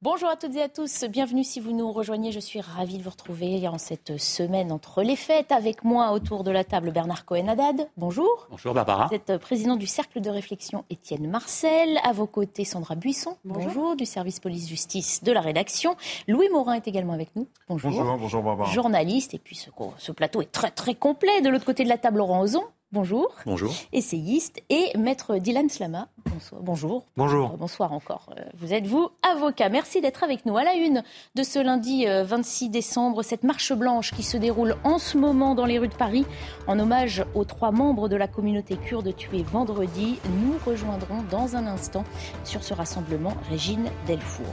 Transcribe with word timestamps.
Bonjour 0.00 0.28
à 0.28 0.36
toutes 0.36 0.54
et 0.54 0.62
à 0.62 0.68
tous, 0.68 1.02
bienvenue 1.08 1.42
si 1.42 1.58
vous 1.58 1.72
nous 1.72 1.90
rejoignez. 1.90 2.30
Je 2.30 2.38
suis 2.38 2.60
ravie 2.60 2.98
de 2.98 3.02
vous 3.02 3.10
retrouver 3.10 3.66
en 3.66 3.78
cette 3.78 4.16
semaine 4.16 4.70
entre 4.70 5.02
les 5.02 5.16
fêtes. 5.16 5.50
Avec 5.50 5.82
moi 5.82 6.12
autour 6.12 6.44
de 6.44 6.52
la 6.52 6.62
table 6.62 6.92
Bernard 6.92 7.24
Cohen-Haddad. 7.24 7.88
Bonjour. 7.96 8.46
Bonjour 8.48 8.74
Barbara. 8.74 9.08
Vous 9.08 9.16
êtes 9.16 9.38
président 9.38 9.74
du 9.74 9.88
Cercle 9.88 10.20
de 10.20 10.30
réflexion 10.30 10.84
Étienne 10.88 11.28
Marcel. 11.28 11.98
À 12.04 12.12
vos 12.12 12.28
côtés 12.28 12.64
Sandra 12.64 12.94
Buisson. 12.94 13.38
Bonjour. 13.44 13.96
du 13.96 14.06
service 14.06 14.38
police-justice 14.38 15.24
de 15.24 15.32
la 15.32 15.40
rédaction. 15.40 15.96
Louis 16.28 16.48
Morin 16.48 16.74
est 16.74 16.86
également 16.86 17.14
avec 17.14 17.34
nous. 17.34 17.48
Bonjour. 17.68 17.90
Bonjour, 17.90 18.18
bonjour 18.18 18.42
Barbara. 18.44 18.70
Journaliste. 18.70 19.34
Et 19.34 19.40
puis 19.40 19.56
ce, 19.56 19.70
ce 19.96 20.12
plateau 20.12 20.40
est 20.42 20.52
très 20.52 20.70
très 20.70 20.94
complet. 20.94 21.40
De 21.40 21.48
l'autre 21.48 21.66
côté 21.66 21.82
de 21.82 21.88
la 21.88 21.98
table, 21.98 22.18
Laurent 22.18 22.42
Ozon. 22.42 22.62
Bonjour. 22.90 23.34
Bonjour. 23.44 23.74
Essayiste 23.92 24.62
et 24.70 24.96
maître 24.96 25.36
Dylan 25.36 25.68
Slama. 25.68 26.08
Bonsoir. 26.24 26.62
Bonjour. 26.62 27.04
Bonjour. 27.18 27.50
Euh, 27.52 27.56
bonsoir 27.58 27.92
encore. 27.92 28.30
Euh, 28.38 28.42
Vous 28.56 28.72
êtes 28.72 28.86
vous 28.86 29.10
avocat? 29.30 29.68
Merci 29.68 30.00
d'être 30.00 30.24
avec 30.24 30.46
nous. 30.46 30.56
À 30.56 30.64
la 30.64 30.72
une 30.72 31.02
de 31.34 31.42
ce 31.42 31.58
lundi 31.58 32.06
euh, 32.06 32.24
26 32.24 32.70
décembre, 32.70 33.22
cette 33.22 33.42
marche 33.44 33.74
blanche 33.74 34.12
qui 34.14 34.22
se 34.22 34.38
déroule 34.38 34.74
en 34.84 34.98
ce 34.98 35.18
moment 35.18 35.54
dans 35.54 35.66
les 35.66 35.78
rues 35.78 35.88
de 35.88 35.94
Paris 35.94 36.24
en 36.66 36.78
hommage 36.78 37.22
aux 37.34 37.44
trois 37.44 37.72
membres 37.72 38.08
de 38.08 38.16
la 38.16 38.26
communauté 38.26 38.76
kurde 38.78 39.14
tués 39.14 39.42
vendredi. 39.42 40.18
Nous 40.40 40.54
rejoindrons 40.64 41.22
dans 41.30 41.56
un 41.56 41.66
instant 41.66 42.04
sur 42.44 42.64
ce 42.64 42.72
rassemblement 42.72 43.34
Régine 43.50 43.90
Delfour. 44.06 44.46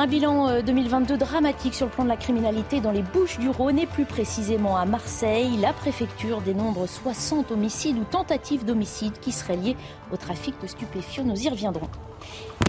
Un 0.00 0.06
bilan 0.06 0.48
euh, 0.48 0.62
2022 0.62 1.18
dramatique 1.18 1.74
sur 1.74 1.84
le 1.84 1.92
plan 1.92 2.04
de 2.04 2.08
la 2.08 2.16
criminalité 2.16 2.80
dans 2.80 2.90
les 2.90 3.02
Bouches-du-Rhône 3.02 3.78
et 3.78 3.84
plus 3.84 4.06
précisément 4.06 4.78
à 4.78 4.86
Marseille. 4.86 5.58
La 5.58 5.74
préfecture 5.74 6.40
dénombre 6.40 6.88
60 6.88 7.50
homicides 7.50 7.98
ou 7.98 8.04
tentatives 8.04 8.64
d'homicide 8.64 9.20
qui 9.20 9.30
seraient 9.30 9.58
liés 9.58 9.76
au 10.10 10.16
trafic 10.16 10.54
de 10.62 10.66
stupéfiants. 10.66 11.24
Nous 11.24 11.42
y 11.42 11.50
reviendrons. 11.50 11.90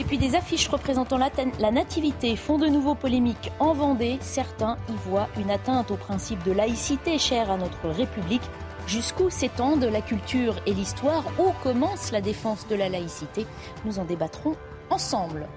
Et 0.02 0.04
puis 0.04 0.18
des 0.18 0.36
affiches 0.36 0.68
représentant 0.68 1.18
la, 1.18 1.30
la 1.58 1.72
nativité 1.72 2.36
font 2.36 2.58
de 2.58 2.68
nouveau 2.68 2.96
polémique 2.96 3.50
en 3.62 3.72
Vendée. 3.72 4.18
Certains 4.20 4.76
y 4.90 5.10
voient 5.10 5.30
une 5.40 5.52
atteinte 5.52 5.90
au 5.90 5.96
principe 5.96 6.44
de 6.44 6.52
laïcité 6.52 7.18
cher 7.18 7.50
à 7.50 7.56
notre 7.56 7.88
République. 7.88 8.44
Jusqu'où 8.88 9.30
s'étendent 9.30 9.86
la 9.86 10.02
culture 10.02 10.58
et 10.66 10.74
l'histoire? 10.74 11.24
Où 11.40 11.54
commence 11.64 12.12
la 12.12 12.20
défense 12.20 12.68
de 12.68 12.76
la 12.76 12.90
laïcité? 12.90 13.46
Nous 13.86 14.00
en 14.00 14.04
débattrons 14.04 14.58
ensemble. 14.90 15.48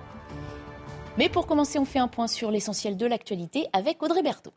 Mais 1.16 1.28
pour 1.28 1.46
commencer, 1.46 1.78
on 1.78 1.84
fait 1.84 2.00
un 2.00 2.08
point 2.08 2.26
sur 2.26 2.50
l'essentiel 2.50 2.96
de 2.96 3.06
l'actualité 3.06 3.68
avec 3.72 4.02
Audrey 4.02 4.22
Berthaud. 4.22 4.52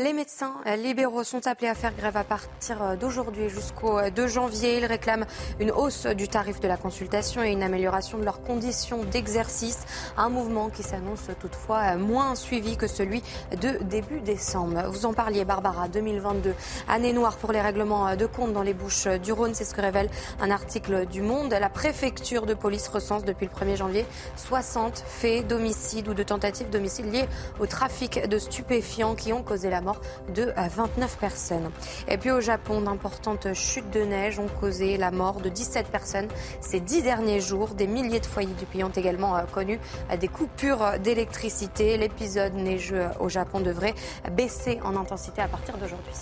Les 0.00 0.14
médecins 0.14 0.54
libéraux 0.78 1.22
sont 1.22 1.46
appelés 1.46 1.68
à 1.68 1.74
faire 1.74 1.94
grève 1.94 2.16
à 2.16 2.24
partir 2.24 2.96
d'aujourd'hui 2.96 3.50
jusqu'au 3.50 4.00
2 4.08 4.26
janvier. 4.26 4.78
Ils 4.78 4.86
réclament 4.86 5.26
une 5.60 5.70
hausse 5.70 6.06
du 6.06 6.28
tarif 6.28 6.60
de 6.60 6.66
la 6.66 6.78
consultation 6.78 7.42
et 7.42 7.50
une 7.50 7.62
amélioration 7.62 8.16
de 8.16 8.24
leurs 8.24 8.42
conditions 8.42 9.04
d'exercice. 9.04 9.84
Un 10.16 10.30
mouvement 10.30 10.70
qui 10.70 10.82
s'annonce 10.82 11.28
toutefois 11.38 11.96
moins 11.96 12.36
suivi 12.36 12.78
que 12.78 12.86
celui 12.86 13.22
de 13.60 13.84
début 13.84 14.22
décembre. 14.22 14.82
Vous 14.88 15.04
en 15.04 15.12
parliez, 15.12 15.44
Barbara, 15.44 15.88
2022. 15.88 16.54
Année 16.88 17.12
noire 17.12 17.36
pour 17.36 17.52
les 17.52 17.60
règlements 17.60 18.16
de 18.16 18.24
compte 18.24 18.54
dans 18.54 18.62
les 18.62 18.72
Bouches 18.72 19.08
du 19.22 19.32
Rhône. 19.32 19.52
C'est 19.52 19.66
ce 19.66 19.74
que 19.74 19.82
révèle 19.82 20.08
un 20.40 20.50
article 20.50 21.04
du 21.04 21.20
Monde. 21.20 21.50
La 21.50 21.68
préfecture 21.68 22.46
de 22.46 22.54
police 22.54 22.88
recense 22.88 23.26
depuis 23.26 23.46
le 23.46 23.52
1er 23.52 23.76
janvier 23.76 24.06
60 24.36 25.04
faits 25.06 25.46
d'homicide 25.46 26.08
ou 26.08 26.14
de 26.14 26.22
tentatives 26.22 26.70
d'homicide 26.70 27.12
liés 27.12 27.28
au 27.60 27.66
trafic 27.66 28.26
de 28.26 28.38
stupéfiants 28.38 29.14
qui 29.14 29.34
ont 29.34 29.42
causé 29.42 29.68
la 29.68 29.81
mort 29.82 30.00
de 30.34 30.52
29 30.56 31.18
personnes. 31.18 31.70
Et 32.08 32.16
puis 32.16 32.30
au 32.30 32.40
Japon, 32.40 32.80
d'importantes 32.80 33.52
chutes 33.54 33.90
de 33.90 34.00
neige 34.00 34.38
ont 34.38 34.48
causé 34.60 34.96
la 34.96 35.10
mort 35.10 35.40
de 35.40 35.48
17 35.48 35.88
personnes 35.88 36.28
ces 36.60 36.80
dix 36.80 37.02
derniers 37.02 37.40
jours. 37.40 37.74
Des 37.74 37.86
milliers 37.86 38.20
de 38.20 38.26
foyers 38.26 38.54
du 38.54 38.66
pays 38.66 38.84
ont 38.84 38.88
également 38.88 39.36
connu 39.52 39.78
des 40.18 40.28
coupures 40.28 40.98
d'électricité. 41.02 41.96
L'épisode 41.96 42.54
neigeux 42.54 43.06
au 43.20 43.28
Japon 43.28 43.60
devrait 43.60 43.94
baisser 44.32 44.80
en 44.84 44.96
intensité 44.96 45.42
à 45.42 45.48
partir 45.48 45.76
d'aujourd'hui. 45.76 46.14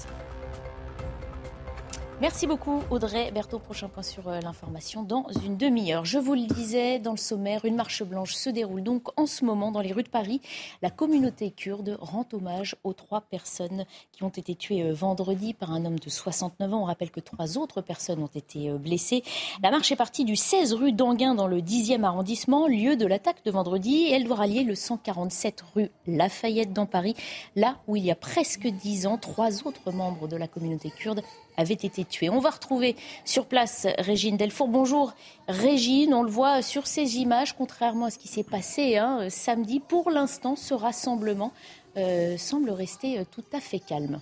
Merci 2.20 2.46
beaucoup 2.46 2.82
Audrey 2.90 3.30
Berthaud. 3.32 3.60
Prochain 3.60 3.88
point 3.88 4.02
sur 4.02 4.28
l'information 4.30 5.02
dans 5.02 5.26
une 5.42 5.56
demi-heure. 5.56 6.04
Je 6.04 6.18
vous 6.18 6.34
le 6.34 6.42
disais 6.42 6.98
dans 6.98 7.12
le 7.12 7.16
sommaire, 7.16 7.64
une 7.64 7.76
marche 7.76 8.02
blanche 8.02 8.34
se 8.34 8.50
déroule 8.50 8.82
donc 8.82 9.08
en 9.18 9.24
ce 9.24 9.42
moment 9.42 9.70
dans 9.70 9.80
les 9.80 9.92
rues 9.92 10.02
de 10.02 10.10
Paris. 10.10 10.42
La 10.82 10.90
communauté 10.90 11.50
kurde 11.50 11.96
rend 11.98 12.26
hommage 12.34 12.76
aux 12.84 12.92
trois 12.92 13.22
personnes 13.22 13.86
qui 14.12 14.22
ont 14.22 14.28
été 14.28 14.54
tuées 14.54 14.90
vendredi 14.92 15.54
par 15.54 15.72
un 15.72 15.86
homme 15.86 15.98
de 15.98 16.10
69 16.10 16.74
ans. 16.74 16.82
On 16.82 16.84
rappelle 16.84 17.10
que 17.10 17.20
trois 17.20 17.56
autres 17.56 17.80
personnes 17.80 18.22
ont 18.22 18.30
été 18.34 18.70
blessées. 18.72 19.22
La 19.62 19.70
marche 19.70 19.90
est 19.90 19.96
partie 19.96 20.26
du 20.26 20.36
16 20.36 20.74
rue 20.74 20.92
d'Anguin 20.92 21.34
dans 21.34 21.46
le 21.46 21.62
10e 21.62 22.04
arrondissement, 22.04 22.66
lieu 22.66 22.96
de 22.96 23.06
l'attaque 23.06 23.42
de 23.46 23.50
vendredi. 23.50 24.10
Elle 24.12 24.24
doit 24.24 24.36
rallier 24.36 24.62
le 24.62 24.74
147 24.74 25.64
rue 25.74 25.88
Lafayette 26.06 26.74
dans 26.74 26.84
Paris, 26.86 27.14
là 27.56 27.78
où 27.88 27.96
il 27.96 28.04
y 28.04 28.10
a 28.10 28.14
presque 28.14 28.66
dix 28.66 29.06
ans, 29.06 29.16
trois 29.16 29.66
autres 29.66 29.90
membres 29.90 30.28
de 30.28 30.36
la 30.36 30.48
communauté 30.48 30.90
kurde 30.90 31.22
avaient 31.60 31.74
été 31.74 32.04
tués. 32.04 32.30
On 32.30 32.40
va 32.40 32.50
retrouver 32.50 32.96
sur 33.24 33.46
place 33.46 33.86
Régine 33.98 34.36
Delfour. 34.36 34.68
Bonjour 34.68 35.14
Régine, 35.48 36.14
on 36.14 36.22
le 36.22 36.30
voit 36.30 36.62
sur 36.62 36.86
ces 36.86 37.18
images, 37.18 37.54
contrairement 37.56 38.06
à 38.06 38.10
ce 38.10 38.18
qui 38.18 38.28
s'est 38.28 38.42
passé 38.42 38.96
hein, 38.96 39.28
samedi, 39.28 39.80
pour 39.80 40.10
l'instant 40.10 40.56
ce 40.56 40.74
rassemblement 40.74 41.52
euh, 41.96 42.36
semble 42.36 42.70
rester 42.70 43.22
tout 43.30 43.44
à 43.52 43.60
fait 43.60 43.80
calme. 43.80 44.20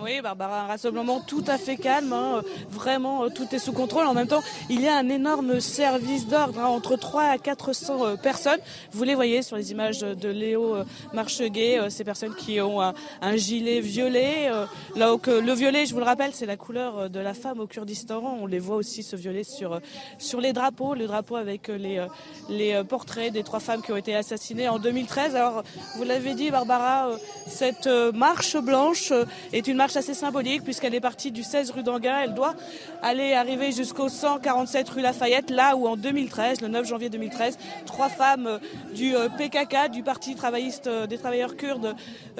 Oui, 0.00 0.20
Barbara, 0.20 0.62
un 0.62 0.66
rassemblement 0.66 1.20
tout 1.20 1.44
à 1.46 1.58
fait 1.58 1.76
calme. 1.76 2.12
Hein. 2.12 2.42
Vraiment, 2.70 3.28
tout 3.30 3.46
est 3.52 3.58
sous 3.58 3.72
contrôle. 3.72 4.06
En 4.06 4.14
même 4.14 4.26
temps, 4.26 4.42
il 4.70 4.80
y 4.80 4.88
a 4.88 4.96
un 4.96 5.08
énorme 5.08 5.60
service 5.60 6.26
d'ordre 6.26 6.58
hein, 6.58 6.66
entre 6.66 6.96
3 6.96 7.24
à 7.24 7.38
400 7.38 8.06
euh, 8.06 8.16
personnes. 8.16 8.60
Vous 8.92 9.04
les 9.04 9.14
voyez 9.14 9.42
sur 9.42 9.56
les 9.56 9.72
images 9.72 10.00
de 10.00 10.28
Léo 10.28 10.76
euh, 10.76 10.84
Marcheguet, 11.12 11.78
euh, 11.78 11.90
ces 11.90 12.04
personnes 12.04 12.34
qui 12.34 12.60
ont 12.60 12.80
un, 12.80 13.36
gilet 13.36 13.80
violet. 13.80 14.50
Euh, 14.50 14.66
là 14.96 15.14
où 15.14 15.20
le 15.26 15.52
violet, 15.52 15.86
je 15.86 15.92
vous 15.92 16.00
le 16.00 16.04
rappelle, 16.04 16.32
c'est 16.32 16.46
la 16.46 16.56
couleur 16.56 17.10
de 17.10 17.20
la 17.20 17.34
femme 17.34 17.60
au 17.60 17.66
Kurdistan. 17.66 18.38
On 18.40 18.46
les 18.46 18.58
voit 18.58 18.76
aussi 18.76 19.02
ce 19.02 19.16
violet 19.16 19.44
sur, 19.44 19.80
sur 20.18 20.40
les 20.40 20.52
drapeaux, 20.52 20.94
le 20.94 21.06
drapeau 21.06 21.36
avec 21.36 21.68
les, 21.68 22.04
les 22.48 22.82
portraits 22.84 23.32
des 23.32 23.42
trois 23.42 23.60
femmes 23.60 23.82
qui 23.82 23.92
ont 23.92 23.96
été 23.96 24.14
assassinées 24.14 24.68
en 24.68 24.78
2013. 24.78 25.36
Alors, 25.36 25.62
vous 25.96 26.04
l'avez 26.04 26.34
dit, 26.34 26.50
Barbara, 26.50 27.10
cette 27.46 27.88
marche 28.14 28.56
blanche 28.56 29.12
est 29.52 29.66
une 29.66 29.76
marche 29.82 29.96
assez 29.96 30.14
symbolique 30.14 30.62
puisqu'elle 30.62 30.94
est 30.94 31.00
partie 31.00 31.32
du 31.32 31.42
16 31.42 31.72
rue 31.72 31.82
d'Anguin. 31.82 32.20
Elle 32.22 32.34
doit 32.34 32.54
aller 33.02 33.32
arriver 33.32 33.72
jusqu'au 33.72 34.08
147 34.08 34.88
rue 34.90 35.00
Lafayette, 35.00 35.50
là 35.50 35.74
où 35.74 35.88
en 35.88 35.96
2013, 35.96 36.60
le 36.60 36.68
9 36.68 36.86
janvier 36.86 37.08
2013, 37.08 37.58
trois 37.84 38.08
femmes 38.08 38.60
du 38.94 39.12
PKK, 39.38 39.90
du 39.90 40.04
Parti 40.04 40.36
travailliste 40.36 40.88
des 41.08 41.18
travailleurs 41.18 41.56
kurdes 41.56 41.96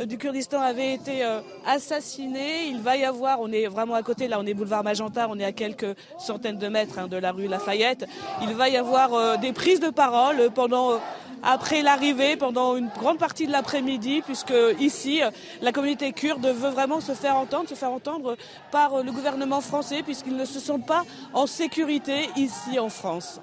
du 0.07 0.19
Kurdistan, 0.19 0.61
avaient 0.61 0.95
été 0.95 1.25
assassinées. 1.67 2.67
Il 2.69 2.79
va 2.79 2.97
y 2.97 3.05
avoir, 3.05 3.41
on 3.41 3.51
est 3.51 3.67
vraiment 3.67 3.95
à 3.95 4.05
côté, 4.05 4.29
là 4.29 4.39
on 4.39 4.47
est 4.47 4.55
boulevard 4.55 4.85
Magenta, 4.85 5.27
on 5.29 5.37
est 5.41 5.45
à 5.45 5.51
quelques 5.51 5.97
centaines 6.21 6.59
de 6.59 6.69
mètres 6.69 7.01
hein, 7.01 7.09
de 7.09 7.17
la 7.17 7.33
rue 7.33 7.49
Lafayette. 7.49 8.07
Il 8.43 8.55
va 8.55 8.69
y 8.69 8.77
avoir 8.77 9.37
des 9.39 9.53
prises 9.53 9.81
de 9.81 9.91
parole 9.91 10.51
pendant 10.55 11.01
après 11.43 11.83
l'arrivée, 11.83 12.37
pendant 12.37 12.77
une 12.77 12.89
grande 12.97 13.19
partie 13.19 13.47
de 13.47 13.53
l'après-midi, 13.53 14.23
puisque 14.25 14.55
ici, 14.79 15.21
la 15.61 15.73
communauté 15.73 16.13
kurde 16.13 16.47
veut 16.47 16.71
vraiment 16.71 17.01
se 17.01 17.13
faire 17.13 17.32
entendre, 17.37 17.69
se 17.69 17.75
faire 17.75 17.91
entendre 17.91 18.37
par 18.71 19.03
le 19.03 19.13
gouvernement 19.13 19.61
français, 19.61 20.03
puisqu'ils 20.03 20.37
ne 20.37 20.45
se 20.45 20.61
sentent 20.61 20.87
pas 20.87 21.05
en 21.33 21.47
sécurité 21.47 22.29
ici 22.37 22.79
en 22.79 22.89
France. 22.89 23.41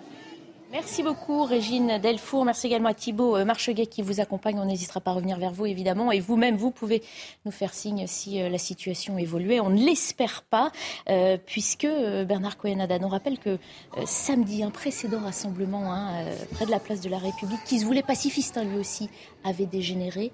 Merci 0.72 1.02
beaucoup 1.02 1.46
Régine 1.46 1.98
Delfour. 1.98 2.46
Merci 2.46 2.68
également 2.68 2.90
à 2.90 2.94
Thibault 2.94 3.36
euh, 3.36 3.44
Marcheguet 3.44 3.88
qui 3.88 4.04
vous 4.04 4.20
accompagne. 4.20 4.60
On 4.60 4.66
n'hésitera 4.66 5.02
pas 5.02 5.10
à 5.10 5.14
revenir 5.16 5.40
vers 5.40 5.52
vous 5.52 5.66
évidemment. 5.66 6.12
Et 6.12 6.20
vous-même, 6.20 6.58
vous 6.58 6.70
pouvez 6.70 7.02
nous 7.44 7.52
faire 7.52 7.74
signe 7.74 8.06
si 8.06 8.40
euh, 8.40 8.50
la 8.50 8.60
situation 8.60 9.18
évolue. 9.18 9.60
On 9.62 9.72
ne 9.72 9.84
l'espère 9.84 10.44
pas 10.44 10.72
euh, 11.10 11.38
puisque 11.44 11.88
Bernard 11.88 12.58
Cohen-Ada 12.58 13.00
nous 13.00 13.08
rappelle 13.08 13.40
que 13.40 13.58
samedi, 14.06 14.62
un 14.62 14.70
précédent 14.70 15.22
rassemblement 15.22 15.92
hein, 15.92 16.24
près 16.52 16.68
de 16.68 16.72
la 16.72 16.80
place 16.80 17.02
de 17.02 17.10
la 17.10 17.18
République, 17.18 17.64
qui 17.66 17.80
se 17.80 17.86
voulait 17.86 18.04
pacifiste 18.04 18.56
hein, 18.56 18.64
lui 18.64 18.78
aussi, 18.78 19.10
avait 19.44 19.66
dégénéré. 19.66 20.32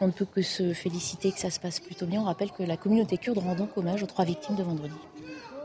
On 0.00 0.06
ne 0.06 0.12
peut 0.12 0.24
que 0.24 0.40
se 0.40 0.72
féliciter 0.72 1.30
que 1.30 1.38
ça 1.38 1.50
se 1.50 1.60
passe 1.60 1.78
plutôt 1.78 2.06
bien. 2.06 2.20
On 2.20 2.24
rappelle 2.24 2.50
que 2.52 2.62
la 2.62 2.76
communauté 2.76 3.18
kurde 3.18 3.38
rend 3.38 3.54
donc 3.54 3.76
hommage 3.76 4.02
aux 4.02 4.06
trois 4.06 4.24
victimes 4.24 4.56
de 4.56 4.62
vendredi. 4.62 4.94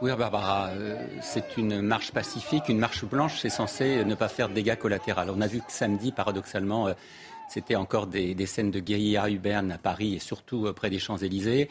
Oui, 0.02 0.12
Barbara, 0.18 0.72
euh, 0.72 1.08
c'est 1.22 1.56
une 1.56 1.82
marche 1.82 2.12
pacifique, 2.12 2.68
une 2.68 2.80
marche 2.80 3.06
blanche, 3.06 3.40
c'est 3.40 3.50
censé 3.50 4.04
ne 4.04 4.14
pas 4.14 4.28
faire 4.28 4.50
de 4.50 4.54
dégâts 4.54 4.76
collatéraux. 4.76 5.22
On 5.34 5.40
a 5.40 5.48
vu 5.48 5.60
que 5.60 5.72
samedi, 5.72 6.12
paradoxalement, 6.12 6.88
euh, 6.88 6.94
c'était 7.48 7.78
encore 7.78 8.06
des, 8.08 8.46
scènes 8.46 8.72
de 8.72 8.82
guérilla 8.82 9.30
urbaine 9.30 9.72
à 9.72 9.78
Paris 9.78 10.16
et 10.16 10.20
surtout 10.20 10.66
euh, 10.66 10.74
près 10.74 10.90
des 10.90 11.00
Champs-Élysées. 11.00 11.70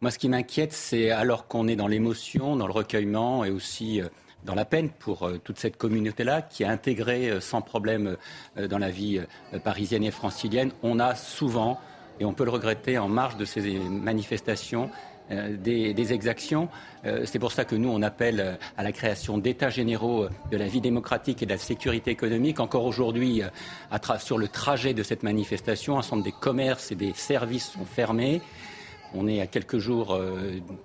Moi, 0.00 0.10
ce 0.10 0.18
qui 0.18 0.30
m'inquiète, 0.30 0.72
c'est 0.72 1.10
alors 1.10 1.48
qu'on 1.48 1.68
est 1.68 1.76
dans 1.76 1.86
l'émotion, 1.86 2.56
dans 2.56 2.66
le 2.66 2.72
recueillement 2.72 3.44
et 3.44 3.50
aussi 3.50 4.00
dans 4.44 4.54
la 4.54 4.64
peine 4.64 4.88
pour 4.88 5.30
toute 5.42 5.58
cette 5.58 5.76
communauté-là 5.76 6.42
qui 6.42 6.62
est 6.62 6.66
intégrée 6.66 7.40
sans 7.40 7.62
problème 7.62 8.16
dans 8.56 8.78
la 8.78 8.90
vie 8.90 9.22
parisienne 9.64 10.04
et 10.04 10.10
francilienne, 10.10 10.72
on 10.82 11.00
a 11.00 11.14
souvent, 11.14 11.80
et 12.20 12.24
on 12.24 12.32
peut 12.32 12.44
le 12.44 12.50
regretter, 12.50 12.98
en 12.98 13.08
marge 13.08 13.36
de 13.36 13.44
ces 13.44 13.78
manifestations, 13.78 14.90
euh, 15.32 15.56
des, 15.56 16.12
exactions. 16.12 16.68
Euh, 17.04 17.22
c'est 17.24 17.40
pour 17.40 17.50
ça 17.50 17.64
que 17.64 17.74
nous, 17.74 17.88
on 17.88 18.00
appelle 18.02 18.38
euh, 18.38 18.54
à 18.76 18.84
la 18.84 18.92
création 18.92 19.38
d'états 19.38 19.70
généraux 19.70 20.28
de 20.52 20.56
la 20.56 20.66
vie 20.66 20.80
démocratique 20.80 21.42
et 21.42 21.46
de 21.46 21.50
la 21.50 21.58
sécurité 21.58 22.12
économique. 22.12 22.60
Encore 22.60 22.84
aujourd'hui, 22.84 23.42
sur 24.20 24.38
le 24.38 24.46
trajet 24.46 24.94
de 24.94 25.02
cette 25.02 25.24
manifestation, 25.24 25.96
un 25.96 25.98
ensemble 25.98 26.22
des 26.22 26.32
commerces 26.32 26.92
et 26.92 26.94
des 26.94 27.12
services 27.12 27.72
sont 27.72 27.84
fermés. 27.84 28.40
On 29.14 29.26
est 29.26 29.40
à 29.40 29.46
quelques 29.46 29.78
jours 29.78 30.18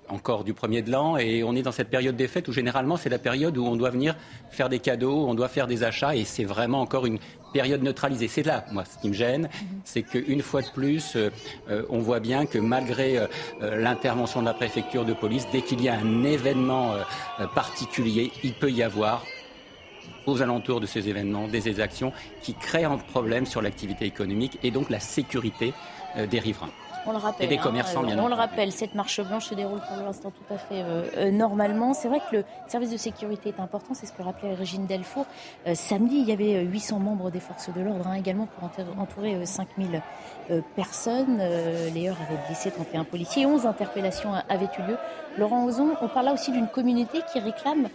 encore 0.08 0.44
du 0.44 0.54
premier 0.54 0.82
de 0.82 0.92
l'an 0.92 1.18
et 1.18 1.44
on 1.44 1.56
est 1.56 1.64
dans 1.64 1.72
cette 1.72 1.90
période 1.90 2.16
des 2.16 2.28
fêtes 2.28 2.48
où 2.48 2.54
généralement 2.54 2.96
c'est 2.96 3.10
la 3.10 3.20
période 3.20 3.58
où 3.58 3.66
on 3.66 3.76
doit 3.76 3.90
venir 3.90 4.16
faire 4.52 4.70
des 4.70 4.80
cadeaux, 4.80 5.26
on 5.28 5.34
doit 5.34 5.50
faire 5.50 5.68
des 5.68 5.84
achats 5.84 6.16
et 6.16 6.24
c'est 6.24 6.46
vraiment 6.46 6.82
encore 6.82 7.06
une 7.06 7.18
période 7.52 7.84
neutralisée. 7.84 8.28
C'est 8.28 8.44
là, 8.44 8.66
moi, 8.72 8.84
ce 8.86 8.98
qui 9.00 9.10
me 9.10 9.14
gêne, 9.14 9.50
c'est 9.84 10.04
qu'une 10.04 10.42
fois 10.42 10.62
de 10.62 10.70
plus, 10.70 11.16
euh, 11.16 11.30
euh, 11.70 11.84
on 11.90 12.00
voit 12.00 12.20
bien 12.20 12.46
que 12.46 12.58
malgré 12.58 13.18
euh, 13.18 13.28
l'intervention 13.62 14.42
de 14.42 14.46
la 14.46 14.54
préfecture 14.54 15.06
de 15.06 15.14
police, 15.14 15.48
dès 15.52 15.62
qu'il 15.62 15.82
y 15.82 15.90
a 15.90 15.96
un 15.96 16.24
événement 16.24 16.96
particulier, 17.54 18.32
il 18.44 18.54
peut 18.54 18.72
y 18.72 18.84
avoir 18.84 19.26
aux 20.26 20.42
alentours 20.42 20.80
de 20.80 20.86
ces 20.86 21.10
événements 21.10 21.48
des 21.48 21.68
exactions 21.68 22.14
qui 22.42 22.54
créent 22.54 22.84
un 22.84 22.98
problème 22.98 23.46
sur 23.46 23.62
l'activité 23.62 24.06
économique 24.06 24.58
et 24.64 24.72
donc 24.72 24.90
la 24.90 25.00
sécurité 25.00 25.74
des 26.30 26.40
riverains. 26.40 26.72
On 27.06 27.12
le 27.12 27.18
rappelle. 27.18 27.50
des 27.50 27.58
hein, 27.58 27.62
commerçants, 27.62 28.04
On 28.06 28.28
le 28.28 28.34
rappelle, 28.36 28.72
cette 28.72 28.94
marche 28.96 29.22
blanche 29.22 29.48
se 29.48 29.56
déroule 29.56 29.80
pour 29.88 29.98
l'instant 30.04 30.32
tout 30.32 30.54
à 30.54 30.58
fait 30.58 30.82
euh, 30.82 31.04
euh, 31.18 31.32
normalement. 31.32 31.94
C'est 31.94 32.08
vrai 32.08 32.20
que 32.30 32.38
le 32.38 32.44
service 32.68 32.92
de 32.92 32.98
sécurité 32.98 33.50
est 33.50 33.60
important, 33.60 33.94
c'est 33.94 34.06
ce 34.06 34.14
que 34.14 34.22
rappelait 34.22 34.54
Régine 34.54 34.86
Delfour. 34.86 35.26
Euh, 35.68 35.74
samedi, 35.74 36.18
il 36.18 36.28
y 36.28 36.32
avait 36.32 36.64
800 36.64 37.00
membres 37.00 37.32
des 37.32 37.40
forces 37.40 37.74
de 37.74 37.82
l'ordre 37.82 38.08
hein, 38.08 38.14
également 38.14 38.48
pour 38.48 38.70
entourer 39.00 39.46
5000 39.46 40.02
personnes. 40.76 41.38
les 41.94 42.10
heures 42.10 42.18
avaient 42.28 42.40
blessé 42.48 42.72
31 42.72 43.04
policiers. 43.04 43.46
11 43.46 43.66
interpellations 43.66 44.34
avaient 44.50 44.70
eu 44.78 44.90
lieu. 44.90 44.98
Laurent 45.38 45.66
Ozon, 45.66 45.96
on 46.02 46.08
parle 46.08 46.28
là 46.28 46.34
aussi 46.34 46.52
d'une 46.52 46.68
communauté 46.68 47.20
qui 47.32 47.40
réclame 47.40 47.88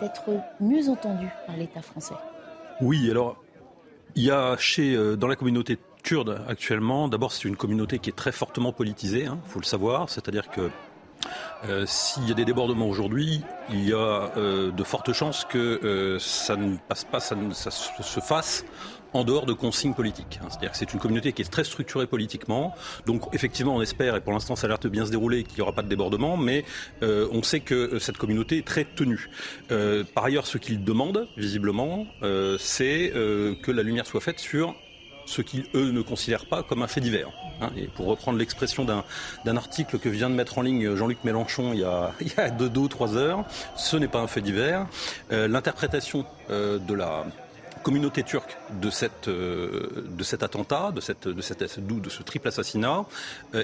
d'être 0.00 0.30
mieux 0.60 0.88
entendue 0.88 1.30
par 1.46 1.56
l'État 1.56 1.82
français. 1.82 2.14
Oui, 2.80 3.10
alors 3.10 3.36
il 4.14 4.24
y 4.24 4.30
a 4.30 4.56
chez, 4.58 4.96
dans 5.16 5.28
la 5.28 5.36
communauté 5.36 5.78
kurde 6.02 6.40
actuellement, 6.48 7.08
d'abord 7.08 7.32
c'est 7.32 7.48
une 7.48 7.56
communauté 7.56 7.98
qui 7.98 8.10
est 8.10 8.16
très 8.16 8.32
fortement 8.32 8.72
politisée, 8.72 9.22
il 9.22 9.26
hein, 9.26 9.38
faut 9.46 9.60
le 9.60 9.64
savoir, 9.64 10.08
c'est-à-dire 10.08 10.50
que 10.50 10.70
euh, 11.68 11.84
s'il 11.86 12.28
y 12.28 12.32
a 12.32 12.34
des 12.34 12.44
débordements 12.44 12.88
aujourd'hui, 12.88 13.40
il 13.70 13.88
y 13.88 13.92
a 13.92 14.32
euh, 14.36 14.70
de 14.72 14.84
fortes 14.84 15.12
chances 15.12 15.44
que 15.44 15.80
euh, 15.84 16.18
ça 16.18 16.56
ne 16.56 16.76
passe 16.76 17.04
pas, 17.04 17.20
ça, 17.20 17.36
ça, 17.52 17.70
se 17.70 18.20
fasse 18.20 18.64
en 19.12 19.22
dehors 19.24 19.46
de 19.46 19.52
consignes 19.52 19.94
politiques. 19.94 20.40
Hein. 20.42 20.46
C'est-à-dire 20.48 20.72
que 20.72 20.76
c'est 20.76 20.92
une 20.92 20.98
communauté 20.98 21.32
qui 21.32 21.42
est 21.42 21.50
très 21.50 21.64
structurée 21.64 22.06
politiquement. 22.06 22.74
Donc 23.06 23.32
effectivement, 23.32 23.76
on 23.76 23.82
espère, 23.82 24.16
et 24.16 24.20
pour 24.20 24.32
l'instant 24.32 24.56
ça 24.56 24.66
a 24.66 24.68
l'air 24.68 24.78
de 24.78 24.88
bien 24.88 25.06
se 25.06 25.10
dérouler, 25.10 25.44
qu'il 25.44 25.56
n'y 25.56 25.62
aura 25.62 25.72
pas 25.72 25.82
de 25.82 25.88
débordement, 25.88 26.36
mais 26.36 26.64
on 27.02 27.42
sait 27.42 27.60
que 27.60 27.98
cette 27.98 28.16
communauté 28.16 28.58
est 28.58 28.66
très 28.66 28.84
tenue. 28.84 29.28
par 30.14 30.24
ailleurs, 30.24 30.46
ce 30.46 30.58
qu'ils 30.58 30.82
demandent, 30.82 31.28
visiblement, 31.36 32.06
c'est 32.58 33.12
que 33.14 33.70
la 33.70 33.82
lumière 33.82 34.06
soit 34.06 34.22
faite 34.22 34.40
sur 34.40 34.74
ce 35.26 35.42
qu'ils, 35.42 35.66
eux, 35.74 35.90
ne 35.90 36.02
considèrent 36.02 36.46
pas 36.46 36.62
comme 36.62 36.82
un 36.82 36.86
fait 36.86 37.00
divers. 37.00 37.30
Hein. 37.60 37.70
Et 37.76 37.86
pour 37.86 38.06
reprendre 38.06 38.38
l'expression 38.38 38.84
d'un 38.84 39.56
article 39.56 39.98
que 39.98 40.08
vient 40.08 40.30
de 40.30 40.34
mettre 40.34 40.58
en 40.58 40.62
ligne 40.62 40.94
Jean-Luc 40.94 41.24
Mélenchon 41.24 41.72
il 41.72 41.80
y, 41.80 41.84
a, 41.84 42.12
a 42.36 42.50
deux, 42.50 42.80
ou 42.80 42.88
trois 42.88 43.16
heures, 43.16 43.44
ce 43.76 43.96
n'est 43.96 44.08
pas 44.08 44.20
un 44.20 44.26
fait 44.26 44.40
divers. 44.40 44.86
Euh, 45.32 45.48
l'interprétation 45.48 46.24
euh, 46.50 46.78
de 46.78 46.94
la 46.94 47.24
communauté 47.82 48.22
turque 48.22 48.56
euh, 49.28 49.88
de 50.06 50.24
cet 50.24 50.42
attentat, 50.42 50.92
de, 50.92 51.00
cette, 51.00 51.28
de, 51.28 51.42
cette, 51.42 51.80
de 51.80 52.10
ce 52.10 52.22
triple 52.22 52.48
assassinat, 52.48 53.04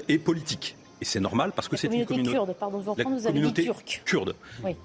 est 0.07 0.17
politique. 0.17 0.75
Et 1.01 1.05
c'est 1.05 1.19
normal 1.19 1.53
parce 1.55 1.67
que 1.67 1.77
c'est 1.77 1.87
une 1.87 2.05
communauté 2.05 2.35
kurde, 2.35 2.53
pardon, 2.53 2.79
vous, 2.79 2.93
vous 2.93 3.27
avez 3.27 3.39
dit 3.39 3.53
turque. 3.53 4.01
kurde 4.05 4.35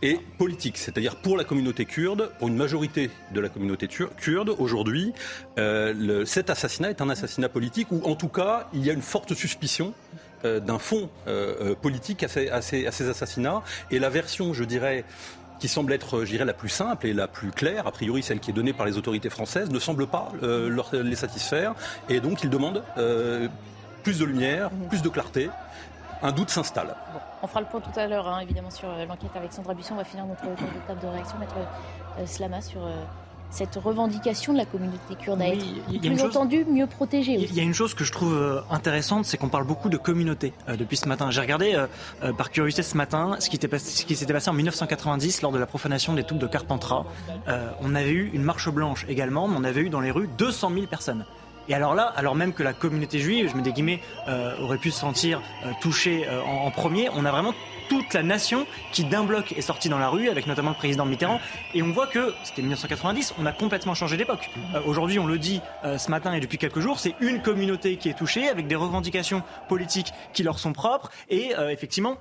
et 0.03 0.19
politique. 0.39 0.79
C'est-à-dire 0.79 1.17
pour 1.17 1.37
la 1.37 1.45
communauté 1.45 1.85
kurde, 1.87 2.31
pour 2.39 2.49
une 2.49 2.57
majorité 2.57 3.11
de 3.33 3.41
la 3.41 3.49
communauté 3.49 3.89
kurde, 3.89 4.55
aujourd'hui, 4.59 5.13
euh, 5.59 6.25
cet 6.25 6.51
assassinat 6.51 6.91
est 6.91 7.01
un 7.01 7.11
assassinat 7.11 7.49
politique 7.49 7.91
ou 7.91 8.01
en 8.05 8.15
tout 8.15 8.29
cas, 8.29 8.69
il 8.73 8.85
y 8.85 8.91
a 8.91 8.93
une 8.93 9.03
forte 9.03 9.35
suspicion 9.35 9.93
euh, 10.45 10.61
d'un 10.61 10.79
fond 10.79 11.09
euh, 11.27 11.75
politique 11.75 12.23
à 12.23 12.29
ces, 12.29 12.49
à, 12.49 12.63
ces, 12.63 12.87
à 12.87 12.93
ces, 12.93 13.09
assassinats. 13.09 13.63
Et 13.91 13.99
la 13.99 14.09
version, 14.09 14.53
je 14.53 14.63
dirais, 14.63 15.05
qui 15.59 15.67
semble 15.67 15.93
être, 15.93 16.25
je 16.25 16.37
la 16.37 16.53
plus 16.53 16.69
simple 16.69 17.09
et 17.09 17.13
la 17.13 17.27
plus 17.27 17.51
claire, 17.51 17.89
a 17.89 17.93
priori 17.93 18.23
celle 18.23 18.39
qui 18.39 18.51
est 18.51 18.55
donnée 18.55 18.73
par 18.73 18.87
les 18.87 18.99
autorités 18.99 19.31
françaises, 19.31 19.71
ne 19.71 19.79
semble 19.81 20.07
pas 20.07 20.33
leur, 20.43 20.95
les 20.95 21.17
satisfaire. 21.17 21.75
Et 22.09 22.21
donc, 22.21 22.43
ils 22.45 22.51
demandent 22.51 22.83
plus 24.03 24.19
de 24.19 24.25
lumière, 24.25 24.71
mmh. 24.71 24.89
plus 24.89 25.03
de 25.03 25.09
clarté 25.09 25.49
un 26.25 26.33
doute 26.33 26.51
s'installe. 26.51 26.97
on 27.43 27.47
fera 27.47 27.61
le 27.61 27.67
point 27.67 27.81
tout 27.81 28.01
à 28.01 28.07
l'heure, 28.07 28.27
hein, 28.27 28.41
évidemment, 28.41 28.71
sur 28.71 28.89
euh, 28.89 29.05
l'enquête 29.05 29.31
avec 29.35 29.53
Sandra 29.53 29.75
Buisson. 29.75 29.93
On 29.93 29.99
va 29.99 30.05
finir 30.05 30.25
notre 30.25 30.43
de 30.43 30.87
table 30.89 31.01
de 31.01 31.07
réaction, 31.07 31.39
mettre 31.39 31.57
euh, 32.19 32.27
Slama 32.27 32.63
sur 32.63 32.83
euh, 32.83 32.95
cette 33.51 33.75
revendication 33.77 34.55
de 34.55 34.59
la 34.59 34.65
communauté 34.65 35.15
kurde 35.17 35.43
à 35.43 35.49
être 35.49 35.65
plus 36.01 36.23
entendue, 36.23 36.65
mieux 36.65 36.87
protégée. 36.87 37.35
Il 37.35 37.55
y 37.55 37.61
a 37.61 37.63
une 37.63 37.75
chose 37.75 37.93
que 37.93 38.05
je 38.05 38.11
trouve 38.11 38.65
intéressante, 38.71 39.27
c'est 39.27 39.37
qu'on 39.37 39.51
parle 39.51 39.67
beaucoup 39.67 39.91
de 39.91 39.99
communauté 39.99 40.53
depuis 40.67 40.97
ce 40.97 41.07
matin. 41.07 41.31
J'ai 41.31 41.41
regardé 41.41 41.81
par 42.37 42.51
curiosité 42.51 42.83
ce 42.83 42.97
matin 42.97 43.37
ce 43.39 43.49
qui, 43.49 43.61
ce 43.61 44.05
qui 44.05 44.17
s'était 44.17 44.33
passé 44.33 44.51
en 44.51 44.55
1990 44.55 45.43
lors 45.43 45.53
de 45.53 45.59
la 45.59 45.67
profanation 45.67 46.15
des 46.15 46.25
tombes 46.25 46.41
de 46.41 46.49
Carpentras. 46.49 47.05
on 47.81 47.95
avait 47.95 48.11
eu 48.11 48.31
une 48.33 48.43
marche 48.43 48.69
blanche 48.71 49.07
également, 49.09 49.47
mais 49.47 49.55
on 49.57 49.63
avait 49.63 49.83
eu 49.83 49.89
dans 49.89 50.01
les 50.01 50.11
rues 50.11 50.29
200 50.37 50.73
000 50.75 50.87
personnes. 50.87 51.25
Et 51.69 51.75
alors 51.75 51.95
là, 51.95 52.13
alors 52.17 52.35
même 52.35 52.53
que 52.53 52.63
la 52.63 52.73
communauté 52.73 53.19
juive, 53.19 53.49
je 53.51 53.57
me 53.57 53.63
des 53.63 53.73
guillemets, 53.73 54.01
euh, 54.29 54.59
aurait 54.61 54.79
pu 54.79 54.91
se 54.91 55.01
sentir 55.01 55.41
euh, 55.65 55.71
touchée 55.81 56.27
euh, 56.29 56.43
en, 56.43 56.71
premier, 56.71 57.09
on 57.15 57.25
a 57.25 57.31
vraiment 57.31 57.55
toute 57.89 58.15
la 58.15 58.23
nation 58.23 58.67
qui 58.93 59.05
d'un 59.05 59.25
bloc 59.25 59.53
est 59.53 59.61
sortie 59.61 59.89
dans 59.89 59.99
la 59.99 60.09
rue, 60.09 60.29
avec 60.29 60.47
notamment 60.47 60.71
le 60.71 60.77
président 60.77 61.05
Mitterrand. 61.05 61.41
Et 61.75 61.83
on 61.83 61.93
voit 61.93 62.07
que, 62.07 62.33
c'était 62.43 62.63
1990, 62.63 63.35
on 63.39 63.47
a 63.47 63.53
complètement 63.53 63.95
changé 63.95 64.17
d'époque. 64.17 64.49
Aujourd'hui, 64.87 65.19
on 65.19 65.27
le 65.27 65.39
dit 65.39 65.61
ce 65.83 66.11
matin 66.11 66.33
et 66.33 66.41
depuis 66.41 66.57
quelques 66.57 66.81
jours, 66.81 66.99
c'est 66.99 67.15
une 67.21 67.43
communauté 67.43 67.99
qui 67.99 68.09
est 68.09 68.15
touchée, 68.17 68.49
avec 68.49 68.67
des 68.69 68.75
revendications 68.75 69.43
politiques 69.69 70.13
qui 70.33 70.43
leur 70.43 70.59
sont 70.59 70.73
propres. 70.73 71.11
Et 71.29 71.53
effectivement, 71.69 72.17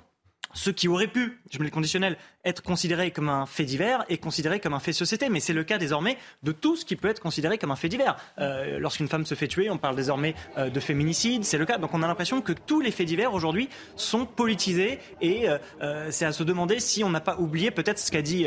ce 0.54 0.70
qui 0.70 0.88
aurait 0.88 1.08
pu, 1.08 1.40
je 1.52 1.60
mets 1.60 1.66
le 1.66 1.72
conditionnel, 1.72 2.18
être 2.46 2.62
considéré 2.62 3.12
comme 3.12 3.30
un 3.30 3.46
fait 3.46 3.64
divers 3.64 4.06
est 4.10 4.18
considéré 4.18 4.60
comme 4.60 4.74
un 4.74 4.80
fait 4.80 4.94
société. 4.94 5.30
Mais 5.30 5.40
c'est 5.40 5.54
le 5.54 5.64
cas 5.64 5.78
désormais 5.78 6.18
de 6.44 6.52
tout 6.52 6.76
ce 6.76 6.86
qui 6.86 6.96
peut 6.96 7.08
être 7.08 7.20
considéré 7.20 7.58
comme 7.58 7.72
un 7.72 7.76
fait 7.76 7.90
divers. 7.90 8.18
Euh, 8.40 8.80
lorsqu'une 8.80 9.08
femme 9.08 9.26
se 9.26 9.36
fait 9.36 9.48
tuer, 9.48 9.70
on 9.70 9.78
parle 9.78 9.96
désormais 9.96 10.36
euh, 10.58 10.70
de 10.70 10.80
féminicide. 10.80 11.44
C'est 11.44 11.58
le 11.58 11.66
cas. 11.66 11.78
Donc 11.78 11.94
on 11.94 12.04
a 12.04 12.08
l'impression 12.08 12.42
que 12.42 12.54
tous 12.54 12.82
les 12.82 12.92
faits 12.92 13.08
divers 13.08 13.34
aujourd'hui 13.34 13.70
sont 13.96 14.26
politisés 14.26 15.00
et 15.22 15.50
euh, 15.50 16.12
c'est 16.12 16.26
à 16.26 16.32
se 16.32 16.44
demander 16.44 16.80
si 16.80 17.04
on 17.04 17.10
n'a 17.10 17.22
pas 17.22 17.38
oublié 17.38 17.72
peut-être 17.72 18.00
ce 18.00 18.12
qu'a 18.12 18.22
dit 18.22 18.46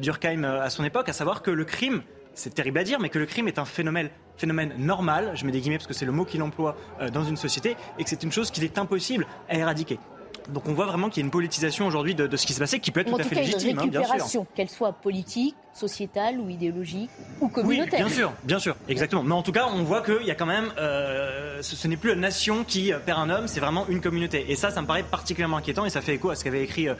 Durkheim 0.00 0.44
à 0.44 0.70
son 0.70 0.84
époque, 0.84 1.08
à 1.08 1.12
savoir 1.12 1.42
que 1.42 1.50
le 1.50 1.64
crime 1.64 2.02
c'est 2.36 2.52
terrible 2.52 2.78
à 2.78 2.84
dire, 2.84 2.98
mais 2.98 3.10
que 3.10 3.18
le 3.20 3.26
crime 3.26 3.46
est 3.46 3.60
un 3.60 3.64
phénomène, 3.64 4.10
phénomène 4.36 4.74
normal, 4.76 5.32
je 5.34 5.46
mets 5.46 5.52
des 5.52 5.60
guillemets 5.60 5.78
parce 5.78 5.86
que 5.86 5.94
c'est 5.94 6.04
le 6.04 6.10
mot 6.10 6.24
qu'il 6.24 6.42
emploie 6.42 6.76
dans 7.12 7.22
une 7.22 7.36
société, 7.36 7.76
et 7.96 8.02
que 8.02 8.10
c'est 8.10 8.24
une 8.24 8.32
chose 8.32 8.50
qu'il 8.50 8.64
est 8.64 8.76
impossible 8.76 9.24
à 9.48 9.56
éradiquer. 9.56 10.00
Donc 10.48 10.68
on 10.68 10.74
voit 10.74 10.86
vraiment 10.86 11.08
qu'il 11.08 11.22
y 11.22 11.24
a 11.24 11.26
une 11.26 11.30
politisation 11.30 11.86
aujourd'hui 11.86 12.14
de, 12.14 12.36
ce 12.36 12.46
qui 12.46 12.52
se 12.52 12.60
passait, 12.60 12.80
qui 12.80 12.90
peut 12.90 13.00
être 13.00 13.10
tout, 13.10 13.20
à 13.20 13.24
fait 13.24 13.34
légitime, 13.34 13.70
une 13.70 13.78
hein, 13.78 13.82
récupération, 13.82 14.46
qu'elle 14.54 14.68
soit 14.68 14.92
politique, 14.92 15.56
sociétale 15.74 16.38
ou 16.38 16.48
idéologique 16.48 17.10
ou 17.40 17.48
communautaire. 17.48 18.00
Oui, 18.00 18.06
bien 18.06 18.08
sûr, 18.08 18.32
bien 18.44 18.58
sûr, 18.58 18.76
exactement. 18.88 19.22
Mais 19.22 19.34
en 19.34 19.42
tout 19.42 19.52
cas, 19.52 19.66
on 19.72 19.82
voit 19.82 20.02
qu'il 20.02 20.26
y 20.26 20.30
a 20.30 20.34
quand 20.34 20.46
même, 20.46 20.72
euh, 20.78 21.60
ce, 21.62 21.88
n'est 21.88 21.96
plus 21.96 22.10
la 22.10 22.16
nation 22.16 22.64
qui 22.64 22.92
perd 23.04 23.18
un 23.18 23.30
homme, 23.30 23.48
c'est 23.48 23.60
vraiment 23.60 23.86
une 23.88 24.00
communauté. 24.00 24.46
Et 24.48 24.56
ça, 24.56 24.70
ça 24.70 24.80
me 24.82 24.86
paraît 24.86 25.02
particulièrement 25.02 25.56
inquiétant 25.56 25.84
et 25.84 25.90
ça 25.90 26.00
fait 26.00 26.14
écho 26.14 26.30
à 26.30 26.36
ce 26.36 26.44
qu'avait 26.44 26.62
écrit 26.62 26.88
euh, 26.88 26.94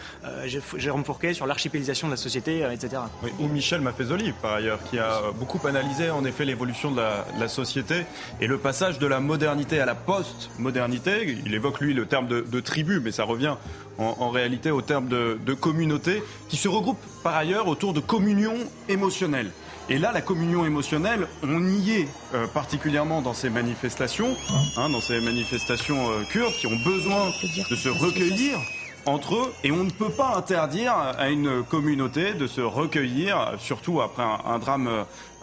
Jérôme 0.76 1.04
Fourquet 1.04 1.34
sur 1.34 1.46
l'archipélisation 1.46 2.08
de 2.08 2.12
la 2.12 2.16
société, 2.16 2.66
etc. 2.72 3.02
ou 3.38 3.48
Michel 3.48 3.80
Maffezoli, 3.80 4.32
par 4.42 4.54
ailleurs, 4.54 4.82
qui 4.84 4.98
a 4.98 5.20
beaucoup 5.38 5.64
analysé 5.66 6.10
en 6.10 6.24
effet 6.24 6.44
l'évolution 6.44 6.90
de 6.90 7.00
la, 7.38 7.48
société 7.48 8.04
et 8.40 8.46
le 8.46 8.58
passage 8.58 8.98
de 8.98 9.06
la 9.06 9.20
modernité 9.20 9.80
à 9.80 9.86
la 9.86 9.94
post-modernité. 9.94 11.36
Il 11.44 11.54
évoque 11.54 11.80
lui 11.80 11.94
le 11.94 12.06
terme 12.06 12.26
de, 12.26 12.60
tribu, 12.60 13.00
mais 13.00 13.12
ça 13.12 13.24
revient 13.24 13.54
en, 13.98 14.30
réalité 14.30 14.70
au 14.70 14.80
terme 14.80 15.08
de, 15.08 15.38
de 15.44 15.54
communauté, 15.54 16.22
qui 16.48 16.56
se 16.56 16.68
regroupe 16.68 16.98
par 17.22 17.36
ailleurs 17.36 17.68
autour 17.68 17.92
de 17.92 18.00
communion 18.00 18.54
émotionnelle. 18.88 19.50
Et 19.90 19.98
là, 19.98 20.12
la 20.12 20.22
communion 20.22 20.64
émotionnelle, 20.64 21.26
on 21.42 21.62
y 21.68 21.90
est 21.90 22.08
euh, 22.32 22.46
particulièrement 22.46 23.20
dans 23.20 23.34
ces 23.34 23.50
manifestations, 23.50 24.34
hein, 24.78 24.88
dans 24.88 25.02
ces 25.02 25.20
manifestations 25.20 26.10
euh, 26.10 26.22
kurdes 26.30 26.54
qui 26.54 26.66
ont 26.66 26.78
besoin 26.84 27.30
de 27.70 27.76
se 27.76 27.90
recueillir 27.90 28.58
entre 29.06 29.34
eux 29.34 29.52
et 29.62 29.70
on 29.70 29.84
ne 29.84 29.90
peut 29.90 30.08
pas 30.08 30.36
interdire 30.36 30.94
à 30.94 31.28
une 31.28 31.62
communauté 31.62 32.32
de 32.32 32.46
se 32.46 32.62
recueillir, 32.62 33.52
surtout 33.58 34.00
après 34.00 34.22
un, 34.22 34.58
drame, 34.58 34.88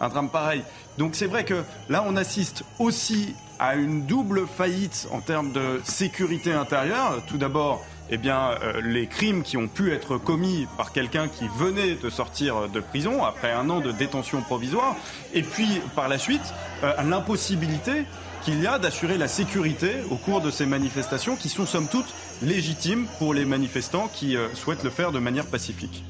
un 0.00 0.08
drame 0.08 0.28
pareil. 0.28 0.64
Donc 0.98 1.14
c'est 1.14 1.26
vrai 1.26 1.44
que 1.44 1.62
là 1.88 2.04
on 2.04 2.16
assiste 2.16 2.64
aussi 2.80 3.36
à 3.60 3.76
une 3.76 4.06
double 4.06 4.48
faillite 4.48 5.06
en 5.12 5.20
termes 5.20 5.52
de 5.52 5.80
sécurité 5.84 6.52
intérieure. 6.52 7.22
Tout 7.28 7.38
d'abord, 7.38 7.84
eh 8.14 8.18
bien, 8.18 8.50
euh, 8.62 8.82
les 8.84 9.06
crimes 9.06 9.42
qui 9.42 9.56
ont 9.56 9.68
pu 9.68 9.90
être 9.90 10.18
commis 10.18 10.66
par 10.76 10.92
quelqu'un 10.92 11.28
qui 11.28 11.48
venait 11.56 11.94
de 11.94 12.10
sortir 12.10 12.68
de 12.68 12.78
prison 12.78 13.24
après 13.24 13.50
un 13.52 13.70
an 13.70 13.80
de 13.80 13.90
détention 13.90 14.42
provisoire, 14.42 14.94
et 15.32 15.42
puis 15.42 15.80
par 15.96 16.10
la 16.10 16.18
suite, 16.18 16.52
euh, 16.84 16.92
l'impossibilité 17.02 18.04
qu'il 18.44 18.60
y 18.60 18.66
a 18.66 18.78
d'assurer 18.78 19.16
la 19.16 19.28
sécurité 19.28 20.02
au 20.10 20.16
cours 20.16 20.42
de 20.42 20.50
ces 20.50 20.66
manifestations 20.66 21.36
qui 21.36 21.48
sont 21.48 21.64
somme 21.64 21.88
toute 21.88 22.12
légitimes 22.42 23.06
pour 23.18 23.32
les 23.32 23.46
manifestants 23.46 24.08
qui 24.12 24.36
euh, 24.36 24.54
souhaitent 24.54 24.84
le 24.84 24.90
faire 24.90 25.10
de 25.10 25.18
manière 25.18 25.46
pacifique. 25.46 26.04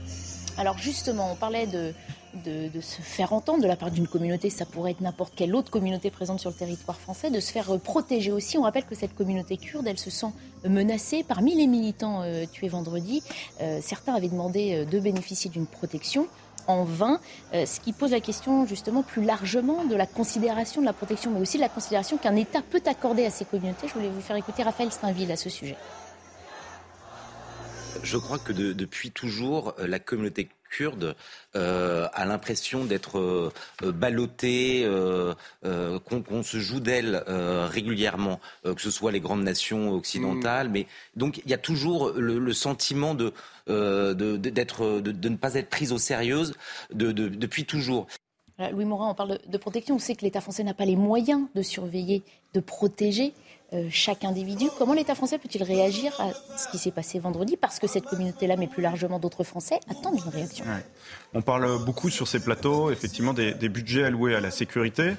Alors 0.59 0.79
justement, 0.79 1.31
on 1.31 1.37
parlait 1.37 1.69
de, 1.69 1.95
de, 2.45 2.81
se 2.81 3.03
faire 3.03 3.33
entendre 3.33 3.63
de 3.63 3.69
la 3.69 3.77
part 3.77 3.91
d'une 3.91 4.09
communauté, 4.09 4.51
ça 4.51 4.65
pourrait 4.65 4.93
être 4.93 5.01
n'importe 5.01 5.35
quelle 5.35 5.55
autre 5.55 5.71
communauté 5.71 6.11
présente 6.11 6.41
sur 6.41 6.51
le 6.51 6.57
territoire 6.57 6.99
français, 6.99 7.31
de 7.31 7.41
se 7.41 7.53
faire 7.53 7.71
euh, 7.71 7.79
protéger 7.79 8.33
aussi. 8.33 8.59
On 8.59 8.63
rappelle 8.63 8.85
que 8.85 8.95
cette 8.95 9.15
communauté 9.15 9.57
kurde, 9.57 9.87
elle 9.87 9.99
se 9.99 10.11
sent 10.11 10.33
menacée. 10.65 11.25
Parmi 11.27 11.55
les 11.55 11.67
militants 11.67 12.23
euh, 12.23 12.45
tués 12.51 12.69
vendredi, 12.69 13.23
euh, 13.61 13.81
certains 13.83 14.15
avaient 14.15 14.29
demandé 14.29 14.87
de 14.87 15.01
bénéficier 15.01 15.51
d'une 15.51 15.67
protection 15.67 16.27
en 16.69 16.85
vain, 16.85 17.19
ce 17.53 17.81
qui 17.81 17.93
pose 17.93 18.13
la 18.13 18.21
question 18.21 18.67
justement 18.67 19.03
plus 19.03 19.25
largement 19.25 19.85
de 19.85 19.97
la 19.97 20.07
considération 20.07 20.81
de 20.81 20.87
la 20.87 20.93
protection, 20.93 21.33
mais 21.33 21.41
aussi 21.41 21.57
de 21.57 21.63
la 21.63 21.69
considération 21.69 22.19
qu'un 22.19 22.37
État 22.37 22.61
peut 22.63 22.83
accorder 22.87 23.25
à 23.25 23.31
ces 23.31 23.45
communautés. 23.45 23.89
Je 23.89 23.95
voulais 23.95 24.09
vous 24.09 24.21
faire 24.21 24.37
écouter 24.37 24.63
Raphaël 24.63 24.93
Steinville 24.93 25.33
à 25.33 25.37
ce 25.37 25.51
sujet. 25.51 25.77
Je 28.05 28.17
crois 28.17 28.39
que 28.39 28.53
depuis 28.53 29.11
toujours, 29.11 29.75
la 29.79 29.99
communauté 29.99 30.51
kurde 30.73 31.15
euh, 31.55 32.09
a 32.13 32.25
l'impression 32.25 32.85
d'être 32.85 33.19
euh, 33.19 33.53
ballottée, 33.93 34.83
euh, 34.85 35.35
qu'on 35.63 36.43
se 36.43 36.59
joue 36.59 36.81
d'elle 36.81 37.23
régulièrement, 37.27 38.41
que 38.65 38.81
ce 38.81 38.91
soit 38.91 39.13
les 39.13 39.21
grandes 39.21 39.45
nations 39.45 39.93
occidentales. 39.93 40.69
Mm. 40.69 40.73
Mais 40.73 40.87
donc 41.15 41.41
il 41.45 41.51
y 41.51 41.55
a 41.55 41.59
toujours 41.59 42.11
le, 42.17 42.53
sentiment 42.53 43.15
de, 43.15 43.33
d'être, 43.67 45.01
de, 45.01 45.29
ne 45.29 45.37
pas 45.37 45.55
être 45.55 45.69
prise 45.69 45.93
au 45.93 45.99
sérieux 45.99 46.43
depuis 46.93 47.65
toujours. 47.65 48.07
Louis 48.71 48.85
Morin, 48.85 49.11
on 49.11 49.15
parle 49.15 49.39
de 49.47 49.59
protection. 49.59 49.97
On 49.97 49.99
sait 49.99 50.15
que 50.15 50.25
l'État 50.25 50.41
français 50.41 50.63
n'a 50.63 50.75
pas 50.75 50.85
les 50.85 50.97
moyens 50.97 51.47
de 51.55 51.63
surveiller, 51.63 52.23
de 52.55 52.61
protéger 52.61 53.33
euh, 53.33 53.42
chaque 53.91 54.25
individu. 54.25 54.69
Comment 54.79 54.95
l'État 54.95 55.15
français 55.15 55.39
peut-il 55.39 55.63
réagir 55.63 56.13
à 56.21 56.33
ce 56.59 56.69
qui 56.69 56.79
s'est 56.79 56.91
passé 56.91 57.19
vendredi 57.19 57.57
Parce 57.57 57.79
que 57.79 57.87
cette 57.87 58.05
communauté-là, 58.05 58.57
mais 58.57 58.67
plus 58.67 58.83
largement 58.83 59.19
d'autres 59.19 59.45
Français, 59.45 59.81
attendent 59.91 60.21
une 60.25 60.31
réaction? 60.31 60.65
On 61.35 61.43
parle 61.43 61.85
beaucoup 61.85 62.11
sur 62.11 62.29
ces 62.29 62.41
plateaux, 62.41 62.91
effectivement, 62.91 63.33
des, 63.33 63.69
budgets 63.69 64.05
alloués 64.05 64.35
à 64.35 64.41
la 64.41 64.51
sécurité 64.51 65.15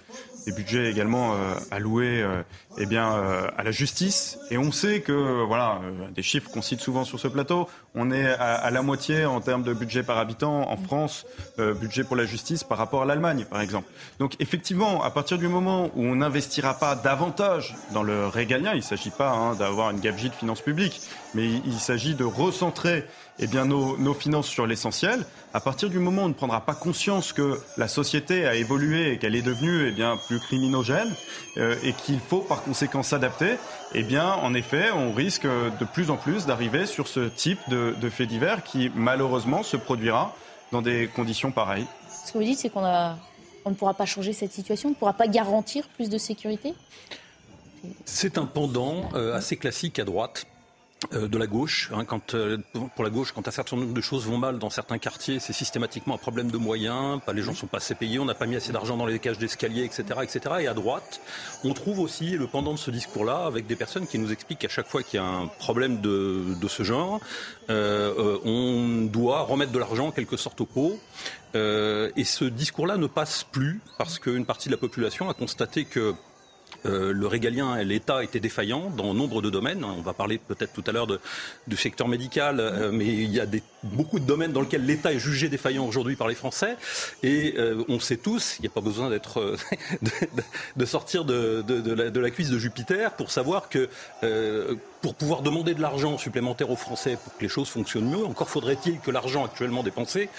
des 0.46 0.52
budgets 0.52 0.90
également 0.90 1.34
euh, 1.34 1.56
alloués 1.72 2.22
euh, 2.22 2.44
eh 2.78 2.86
bien, 2.86 3.14
euh, 3.14 3.48
à 3.58 3.64
la 3.64 3.72
justice. 3.72 4.38
Et 4.52 4.58
on 4.58 4.72
sait 4.72 5.02
que, 5.02 5.44
voilà, 5.46 5.82
des 6.14 6.24
chiffres 6.24 6.50
qu'on 6.52 6.62
cite 6.62 6.82
souvent 6.82 7.04
sur 7.04 7.20
ce 7.20 7.28
plateau, 7.28 7.68
on 7.96 8.12
est 8.12 8.26
à, 8.26 8.70
la 8.72 8.82
moitié 8.82 9.26
en 9.26 9.42
termes 9.42 9.64
de 9.64 9.74
budget 9.74 10.04
par 10.04 10.18
habitant 10.18 10.70
en 10.70 10.78
France, 10.78 11.26
budget 11.58 12.04
pour 12.04 12.16
la 12.16 12.26
justice 12.26 12.64
par 12.64 12.78
rapport 12.78 13.04
à 13.04 13.06
l'Allemagne, 13.06 13.46
par 13.50 13.62
exemple. 13.62 13.88
Donc 14.20 14.36
effectivement, 14.40 15.04
à 15.04 15.12
partir 15.12 15.38
du 15.38 15.48
moment 15.48 15.92
où 15.96 16.04
on 16.04 16.16
n'investira 16.16 16.74
pas 16.74 16.96
davantage 16.96 17.76
dans 17.94 18.02
le 18.02 18.28
régalien, 18.44 18.74
il 18.74 18.78
ne 18.78 18.82
s'agit 18.82 19.10
pas 19.10 19.32
hein, 19.32 19.56
d'avoir 19.56 19.90
une 19.92 20.00
gabegie 20.00 20.30
de 20.30 20.36
finances 20.36 20.62
publiques, 20.62 21.00
mais 21.34 21.48
il 21.66 21.80
s'agit 21.80 22.14
de 22.14 22.26
recentrer 22.26 23.06
eh 23.40 23.48
bien, 23.48 23.66
nos, 23.66 24.14
finances 24.14 24.48
sur 24.48 24.68
l'essentiel. 24.68 25.26
À 25.54 25.62
partir 25.62 25.90
du 25.90 26.00
moment 26.00 26.24
où 26.24 26.26
on 26.26 26.30
ne 26.30 26.34
prendra 26.34 26.62
pas 26.66 26.76
conscience 26.76 27.32
que 27.32 27.60
la 27.78 27.88
société 27.88 28.46
a 28.46 28.56
évolué 28.56 29.14
et 29.14 29.18
qu'elle 29.18 29.36
est 29.36 29.42
devenue 29.42 29.88
eh 29.88 29.92
bien, 29.92 30.18
plus 30.28 30.40
criminogène 30.40 31.10
euh, 31.58 31.76
et 31.84 31.94
qu'il 31.94 32.20
faut 32.20 32.42
par 32.42 32.64
conséquent 32.64 33.02
s'adapter, 33.02 33.56
eh 33.94 34.04
bien, 34.04 34.34
en 34.34 34.54
effet, 34.54 34.92
on 34.92 35.14
risque 35.14 35.46
de 35.46 35.86
plus 35.86 36.10
en 36.12 36.18
plus 36.18 36.46
d'arriver 36.46 36.86
sur 36.86 37.08
ce 37.08 37.22
type 37.22 37.60
de, 37.70 38.10
fait 38.10 38.26
divers 38.26 38.64
qui, 38.64 38.92
malheureusement, 38.94 39.64
se 39.64 39.78
produira 39.78 40.36
dans 40.72 40.82
des 40.82 41.10
conditions 41.16 41.52
pareilles. 41.52 41.88
Ce 42.26 42.34
que 42.34 42.38
vous 42.38 42.44
dites, 42.44 42.60
c'est 42.60 42.70
qu'on 42.70 42.82
ne 42.82 43.76
pourra 43.76 43.94
pas 43.94 44.06
changer 44.06 44.34
cette 44.34 44.52
situation, 44.52 44.90
on 44.90 44.92
ne 44.92 44.96
pourra 44.96 45.14
pas 45.14 45.28
garantir 45.28 45.88
plus 45.96 46.10
de 46.10 46.18
sécurité? 46.18 46.74
C'est 48.06 48.38
un 48.38 48.46
pendant 48.46 49.10
euh, 49.16 49.34
assez 49.36 49.58
classique 49.58 50.00
à 50.00 50.06
droite 50.06 50.48
euh, 51.14 51.28
de 51.28 51.38
la 51.38 51.48
gauche. 51.48 51.92
Hein, 51.94 52.06
euh, 52.34 52.58
pour 52.96 53.04
la 53.04 53.10
gauche, 53.10 53.34
quand 53.34 53.46
un 53.48 53.52
certain 53.52 53.76
nombre 53.76 53.94
de 53.94 54.02
choses 54.02 54.26
vont 54.26 54.38
mal 54.38 54.58
dans 54.58 54.70
certains 54.70 55.00
quartiers, 55.00 55.40
c'est 55.40 55.52
systématiquement 55.52 56.16
un 56.16 56.18
problème 56.18 56.50
de 56.50 56.58
moyens. 56.58 57.20
Les 57.34 57.42
gens 57.42 57.54
sont 57.54 57.68
pas 57.68 57.78
assez 57.78 57.96
payés, 57.96 58.20
on 58.20 58.26
n'a 58.26 58.36
pas 58.36 58.46
mis 58.46 58.56
assez 58.56 58.72
d'argent 58.72 58.96
dans 58.96 59.06
les 59.06 59.20
cages 59.20 59.38
d'escalier, 59.38 59.84
etc., 59.84 60.04
etc. 60.22 60.56
Et 60.62 60.68
à 60.68 60.74
droite, 60.74 61.20
on 61.66 61.74
trouve 61.74 62.00
aussi 62.00 62.32
le 62.32 62.48
pendant 62.48 62.74
de 62.74 62.80
ce 62.80 62.90
discours-là 62.90 63.46
avec 63.46 63.68
des 63.68 63.76
personnes 63.76 64.08
qui 64.08 64.18
nous 64.18 64.32
expliquent 64.32 64.60
qu'à 64.60 64.70
chaque 64.70 64.88
fois 64.88 65.04
qu'il 65.04 65.20
y 65.20 65.24
a 65.24 65.26
un 65.26 65.48
problème 65.48 66.00
de, 66.00 66.68
ce 66.68 66.84
genre, 66.84 67.20
on 67.70 69.10
doit 69.12 69.42
remettre 69.42 69.74
de 69.74 69.80
l'argent 69.80 70.08
en 70.08 70.12
quelque 70.12 70.38
sorte 70.38 70.62
au 70.62 70.66
pot. 70.66 71.00
et 71.54 72.24
ce 72.24 72.46
discours-là 72.46 72.98
ne 72.98 73.08
passe 73.08 73.44
plus 73.44 73.82
parce 73.98 74.20
qu'une 74.20 74.46
partie 74.46 74.70
de 74.70 74.74
la 74.74 74.80
population 74.80 75.30
a 75.30 75.34
constaté 75.34 75.84
que 75.84 76.16
euh, 76.86 77.14
le 77.14 77.28
régalien 77.28 77.78
et 77.78 77.86
l'État 77.86 78.24
étaient 78.24 78.40
défaillants 78.40 78.92
dans 78.96 79.14
nombre 79.14 79.42
de 79.42 79.50
domaines. 79.50 79.84
On 79.84 80.02
va 80.02 80.14
parler 80.14 80.38
peut-être 80.38 80.74
tout 80.74 80.84
à 80.88 80.92
l'heure 80.92 81.08
du 81.68 81.78
secteur 81.78 82.08
médical, 82.08 82.60
euh, 82.60 82.92
mais 82.92 83.06
il 83.06 83.32
y 83.32 83.40
a 83.40 83.46
beaucoup 83.84 84.20
de 84.20 84.26
domaines 84.26 84.52
dans 84.52 84.62
lesquels 84.62 84.86
l'État 84.86 85.14
est 85.14 85.20
jugé 85.20 85.50
défaillant 85.50 85.86
aujourd'hui 85.86 86.16
par 86.16 86.28
les 86.28 86.36
Français. 86.36 86.76
Et 87.22 87.56
euh, 87.58 87.84
on 87.88 88.00
sait 88.00 88.18
tous, 88.18 88.58
il 88.60 88.64
n'y 88.64 88.68
a 88.68 88.72
pas 88.72 88.82
besoin 88.82 89.10
d'être 89.10 89.56
de, 90.76 90.86
sortir 90.86 91.26
de, 91.26 92.20
la, 92.20 92.32
cuisse 92.32 92.50
de 92.50 92.60
Jupiter 92.60 93.12
pour 93.12 93.32
savoir 93.32 93.70
que 93.70 93.90
pour 95.02 95.16
pouvoir 95.16 95.42
demander 95.42 95.74
de 95.74 95.82
l'argent 95.82 96.18
supplémentaire 96.18 96.70
aux 96.70 96.78
Français 96.78 97.18
pour 97.22 97.36
que 97.36 97.42
les 97.42 97.50
choses 97.50 97.68
fonctionnent 97.68 98.10
mieux, 98.10 98.26
encore 98.26 98.50
faudrait-il 98.50 99.00
que 99.00 99.12
l'argent 99.12 99.46
actuellement 99.46 99.84
dépensé 99.84 100.30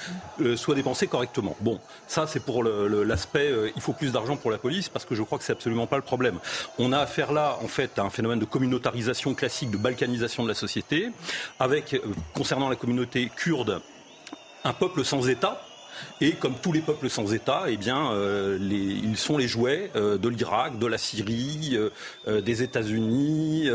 soit 0.56 0.74
dépensé 0.74 1.06
correctement. 1.06 1.56
Bon, 1.60 1.80
ça 2.06 2.26
c'est 2.26 2.40
pour 2.40 2.64
l'aspect 2.64 3.52
il 3.76 3.82
faut 3.82 3.92
plus 3.92 4.12
d'argent 4.12 4.36
pour 4.36 4.50
la 4.50 4.58
police 4.58 4.88
parce 4.88 5.04
que 5.04 5.14
je 5.14 5.22
crois 5.22 5.38
que 5.38 5.44
c'est 5.44 5.52
absolument 5.52 5.86
pas 5.86 5.96
le 5.96 6.02
problème. 6.02 6.33
On 6.78 6.92
a 6.92 6.98
affaire 6.98 7.32
là 7.32 7.58
en 7.62 7.68
fait 7.68 7.98
à 7.98 8.02
un 8.02 8.10
phénomène 8.10 8.38
de 8.38 8.44
communautarisation 8.44 9.34
classique, 9.34 9.70
de 9.70 9.76
balkanisation 9.76 10.42
de 10.42 10.48
la 10.48 10.54
société, 10.54 11.10
avec 11.58 11.94
euh, 11.94 12.00
concernant 12.34 12.68
la 12.68 12.76
communauté 12.76 13.30
kurde 13.34 13.80
un 14.64 14.72
peuple 14.72 15.04
sans 15.04 15.28
État 15.28 15.60
et 16.20 16.32
comme 16.32 16.54
tous 16.54 16.72
les 16.72 16.80
peuples 16.80 17.10
sans 17.10 17.32
État, 17.32 17.64
eh 17.68 17.76
bien, 17.76 18.12
euh, 18.12 18.58
ils 18.60 19.16
sont 19.16 19.36
les 19.36 19.48
jouets 19.48 19.90
euh, 19.96 20.18
de 20.18 20.28
l'Irak, 20.28 20.78
de 20.78 20.86
la 20.86 20.98
Syrie, 20.98 21.76
euh, 22.26 22.40
des 22.40 22.62
États-Unis, 22.62 23.68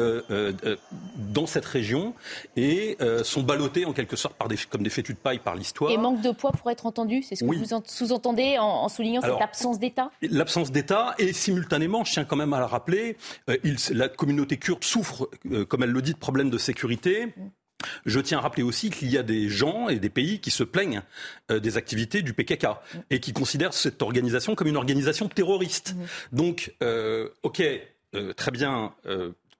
dans 1.18 1.46
cette 1.46 1.66
région, 1.66 2.14
et 2.56 2.98
sont 3.24 3.44
ballottés 3.44 3.86
en 3.86 3.94
quelque 3.94 4.16
sorte 4.16 4.36
par 4.36 4.48
des, 4.48 4.58
comme 4.70 4.84
des 4.84 4.90
fétus 4.90 5.16
de 5.16 5.20
paille 5.20 5.40
par 5.40 5.56
l'histoire. 5.56 5.92
Et 5.92 5.98
manque 5.98 6.22
de 6.22 6.32
poids 6.32 6.52
pour 6.52 6.70
être 6.72 6.86
entendu, 6.86 7.24
c'est 7.24 7.36
ce 7.36 7.44
que 7.44 7.56
vous 7.56 7.82
sous-entendez 7.86 8.58
en, 8.60 8.88
soulignant 8.90 9.22
cette 9.22 9.42
absence 9.42 9.80
d'État? 9.80 10.12
L'absence 10.22 10.72
d'État, 10.72 11.16
et 11.18 11.34
simultanément, 11.34 12.04
je 12.04 12.14
tiens 12.14 12.26
quand 12.26 12.36
même 12.36 12.54
à 12.54 12.60
le 12.60 12.66
rappeler, 12.66 13.18
la 13.92 14.10
communauté 14.10 14.58
kurde 14.58 14.84
souffre, 14.84 15.30
comme 15.68 15.84
elle 15.84 15.92
le 15.92 16.02
dit, 16.02 16.14
de 16.14 16.20
problèmes 16.20 16.50
de 16.50 16.58
sécurité. 16.58 17.28
Mm. 17.28 17.32
Je 18.06 18.20
tiens 18.20 18.40
à 18.40 18.42
rappeler 18.42 18.64
aussi 18.64 18.90
qu'il 18.90 19.10
y 19.10 19.18
a 19.18 19.24
des 19.24 19.50
gens 19.50 19.90
et 19.90 20.00
des 20.00 20.10
pays 20.10 20.40
qui 20.40 20.52
se 20.52 20.64
plaignent 20.64 21.02
euh, 21.52 21.60
des 21.60 21.78
activités 21.78 22.22
du 22.22 22.34
PKK 22.34 22.68
et 23.10 23.20
qui 23.20 23.34
considèrent 23.34 23.74
cette 23.74 24.02
organisation 24.02 24.56
comme 24.56 24.68
une 24.68 24.78
organisation 24.78 25.28
terroriste. 25.30 25.96
Mmh. 25.96 26.36
Donc, 26.36 26.74
euh, 26.84 27.30
ok, 27.44 27.62
euh, 28.16 28.34
très 28.34 28.52
bien 28.52 28.94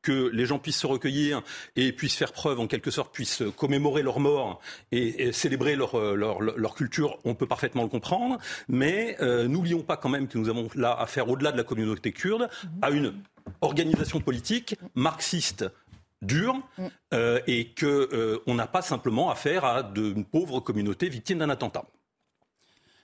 que 0.02 0.30
les 0.34 0.46
gens 0.46 0.60
puissent 0.60 0.80
se 0.80 0.88
recueillir 0.88 1.42
et 1.76 1.92
puissent 1.92 2.16
faire 2.16 2.32
preuve, 2.32 2.60
en 2.60 2.68
quelque 2.68 2.90
sorte, 2.90 3.14
puissent 3.14 3.44
commémorer 3.58 4.02
leur 4.02 4.20
mort 4.20 4.62
et, 4.94 5.34
célébrer 5.34 5.76
leur, 5.76 6.00
leur, 6.16 6.42
leur, 6.42 6.74
culture, 6.74 7.20
on 7.26 7.36
peut 7.36 7.46
parfaitement 7.46 7.84
le 7.84 7.90
comprendre. 7.90 8.38
Mais 8.70 9.18
n'oublions 9.20 9.82
pas 9.82 9.98
quand 9.98 10.08
même 10.08 10.30
que 10.30 10.38
nous 10.38 10.48
avons 10.48 10.70
là 10.74 10.94
affaire, 10.98 11.28
au-delà 11.30 11.52
de 11.52 11.58
la 11.58 11.64
communauté 11.64 12.14
kurde, 12.14 12.50
à 12.82 12.92
une 12.92 13.14
organisation 13.62 14.22
politique 14.22 14.78
marxiste 14.96 15.66
dure 16.22 16.56
mm. 16.78 16.88
euh, 17.14 17.40
et 17.48 17.74
qu'on 17.74 17.86
euh, 17.86 18.40
n'a 18.48 18.68
pas 18.68 18.82
simplement 18.82 19.30
affaire 19.30 19.66
à 19.66 19.84
de 19.84 20.22
pauvres 20.24 20.60
communautés 20.60 21.10
victimes 21.10 21.40
d'un 21.40 21.50
attentat. 21.50 21.86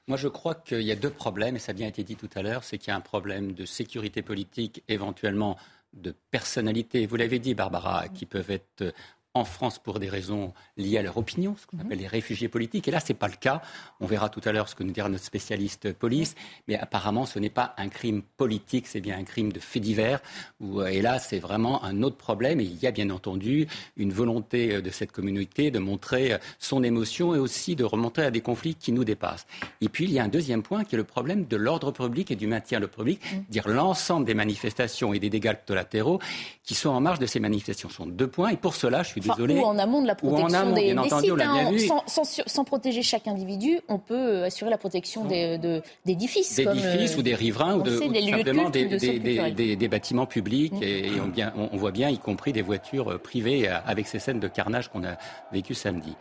Moi, 0.07 0.17
je 0.17 0.27
crois 0.27 0.53
qu'il 0.53 0.83
y 0.83 0.91
a 0.91 0.95
deux 0.95 1.09
problèmes, 1.09 1.55
et 1.55 1.59
ça 1.59 1.71
a 1.71 1.73
bien 1.73 1.87
été 1.87 2.03
dit 2.03 2.15
tout 2.15 2.29
à 2.35 2.43
l'heure, 2.43 2.63
c'est 2.63 2.77
qu'il 2.77 2.89
y 2.89 2.91
a 2.91 2.95
un 2.95 3.01
problème 3.01 3.53
de 3.53 3.65
sécurité 3.65 4.21
politique, 4.21 4.83
éventuellement 4.87 5.57
de 5.93 6.13
personnalité, 6.29 7.05
vous 7.05 7.15
l'avez 7.15 7.39
dit, 7.39 7.55
Barbara, 7.55 8.09
qui 8.09 8.25
peuvent 8.25 8.51
être 8.51 8.93
en 9.35 9.43
France 9.43 9.79
pour 9.79 9.99
des 9.99 10.09
raisons 10.09 10.53
liées 10.77 10.97
à 10.97 11.01
leur 11.01 11.17
opinion, 11.17 11.55
ce 11.59 11.67
qu'on 11.67 11.77
appelle 11.79 11.99
les 11.99 12.07
réfugiés 12.07 12.47
politiques. 12.47 12.87
Et 12.87 12.91
là, 12.91 13.01
ce 13.01 13.09
n'est 13.09 13.19
pas 13.19 13.27
le 13.27 13.35
cas. 13.35 13.61
On 13.99 14.05
verra 14.05 14.29
tout 14.29 14.41
à 14.45 14.53
l'heure 14.53 14.69
ce 14.69 14.75
que 14.75 14.83
nous 14.83 14.93
dira 14.93 15.09
notre 15.09 15.25
spécialiste 15.25 15.91
police. 15.91 16.35
Mais 16.69 16.77
apparemment, 16.77 17.25
ce 17.25 17.37
n'est 17.37 17.49
pas 17.49 17.75
un 17.77 17.89
crime 17.89 18.21
politique, 18.37 18.87
c'est 18.87 19.01
bien 19.01 19.17
un 19.17 19.25
crime 19.25 19.51
de 19.51 19.59
fait 19.59 19.81
divers. 19.81 20.21
Euh, 20.63 20.85
et 20.85 21.01
là, 21.01 21.19
c'est 21.19 21.39
vraiment 21.39 21.83
un 21.83 22.01
autre 22.01 22.15
problème. 22.15 22.61
Et 22.61 22.63
il 22.63 22.81
y 22.81 22.87
a 22.87 22.91
bien 22.91 23.09
entendu 23.09 23.67
une 23.97 24.13
volonté 24.13 24.75
euh, 24.75 24.81
de 24.81 24.89
cette 24.89 25.11
communauté 25.11 25.69
de 25.69 25.79
montrer 25.79 26.33
euh, 26.33 26.37
son 26.57 26.81
émotion 26.81 27.35
et 27.35 27.37
aussi 27.37 27.75
de 27.75 27.83
remonter 27.83 28.21
à 28.21 28.31
des 28.31 28.41
conflits 28.41 28.75
qui 28.75 28.93
nous 28.93 29.03
dépassent. 29.03 29.47
Et 29.81 29.89
puis, 29.89 30.05
il 30.05 30.11
y 30.11 30.19
a 30.19 30.23
un 30.23 30.29
deuxième 30.29 30.63
point 30.63 30.85
qui 30.85 30.95
est 30.95 30.97
le 30.97 31.03
problème 31.03 31.45
de 31.45 31.57
l'ordre 31.57 31.91
public 31.91 32.31
et 32.31 32.37
du 32.37 32.47
maintien 32.47 32.79
de 32.79 32.85
l'ordre 32.85 32.95
public, 32.95 33.19
mmh. 33.21 33.37
dire 33.49 33.67
l'ensemble 33.67 34.25
des 34.25 34.33
manifestations 34.33 35.13
et 35.13 35.19
des 35.19 35.29
dégâts 35.29 35.55
collatéraux 35.67 36.19
qui 36.63 36.73
sont 36.73 36.89
en 36.89 37.01
marge 37.01 37.19
de 37.19 37.25
ces 37.25 37.41
manifestations. 37.41 37.89
Ce 37.89 37.95
sont 37.95 38.05
deux 38.05 38.27
points. 38.27 38.49
Et 38.49 38.57
pour 38.57 38.75
cela, 38.75 39.03
je 39.03 39.09
suis 39.09 39.24
ou 39.27 39.63
en 39.63 39.77
amont 39.77 40.01
de 40.01 40.07
la 40.07 40.15
protection 40.15 40.73
des, 40.73 40.95
sites. 41.19 41.41
Hein. 41.41 41.71
sans, 42.07 42.63
protéger 42.63 43.03
chaque 43.03 43.27
individu, 43.27 43.79
on 43.87 43.99
peut 43.99 44.15
euh, 44.15 44.45
assurer 44.45 44.69
la 44.69 44.77
protection 44.77 45.25
d'édifices. 45.25 46.55
D'édifices 46.55 47.15
euh, 47.15 47.19
ou 47.19 47.21
des 47.21 47.35
riverains 47.35 47.77
ou, 47.77 47.83
de, 47.83 47.97
simplement 47.97 48.69
des, 48.69 49.87
bâtiments 49.87 50.25
publics. 50.25 50.73
Mm. 50.73 50.83
Et, 50.83 51.11
on, 51.55 51.77
voit 51.77 51.91
bien, 51.91 52.09
y 52.09 52.17
compris 52.17 52.53
des 52.53 52.61
voitures 52.61 53.13
euh, 53.13 53.17
privées, 53.17 53.67
avec 53.67 54.07
ces 54.07 54.19
scènes 54.19 54.39
de 54.39 54.47
carnage 54.47 54.89
qu'on 54.89 55.03
a 55.03 55.17
vécues 55.51 55.73
samedi. 55.73 56.15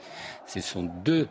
Ce 0.47 0.61
sont 0.61 0.89
deux 1.05 1.29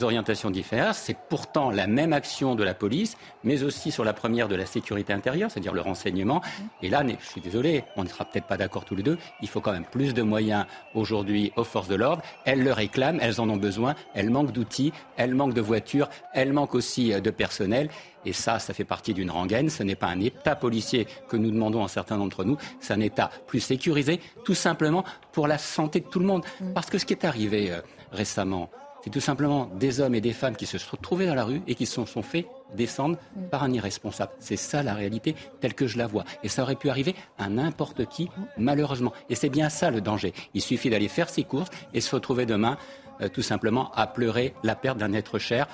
orientations 0.00 0.50
différentes. 0.50 0.94
C'est 0.94 1.16
pourtant 1.28 1.70
la 1.70 1.86
même 1.86 2.12
action 2.12 2.54
de 2.54 2.62
la 2.62 2.74
police, 2.74 3.16
mais 3.42 3.62
aussi 3.62 3.90
sur 3.90 4.04
la 4.04 4.12
première 4.12 4.48
de 4.48 4.54
la 4.54 4.66
sécurité 4.66 5.12
intérieure, 5.12 5.50
c'est-à-dire 5.50 5.74
le 5.74 5.80
renseignement. 5.80 6.36
Mm. 6.36 6.84
Et 6.84 6.90
là, 6.90 7.02
je 7.20 7.26
suis 7.26 7.40
désolé, 7.40 7.84
on 7.96 8.04
ne 8.04 8.08
sera 8.08 8.24
peut-être 8.24 8.46
pas 8.46 8.56
d'accord 8.56 8.84
tous 8.84 8.94
les 8.94 9.02
deux. 9.02 9.18
Il 9.42 9.48
faut 9.48 9.60
quand 9.60 9.72
même 9.72 9.84
plus 9.84 10.14
de 10.14 10.22
moyens 10.22 10.66
aujourd'hui 10.94 11.52
aux 11.56 11.64
forces 11.64 11.88
de 11.88 11.94
l'ordre. 11.94 12.22
Elles 12.44 12.62
le 12.62 12.72
réclament, 12.72 13.18
elles 13.20 13.40
en 13.40 13.48
ont 13.48 13.56
besoin, 13.56 13.94
elles 14.14 14.30
manquent 14.30 14.52
d'outils, 14.52 14.92
elles 15.16 15.34
manquent 15.34 15.54
de 15.54 15.60
voitures, 15.60 16.08
elles 16.34 16.52
manquent 16.52 16.74
aussi 16.74 17.12
euh, 17.12 17.20
de 17.20 17.30
personnel. 17.30 17.88
Et 18.24 18.32
ça, 18.32 18.58
ça 18.58 18.74
fait 18.74 18.84
partie 18.84 19.14
d'une 19.14 19.30
rengaine. 19.30 19.70
Ce 19.70 19.82
n'est 19.82 19.94
pas 19.94 20.08
un 20.08 20.20
État 20.20 20.56
policier 20.56 21.06
que 21.28 21.36
nous 21.36 21.50
demandons 21.50 21.84
à 21.84 21.88
certains 21.88 22.18
d'entre 22.18 22.44
nous, 22.44 22.56
c'est 22.80 22.92
un 22.92 23.00
État 23.00 23.30
plus 23.46 23.60
sécurisé, 23.60 24.20
tout 24.44 24.54
simplement 24.54 25.04
pour 25.32 25.46
la 25.46 25.58
santé 25.58 26.00
de 26.00 26.06
tout 26.06 26.18
le 26.18 26.26
monde. 26.26 26.44
Mm. 26.60 26.72
Parce 26.72 26.90
que 26.90 26.98
ce 26.98 27.06
qui 27.06 27.14
est 27.14 27.24
arrivé 27.24 27.70
euh, 27.70 27.80
récemment, 28.12 28.70
c'est 29.08 29.12
tout 29.12 29.20
simplement 29.20 29.70
des 29.80 30.00
hommes 30.00 30.14
et 30.14 30.20
des 30.20 30.34
femmes 30.34 30.54
qui 30.54 30.66
se 30.66 30.76
sont 30.76 30.98
trouvés 30.98 31.24
dans 31.24 31.34
la 31.34 31.44
rue 31.44 31.62
et 31.66 31.74
qui 31.74 31.86
se 31.86 32.04
sont, 32.04 32.22
fait 32.22 32.46
descendre 32.76 33.16
par 33.50 33.62
un 33.62 33.72
irresponsable. 33.72 34.32
C'est 34.38 34.58
ça 34.58 34.82
la 34.82 34.92
réalité 34.92 35.34
telle 35.62 35.72
que 35.72 35.86
je 35.86 35.96
la 35.96 36.06
vois. 36.06 36.24
Et 36.42 36.48
ça 36.48 36.62
aurait 36.62 36.74
pu 36.74 36.90
arriver 36.90 37.14
à 37.38 37.48
n'importe 37.48 38.04
qui, 38.04 38.28
malheureusement. 38.58 39.14
Et 39.30 39.34
c'est 39.34 39.48
bien 39.48 39.70
ça 39.70 39.90
le 39.90 40.02
danger. 40.02 40.34
Il 40.52 40.60
suffit 40.60 40.90
d'aller 40.90 41.08
faire 41.08 41.30
ses 41.30 41.42
courses 41.42 41.70
et 41.94 42.02
se 42.02 42.14
retrouver 42.14 42.44
demain 42.44 42.76
euh, 43.22 43.30
tout 43.30 43.40
simplement 43.40 43.90
à 43.92 44.06
pleurer 44.06 44.52
la 44.62 44.74
perte 44.74 44.98
d'un 44.98 45.14
être 45.14 45.38
cher 45.38 45.68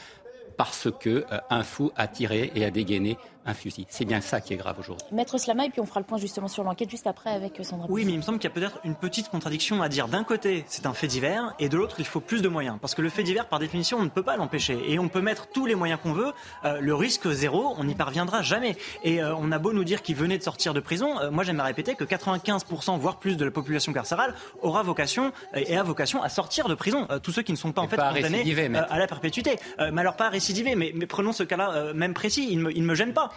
parce 0.56 0.86
que 1.00 1.26
euh, 1.32 1.38
un 1.50 1.64
fou 1.64 1.90
a 1.96 2.06
tiré 2.06 2.52
et 2.54 2.64
a 2.64 2.70
dégainé 2.70 3.18
un 3.46 3.54
fusil. 3.54 3.86
C'est 3.88 4.04
bien 4.04 4.20
ça 4.20 4.40
qui 4.40 4.54
est 4.54 4.56
grave 4.56 4.76
aujourd'hui. 4.78 5.06
Maître 5.12 5.38
Slama, 5.38 5.66
et 5.66 5.70
puis 5.70 5.80
on 5.80 5.86
fera 5.86 6.00
le 6.00 6.06
point 6.06 6.18
justement 6.18 6.48
sur 6.48 6.64
l'enquête 6.64 6.90
juste 6.90 7.06
après 7.06 7.30
avec 7.30 7.60
euh, 7.60 7.62
Sandra. 7.62 7.86
Oui, 7.90 8.04
mais 8.04 8.12
il 8.12 8.16
me 8.16 8.22
semble 8.22 8.38
qu'il 8.38 8.48
y 8.48 8.52
a 8.52 8.54
peut-être 8.54 8.80
une 8.84 8.94
petite 8.94 9.28
contradiction 9.28 9.82
à 9.82 9.88
dire. 9.88 10.08
D'un 10.08 10.24
côté, 10.24 10.64
c'est 10.68 10.86
un 10.86 10.94
fait 10.94 11.06
divers, 11.06 11.54
et 11.58 11.68
de 11.68 11.76
l'autre, 11.76 11.96
il 11.98 12.06
faut 12.06 12.20
plus 12.20 12.42
de 12.42 12.48
moyens. 12.48 12.78
Parce 12.80 12.94
que 12.94 13.02
le 13.02 13.10
fait 13.10 13.22
divers, 13.22 13.48
par 13.48 13.58
définition, 13.58 13.98
on 13.98 14.02
ne 14.02 14.08
peut 14.08 14.22
pas 14.22 14.36
l'empêcher. 14.36 14.78
Et 14.90 14.98
on 14.98 15.08
peut 15.08 15.20
mettre 15.20 15.48
tous 15.48 15.66
les 15.66 15.74
moyens 15.74 16.00
qu'on 16.02 16.12
veut. 16.12 16.32
Euh, 16.64 16.80
le 16.80 16.94
risque 16.94 17.30
zéro, 17.30 17.74
on 17.78 17.84
n'y 17.84 17.94
parviendra 17.94 18.42
jamais. 18.42 18.76
Et 19.02 19.22
euh, 19.22 19.34
on 19.36 19.52
a 19.52 19.58
beau 19.58 19.72
nous 19.72 19.84
dire 19.84 20.02
qu'il 20.02 20.16
venait 20.16 20.38
de 20.38 20.42
sortir 20.42 20.74
de 20.74 20.80
prison, 20.80 21.30
moi 21.30 21.44
j'aimerais 21.44 21.68
répéter 21.68 21.94
que 21.94 22.04
95%, 22.04 22.98
voire 22.98 23.18
plus 23.18 23.36
de 23.36 23.44
la 23.44 23.50
population 23.50 23.92
carcérale 23.92 24.34
aura 24.62 24.82
vocation 24.82 25.32
et 25.54 25.76
a 25.76 25.82
vocation 25.82 26.23
à 26.23 26.28
sortir 26.28 26.69
de 26.69 26.75
prison. 26.75 27.06
tous 27.23 27.32
ceux 27.32 27.42
qui 27.42 27.52
ne 27.52 27.56
sont 27.56 27.73
pas 27.73 27.82
en 27.82 27.88
fait 27.88 27.97
condamnés 27.97 28.76
à 28.88 28.99
la 28.99 29.06
perpétuité. 29.06 29.58
mais 29.92 30.00
alors 30.00 30.16
pas 30.16 30.28
récidiver, 30.28 30.75
mais, 30.75 30.92
mais 30.95 31.06
prenons 31.06 31.32
ce 31.32 31.42
cas-là 31.42 31.92
même 31.95 32.14
précis, 32.14 32.49
il 32.50 32.58
ne 32.58 32.64
me, 32.64 32.76
il 32.76 32.82
me 32.82 32.95
gêne 32.95 33.12
pas 33.12 33.30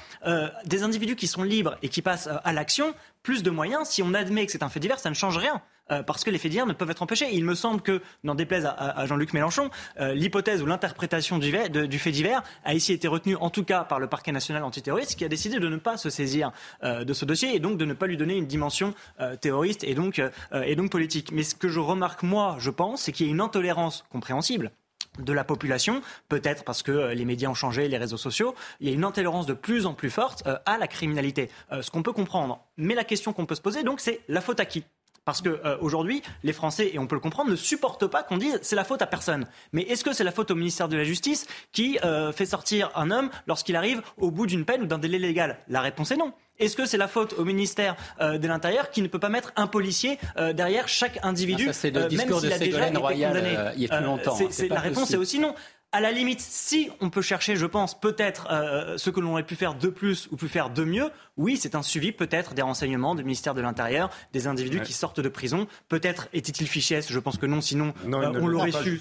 des 0.65 0.83
individus 0.83 1.15
qui 1.15 1.27
sont 1.27 1.43
libres 1.43 1.77
et 1.81 1.89
qui 1.89 2.01
passent 2.01 2.27
euh, 2.27 2.37
à 2.43 2.53
l'action, 2.53 2.93
plus 3.23 3.43
de 3.43 3.49
moyens, 3.49 3.89
si 3.89 4.01
on 4.01 4.13
admet 4.13 4.45
que 4.45 4.51
c'est 4.51 4.63
un 4.63 4.69
fait 4.69 4.79
divers, 4.79 4.99
ça 4.99 5.09
ne 5.09 5.15
change 5.15 5.37
rien. 5.37 5.61
Euh, 5.89 6.03
parce 6.03 6.25
que 6.25 6.29
les 6.29 6.37
faits 6.37 6.51
divers 6.51 6.65
ne 6.65 6.73
peuvent 6.73 6.89
être 6.89 7.01
empêchés. 7.01 7.29
il 7.31 7.45
me 7.45 7.55
semble 7.55 7.81
que, 7.81 8.01
n'en 8.23 8.35
déplaise 8.35 8.65
à, 8.65 9.05
Jean-Luc 9.05 9.33
Mélenchon, 9.33 9.69
euh, 10.01 10.13
l'hypothèse 10.13 10.61
ou 10.61 10.65
l'interprétation 10.65 11.39
du, 11.39 11.49
fait 11.97 12.11
divers 12.11 12.43
a 12.65 12.73
ici 12.73 12.91
été 12.91 13.07
retenue, 13.07 13.37
en 13.37 13.49
tout 13.49 13.63
cas 13.63 13.85
par 13.85 13.99
le 13.99 14.07
parquet 14.07 14.33
national 14.33 14.63
antiterroriste, 14.63 15.15
qui 15.15 15.23
a 15.23 15.29
décidé 15.29 15.59
de 15.59 15.67
ne 15.69 15.77
pas 15.77 15.95
se 15.95 16.09
saisir 16.09 16.51
de 16.83 17.13
ce 17.13 17.23
dossier 17.23 17.55
et 17.55 17.59
donc 17.59 17.77
de 17.77 17.85
ne 17.85 17.93
pas 17.93 18.07
lui 18.07 18.17
donner 18.17 18.35
une 18.35 18.47
dimension 18.47 18.93
terroriste 19.39 19.85
et 19.85 19.93
donc, 19.93 20.21
et 20.53 20.75
donc 20.75 20.91
politique. 20.91 21.31
Mais 21.31 21.43
ce 21.43 21.55
que 21.55 21.69
je 21.69 21.79
remarque, 21.79 22.23
moi, 22.23 22.57
je 22.59 22.69
pense, 22.69 23.03
c'est 23.03 23.13
qu'il 23.13 23.27
y 23.27 23.29
a 23.29 23.31
une 23.31 23.41
intolérance 23.41 24.03
compréhensible 24.09 24.71
de 25.19 25.33
la 25.33 25.43
population, 25.43 26.01
peut-être 26.29 26.63
parce 26.63 26.83
que 26.83 26.91
euh, 26.91 27.13
les 27.13 27.25
médias 27.25 27.49
ont 27.49 27.53
changé, 27.53 27.87
les 27.87 27.97
réseaux 27.97 28.17
sociaux, 28.17 28.55
il 28.79 28.87
y 28.87 28.91
a 28.91 28.93
une 28.93 29.03
intolérance 29.03 29.45
de 29.45 29.53
plus 29.53 29.85
en 29.85 29.93
plus 29.93 30.09
forte 30.09 30.43
euh, 30.47 30.57
à 30.65 30.77
la 30.77 30.87
criminalité, 30.87 31.49
euh, 31.71 31.81
ce 31.81 31.91
qu'on 31.91 32.03
peut 32.03 32.13
comprendre. 32.13 32.65
Mais 32.77 32.95
la 32.95 33.03
question 33.03 33.33
qu'on 33.33 33.45
peut 33.45 33.55
se 33.55 33.61
poser, 33.61 33.83
donc, 33.83 33.99
c'est 33.99 34.21
la 34.27 34.41
faute 34.41 34.59
à 34.59 34.65
qui? 34.65 34.83
Parce 35.25 35.41
qu'aujourd'hui, 35.41 36.21
les 36.43 36.53
Français, 36.53 36.91
et 36.93 36.99
on 36.99 37.05
peut 37.05 37.15
le 37.15 37.21
comprendre, 37.21 37.51
ne 37.51 37.57
supportent 37.57 38.07
pas 38.07 38.23
qu'on 38.23 38.37
dise 38.37 38.59
c'est 38.61 38.77
la 38.77 38.85
faute 38.85 39.01
à 39.01 39.07
personne. 39.07 39.45
Mais 39.73 39.81
est-ce 39.81 40.05
que 40.05 40.13
c'est 40.13 40.23
la 40.23 40.31
faute 40.31 40.51
au 40.51 40.55
ministère 40.55 40.87
de 40.87 40.95
la 40.95 41.03
Justice 41.03 41.47
qui 41.73 41.97
fait 42.33 42.45
sortir 42.45 42.91
un 42.95 43.11
homme 43.11 43.29
lorsqu'il 43.45 43.75
arrive 43.75 44.01
au 44.15 44.31
bout 44.31 44.45
d'une 44.45 44.63
peine 44.63 44.83
ou 44.83 44.85
d'un 44.85 44.99
délai 44.99 45.19
légal? 45.19 45.59
La 45.67 45.81
réponse 45.81 46.11
est 46.11 46.15
non. 46.15 46.31
Est-ce 46.59 46.75
que 46.75 46.85
c'est 46.85 46.97
la 46.97 47.07
faute 47.07 47.33
au 47.37 47.45
ministère 47.45 47.95
euh, 48.19 48.37
de 48.37 48.47
l'Intérieur 48.47 48.89
qui 48.89 49.01
ne 49.01 49.07
peut 49.07 49.19
pas 49.19 49.29
mettre 49.29 49.53
un 49.55 49.67
policier 49.67 50.17
euh, 50.37 50.53
derrière 50.53 50.87
chaque 50.87 51.19
individu, 51.23 51.67
ah, 51.69 51.73
c'est 51.73 51.91
le 51.91 52.03
euh, 52.03 52.07
discours 52.07 52.41
même 52.41 52.51
de 52.51 52.55
Ségolène 52.55 52.97
Royal 52.97 53.73
il 53.75 53.83
y 53.83 53.85
a 53.85 53.97
plus 53.97 54.05
longtemps. 54.05 54.37
la 54.69 54.79
réponse 54.79 55.11
est 55.11 55.17
aussi 55.17 55.39
non 55.39 55.53
à 55.93 56.01
la 56.01 56.11
limite, 56.11 56.41
si 56.41 56.89
on 56.99 57.09
peut 57.09 57.21
chercher, 57.21 57.55
je 57.55 57.65
pense, 57.65 57.97
peut-être 57.97 58.47
euh, 58.51 58.97
ce 58.97 59.09
que 59.09 59.21
l'on 59.21 59.31
aurait 59.31 59.45
pu 59.45 59.55
faire 59.55 59.73
de 59.73 59.87
plus 59.87 60.27
ou 60.31 60.35
pu 60.35 60.49
faire 60.49 60.69
de 60.69 60.83
mieux, 60.83 61.09
oui, 61.37 61.55
c'est 61.55 61.75
un 61.75 61.81
suivi 61.81 62.11
peut-être 62.11 62.53
des 62.53 62.61
renseignements 62.61 63.15
du 63.15 63.23
ministère 63.23 63.53
de 63.53 63.61
l'Intérieur, 63.61 64.09
des 64.33 64.47
individus 64.47 64.81
qui 64.81 64.91
sortent 64.91 65.21
de 65.21 65.29
prison. 65.29 65.65
Peut-être 65.87 66.27
était-il 66.33 66.67
fichier 66.67 66.97
S, 66.97 67.09
je 67.09 67.19
pense 67.19 67.37
que 67.37 67.45
non, 67.45 67.61
sinon 67.61 67.93
euh, 68.05 68.33
on 68.41 68.47
l'aurait 68.47 68.71
su. 68.71 68.99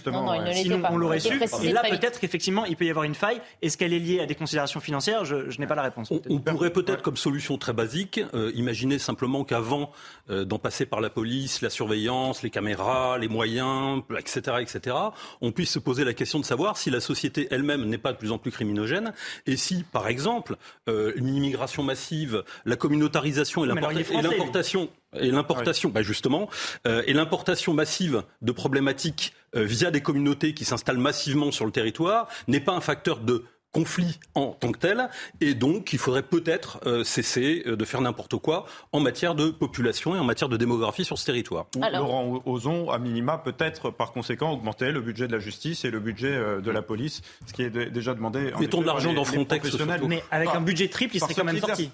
sinon 0.54 0.82
on 0.90 0.96
l'aurait 0.96 1.18
su. 1.18 1.40
Et 1.62 1.72
là, 1.72 1.82
peut-être 1.82 2.20
qu'effectivement, 2.20 2.64
il 2.66 2.76
peut 2.76 2.84
y 2.84 2.90
avoir 2.90 3.04
une 3.04 3.14
faille. 3.14 3.40
Est-ce 3.62 3.76
qu'elle 3.76 3.92
est 3.92 3.98
liée 3.98 4.20
à 4.20 4.26
des 4.26 4.34
considérations 4.36 4.80
financières? 4.80 5.24
Je, 5.24 5.58
n'ai 5.58 5.66
pas 5.66 5.74
la 5.74 5.82
réponse. 5.82 6.12
On, 6.28 6.38
pourrait 6.38 6.72
peut-être, 6.72 7.02
comme 7.02 7.16
solution 7.16 7.58
très 7.58 7.72
basique, 7.72 8.20
euh, 8.34 8.52
imaginer 8.54 8.98
simplement 8.98 9.44
qu'avant 9.44 9.90
d'en 10.28 10.58
passer 10.58 10.86
par 10.86 11.00
la 11.00 11.10
police, 11.10 11.62
la 11.62 11.70
surveillance, 11.70 12.42
les 12.42 12.50
caméras, 12.50 13.18
les 13.18 13.28
moyens, 13.28 14.02
etc., 14.18 14.58
etc., 14.60 14.96
on 15.40 15.52
puisse 15.52 15.70
se 15.70 15.78
poser 15.78 16.04
la 16.04 16.14
question 16.14 16.38
de 16.38 16.44
savoir 16.44 16.75
si 16.76 16.90
la 16.90 17.00
société 17.00 17.48
elle-même 17.50 17.84
n'est 17.84 17.98
pas 17.98 18.12
de 18.12 18.18
plus 18.18 18.32
en 18.32 18.38
plus 18.38 18.50
criminogène 18.50 19.12
et 19.46 19.56
si, 19.56 19.84
par 19.92 20.08
exemple, 20.08 20.56
euh, 20.88 21.12
une 21.16 21.28
immigration 21.28 21.82
massive, 21.82 22.44
la 22.64 22.76
communautarisation 22.76 23.64
et 23.64 23.68
l'importation 23.68 24.88
et 25.18 25.30
l'importation, 25.30 25.88
bah 25.88 26.02
justement, 26.02 26.48
euh, 26.86 27.02
et 27.06 27.12
l'importation 27.12 27.72
massive 27.72 28.22
de 28.42 28.52
problématiques 28.52 29.32
euh, 29.54 29.62
via 29.62 29.90
des 29.90 30.00
communautés 30.00 30.52
qui 30.52 30.64
s'installent 30.64 30.98
massivement 30.98 31.52
sur 31.52 31.64
le 31.64 31.72
territoire 31.72 32.28
n'est 32.48 32.60
pas 32.60 32.72
un 32.72 32.80
facteur 32.80 33.20
de 33.20 33.44
conflit 33.76 34.18
en 34.34 34.52
tant 34.52 34.72
que 34.72 34.78
tel, 34.78 35.10
et 35.42 35.52
donc 35.52 35.92
il 35.92 35.98
faudrait 35.98 36.22
peut-être 36.22 36.80
euh, 36.86 37.04
cesser 37.04 37.62
euh, 37.66 37.76
de 37.76 37.84
faire 37.84 38.00
n'importe 38.00 38.36
quoi 38.36 38.64
en 38.92 39.00
matière 39.00 39.34
de 39.34 39.50
population 39.50 40.16
et 40.16 40.18
en 40.18 40.24
matière 40.24 40.48
de 40.48 40.56
démographie 40.56 41.04
sur 41.04 41.18
ce 41.18 41.26
territoire. 41.26 41.66
Laurent 41.92 42.42
Ozon, 42.46 42.88
à 42.88 42.98
minima, 42.98 43.36
peut-être 43.36 43.90
par 43.90 44.12
conséquent 44.12 44.50
augmenter 44.50 44.92
le 44.92 45.02
budget 45.02 45.26
de 45.26 45.32
la 45.32 45.40
justice 45.40 45.84
et 45.84 45.90
le 45.90 46.00
budget 46.00 46.32
euh, 46.32 46.62
de 46.62 46.70
la 46.70 46.80
police, 46.80 47.20
ce 47.46 47.52
qui 47.52 47.62
est 47.64 47.70
déjà 47.90 48.14
demandé. 48.14 48.50
Mettons 48.58 48.80
de 48.80 48.86
l'argent 48.86 49.12
dans 49.12 49.24
Frontex. 49.24 49.76
Mais 50.08 50.24
avec 50.30 50.48
un 50.54 50.62
budget 50.62 50.88
triple, 50.88 51.16
il 51.16 51.20
serait 51.20 51.34
quand 51.34 51.44
même 51.44 51.58
sorti. 51.58 51.90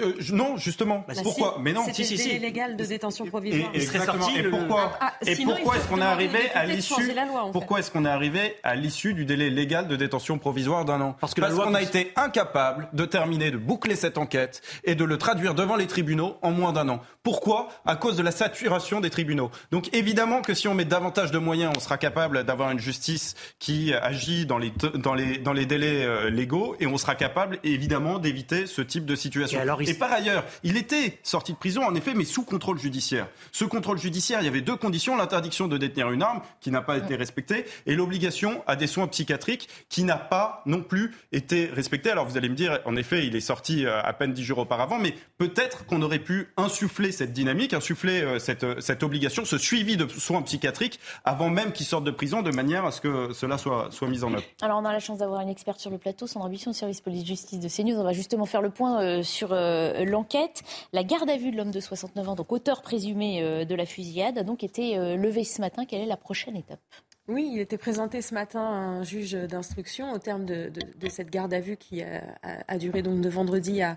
Euh, 0.00 0.14
non, 0.32 0.56
justement. 0.56 1.04
Bah, 1.06 1.14
pourquoi 1.22 1.58
Mais 1.60 1.72
non. 1.72 1.84
Si, 1.92 2.04
si, 2.04 2.18
si. 2.18 2.38
légal 2.38 2.76
de 2.76 2.84
détention 2.84 3.26
provisoire. 3.26 3.70
Et, 3.74 3.82
exactement. 3.82 4.28
et 4.28 4.42
pourquoi 4.42 4.96
ah, 5.00 5.12
ah, 5.12 5.26
Et 5.26 5.36
pourquoi 5.36 5.76
est-ce 5.76 5.88
qu'on 5.88 6.00
est 6.00 6.02
arrivé 6.02 6.50
à 6.54 6.66
l'issue 6.66 7.14
Pourquoi 7.52 7.78
est-ce 7.78 7.90
qu'on 7.90 8.04
est 8.04 8.10
arrivé 8.10 8.56
à 8.62 8.74
l'issue 8.74 9.14
du 9.14 9.24
délai 9.24 9.50
légal 9.50 9.86
de 9.88 9.96
détention 9.96 10.38
provisoire 10.38 10.84
d'un 10.84 11.00
an 11.00 11.16
Parce 11.20 11.34
qu'on 11.34 11.74
a 11.74 11.82
été 11.82 12.12
incapable 12.16 12.88
de 12.92 13.04
terminer, 13.04 13.50
de 13.50 13.56
boucler 13.56 13.96
cette 13.96 14.18
enquête 14.18 14.62
et 14.84 14.94
de 14.94 15.04
le 15.04 15.18
traduire 15.18 15.54
devant 15.54 15.76
les 15.76 15.86
tribunaux 15.86 16.36
en 16.42 16.50
moins 16.50 16.72
d'un 16.72 16.88
an. 16.88 17.00
Pourquoi? 17.22 17.68
À 17.86 17.96
cause 17.96 18.16
de 18.16 18.22
la 18.22 18.32
saturation 18.32 19.00
des 19.00 19.10
tribunaux. 19.10 19.50
Donc 19.70 19.94
évidemment 19.94 20.42
que 20.42 20.54
si 20.54 20.68
on 20.68 20.74
met 20.74 20.84
davantage 20.84 21.30
de 21.30 21.38
moyens, 21.38 21.72
on 21.76 21.80
sera 21.80 21.98
capable 21.98 22.44
d'avoir 22.44 22.70
une 22.70 22.78
justice 22.78 23.34
qui 23.58 23.94
agit 23.94 24.44
dans 24.44 24.58
les, 24.58 24.72
dans 24.94 25.14
les, 25.14 25.38
dans 25.38 25.52
les 25.52 25.66
délais 25.66 26.04
euh, 26.04 26.30
légaux 26.30 26.76
et 26.80 26.86
on 26.86 26.98
sera 26.98 27.14
capable 27.14 27.58
évidemment 27.64 28.18
d'éviter 28.18 28.66
ce 28.66 28.82
type 28.82 29.06
de 29.06 29.16
situation. 29.16 29.60
Et, 29.80 29.83
par 29.92 30.10
ailleurs, 30.10 30.44
il 30.62 30.78
était 30.78 31.18
sorti 31.22 31.52
de 31.52 31.58
prison 31.58 31.84
en 31.84 31.94
effet, 31.94 32.14
mais 32.14 32.24
sous 32.24 32.44
contrôle 32.44 32.78
judiciaire. 32.78 33.28
Ce 33.52 33.66
contrôle 33.66 33.98
judiciaire, 33.98 34.40
il 34.40 34.46
y 34.46 34.48
avait 34.48 34.62
deux 34.62 34.76
conditions 34.76 35.16
l'interdiction 35.16 35.68
de 35.68 35.76
détenir 35.76 36.10
une 36.10 36.22
arme 36.22 36.40
qui 36.60 36.70
n'a 36.70 36.80
pas 36.80 36.96
été 36.96 37.16
respectée 37.16 37.66
et 37.84 37.94
l'obligation 37.94 38.62
à 38.66 38.76
des 38.76 38.86
soins 38.86 39.06
psychiatriques 39.08 39.68
qui 39.90 40.04
n'a 40.04 40.16
pas 40.16 40.62
non 40.64 40.82
plus 40.82 41.14
été 41.32 41.66
respectée. 41.66 42.10
Alors 42.10 42.26
vous 42.26 42.38
allez 42.38 42.48
me 42.48 42.54
dire, 42.54 42.80
en 42.86 42.96
effet, 42.96 43.26
il 43.26 43.36
est 43.36 43.40
sorti 43.40 43.84
euh, 43.84 44.00
à 44.02 44.12
peine 44.14 44.32
dix 44.32 44.44
jours 44.44 44.58
auparavant, 44.58 44.98
mais 44.98 45.14
peut-être 45.36 45.84
qu'on 45.86 46.00
aurait 46.00 46.20
pu 46.20 46.48
insuffler 46.56 47.12
cette 47.12 47.32
dynamique, 47.32 47.74
insuffler 47.74 48.22
euh, 48.22 48.38
cette, 48.38 48.80
cette 48.80 49.02
obligation, 49.02 49.44
ce 49.44 49.58
suivi 49.58 49.96
de 49.96 50.08
soins 50.08 50.42
psychiatriques 50.42 51.00
avant 51.24 51.50
même 51.50 51.72
qu'il 51.72 51.86
sorte 51.86 52.04
de 52.04 52.10
prison, 52.10 52.42
de 52.42 52.50
manière 52.50 52.84
à 52.84 52.90
ce 52.90 53.00
que 53.00 53.32
cela 53.32 53.58
soit, 53.58 53.88
soit 53.90 54.08
mis 54.08 54.24
en 54.24 54.32
œuvre. 54.32 54.44
Alors 54.62 54.78
on 54.78 54.84
a 54.84 54.92
la 54.92 55.00
chance 55.00 55.18
d'avoir 55.18 55.40
une 55.40 55.48
experte 55.48 55.80
sur 55.80 55.90
le 55.90 55.98
plateau, 55.98 56.26
Sandra 56.26 56.48
Bisson, 56.48 56.72
service 56.72 57.00
police-justice 57.00 57.60
de 57.60 57.68
CNews. 57.68 57.98
On 57.98 58.04
va 58.04 58.12
justement 58.12 58.46
faire 58.46 58.62
le 58.62 58.70
point 58.70 59.02
euh, 59.02 59.22
sur 59.22 59.52
euh, 59.52 59.73
l'enquête. 60.04 60.62
La 60.92 61.04
garde 61.04 61.28
à 61.30 61.36
vue 61.36 61.50
de 61.50 61.56
l'homme 61.56 61.70
de 61.70 61.80
69 61.80 62.28
ans, 62.28 62.34
donc 62.34 62.52
auteur 62.52 62.82
présumé 62.82 63.42
euh, 63.42 63.64
de 63.64 63.74
la 63.74 63.86
fusillade, 63.86 64.38
a 64.38 64.42
donc 64.42 64.64
été 64.64 64.96
levée 65.16 65.44
ce 65.44 65.60
matin. 65.60 65.84
Quelle 65.84 66.02
est 66.02 66.06
la 66.06 66.16
prochaine 66.16 66.56
étape? 66.56 66.80
Oui, 67.26 67.50
il 67.54 67.60
était 67.60 67.78
présenté 67.78 68.20
ce 68.20 68.34
matin 68.34 68.60
à 68.60 68.64
un 68.64 69.02
juge 69.02 69.32
d'instruction 69.32 70.12
au 70.12 70.18
terme 70.18 70.44
de, 70.44 70.70
cette 71.08 71.30
garde 71.30 71.54
à 71.54 71.60
vue 71.60 71.76
qui 71.78 72.02
a, 72.02 72.78
duré 72.78 73.02
donc 73.02 73.22
de 73.22 73.28
vendredi 73.30 73.80
à, 73.82 73.96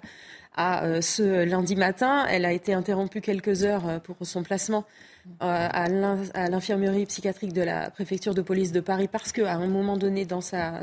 ce 1.02 1.44
lundi 1.44 1.76
matin. 1.76 2.26
Elle 2.30 2.46
a 2.46 2.54
été 2.54 2.74
interrompue 2.74 3.20
quelques 3.20 3.64
heures 3.64 4.02
pour 4.02 4.16
son 4.22 4.44
placement 4.44 4.86
euh, 4.86 5.17
à 5.40 5.88
l'infirmerie 6.50 7.06
psychiatrique 7.06 7.54
de 7.54 7.62
la 7.62 7.90
préfecture 7.90 8.34
de 8.34 8.42
police 8.42 8.72
de 8.72 8.80
Paris 8.80 9.08
parce 9.08 9.32
qu'à 9.32 9.54
un 9.54 9.68
moment 9.68 9.98
donné 9.98 10.26
dans 10.26 10.42
sa, 10.42 10.82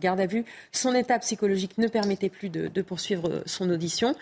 garde 0.00 0.20
à 0.20 0.26
vue, 0.26 0.44
son 0.72 0.94
état 0.94 1.18
psychologique 1.18 1.78
ne 1.78 1.88
permettait 1.88 2.28
plus 2.28 2.48
de, 2.48 2.82
poursuivre 2.82 3.42
son 3.46 3.70
audition. 3.70 4.14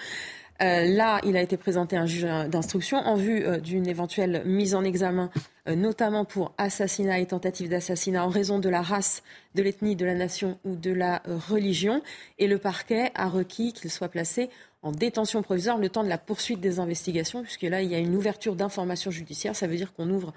Euh, 0.63 0.85
là, 0.85 1.21
il 1.25 1.39
a 1.39 1.41
été 1.41 1.57
présenté 1.57 1.97
à 1.97 2.03
un 2.03 2.07
juge 2.07 2.27
d'instruction 2.49 2.99
en 2.99 3.15
vue 3.15 3.47
euh, 3.47 3.61
d'une 3.61 3.87
éventuelle 3.87 4.43
mise 4.45 4.75
en 4.75 4.85
examen, 4.85 5.31
notamment 5.67 6.27
pour 6.27 6.53
assassinat 6.59 7.19
et 7.19 7.27
tentative 7.27 7.71
d'assassinat 7.71 8.27
en 8.27 8.29
raison 8.29 8.59
de 8.59 8.69
la 8.69 8.83
race, 8.83 9.23
de 9.55 9.63
l'ethnie, 9.63 9.97
de 9.97 10.05
la 10.05 10.15
nation 10.15 10.59
ou 10.65 10.77
de 10.77 10.93
la 10.93 11.23
religion. 11.49 12.03
Et 12.39 12.47
le 12.47 12.59
parquet 12.59 13.11
a 13.15 13.29
requis 13.29 13.73
qu'il 13.73 13.91
soit 13.91 14.09
placé 14.09 14.51
en 14.83 14.93
détention 14.93 15.43
provisoire 15.43 15.79
le 15.79 15.89
temps 15.89 16.05
de 16.05 16.09
la 16.09 16.19
poursuite 16.19 16.61
des 16.61 16.81
investigations, 16.81 17.43
puisque 17.43 17.63
là, 17.63 17.83
il 17.83 17.91
y 17.91 17.95
a 17.95 17.99
une 17.99 18.15
ouverture 18.15 18.57
d'informations 18.57 19.11
judiciaires. 19.11 19.55
Ça 19.55 19.67
veut 19.67 19.77
dire 19.77 19.93
qu'on 19.93 20.09
ouvre 20.09 20.33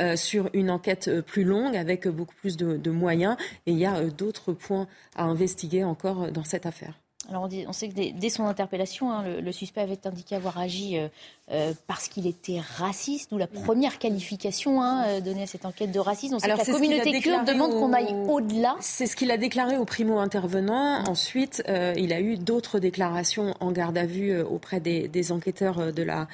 euh, 0.00 0.16
sur 0.16 0.50
une 0.52 0.70
enquête 0.70 1.08
euh, 1.08 1.22
plus 1.22 1.44
longue, 1.44 1.76
avec 1.76 2.08
beaucoup 2.08 2.34
plus 2.34 2.56
de, 2.56 2.90
moyens. 2.90 3.36
Et 3.66 3.72
il 3.72 3.78
y 3.78 3.86
a 3.86 3.96
euh, 3.96 4.10
d'autres 4.10 4.52
points 4.52 4.88
à 5.14 5.24
investiguer 5.24 5.84
encore 5.84 6.32
dans 6.32 6.44
cette 6.44 6.66
affaire. 6.66 7.03
Alors 7.30 7.48
on, 7.66 7.72
sait 7.72 7.88
que 7.88 7.94
dès, 7.94 8.28
son 8.28 8.44
interpellation, 8.44 9.10
hein, 9.10 9.24
le, 9.40 9.52
suspect 9.52 9.80
avait 9.80 9.98
indiqué 10.04 10.36
avoir 10.36 10.58
agi 10.58 10.98
euh, 10.98 11.08
euh, 11.50 11.72
parce 11.86 12.08
qu'il 12.08 12.26
était 12.26 12.60
raciste, 12.60 13.30
d'où 13.30 13.38
la 13.38 13.46
première 13.46 13.98
qualification 13.98 14.82
hein, 14.82 15.04
euh, 15.06 15.20
donnée 15.20 15.44
à 15.44 15.46
cette 15.46 15.64
enquête 15.64 15.90
de 15.90 15.98
racisme. 15.98 16.34
On 16.34 16.38
sait 16.38 16.50
que 16.50 16.56
la 16.56 16.64
communauté 16.64 17.20
kurde 17.20 17.46
demande 17.46 17.72
qu'on 17.72 17.92
aille 17.92 18.14
au-delà. 18.28 18.76
C'est 18.80 19.06
ce 19.06 19.16
qu'il 19.16 19.30
a 19.30 19.38
déclaré 19.38 19.78
au 19.78 19.84
primo-intervenant. 19.84 21.04
Ensuite, 21.08 21.62
il 21.96 22.12
a 22.12 22.20
eu 22.20 22.36
d'autres 22.36 22.78
déclarations 22.78 23.54
en 23.60 23.72
garde 23.72 23.96
à 23.96 24.06
vue 24.06 24.38
auprès 24.42 24.80
des, 24.80 25.08
des 25.08 25.32
enquêteurs 25.32 25.92
de 25.92 26.02
la 26.02 26.28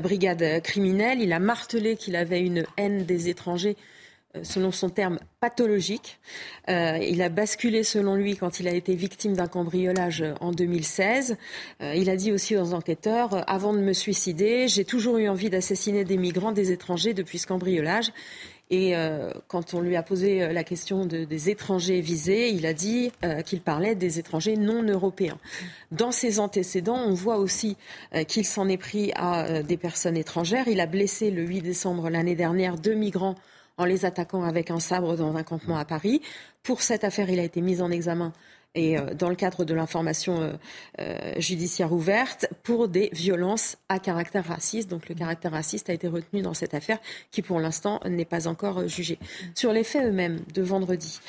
brigade 0.00 0.62
criminelle. 0.62 1.20
Il 1.20 1.32
a 1.32 1.40
martelé 1.40 1.96
qu'il 1.96 2.14
avait 2.16 2.40
une 2.40 2.64
haine 2.76 3.04
des 3.04 3.28
étrangers 3.28 3.76
selon 4.42 4.72
son 4.72 4.88
terme, 4.88 5.18
pathologique. 5.40 6.18
Euh, 6.68 6.98
il 7.00 7.22
a 7.22 7.28
basculé, 7.28 7.82
selon 7.82 8.14
lui, 8.14 8.36
quand 8.36 8.60
il 8.60 8.68
a 8.68 8.72
été 8.72 8.94
victime 8.94 9.34
d'un 9.34 9.46
cambriolage 9.46 10.24
en 10.40 10.52
2016. 10.52 11.36
Euh, 11.80 11.94
il 11.94 12.10
a 12.10 12.16
dit 12.16 12.32
aussi 12.32 12.56
aux 12.56 12.72
enquêteurs, 12.72 13.48
avant 13.50 13.72
de 13.72 13.80
me 13.80 13.92
suicider, 13.92 14.68
j'ai 14.68 14.84
toujours 14.84 15.18
eu 15.18 15.28
envie 15.28 15.50
d'assassiner 15.50 16.04
des 16.04 16.16
migrants, 16.16 16.52
des 16.52 16.72
étrangers 16.72 17.14
depuis 17.14 17.38
ce 17.38 17.46
cambriolage. 17.46 18.12
Et 18.68 18.94
quand 19.46 19.74
on 19.74 19.80
lui 19.80 19.94
a 19.94 20.02
posé 20.02 20.52
la 20.52 20.64
question 20.64 21.06
des 21.06 21.50
étrangers 21.50 22.00
visés, 22.00 22.48
il 22.48 22.66
a 22.66 22.72
dit 22.72 23.12
qu'il 23.44 23.60
parlait 23.60 23.94
des 23.94 24.18
étrangers 24.18 24.56
non 24.56 24.82
européens. 24.82 25.38
Dans 25.92 26.10
ses 26.10 26.40
antécédents, 26.40 26.98
on 26.98 27.14
voit 27.14 27.36
aussi 27.36 27.76
qu'il 28.26 28.44
s'en 28.44 28.68
est 28.68 28.76
pris 28.76 29.12
à 29.14 29.62
des 29.62 29.76
personnes 29.76 30.16
étrangères. 30.16 30.66
Il 30.66 30.80
a 30.80 30.86
blessé 30.86 31.30
le 31.30 31.42
8 31.42 31.60
décembre 31.60 32.10
l'année 32.10 32.34
dernière 32.34 32.74
deux 32.76 32.94
migrants 32.94 33.36
en 33.78 33.84
les 33.84 34.04
attaquant 34.04 34.42
avec 34.42 34.70
un 34.70 34.80
sabre 34.80 35.16
dans 35.16 35.36
un 35.36 35.42
campement 35.42 35.76
à 35.76 35.84
Paris. 35.84 36.22
Pour 36.62 36.82
cette 36.82 37.04
affaire, 37.04 37.30
il 37.30 37.38
a 37.38 37.44
été 37.44 37.60
mis 37.60 37.80
en 37.80 37.90
examen 37.90 38.32
et 38.76 38.98
euh, 38.98 39.14
dans 39.14 39.28
le 39.28 39.34
cadre 39.34 39.64
de 39.64 39.74
l'information 39.74 40.40
euh, 40.40 40.52
euh, 41.00 41.32
judiciaire 41.38 41.92
ouverte 41.92 42.46
pour 42.62 42.88
des 42.88 43.08
violences 43.12 43.78
à 43.88 43.98
caractère 43.98 44.46
raciste. 44.46 44.88
Donc 44.88 45.08
le 45.08 45.14
caractère 45.14 45.52
raciste 45.52 45.90
a 45.90 45.92
été 45.94 46.06
retenu 46.06 46.42
dans 46.42 46.54
cette 46.54 46.74
affaire 46.74 46.98
qui 47.32 47.42
pour 47.42 47.58
l'instant 47.58 48.00
n'est 48.06 48.24
pas 48.24 48.46
encore 48.46 48.86
jugée. 48.86 49.18
Sur 49.54 49.72
les 49.72 49.82
faits 49.82 50.04
eux-mêmes 50.04 50.40
de 50.52 50.62
vendredi, 50.62 51.20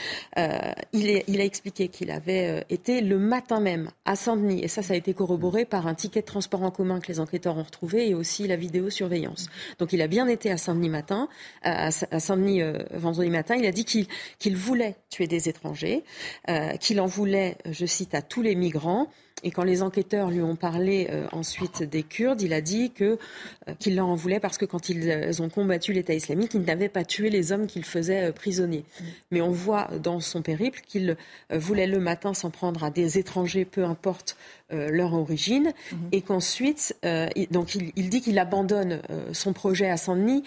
il, 0.93 1.41
a 1.41 1.43
expliqué 1.43 1.87
qu'il 1.87 2.11
avait 2.11 2.65
été 2.69 3.01
le 3.01 3.17
matin 3.17 3.59
même 3.59 3.89
à 4.05 4.15
Saint-Denis 4.15 4.63
et 4.63 4.67
ça 4.67 4.81
ça 4.81 4.93
a 4.93 4.97
été 4.97 5.13
corroboré 5.13 5.63
par 5.65 5.87
un 5.87 5.95
ticket 5.95 6.21
de 6.21 6.25
transport 6.25 6.63
en 6.63 6.71
commun 6.71 6.99
que 6.99 7.07
les 7.07 7.19
enquêteurs 7.19 7.57
ont 7.57 7.63
retrouvé 7.63 8.09
et 8.09 8.13
aussi 8.13 8.47
la 8.47 8.57
vidéosurveillance. 8.57 9.49
Donc 9.79 9.93
il 9.93 10.01
a 10.01 10.07
bien 10.07 10.27
été 10.27 10.51
à 10.51 10.57
Saint-Denis 10.57 10.89
matin, 10.89 11.29
à 11.63 11.91
Saint-Denis 11.91 12.61
vendredi 12.91 13.29
matin. 13.29 13.55
Il 13.55 13.65
a 13.65 13.71
dit 13.71 13.85
qu'il 13.85 14.57
voulait 14.57 14.95
tuer 15.09 15.27
des 15.27 15.47
étrangers, 15.47 16.03
qu'il 16.79 16.99
en 16.99 17.05
voulait 17.05 17.36
je 17.65 17.85
cite, 17.85 18.13
à 18.13 18.21
tous 18.21 18.41
les 18.41 18.55
migrants. 18.55 19.07
Et 19.43 19.51
quand 19.51 19.63
les 19.63 19.83
enquêteurs 19.83 20.31
lui 20.31 20.41
ont 20.41 20.55
parlé 20.55 21.07
euh, 21.11 21.27
ensuite 21.31 21.83
des 21.83 22.01
Kurdes, 22.01 22.41
il 22.41 22.53
a 22.53 22.61
dit 22.61 22.89
que 22.89 23.19
euh, 23.67 23.73
qu'il 23.77 23.95
leur 23.95 24.07
en 24.07 24.15
voulait 24.15 24.39
parce 24.39 24.57
que 24.57 24.65
quand 24.65 24.89
ils 24.89 25.09
euh, 25.09 25.41
ont 25.41 25.49
combattu 25.49 25.93
l'État 25.93 26.15
islamique, 26.15 26.55
ils 26.55 26.63
n'avaient 26.63 26.89
pas 26.89 27.05
tué 27.05 27.29
les 27.29 27.51
hommes 27.51 27.67
qu'il 27.67 27.85
faisait 27.85 28.31
prisonniers. 28.31 28.83
Mais 29.29 29.41
on 29.41 29.51
voit 29.51 29.89
dans 30.01 30.19
son 30.19 30.41
périple 30.41 30.81
qu'il 30.87 31.15
voulait 31.53 31.87
le 31.87 31.99
matin 31.99 32.33
s'en 32.33 32.49
prendre 32.49 32.83
à 32.83 32.89
des 32.89 33.19
étrangers, 33.19 33.65
peu 33.65 33.83
importe 33.83 34.37
leur 34.69 35.13
origine, 35.13 35.73
et 36.11 36.21
qu'ensuite, 36.21 36.95
donc 37.51 37.75
il, 37.75 37.91
il 37.95 38.09
dit 38.09 38.21
qu'il 38.21 38.39
abandonne 38.39 39.01
son 39.31 39.53
projet 39.53 39.89
à 39.89 39.97
Saint-Denis 39.97 40.43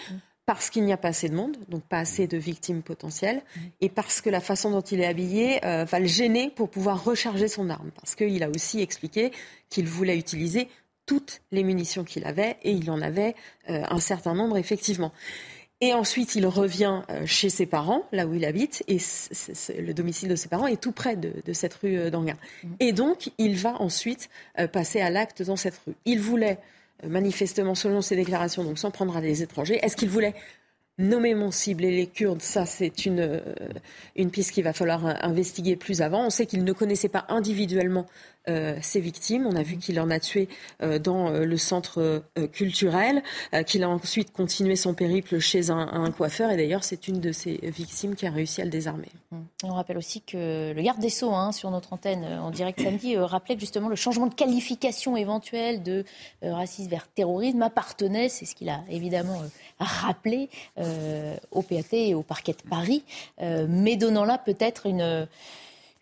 parce 0.51 0.69
qu'il 0.69 0.85
n'y 0.85 0.93
a 0.93 0.97
pas 0.97 1.11
assez 1.11 1.29
de 1.29 1.37
monde, 1.37 1.57
donc 1.69 1.85
pas 1.85 2.01
assez 2.01 2.27
de 2.27 2.37
victimes 2.37 2.83
potentielles, 2.83 3.41
et 3.81 3.89
parce 3.89 4.21
que 4.21 4.29
la 4.31 4.41
façon 4.41 4.73
dont 4.73 4.81
il 4.81 5.01
est 5.01 5.07
habillé 5.07 5.65
euh, 5.65 5.85
va 5.85 6.01
le 6.01 6.09
gêner 6.09 6.51
pour 6.51 6.69
pouvoir 6.69 7.05
recharger 7.05 7.47
son 7.47 7.71
arme. 7.71 7.93
Parce 7.95 8.17
qu'il 8.17 8.43
a 8.43 8.51
aussi 8.51 8.81
expliqué 8.81 9.31
qu'il 9.69 9.87
voulait 9.87 10.19
utiliser 10.19 10.67
toutes 11.07 11.41
les 11.53 11.63
munitions 11.63 12.03
qu'il 12.03 12.25
avait, 12.25 12.57
et 12.65 12.73
il 12.73 12.91
en 12.91 13.01
avait 13.01 13.37
euh, 13.69 13.85
un 13.89 14.01
certain 14.01 14.35
nombre 14.35 14.57
effectivement. 14.57 15.13
Et 15.81 15.95
ensuite, 15.95 16.35
il 16.35 16.45
revient 16.49 17.03
euh, 17.11 17.25
chez 17.27 17.49
ses 17.49 17.67
parents, 17.67 18.03
là 18.11 18.27
où 18.27 18.35
il 18.35 18.45
habite, 18.45 18.83
et 18.89 18.99
le 19.81 19.93
domicile 19.93 20.29
de 20.29 20.35
ses 20.35 20.49
parents 20.49 20.67
est 20.67 20.81
tout 20.81 20.91
près 20.91 21.15
de, 21.15 21.53
cette 21.53 21.75
rue 21.75 22.11
d'Anguin. 22.11 22.35
Mmh. 22.65 22.69
Et 22.81 22.93
donc, 22.93 23.31
il 23.39 23.55
va 23.55 23.81
ensuite 23.81 24.31
passer 24.73 25.01
à 25.01 25.11
l'acte 25.11 25.43
dans 25.45 25.55
cette 25.55 25.81
rue. 25.87 25.95
Il 26.07 26.19
voulait 26.19 26.59
manifestement, 27.07 27.75
selon 27.75 28.01
ses 28.01 28.17
déclarations, 28.17 28.65
donc 28.65 28.79
s'en 28.79 28.91
prendre 28.91 29.17
à 29.17 29.21
des 29.21 29.43
étrangers. 29.43 29.79
Est-ce 29.83 29.97
qu'il 29.97 30.11
voulait 30.11 30.35
nommément 30.99 31.51
cibler 31.51 31.91
les 31.91 32.07
Kurdes? 32.07 32.43
Ça, 32.43 32.67
c'est 32.67 32.93
euh, 33.07 33.41
une 34.17 34.31
piste 34.31 34.53
qu'il 34.53 34.65
va 34.65 34.73
falloir 34.73 35.05
investiguer 35.25 35.77
plus 35.77 36.03
avant. 36.03 36.27
On 36.27 36.31
sait 36.31 36.47
qu'il 36.47 36.65
ne 36.65 36.73
connaissait 36.73 37.09
pas 37.09 37.25
individuellement 37.29 38.07
euh, 38.49 38.79
ses 38.81 39.01
victimes. 39.01 39.47
On 39.47 39.55
a 39.55 39.63
vu 39.63 39.77
qu'il 39.77 40.01
en 40.01 40.11
a 40.11 40.19
tué 40.19 40.49
euh, 40.83 40.99
dans 40.99 41.29
euh, 41.29 41.45
le 41.45 41.57
centre 41.59 42.23
culturel, 42.53 43.23
qu'il 43.67 43.83
a 43.83 43.89
ensuite 43.89 44.33
continué 44.33 44.77
son 44.77 44.95
périple 44.95 45.39
chez 45.39 45.71
un, 45.71 46.11
coiffeur. 46.11 46.51
Et 46.51 46.57
d'ailleurs, 46.57 46.85
c'est 46.85 47.07
une 47.07 47.21
de 47.21 47.33
ses 47.33 47.59
victimes 47.63 48.15
qui 48.15 48.27
a 48.27 48.31
réussi 48.31 48.63
à 48.63 48.65
le 48.65 48.71
désarmer. 48.71 49.09
on 49.63 49.75
rappelle 49.75 49.99
aussi 49.99 50.23
que 50.23 50.73
le 50.73 50.83
garde 50.83 51.01
des 51.01 51.11
Sceaux, 51.11 51.33
hein, 51.33 51.53
sur 51.53 51.71
notre 51.71 51.93
antenne 51.93 52.25
en 52.25 52.51
direct 52.51 52.81
samedi, 52.81 53.17
rappelait 53.17 53.57
que 53.57 53.61
justement 53.61 53.89
le 53.89 53.97
changement 53.97 54.27
de 54.27 54.35
qualification 54.35 55.17
éventuelle 55.17 55.83
de 55.83 56.05
racisme 56.43 56.91
vers 56.91 57.09
terrorisme 57.09 57.63
appartenait, 57.63 58.29
c'est 58.29 58.47
ce 58.47 58.55
qu'il 58.55 58.69
a 58.69 58.81
évidemment 58.89 59.43
rappelé, 59.79 60.49
au 61.51 61.63
PAT 61.63 61.93
et 61.93 62.15
au 62.15 62.23
parquet 62.23 62.53
de 62.53 62.69
Paris, 62.69 63.05
mais 63.41 63.97
donnant 63.97 64.25
là 64.25 64.39
peut-être 64.39 64.87
une 64.87 65.29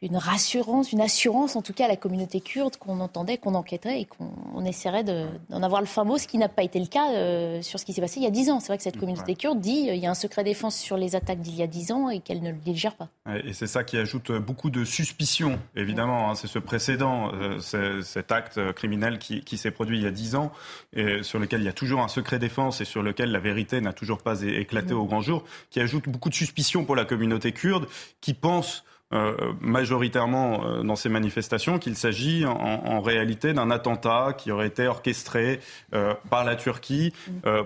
une 0.01 0.17
rassurance, 0.17 0.93
une 0.93 1.01
assurance 1.01 1.57
en 1.57 1.63
tout 1.63 1.73
cas 1.73 1.87
à 1.87 1.89
la 1.89 1.97
communauté 1.97 2.41
kurde 2.41 2.77
qu'on 2.77 3.01
entendait, 3.01 3.37
qu'on 3.37 3.55
enquêterait 3.55 4.03
et 4.03 4.05
qu'on 4.05 4.65
essaierait 4.65 5.03
d'en 5.03 5.63
avoir 5.63 5.81
le 5.81 5.89
fin 5.89 6.05
mot, 6.05 6.19
ce 6.19 6.29
qui 6.29 6.39
n'a 6.39 6.49
pas 6.49 6.63
été 6.63 6.79
le 6.79 6.87
cas 6.87 7.13
euh, 7.13 7.63
sur 7.63 7.81
ce 7.81 7.85
qui 7.85 7.93
s'est 7.93 8.01
passé 8.01 8.21
il 8.21 8.23
y 8.23 8.27
a 8.27 8.31
dix 8.31 8.49
ans. 8.51 8.61
C'est 8.61 8.69
vrai 8.69 8.77
que 8.77 8.85
cette 8.85 8.99
communauté 8.99 9.35
kurde 9.35 9.61
dit 9.61 9.89
euh, 9.91 9.95
il 9.95 10.01
y 10.01 10.07
a 10.07 10.11
un 10.11 10.15
secret 10.15 10.45
défense 10.45 10.77
sur 10.77 10.97
les 10.97 11.17
attaques 11.17 11.41
d'il 11.41 11.57
y 11.57 11.63
a 11.63 11.67
dix 11.67 11.91
ans 11.91 12.11
et 12.11 12.21
qu'elle 12.21 12.43
ne 12.43 12.53
le 12.53 12.59
gère 12.75 12.95
pas. 12.95 13.09
Et 13.45 13.53
c'est 13.53 13.67
ça 13.67 13.83
qui 13.83 13.97
ajoute 13.97 14.31
beaucoup 14.31 14.71
de 14.71 14.85
suspicion, 14.85 15.59
évidemment. 15.75 16.31
Hein. 16.31 16.35
c'est 16.37 16.47
ce 16.47 16.61
précédent, 16.61 17.33
euh, 17.35 18.03
cet 18.03 18.31
acte 18.31 18.73
criminel 18.73 19.19
qui, 19.19 19.41
qui 19.41 19.59
s'est 19.59 19.73
produit 19.73 19.99
il 19.99 20.05
y 20.05 20.07
a 20.07 20.13
dix 20.13 20.37
ans, 20.37 20.53
et 20.93 21.23
sur 21.23 21.41
lequel 21.41 21.61
il 21.61 21.65
y 21.65 21.69
a 21.69 21.73
toujours 21.73 22.01
un 22.01 22.09
secret 22.09 22.39
défense 22.39 22.81
et 22.81 22.85
sur 22.85 23.03
lequel 23.03 23.33
la 23.33 23.41
vérité 23.41 23.81
n'a 23.81 23.93
toujours 23.93 24.19
pas 24.19 24.43
éclaté 24.43 24.95
au 24.95 25.07
grand 25.07 25.23
jour, 25.23 25.45
qui 25.71 25.81
ajoute 25.81 26.09
beaucoup 26.09 26.29
de 26.29 26.35
suspicion 26.35 26.85
pour 26.85 26.95
la 26.95 27.05
communauté 27.05 27.53
kurde, 27.53 27.87
qui 28.21 28.35
pense 28.35 28.85
euh, 29.15 29.55
majoritairement 29.63 30.67
euh, 30.67 30.83
dans 30.83 30.95
ces 30.95 31.09
manifestations 31.09 31.79
qu'il 31.79 31.97
s'agit 31.97 32.45
en, 32.45 33.01
réalité 33.01 33.55
d'un 33.55 33.71
attentat 33.71 34.35
qui 34.37 34.53
aurait 34.53 34.67
été 34.67 34.87
orchestré 34.87 35.61
euh, 35.95 36.13
par 36.29 36.45
la 36.45 36.57
Turquie, 36.57 37.15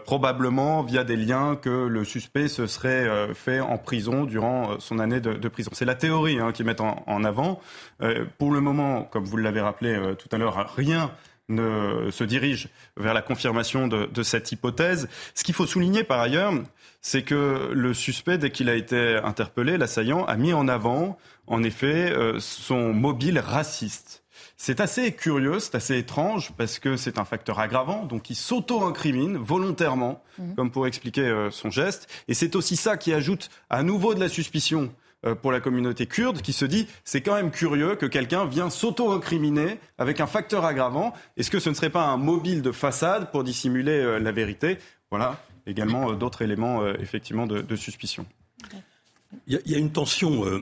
probablement 0.04 0.82
via 0.82 1.02
des 1.02 1.16
liens 1.16 1.56
que 1.56 1.86
le 1.86 2.04
suspect 2.04 2.46
se 2.46 2.68
serait 2.68 3.34
fait 3.34 3.58
en 3.58 3.76
prison 3.78 4.24
durant 4.24 4.78
son 4.78 4.98
année 5.00 5.20
de, 5.20 5.48
prison. 5.48 5.70
C'est 5.72 5.84
la 5.84 5.94
théorie 5.94 6.38
hein, 6.38 6.52
qu'ils 6.52 6.66
mettent 6.66 6.80
en, 6.80 7.24
avant. 7.24 7.60
pour 8.38 8.52
le 8.52 8.60
moment, 8.60 9.02
comme 9.04 9.24
vous 9.24 9.36
l'avez 9.36 9.60
rappelé 9.60 9.98
tout 10.18 10.28
à 10.30 10.38
l'heure, 10.38 10.72
rien 10.76 11.10
ne 11.48 12.10
se 12.10 12.24
dirige 12.24 12.68
vers 12.96 13.14
la 13.14 13.22
confirmation 13.22 13.88
de, 13.88 14.06
de 14.06 14.22
cette 14.22 14.52
hypothèse. 14.52 15.08
Ce 15.34 15.42
qu'il 15.42 15.54
faut 15.54 15.66
souligner 15.66 16.04
par 16.04 16.20
ailleurs, 16.20 16.52
c'est 17.02 17.22
que 17.22 17.70
le 17.72 17.94
suspect, 17.94 18.38
dès 18.38 18.50
qu'il 18.50 18.68
a 18.68 18.74
été 18.74 19.16
interpellé, 19.16 19.76
l'assaillant, 19.76 20.24
a 20.24 20.36
mis 20.36 20.52
en 20.52 20.68
avant, 20.68 21.18
en 21.46 21.62
effet, 21.62 22.12
euh, 22.12 22.38
son 22.40 22.92
mobile 22.92 23.38
raciste. 23.38 24.24
C'est 24.56 24.80
assez 24.80 25.12
curieux, 25.12 25.58
c'est 25.58 25.74
assez 25.74 25.98
étrange, 25.98 26.52
parce 26.56 26.78
que 26.78 26.96
c'est 26.96 27.18
un 27.18 27.24
facteur 27.24 27.58
aggravant, 27.58 28.04
donc 28.04 28.30
il 28.30 28.36
s'auto-incrimine 28.36 29.36
volontairement, 29.36 30.22
mmh. 30.38 30.54
comme 30.54 30.70
pour 30.70 30.86
expliquer 30.86 31.22
euh, 31.22 31.50
son 31.50 31.70
geste. 31.70 32.08
Et 32.28 32.34
c'est 32.34 32.54
aussi 32.54 32.76
ça 32.76 32.96
qui 32.96 33.12
ajoute 33.12 33.50
à 33.70 33.82
nouveau 33.82 34.14
de 34.14 34.20
la 34.20 34.28
suspicion 34.28 34.92
euh, 35.26 35.34
pour 35.34 35.52
la 35.52 35.60
communauté 35.60 36.06
kurde 36.06 36.42
qui 36.42 36.52
se 36.52 36.64
dit 36.64 36.86
c'est 37.04 37.22
quand 37.22 37.34
même 37.34 37.50
curieux 37.50 37.96
que 37.96 38.06
quelqu'un 38.06 38.44
vienne 38.44 38.70
s'auto-incriminer 38.70 39.78
avec 39.98 40.20
un 40.20 40.26
facteur 40.26 40.64
aggravant. 40.64 41.12
Est-ce 41.36 41.50
que 41.50 41.58
ce 41.58 41.70
ne 41.70 41.74
serait 41.74 41.90
pas 41.90 42.06
un 42.06 42.16
mobile 42.16 42.62
de 42.62 42.72
façade 42.72 43.30
pour 43.30 43.44
dissimuler 43.44 44.20
la 44.20 44.32
vérité? 44.32 44.78
Voilà 45.10 45.40
également 45.66 46.10
euh, 46.10 46.14
d'autres 46.14 46.42
éléments 46.42 46.82
euh, 46.82 46.94
effectivement 47.00 47.46
de, 47.46 47.76
suspicion. 47.76 48.26
Il 49.46 49.60
y, 49.64 49.74
a, 49.74 49.78
une 49.78 49.92
tension, 49.92 50.44
euh, 50.44 50.60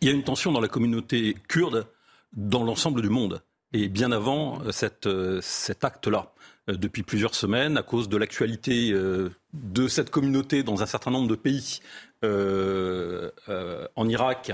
il 0.00 0.08
y 0.08 0.10
a 0.10 0.14
une 0.14 0.22
tension 0.24 0.52
dans 0.52 0.60
la 0.60 0.68
communauté 0.68 1.36
kurde 1.48 1.86
dans 2.32 2.62
l'ensemble 2.62 3.02
du 3.02 3.08
monde. 3.08 3.42
Et 3.72 3.88
bien 3.88 4.12
avant 4.12 4.60
cette, 4.72 5.08
cet 5.40 5.84
acte-là, 5.84 6.32
depuis 6.66 7.02
plusieurs 7.02 7.34
semaines, 7.34 7.76
à 7.76 7.82
cause 7.82 8.08
de 8.08 8.16
l'actualité 8.16 8.92
de 8.92 9.88
cette 9.88 10.10
communauté 10.10 10.62
dans 10.62 10.82
un 10.82 10.86
certain 10.86 11.12
nombre 11.12 11.28
de 11.28 11.36
pays, 11.36 11.80
en 12.22 14.08
Irak, 14.08 14.52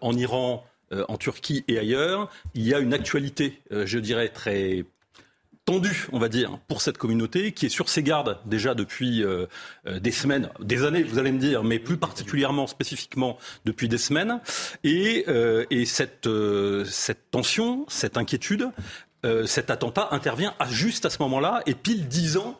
en 0.00 0.16
Iran, 0.16 0.66
en 0.90 1.16
Turquie 1.18 1.64
et 1.68 1.78
ailleurs, 1.78 2.30
il 2.54 2.66
y 2.66 2.74
a 2.74 2.80
une 2.80 2.94
actualité, 2.94 3.62
je 3.70 3.98
dirais, 4.00 4.28
très 4.28 4.84
tendu, 5.68 6.06
on 6.12 6.18
va 6.18 6.30
dire, 6.30 6.58
pour 6.66 6.80
cette 6.80 6.96
communauté 6.96 7.52
qui 7.52 7.66
est 7.66 7.68
sur 7.68 7.90
ses 7.90 8.02
gardes 8.02 8.38
déjà 8.46 8.74
depuis 8.74 9.22
euh, 9.22 9.44
euh, 9.86 10.00
des 10.00 10.12
semaines, 10.12 10.48
des 10.60 10.82
années, 10.82 11.02
vous 11.02 11.18
allez 11.18 11.30
me 11.30 11.38
dire, 11.38 11.62
mais 11.62 11.78
plus 11.78 11.98
particulièrement, 11.98 12.66
spécifiquement 12.66 13.36
depuis 13.66 13.86
des 13.86 13.98
semaines. 13.98 14.40
Et, 14.82 15.26
euh, 15.28 15.66
et 15.68 15.84
cette, 15.84 16.26
tension, 17.30 17.84
cette 17.88 18.16
inquiétude, 18.16 18.70
cet 19.44 19.68
attentat 19.68 20.08
intervient 20.12 20.54
juste 20.70 21.04
à 21.04 21.10
ce 21.10 21.20
moment-là 21.22 21.60
et 21.66 21.74
pile 21.74 22.08
dix 22.08 22.38
ans 22.38 22.58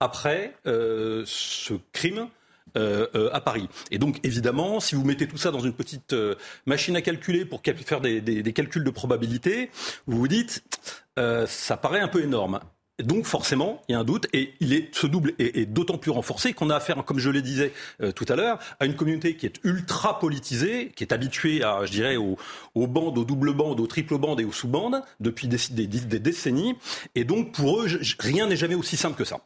après 0.00 0.54
ce 0.64 1.74
crime 1.92 2.28
à 2.74 3.40
Paris. 3.40 3.68
Et 3.90 3.98
donc, 3.98 4.20
évidemment, 4.24 4.80
si 4.80 4.94
vous 4.94 5.04
mettez 5.04 5.26
tout 5.26 5.38
ça 5.38 5.50
dans 5.50 5.60
une 5.60 5.72
petite 5.72 6.14
machine 6.66 6.96
à 6.96 7.02
calculer 7.02 7.44
pour 7.44 7.62
faire 7.84 8.00
des, 8.00 8.20
des, 8.20 8.52
calculs 8.52 8.84
de 8.84 8.90
probabilité, 8.90 9.70
vous 10.06 10.18
vous 10.18 10.28
dites, 10.28 10.62
euh, 11.18 11.46
ça 11.46 11.76
paraît 11.76 12.00
un 12.00 12.08
peu 12.08 12.22
énorme. 12.22 12.60
Donc 13.02 13.26
forcément, 13.26 13.80
il 13.88 13.92
y 13.92 13.94
a 13.94 14.00
un 14.00 14.04
doute 14.04 14.26
et 14.32 14.54
il 14.58 14.72
est 14.72 14.92
ce 14.92 15.06
double 15.06 15.32
est, 15.38 15.66
d'autant 15.66 15.98
plus 15.98 16.10
renforcé 16.10 16.52
qu'on 16.52 16.68
a 16.68 16.74
affaire, 16.74 17.04
comme 17.04 17.20
je 17.20 17.30
le 17.30 17.42
disais 17.42 17.72
euh, 18.02 18.10
tout 18.10 18.26
à 18.28 18.34
l'heure, 18.34 18.58
à 18.80 18.86
une 18.86 18.96
communauté 18.96 19.36
qui 19.36 19.46
est 19.46 19.60
ultra 19.62 20.18
politisée, 20.18 20.90
qui 20.96 21.04
est 21.04 21.12
habituée 21.12 21.62
à, 21.62 21.86
je 21.86 21.92
dirais, 21.92 22.16
aux, 22.16 22.36
bandes, 22.74 23.16
aux 23.16 23.24
doubles 23.24 23.54
bandes, 23.54 23.78
aux 23.78 23.86
triple 23.86 24.18
bandes 24.18 24.40
et 24.40 24.44
aux 24.44 24.52
sous-bandes 24.52 25.00
depuis 25.20 25.46
des, 25.46 25.58
des, 25.70 26.18
décennies. 26.18 26.74
Et 27.14 27.22
donc 27.22 27.52
pour 27.52 27.82
eux, 27.82 27.86
rien 28.18 28.48
n'est 28.48 28.56
jamais 28.56 28.74
aussi 28.74 28.96
simple 28.96 29.16
que 29.16 29.24
ça. 29.24 29.38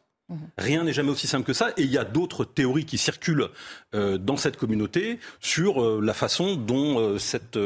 Rien 0.57 0.83
n'est 0.83 0.93
jamais 0.93 1.11
aussi 1.11 1.27
simple 1.27 1.45
que 1.45 1.53
ça. 1.53 1.71
Et 1.77 1.83
il 1.83 1.91
y 1.91 1.97
a 1.97 2.05
d'autres 2.05 2.45
théories 2.45 2.85
qui 2.85 2.97
circulent 2.97 3.49
euh, 3.93 4.17
dans 4.17 4.37
cette 4.37 4.57
communauté 4.57 5.19
sur 5.39 5.83
euh, 5.83 5.99
la 6.01 6.13
façon 6.13 6.55
dont 6.55 6.99
euh, 6.99 7.17
cette, 7.17 7.59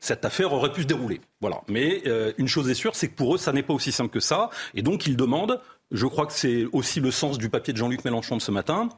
cette 0.00 0.24
affaire 0.24 0.52
aurait 0.52 0.72
pu 0.72 0.82
se 0.82 0.86
dérouler. 0.86 1.20
Voilà. 1.40 1.60
Mais 1.68 2.02
une 2.38 2.48
chose 2.48 2.68
est 2.68 2.74
sûre, 2.74 2.96
c'est 2.96 3.08
que 3.08 3.14
pour 3.14 3.34
eux, 3.34 3.38
ça 3.38 3.52
n'est 3.52 3.62
pas 3.62 3.74
aussi 3.74 3.92
simple 3.92 4.10
que 4.10 4.20
ça. 4.20 4.50
Et 4.74 4.82
donc, 4.82 5.06
ils 5.06 5.16
demandent 5.16 5.60
je 5.90 6.06
crois 6.06 6.26
que 6.26 6.34
c'est 6.34 6.66
aussi 6.72 7.00
le 7.00 7.10
sens 7.10 7.38
du 7.38 7.48
papier 7.48 7.72
de 7.72 7.78
Jean-Luc 7.78 8.04
Mélenchon 8.04 8.36
de 8.36 8.42
ce 8.42 8.50
matin. 8.50 8.90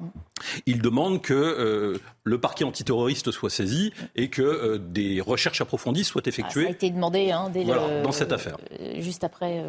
Il 0.67 0.83
demande 0.83 1.23
que 1.23 1.35
euh, 1.35 1.99
le 2.25 2.41
parquet 2.41 2.65
antiterroriste 2.65 3.31
soit 3.31 3.51
saisi 3.51 3.93
et 4.17 4.29
que 4.29 4.43
euh, 4.43 4.79
des 4.79 5.21
recherches 5.21 5.61
approfondies 5.61 6.03
soient 6.03 6.23
effectuées. 6.27 6.63
Ah, 6.63 6.65
ça 6.65 6.71
a 6.71 6.73
été 6.73 6.91
demandé 6.91 7.31
hein, 7.31 7.49
dès 7.53 7.65
dans 7.65 8.13
cette 8.13 8.33
affaire. 8.33 8.57
Euh, 8.81 9.01
juste 9.01 9.23
après 9.23 9.63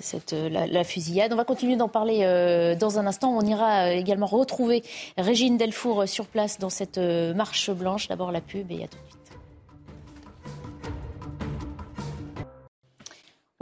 cette, 0.00 0.32
la, 0.32 0.84
fusillade. 0.84 1.32
On 1.32 1.36
va 1.36 1.44
continuer 1.44 1.76
d'en 1.76 1.88
parler 1.88 2.76
dans 2.78 2.98
un 2.98 3.06
instant. 3.06 3.30
On 3.36 3.42
ira 3.42 3.92
également 3.92 4.26
retrouver 4.26 4.82
Régine 5.16 5.56
Delfour 5.56 6.08
sur 6.08 6.26
place 6.26 6.58
dans 6.58 6.70
cette 6.70 6.98
marche 6.98 7.70
blanche. 7.70 8.08
D'abord 8.08 8.32
la 8.32 8.40
pub 8.40 8.70
et 8.70 8.84
à 8.84 8.88
tout 8.88 8.98
de 8.98 9.10
suite. 9.10 9.19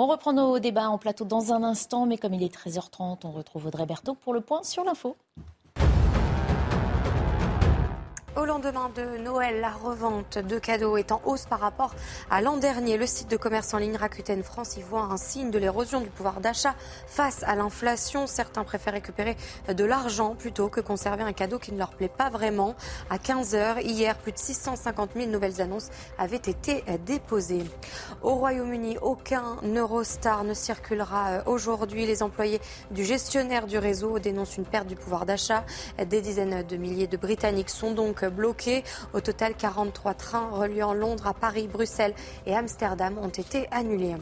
On 0.01 0.07
reprend 0.07 0.33
nos 0.33 0.61
débats 0.61 0.91
en 0.91 0.97
plateau 0.97 1.25
dans 1.25 1.53
un 1.53 1.65
instant, 1.65 2.07
mais 2.07 2.19
comme 2.19 2.33
il 2.33 2.45
est 2.45 2.55
13h30, 2.55 3.19
on 3.25 3.33
retrouve 3.33 3.67
Audrey 3.67 3.85
Berthaud 3.85 4.15
pour 4.15 4.33
le 4.33 4.41
point 4.41 4.63
sur 4.63 4.85
l'info. 4.85 5.17
Au 8.39 8.45
lendemain 8.45 8.89
de 8.95 9.19
Noël, 9.19 9.61
la 9.61 9.71
revente 9.71 10.39
de 10.39 10.61
cadeaux 10.61 10.97
est 10.97 11.11
en 11.11 11.21
hausse 11.25 11.47
par 11.47 11.59
rapport 11.59 11.93
à 12.31 12.41
l'an 12.41 12.57
dernier. 12.57 12.97
Le 12.97 13.05
site 13.05 13.29
de 13.29 13.37
commerce 13.37 13.75
en 13.75 13.79
ligne 13.79 13.97
Rakuten 13.97 14.45
France 14.45 14.77
y 14.77 14.81
voit 14.81 15.03
un 15.03 15.17
signe 15.17 15.51
de 15.51 15.59
l'érosion 15.59 16.01
du 16.01 16.09
pouvoir 16.09 16.41
d'achat 16.41 16.77
face 17.09 17.43
à 17.43 17.57
l'inflation. 17.57 18.29
Certains 18.29 18.63
préfèrent 18.63 18.93
récupérer 18.93 19.37
de 19.67 19.85
l'argent 19.85 20.37
plutôt 20.37 20.69
que 20.69 20.81
conserver 20.81 21.25
un 21.25 21.33
cadeau 21.33 21.59
qui 21.59 21.73
ne 21.73 21.79
leur 21.79 21.91
plaît 21.91 22.09
pas 22.17 22.31
vraiment. 22.31 22.77
À 23.11 23.19
15 23.19 23.57
heures, 23.57 23.81
hier, 23.81 24.17
plus 24.17 24.31
de 24.31 24.39
650 24.39 25.11
000 25.17 25.31
nouvelles 25.31 25.61
annonces 25.61 25.89
avaient 26.17 26.37
été 26.37 26.85
déposées. 27.05 27.65
Au 28.23 28.37
Royaume-Uni, 28.37 28.99
aucun 29.03 29.57
Eurostar 29.65 30.45
ne 30.45 30.55
circulera 30.55 31.29
euh, 31.31 31.43
aujourd'hui. 31.47 32.07
Les 32.07 32.23
employés 32.23 32.61
du 32.93 33.05
gestionnaire 33.05 33.67
du 33.67 33.79
réseau 33.79 34.21
dénoncent 34.21 34.59
une 34.59 34.65
perte 34.65 34.87
du 34.87 34.95
pouvoir 34.95 35.27
d'achat. 35.27 35.65
Des 35.99 36.21
dizaines 36.21 36.63
de 36.63 36.77
milliers 36.77 37.09
de 37.09 37.17
Britanniques 37.17 37.71
sont 37.71 37.91
donc 37.91 38.28
bloqués. 38.31 38.85
Au 39.13 39.21
total, 39.21 39.55
43 39.55 40.15
trains 40.15 40.51
reliant 40.51 40.95
Londres 40.95 41.27
à 41.27 41.35
Paris, 41.35 41.69
Bruxelles 41.69 42.15
et 42.47 42.55
Amsterdam 42.55 43.19
ont 43.19 43.29
été 43.29 43.69
annulés. 43.71 44.17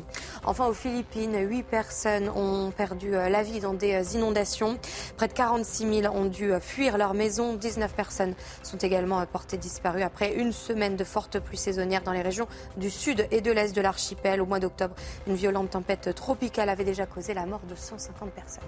Enfin, 0.45 0.67
aux 0.67 0.75
Philippines, 0.75 1.37
8 1.39 1.63
personnes 1.65 2.29
ont 2.29 2.71
perdu 2.71 3.15
euh, 3.15 3.29
la 3.29 3.43
vie 3.43 3.61
dans 3.61 3.75
des 3.75 3.95
euh, 3.95 4.17
inondations. 4.17 4.79
Près 5.17 5.29
de 5.29 5.33
46 5.33 6.03
000 6.03 6.15
ont 6.15 6.27
dû 6.27 6.53
euh, 6.53 6.61
fuir 6.61 6.99
leur 6.99 7.15
maison. 7.15 7.55
19 7.55 7.95
personnes 7.95 8.35
sont 8.63 8.79
également 8.79 9.25
portées 9.27 9.57
disparues 9.57 10.03
après 10.03 10.35
une 10.35 10.53
semaine 10.53 10.97
de 10.97 11.05
fortes 11.05 11.41
pluies 11.41 11.57
saisonnières 11.57 12.03
dans 12.03 12.13
les 12.13 12.23
régions 12.23 12.47
du 12.77 12.91
sud 12.91 13.27
et 13.31 13.41
de 13.41 13.53
l'est 13.53 13.75
de 13.75 13.81
l'archipel. 13.81 14.41
Au 14.41 14.47
mois 14.47 14.61
d'octobre, 14.61 14.95
une 15.27 15.35
violente 15.35 15.71
tempête 15.71 16.15
tropicale 16.15 16.69
avait 16.69 16.85
déjà 16.85 17.07
causé 17.07 17.35
la 17.35 17.47
mort 17.47 17.63
de 17.69 17.75
150 17.75 18.31
personnes. 18.31 18.63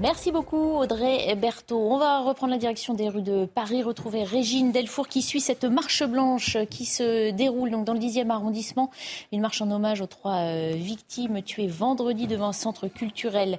Merci 0.00 0.30
beaucoup 0.30 0.76
Audrey 0.76 1.34
Berthaud. 1.34 1.92
On 1.92 1.98
va 1.98 2.20
reprendre 2.20 2.52
la 2.52 2.58
direction 2.58 2.94
des 2.94 3.08
rues 3.08 3.22
de 3.22 3.46
Paris, 3.46 3.82
retrouver 3.82 4.22
Régine 4.22 4.70
Delfour 4.70 5.08
qui 5.08 5.22
suit 5.22 5.40
cette 5.40 5.64
marche 5.64 6.04
blanche 6.04 6.56
qui 6.70 6.84
se 6.84 7.30
déroule 7.30 7.70
donc 7.70 7.84
dans 7.84 7.94
le 7.94 7.98
10e 7.98 8.30
arrondissement. 8.30 8.90
Une 9.32 9.40
marche 9.40 9.60
en 9.60 9.70
hommage 9.70 10.00
aux 10.00 10.06
trois 10.06 10.36
euh, 10.36 10.72
victimes 10.74 11.42
tuées 11.42 11.66
vendredi 11.66 12.26
devant 12.26 12.48
un 12.48 12.52
centre 12.52 12.86
culturel 12.86 13.58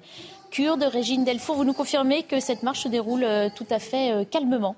kurde. 0.52 0.84
Régine 0.84 1.26
Delfour, 1.26 1.56
vous 1.56 1.66
nous 1.66 1.74
confirmez 1.74 2.24
que 2.24 2.40
cette 2.40 2.64
marche 2.64 2.84
se 2.84 2.88
déroule 2.88 3.24
euh, 3.24 3.50
tout 3.54 3.68
à 3.70 3.80
fait 3.80 4.12
euh, 4.12 4.24
calmement 4.24 4.76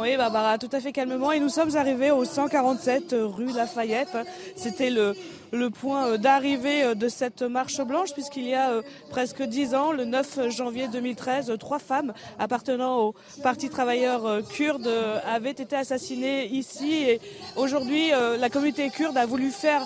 oui, 0.00 0.16
Barbara, 0.16 0.58
tout 0.58 0.68
à 0.72 0.80
fait 0.80 0.92
calmement. 0.92 1.32
Et 1.32 1.40
nous 1.40 1.48
sommes 1.48 1.74
arrivés 1.76 2.10
au 2.10 2.24
147 2.24 3.14
rue 3.18 3.52
Lafayette. 3.52 4.16
C'était 4.54 4.90
le, 4.90 5.14
le 5.52 5.70
point 5.70 6.18
d'arrivée 6.18 6.94
de 6.94 7.08
cette 7.08 7.42
marche 7.42 7.80
blanche, 7.80 8.12
puisqu'il 8.12 8.46
y 8.46 8.54
a 8.54 8.80
presque 9.10 9.42
dix 9.42 9.74
ans, 9.74 9.92
le 9.92 10.04
9 10.04 10.50
janvier 10.50 10.88
2013, 10.88 11.52
trois 11.58 11.78
femmes 11.78 12.12
appartenant 12.38 12.98
au 12.98 13.14
Parti 13.42 13.68
travailleur 13.68 14.42
kurde 14.48 14.90
avaient 15.26 15.50
été 15.50 15.76
assassinées 15.76 16.46
ici. 16.46 16.92
Et 16.92 17.20
aujourd'hui, 17.56 18.10
la 18.10 18.50
communauté 18.50 18.90
kurde 18.90 19.16
a 19.16 19.26
voulu 19.26 19.50
faire 19.50 19.82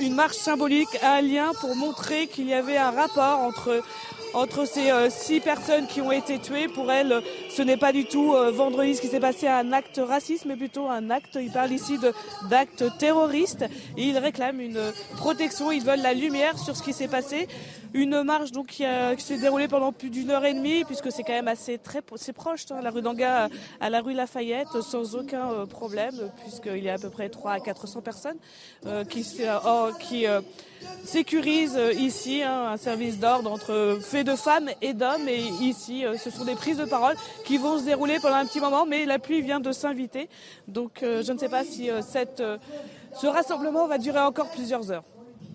une 0.00 0.14
marche 0.14 0.36
symbolique, 0.36 0.88
un 1.02 1.20
lien 1.20 1.52
pour 1.60 1.76
montrer 1.76 2.26
qu'il 2.26 2.48
y 2.48 2.54
avait 2.54 2.76
un 2.76 2.90
rapport 2.90 3.40
entre 3.40 3.82
entre 4.34 4.66
ces 4.66 4.90
euh, 4.90 5.10
six 5.10 5.40
personnes 5.40 5.86
qui 5.86 6.00
ont 6.00 6.12
été 6.12 6.38
tuées. 6.38 6.68
Pour 6.68 6.90
elle, 6.90 7.22
ce 7.48 7.62
n'est 7.62 7.76
pas 7.76 7.92
du 7.92 8.04
tout 8.04 8.34
euh, 8.34 8.50
vendredi 8.50 8.94
ce 8.94 9.00
qui 9.00 9.08
s'est 9.08 9.20
passé 9.20 9.48
un 9.48 9.72
acte 9.72 10.00
raciste, 10.02 10.44
mais 10.44 10.56
plutôt 10.56 10.88
un 10.88 11.10
acte, 11.10 11.38
il 11.40 11.50
parle 11.50 11.72
ici 11.72 11.98
d'acte 12.48 12.84
terroriste. 12.98 13.64
Et 13.96 14.04
ils 14.04 14.18
réclament 14.18 14.60
une 14.60 14.80
protection, 15.16 15.72
ils 15.72 15.84
veulent 15.84 16.02
la 16.02 16.14
lumière 16.14 16.58
sur 16.58 16.76
ce 16.76 16.82
qui 16.82 16.92
s'est 16.92 17.08
passé. 17.08 17.48
Une 17.92 18.22
marche 18.22 18.52
donc 18.52 18.68
qui, 18.68 18.84
s'est 19.18 19.38
déroulée 19.38 19.66
pendant 19.66 19.92
plus 19.92 20.10
d'une 20.10 20.30
heure 20.30 20.44
et 20.44 20.54
demie, 20.54 20.84
puisque 20.84 21.10
c'est 21.10 21.24
quand 21.24 21.32
même 21.32 21.48
assez 21.48 21.76
très 21.78 22.02
proche, 22.02 22.66
hein, 22.70 22.80
la 22.82 22.90
rue 22.90 23.02
d'Anga 23.02 23.48
à 23.80 23.90
la 23.90 24.00
rue 24.00 24.14
Lafayette, 24.14 24.80
sans 24.80 25.16
aucun 25.16 25.50
euh, 25.50 25.66
problème, 25.66 26.30
puisqu'il 26.42 26.84
y 26.84 26.88
a 26.88 26.94
à 26.94 26.98
peu 26.98 27.10
près 27.10 27.28
3 27.28 27.52
à 27.52 27.60
400 27.60 28.00
personnes 28.00 28.36
qui, 29.08 29.26
oh, 29.66 29.88
qui 29.98 30.26
euh, 31.76 31.92
ici 31.92 32.42
hein, 32.42 32.70
un 32.72 32.76
service 32.76 33.18
d'ordre 33.18 33.50
entre 33.50 33.98
de 34.24 34.36
femmes 34.36 34.70
et 34.82 34.94
d'hommes. 34.94 35.28
Et 35.28 35.40
ici, 35.40 36.04
euh, 36.04 36.16
ce 36.16 36.30
sont 36.30 36.44
des 36.44 36.54
prises 36.54 36.78
de 36.78 36.84
parole 36.84 37.14
qui 37.44 37.58
vont 37.58 37.78
se 37.78 37.84
dérouler 37.84 38.18
pendant 38.20 38.36
un 38.36 38.46
petit 38.46 38.60
moment, 38.60 38.86
mais 38.86 39.04
la 39.06 39.18
pluie 39.18 39.42
vient 39.42 39.60
de 39.60 39.72
s'inviter. 39.72 40.28
Donc 40.68 41.02
euh, 41.02 41.22
je 41.22 41.32
ne 41.32 41.38
sais 41.38 41.48
pas 41.48 41.64
si 41.64 41.90
cette, 42.02 42.42
ce 43.20 43.26
rassemblement 43.26 43.86
va 43.86 43.98
durer 43.98 44.20
encore 44.20 44.50
plusieurs 44.50 44.90
heures. 44.90 45.04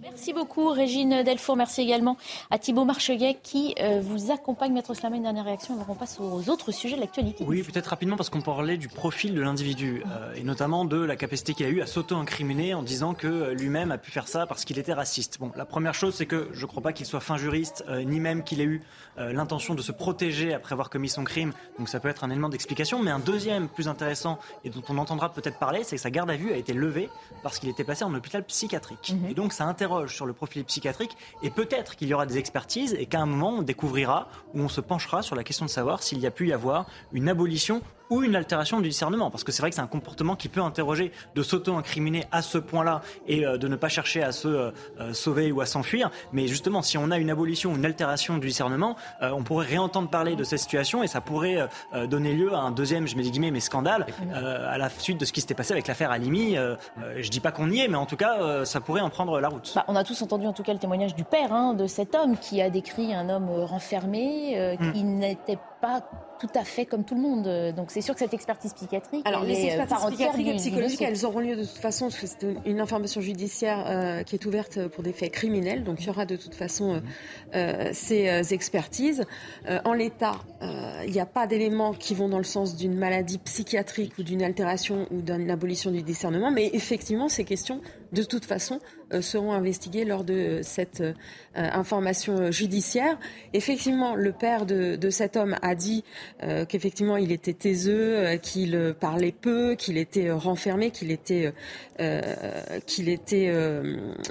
Merci 0.06 0.34
beaucoup, 0.34 0.70
Régine 0.70 1.24
Delfour. 1.24 1.56
Merci 1.56 1.82
également 1.82 2.16
à 2.52 2.60
Thibault 2.60 2.86
Marcheguet 2.86 3.40
qui 3.42 3.74
euh, 3.82 4.02
vous 4.04 4.32
accompagne. 4.32 4.72
Maître 4.72 4.94
Slamé, 4.94 5.18
une 5.18 5.24
dernière 5.24 5.46
réaction 5.46 5.74
avant 5.74 5.84
qu'on 5.84 5.96
passe 5.96 6.20
aux 6.20 6.48
autres 6.50 6.72
sujets 6.72 6.96
de 6.96 7.02
l'actualité. 7.02 7.44
Oui, 7.48 7.64
peut-être 7.64 7.88
rapidement 7.88 8.16
parce 8.16 8.30
qu'on 8.30 8.42
parlait 8.42 8.78
du 8.78 8.88
profil 8.88 9.34
de 9.34 9.42
l'individu 9.42 10.04
euh, 10.06 10.36
et 10.36 10.44
notamment 10.44 10.86
de 10.86 10.98
la 10.98 11.16
capacité 11.16 11.56
qu'il 11.56 11.66
a 11.66 11.70
eu 11.70 11.82
à 11.82 11.88
s'auto-incriminer 11.88 12.76
en 12.76 12.84
disant 12.84 13.16
que 13.16 13.26
euh, 13.26 13.54
lui-même 13.56 13.92
a 13.92 13.98
pu 13.98 14.12
faire 14.12 14.28
ça 14.28 14.46
parce 14.46 14.64
qu'il 14.64 14.78
était 14.78 14.94
raciste. 14.94 15.40
Bon, 15.40 15.52
la 15.56 15.66
première 15.66 15.96
chose, 15.96 16.14
c'est 16.14 16.28
que 16.28 16.50
je 16.54 16.62
ne 16.62 16.68
crois 16.68 16.84
pas 16.84 16.94
qu'il 16.94 17.08
soit 17.08 17.20
fin 17.20 17.38
juriste, 17.38 17.84
ni 18.06 18.20
même 18.20 18.44
qu'il 18.44 18.62
ait 18.62 18.66
eu 18.66 18.82
l'intention 19.18 19.74
de 19.76 19.82
se 19.82 19.92
protéger 19.92 20.54
après 20.54 20.74
avoir 20.74 20.90
commis 20.90 21.10
son 21.10 21.24
crime. 21.24 21.52
Donc 21.80 21.90
ça 21.90 22.00
peut 22.00 22.10
être 22.10 22.24
un 22.24 22.30
élément 22.30 22.50
d'explication. 22.50 23.02
Mais 23.02 23.12
un 23.12 23.20
deuxième 23.20 23.70
plus 23.70 23.88
intéressant 23.88 24.40
et 24.64 24.70
dont 24.70 24.84
on 24.90 24.98
entendra 24.98 25.32
peut-être 25.32 25.58
parler, 25.58 25.84
c'est 25.84 25.96
que 25.96 26.02
sa 26.02 26.12
garde 26.12 26.30
à 26.30 26.36
vue 26.36 26.52
a 26.52 26.58
été 26.58 26.74
levée 26.74 27.10
parce 27.42 27.60
qu'il 27.60 27.70
était 27.70 27.84
passé 27.84 28.04
en 28.04 28.14
hôpital 28.14 28.44
psychiatrique. 28.44 29.14
Mhm. 29.16 29.32
Et 29.32 29.34
donc 29.34 29.54
ça 29.54 29.66
interroge 29.66 29.95
sur 30.08 30.26
le 30.26 30.34
profil 30.34 30.64
psychiatrique 30.66 31.18
et 31.44 31.50
peut-être 31.50 31.96
qu'il 31.96 32.08
y 32.08 32.14
aura 32.14 32.26
des 32.26 32.38
expertises 32.38 32.96
et 32.98 33.06
qu'à 33.06 33.22
un 33.22 33.26
moment 33.26 33.56
on 33.58 33.62
découvrira 33.62 34.28
ou 34.54 34.62
on 34.62 34.70
se 34.70 34.82
penchera 34.82 35.22
sur 35.22 35.36
la 35.36 35.44
question 35.44 35.66
de 35.66 35.72
savoir 35.72 36.04
s'il 36.04 36.20
y 36.20 36.28
a 36.28 36.32
pu 36.32 36.48
y 36.48 36.54
avoir 36.54 36.86
une 37.12 37.30
abolition 37.30 37.82
ou 38.10 38.24
une 38.24 38.36
altération 38.36 38.82
du 38.82 38.90
discernement. 38.90 39.32
Parce 39.32 39.44
que 39.44 39.52
c'est 39.52 39.62
vrai 39.62 39.70
que 39.70 39.76
c'est 39.76 39.82
un 39.82 39.88
comportement 39.88 40.36
qui 40.36 40.50
peut 40.50 40.62
interroger 40.62 41.12
de 41.36 41.44
s'auto-incriminer 41.44 42.26
à 42.32 42.42
ce 42.42 42.58
point-là 42.58 43.02
et 43.28 43.46
euh, 43.46 43.58
de 43.58 43.68
ne 43.68 43.76
pas 43.76 43.90
chercher 43.90 44.24
à 44.24 44.32
se 44.32 44.48
euh, 44.48 44.72
euh, 45.00 45.14
sauver 45.14 45.52
ou 45.52 45.62
à 45.62 45.66
s'enfuir. 45.66 46.12
Mais 46.34 46.48
justement, 46.48 46.82
si 46.82 46.98
on 46.98 47.12
a 47.12 47.18
une 47.18 47.30
abolition 47.30 47.72
ou 47.72 47.76
une 47.76 47.86
altération 47.86 48.38
du 48.38 48.48
discernement, 48.48 48.96
on 49.22 49.44
pourrait 49.44 49.66
réentendre 49.66 50.10
parler 50.10 50.36
de 50.36 50.44
cette 50.44 50.60
situation 50.60 51.04
et 51.04 51.08
ça 51.08 51.22
pourrait 51.22 51.68
donner 52.10 52.34
lieu 52.34 52.54
à 52.54 52.60
un 52.60 52.72
deuxième, 52.72 53.08
je 53.08 53.16
mets 53.16 53.24
des 53.24 53.32
guillemets, 53.32 53.52
mais 53.52 53.60
scandale, 53.60 54.06
à 54.34 54.78
la 54.78 54.90
suite 54.90 55.20
de 55.20 55.26
ce 55.26 55.34
qui 55.34 55.42
s'était 55.42 55.54
passé 55.54 55.74
avec 55.74 55.88
l'affaire 55.88 56.12
Alimi. 56.12 56.56
je 57.18 57.30
dis 57.30 57.40
pas 57.40 57.52
qu'on 57.52 57.70
y 57.70 57.80
est, 57.80 57.88
mais 57.88 57.98
en 57.98 58.06
tout 58.06 58.16
cas, 58.16 58.66
ça 58.66 58.82
pourrait 58.82 59.02
en 59.02 59.10
prendre 59.10 59.40
la 59.40 59.50
route. 59.50 59.72
Bah, 59.76 59.86
on 59.88 59.96
a 59.96 60.04
tous 60.04 60.22
entendu 60.22 60.48
en 60.48 60.54
tout 60.54 60.64
cas 60.64 60.74
le 60.74 60.80
témoignage 60.80 61.16
du 61.16 61.24
père 61.24 61.54
hein, 61.54 61.74
de 61.74 61.88
cet 61.88 62.16
homme 62.16 62.38
qui 62.38 62.62
a 62.62 62.70
décrit 62.70 63.14
un 63.14 63.30
homme 63.30 63.50
renfermé, 63.50 64.78
qui 64.94 65.04
mm. 65.04 65.20
n'était 65.20 65.58
pas 65.58 65.75
tout 66.40 66.50
à 66.54 66.64
fait 66.64 66.86
comme 66.86 67.04
tout 67.04 67.16
le 67.16 67.22
monde. 67.22 67.74
Donc 67.76 67.92
c'est 67.92 68.02
sûr 68.02 68.14
que 68.14 68.20
cette 68.20 68.34
expertise 68.34 68.74
psychiatrique, 68.74 69.26
alors 69.26 69.44
les 69.44 69.66
expertises 69.66 70.06
psychiatriques 70.08 70.48
et 70.48 70.56
psychologiques, 70.56 71.02
elles 71.02 71.26
auront 71.26 71.40
lieu 71.40 71.56
de 71.56 71.64
toute 71.64 71.78
façon. 71.78 72.10
C'est 72.10 72.46
une 72.66 72.80
information 72.80 73.22
judiciaire 73.22 73.86
euh, 73.88 74.24
qui 74.24 74.36
est 74.36 74.46
ouverte 74.46 74.88
pour 74.88 75.04
des 75.04 75.14
faits 75.14 75.32
criminels. 75.32 75.84
Donc 75.84 76.02
il 76.02 76.08
y 76.08 76.10
aura 76.10 76.26
de 76.26 76.36
toute 76.36 76.56
façon 76.56 76.96
euh, 76.96 77.00
euh, 77.56 77.90
ces 77.94 78.54
expertises. 78.54 79.24
en 79.86 79.94
l'état, 79.94 80.36
il 81.06 81.12
n'y 81.12 81.20
a 81.20 81.26
pas 81.26 81.48
d'éléments 81.48 81.94
qui 81.94 82.16
vont 82.16 82.30
dans 82.30 82.38
le 82.38 82.44
sens 82.44 82.76
d'une 82.76 82.96
maladie 82.96 83.38
psychiatrique 83.38 84.14
ou 84.18 84.24
d'une 84.24 84.44
altération 84.44 85.08
ou 85.12 85.22
d'une 85.22 85.52
abolition 85.52 85.92
du 85.92 86.02
discernement. 86.02 86.52
Mais 86.52 86.70
effectivement, 86.74 87.30
ces 87.30 87.44
questions, 87.44 87.82
de 88.12 88.24
toute 88.24 88.46
façon, 88.46 88.80
seront 89.22 89.54
investiguées 89.54 90.06
lors 90.06 90.24
de 90.24 90.60
cette 90.64 91.04
information 91.56 92.52
judiciaire. 92.52 93.18
Effectivement, 93.54 94.16
le 94.16 94.32
père 94.32 94.66
de, 94.66 94.96
de 94.96 95.10
cet 95.10 95.38
homme 95.38 95.56
a 95.62 95.75
dit 95.76 96.04
euh, 96.44 96.66
qu'effectivement 96.66 97.18
il 97.18 97.32
était 97.32 97.54
taiseux, 97.54 98.18
euh, 98.18 98.38
qu'il 98.38 98.96
parlait 99.00 99.32
peu, 99.32 99.76
qu'il 99.76 99.98
était 99.98 100.32
renfermé, 100.32 100.92
qu'il 100.92 101.12
était, 101.12 101.54
euh, 102.00 102.22
qu'il 102.86 103.10
était 103.10 103.52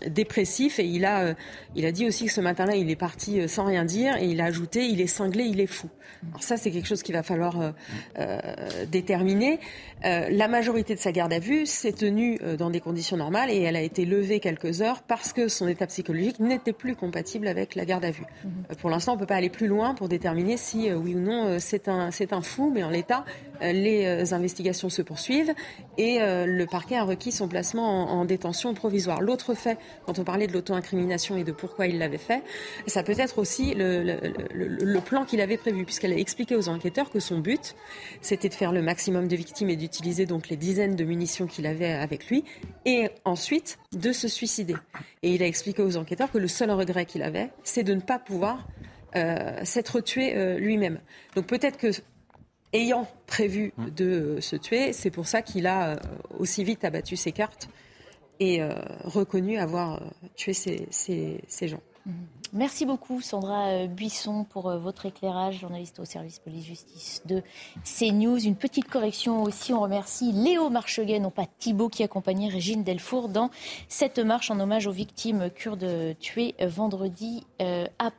dépressif. 0.06 0.78
Et 0.78 0.84
il 0.84 1.04
a, 1.04 1.34
il 1.74 1.86
a 1.86 1.92
dit 1.92 2.06
aussi 2.06 2.26
que 2.26 2.32
ce 2.32 2.40
matin-là, 2.40 2.76
il 2.76 2.90
est 2.90 2.96
parti 2.96 3.48
sans 3.48 3.64
rien 3.64 3.84
dire. 3.84 4.16
Et 4.16 4.26
il 4.26 4.40
a 4.40 4.44
ajouté, 4.44 4.86
il 4.86 5.00
est 5.00 5.06
cinglé, 5.06 5.44
il 5.44 5.60
est 5.60 5.66
fou. 5.66 5.88
Alors 6.30 6.42
ça, 6.42 6.56
c'est 6.56 6.70
quelque 6.70 6.86
chose 6.86 7.02
qu'il 7.02 7.14
va 7.14 7.22
falloir 7.22 7.74
déterminer. 8.90 9.60
la 10.02 10.48
majorité 10.48 10.94
de 10.94 11.00
sa 11.00 11.12
garde 11.12 11.32
à 11.32 11.38
vue 11.38 11.66
s'est 11.66 11.92
tenue 11.92 12.38
dans 12.58 12.70
des 12.70 12.80
conditions 12.80 13.16
normales 13.16 13.50
et 13.50 13.60
elle 13.60 13.76
a 13.76 13.82
été 13.82 14.04
levée 14.04 14.40
quelques 14.40 14.80
heures 14.80 15.02
parce 15.02 15.32
que 15.32 15.48
son 15.48 15.68
état 15.68 15.86
psychologique 15.86 16.40
n'était 16.40 16.72
plus 16.72 16.96
compatible 16.96 17.46
avec 17.46 17.74
la 17.74 17.84
garde 17.84 18.04
à 18.04 18.10
vue. 18.10 18.24
Mhm. 18.44 18.76
pour 18.80 18.90
l'instant, 18.90 19.12
on 19.12 19.14
ne 19.16 19.20
peut 19.20 19.26
pas 19.26 19.36
aller 19.36 19.50
plus 19.50 19.66
loin 19.66 19.94
pour 19.94 20.08
déterminer 20.08 20.56
si 20.56 20.90
oui 20.92 21.14
ou 21.14 21.20
non 21.20 21.33
c'est 21.58 21.88
un, 21.88 22.10
c'est 22.10 22.32
un 22.32 22.42
fou, 22.42 22.70
mais 22.72 22.82
en 22.82 22.90
l'état, 22.90 23.24
euh, 23.62 23.72
les 23.72 24.04
euh, 24.04 24.34
investigations 24.34 24.88
se 24.90 25.02
poursuivent 25.02 25.54
et 25.96 26.20
euh, 26.20 26.44
le 26.46 26.66
parquet 26.66 26.96
a 26.96 27.04
requis 27.04 27.30
son 27.30 27.46
placement 27.48 28.10
en, 28.10 28.24
détention 28.24 28.74
provisoire. 28.74 29.20
L'autre 29.20 29.54
fait, 29.54 29.78
quand 30.06 30.18
on 30.18 30.24
parlait 30.24 30.46
de 30.46 30.52
l'auto-incrimination 30.52 31.36
et 31.36 31.44
de 31.44 31.52
pourquoi 31.52 31.86
il 31.86 31.98
l'avait 31.98 32.18
fait, 32.18 32.42
ça 32.86 33.02
peut 33.02 33.14
être 33.16 33.38
aussi 33.38 33.74
le, 33.76 34.98
plan 35.00 35.24
qu'il 35.24 35.40
avait 35.40 35.58
prévu, 35.58 35.84
puisqu'elle 35.84 36.12
a 36.12 36.16
expliqué 36.16 36.56
aux 36.56 36.68
enquêteurs 36.68 37.10
que 37.10 37.20
son 37.20 37.38
but, 37.38 37.74
c'était 38.22 38.48
de 38.48 38.54
faire 38.54 38.72
le 38.72 38.80
maximum 38.80 39.28
de 39.28 39.36
victimes 39.36 39.68
et 39.68 39.76
d'utiliser 39.76 40.24
donc 40.24 40.48
les 40.48 40.56
dizaines 40.56 40.96
de 40.96 41.04
munitions 41.04 41.46
qu'il 41.46 41.66
avait 41.66 41.92
avec 41.92 42.28
lui, 42.28 42.44
et 42.86 43.10
ensuite 43.24 43.78
de 43.92 44.12
se 44.12 44.26
suicider. 44.26 44.76
Et 45.22 45.34
il 45.34 45.42
a 45.42 45.46
expliqué 45.46 45.82
aux 45.82 45.96
enquêteurs 45.96 46.32
que 46.32 46.38
le 46.38 46.48
seul 46.48 46.70
regret 46.70 47.04
qu'il 47.04 47.22
avait, 47.22 47.50
c'est 47.62 47.82
de 47.82 47.94
ne 47.94 48.00
pas 48.00 48.18
pouvoir 48.18 48.66
s'être 49.14 50.00
tué 50.00 50.58
lui-même. 50.58 50.98
Donc 51.34 51.46
peut-être 51.46 51.78
que 51.78 51.90
ayant 52.74 53.06
prévu 53.26 53.72
mmh. 53.76 53.90
de 53.90 54.04
euh, 54.04 54.40
se 54.40 54.56
tuer. 54.56 54.92
C'est 54.92 55.10
pour 55.10 55.26
ça 55.26 55.40
qu'il 55.40 55.66
a 55.66 55.90
euh, 55.90 55.96
aussi 56.38 56.62
vite 56.64 56.84
abattu 56.84 57.16
ses 57.16 57.32
cartes 57.32 57.68
et 58.40 58.60
euh, 58.60 58.74
reconnu 59.04 59.58
avoir 59.58 60.02
tué 60.34 60.52
ces, 60.52 60.88
gens. 61.62 61.80
Mmh. 62.04 62.12
Merci 62.52 62.84
beaucoup 62.84 63.20
Sandra 63.20 63.86
Buisson 63.86 64.44
pour 64.44 64.70
votre 64.76 65.06
éclairage, 65.06 65.60
journaliste 65.60 65.98
au 65.98 66.04
service 66.04 66.40
police-justice 66.40 67.22
de 67.26 67.42
CNews. 67.84 68.44
Une 68.44 68.56
petite 68.56 68.88
correction 68.88 69.42
aussi, 69.42 69.72
on 69.72 69.80
remercie 69.80 70.32
Léo 70.32 70.68
Marcheguet, 70.70 71.18
non 71.18 71.30
pas 71.30 71.46
Thibault, 71.58 71.88
qui 71.88 72.02
accompagnait 72.02 72.48
Régine 72.48 72.84
Delfour 72.84 73.28
dans 73.28 73.50
cette 73.88 74.20
marche 74.20 74.50
en 74.52 74.60
hommage 74.60 74.86
aux 74.86 74.92
victimes 74.92 75.50
kurdes 75.50 76.16
tuées 76.20 76.54
vendredi 76.60 77.44
à 77.60 78.10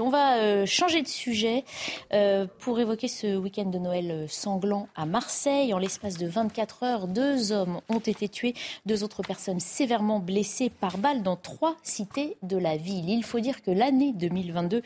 On 0.00 0.10
va 0.10 0.36
euh, 0.36 0.66
changer 0.66 1.00
de 1.00 1.08
sujet 1.08 1.64
euh, 2.12 2.46
pour 2.58 2.78
évoquer 2.78 3.08
ce 3.08 3.38
week-end 3.38 3.64
de 3.64 3.78
Noël 3.78 4.10
euh, 4.10 4.26
sanglant 4.28 4.86
à 4.94 5.06
Marseille. 5.06 5.72
En 5.72 5.78
l'espace 5.78 6.18
de 6.18 6.26
24 6.26 6.82
heures, 6.82 7.08
deux 7.08 7.52
hommes 7.52 7.80
ont 7.88 7.98
été 7.98 8.28
tués, 8.28 8.52
deux 8.84 9.02
autres 9.02 9.22
personnes 9.22 9.58
sévèrement 9.58 10.18
blessées 10.18 10.68
par 10.68 10.98
balle 10.98 11.22
dans 11.22 11.36
trois 11.36 11.76
cités 11.82 12.36
de 12.42 12.58
la 12.58 12.76
ville. 12.76 13.08
Il 13.08 13.24
faut 13.24 13.40
dire 13.40 13.62
que 13.62 13.70
l'année 13.70 14.12
2022 14.12 14.82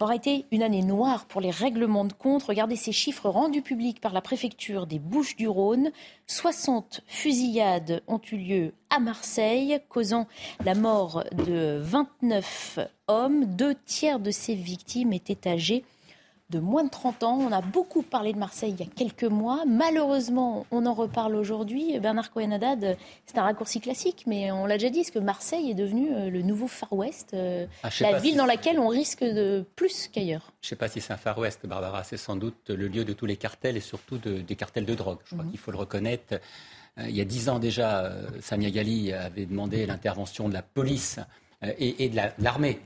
aura 0.00 0.14
été 0.14 0.46
une 0.52 0.62
année 0.62 0.82
noire 0.82 1.24
pour 1.26 1.40
les 1.40 1.50
règlements 1.50 2.04
de 2.04 2.12
compte. 2.12 2.44
Regardez 2.44 2.76
ces 2.76 2.92
chiffres 2.92 3.28
rendus 3.28 3.62
publics 3.62 4.00
par 4.00 4.12
la 4.12 4.20
préfecture 4.20 4.86
des 4.86 5.00
Bouches-du-Rhône. 5.00 5.90
60 6.28 7.00
fusillades 7.08 8.02
ont 8.06 8.20
eu 8.30 8.36
lieu 8.36 8.74
à 8.88 9.00
Marseille, 9.00 9.80
causant 9.88 10.28
la 10.64 10.74
mort 10.74 11.24
de 11.32 11.78
29 11.80 12.78
hommes. 13.12 13.44
Deux 13.46 13.74
tiers 13.86 14.18
de 14.18 14.30
ces 14.30 14.54
victimes 14.54 15.12
étaient 15.12 15.48
âgées 15.48 15.84
de 16.52 16.60
moins 16.60 16.84
de 16.84 16.90
30 16.90 17.22
ans. 17.22 17.38
On 17.38 17.50
a 17.50 17.62
beaucoup 17.62 18.02
parlé 18.02 18.32
de 18.32 18.38
Marseille 18.38 18.74
il 18.78 18.84
y 18.84 18.88
a 18.88 18.92
quelques 18.92 19.24
mois. 19.24 19.64
Malheureusement, 19.66 20.66
on 20.70 20.84
en 20.86 20.92
reparle 20.92 21.34
aujourd'hui. 21.34 21.98
Bernard 21.98 22.30
cohen 22.30 22.58
c'est 23.26 23.38
un 23.38 23.42
raccourci 23.42 23.80
classique, 23.80 24.24
mais 24.26 24.52
on 24.52 24.66
l'a 24.66 24.76
déjà 24.76 24.90
dit, 24.90 25.00
est-ce 25.00 25.12
que 25.12 25.18
Marseille 25.18 25.70
est 25.70 25.74
devenu 25.74 26.12
euh, 26.12 26.28
le 26.28 26.42
nouveau 26.42 26.68
Far 26.68 26.92
West, 26.92 27.30
euh, 27.32 27.66
ah, 27.82 27.88
la 28.00 28.18
ville 28.18 28.36
dans 28.36 28.46
laquelle 28.46 28.78
on 28.78 28.88
risque 28.88 29.24
de 29.24 29.64
plus 29.74 30.08
qu'ailleurs 30.08 30.52
Je 30.60 30.66
ne 30.66 30.68
sais 30.68 30.76
pas 30.76 30.88
si 30.88 31.00
c'est 31.00 31.12
un 31.12 31.16
Far 31.16 31.38
West, 31.38 31.66
Barbara. 31.66 32.04
C'est 32.04 32.18
sans 32.18 32.36
doute 32.36 32.68
le 32.68 32.86
lieu 32.86 33.04
de 33.04 33.14
tous 33.14 33.26
les 33.26 33.36
cartels 33.36 33.76
et 33.76 33.80
surtout 33.80 34.18
des 34.18 34.56
cartels 34.56 34.84
de 34.84 34.94
drogue. 34.94 35.18
Je 35.24 35.34
crois 35.34 35.44
mhm. 35.44 35.50
qu'il 35.50 35.58
faut 35.58 35.70
le 35.70 35.78
reconnaître. 35.78 36.38
il 36.98 37.16
y 37.16 37.20
a 37.22 37.24
dix 37.24 37.48
ans 37.48 37.58
déjà, 37.58 38.12
Samia 38.40 38.70
Ghali 38.70 39.12
avait 39.12 39.46
demandé 39.46 39.86
l'intervention 39.86 40.48
de 40.48 40.54
la 40.54 40.62
police 40.62 41.18
et, 41.78 42.08
de 42.10 42.20
l'armée 42.38 42.80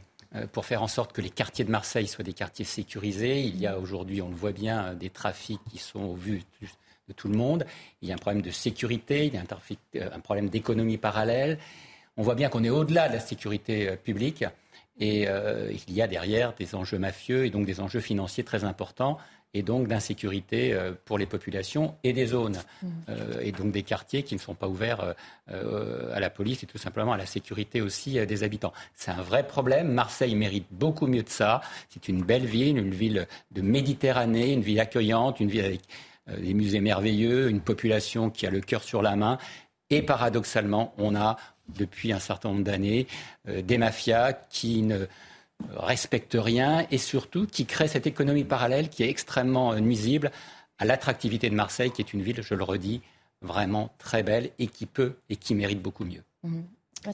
pour 0.53 0.67
faire 0.67 0.83
en 0.83 0.89
sorte 0.89 1.13
que 1.13 1.21
les 1.21 1.31
quartiers 1.31 1.65
de 1.65 1.71
Marseille 1.71 2.07
soient 2.07 2.25
des 2.25 2.33
quartiers 2.33 2.65
sécurisés. 2.65 3.41
Il 3.41 3.59
y 3.59 3.67
a 3.67 3.79
aujourd'hui, 3.79 4.21
on 4.21 4.29
le 4.29 4.35
voit 4.35 4.53
bien, 4.53 4.95
des 4.95 5.11
trafics 5.11 5.61
qui 5.71 5.79
sont 5.79 6.01
au 6.01 6.15
vu 6.15 6.43
de 7.09 7.13
tout 7.13 7.29
le 7.29 7.37
monde. 7.37 7.65
Il 8.03 8.09
y 8.09 8.13
a 8.13 8.15
un 8.15 8.19
problème 8.19 8.43
de 8.43 8.51
sécurité, 8.51 9.27
il 9.27 9.35
y 9.35 9.37
a 9.37 9.41
un, 9.41 10.13
un 10.13 10.21
problème 10.21 10.49
d'économie 10.49 10.99
parallèle. 10.99 11.59
On 12.17 12.23
voit 12.23 12.35
bien 12.35 12.49
qu'on 12.49 12.65
est 12.65 12.71
au-delà 12.71 13.09
de 13.09 13.15
la 13.15 13.21
sécurité 13.21 13.97
publique. 13.97 14.45
Et 14.99 15.29
euh, 15.29 15.71
il 15.89 15.95
y 15.95 16.01
a 16.01 16.07
derrière 16.07 16.55
des 16.55 16.75
enjeux 16.75 16.99
mafieux 16.99 17.45
et 17.45 17.51
donc 17.51 17.67
des 17.67 17.81
enjeux 17.81 18.01
financiers 18.01 18.45
très 18.45 18.65
importants 18.65 19.19
et 19.57 19.63
donc 19.63 19.89
d'insécurité 19.89 20.73
euh, 20.73 20.93
pour 21.05 21.19
les 21.19 21.27
populations 21.27 21.95
et 22.05 22.13
des 22.13 22.27
zones, 22.27 22.59
mmh. 22.83 22.89
euh, 23.09 23.41
et 23.41 23.53
donc 23.53 23.73
des 23.73 23.83
quartiers 23.83 24.23
qui 24.23 24.35
ne 24.35 24.41
sont 24.41 24.55
pas 24.55 24.69
ouverts 24.69 25.15
à 25.49 26.21
la 26.21 26.31
police 26.31 26.65
et 26.65 26.67
tout 26.67 26.79
simplement 26.79 27.13
à 27.13 27.17
la 27.17 27.27
sécurité 27.27 27.81
aussi 27.81 28.25
des 28.27 28.43
habitants. 28.43 28.73
C'est 28.95 29.13
un 29.13 29.23
vrai 29.23 29.47
problème. 29.47 29.93
Marseille 29.93 30.35
mérite 30.35 30.67
beaucoup 30.73 31.07
mieux 31.07 31.23
de 31.23 31.29
ça. 31.29 31.61
C'est 31.89 32.09
une 32.09 32.23
belle 32.23 32.47
ville, 32.47 32.79
une 32.79 32.91
ville 32.91 33.29
de 33.53 33.63
Méditerranée, 33.63 34.53
une 34.53 34.63
ville 34.63 34.81
accueillante, 34.81 35.39
une 35.39 35.49
ville 35.49 35.65
avec 35.65 35.83
des 36.37 36.55
musées 36.55 36.81
merveilleux, 36.81 37.49
une 37.49 37.61
population 37.61 38.31
qui 38.31 38.47
a 38.47 38.51
le 38.51 38.61
cœur 38.61 38.83
sur 38.83 39.03
la 39.03 39.15
main. 39.15 39.39
Et 39.91 40.03
paradoxalement, 40.03 40.93
on 40.99 41.15
a 41.15 41.37
depuis 41.69 42.13
un 42.13 42.19
certain 42.19 42.51
nombre 42.51 42.65
d'années 42.65 43.07
euh, 43.49 43.63
des 43.63 43.79
mafias 43.79 44.33
qui 44.51 44.83
ne 44.83 45.07
respectent 45.75 46.37
rien 46.39 46.87
et 46.91 46.99
surtout 46.99 47.47
qui 47.47 47.67
créent 47.67 47.89
cette 47.89 48.07
économie 48.07 48.45
parallèle 48.45 48.89
qui 48.89 49.03
est 49.03 49.09
extrêmement 49.09 49.73
euh, 49.73 49.81
nuisible 49.81 50.31
à 50.79 50.85
l'attractivité 50.85 51.49
de 51.49 51.55
Marseille, 51.55 51.91
qui 51.91 52.03
est 52.03 52.13
une 52.13 52.23
ville, 52.23 52.43
je 52.43 52.55
le 52.55 52.63
redis, 52.63 53.01
vraiment 53.41 53.91
très 53.99 54.23
belle 54.23 54.51
et 54.59 54.67
qui 54.67 54.87
peut 54.87 55.17
et 55.31 55.37
qui 55.37 55.55
mérite 55.55 55.81
beaucoup 55.81 56.05
mieux. 56.05 56.23
Mmh. 56.43 56.61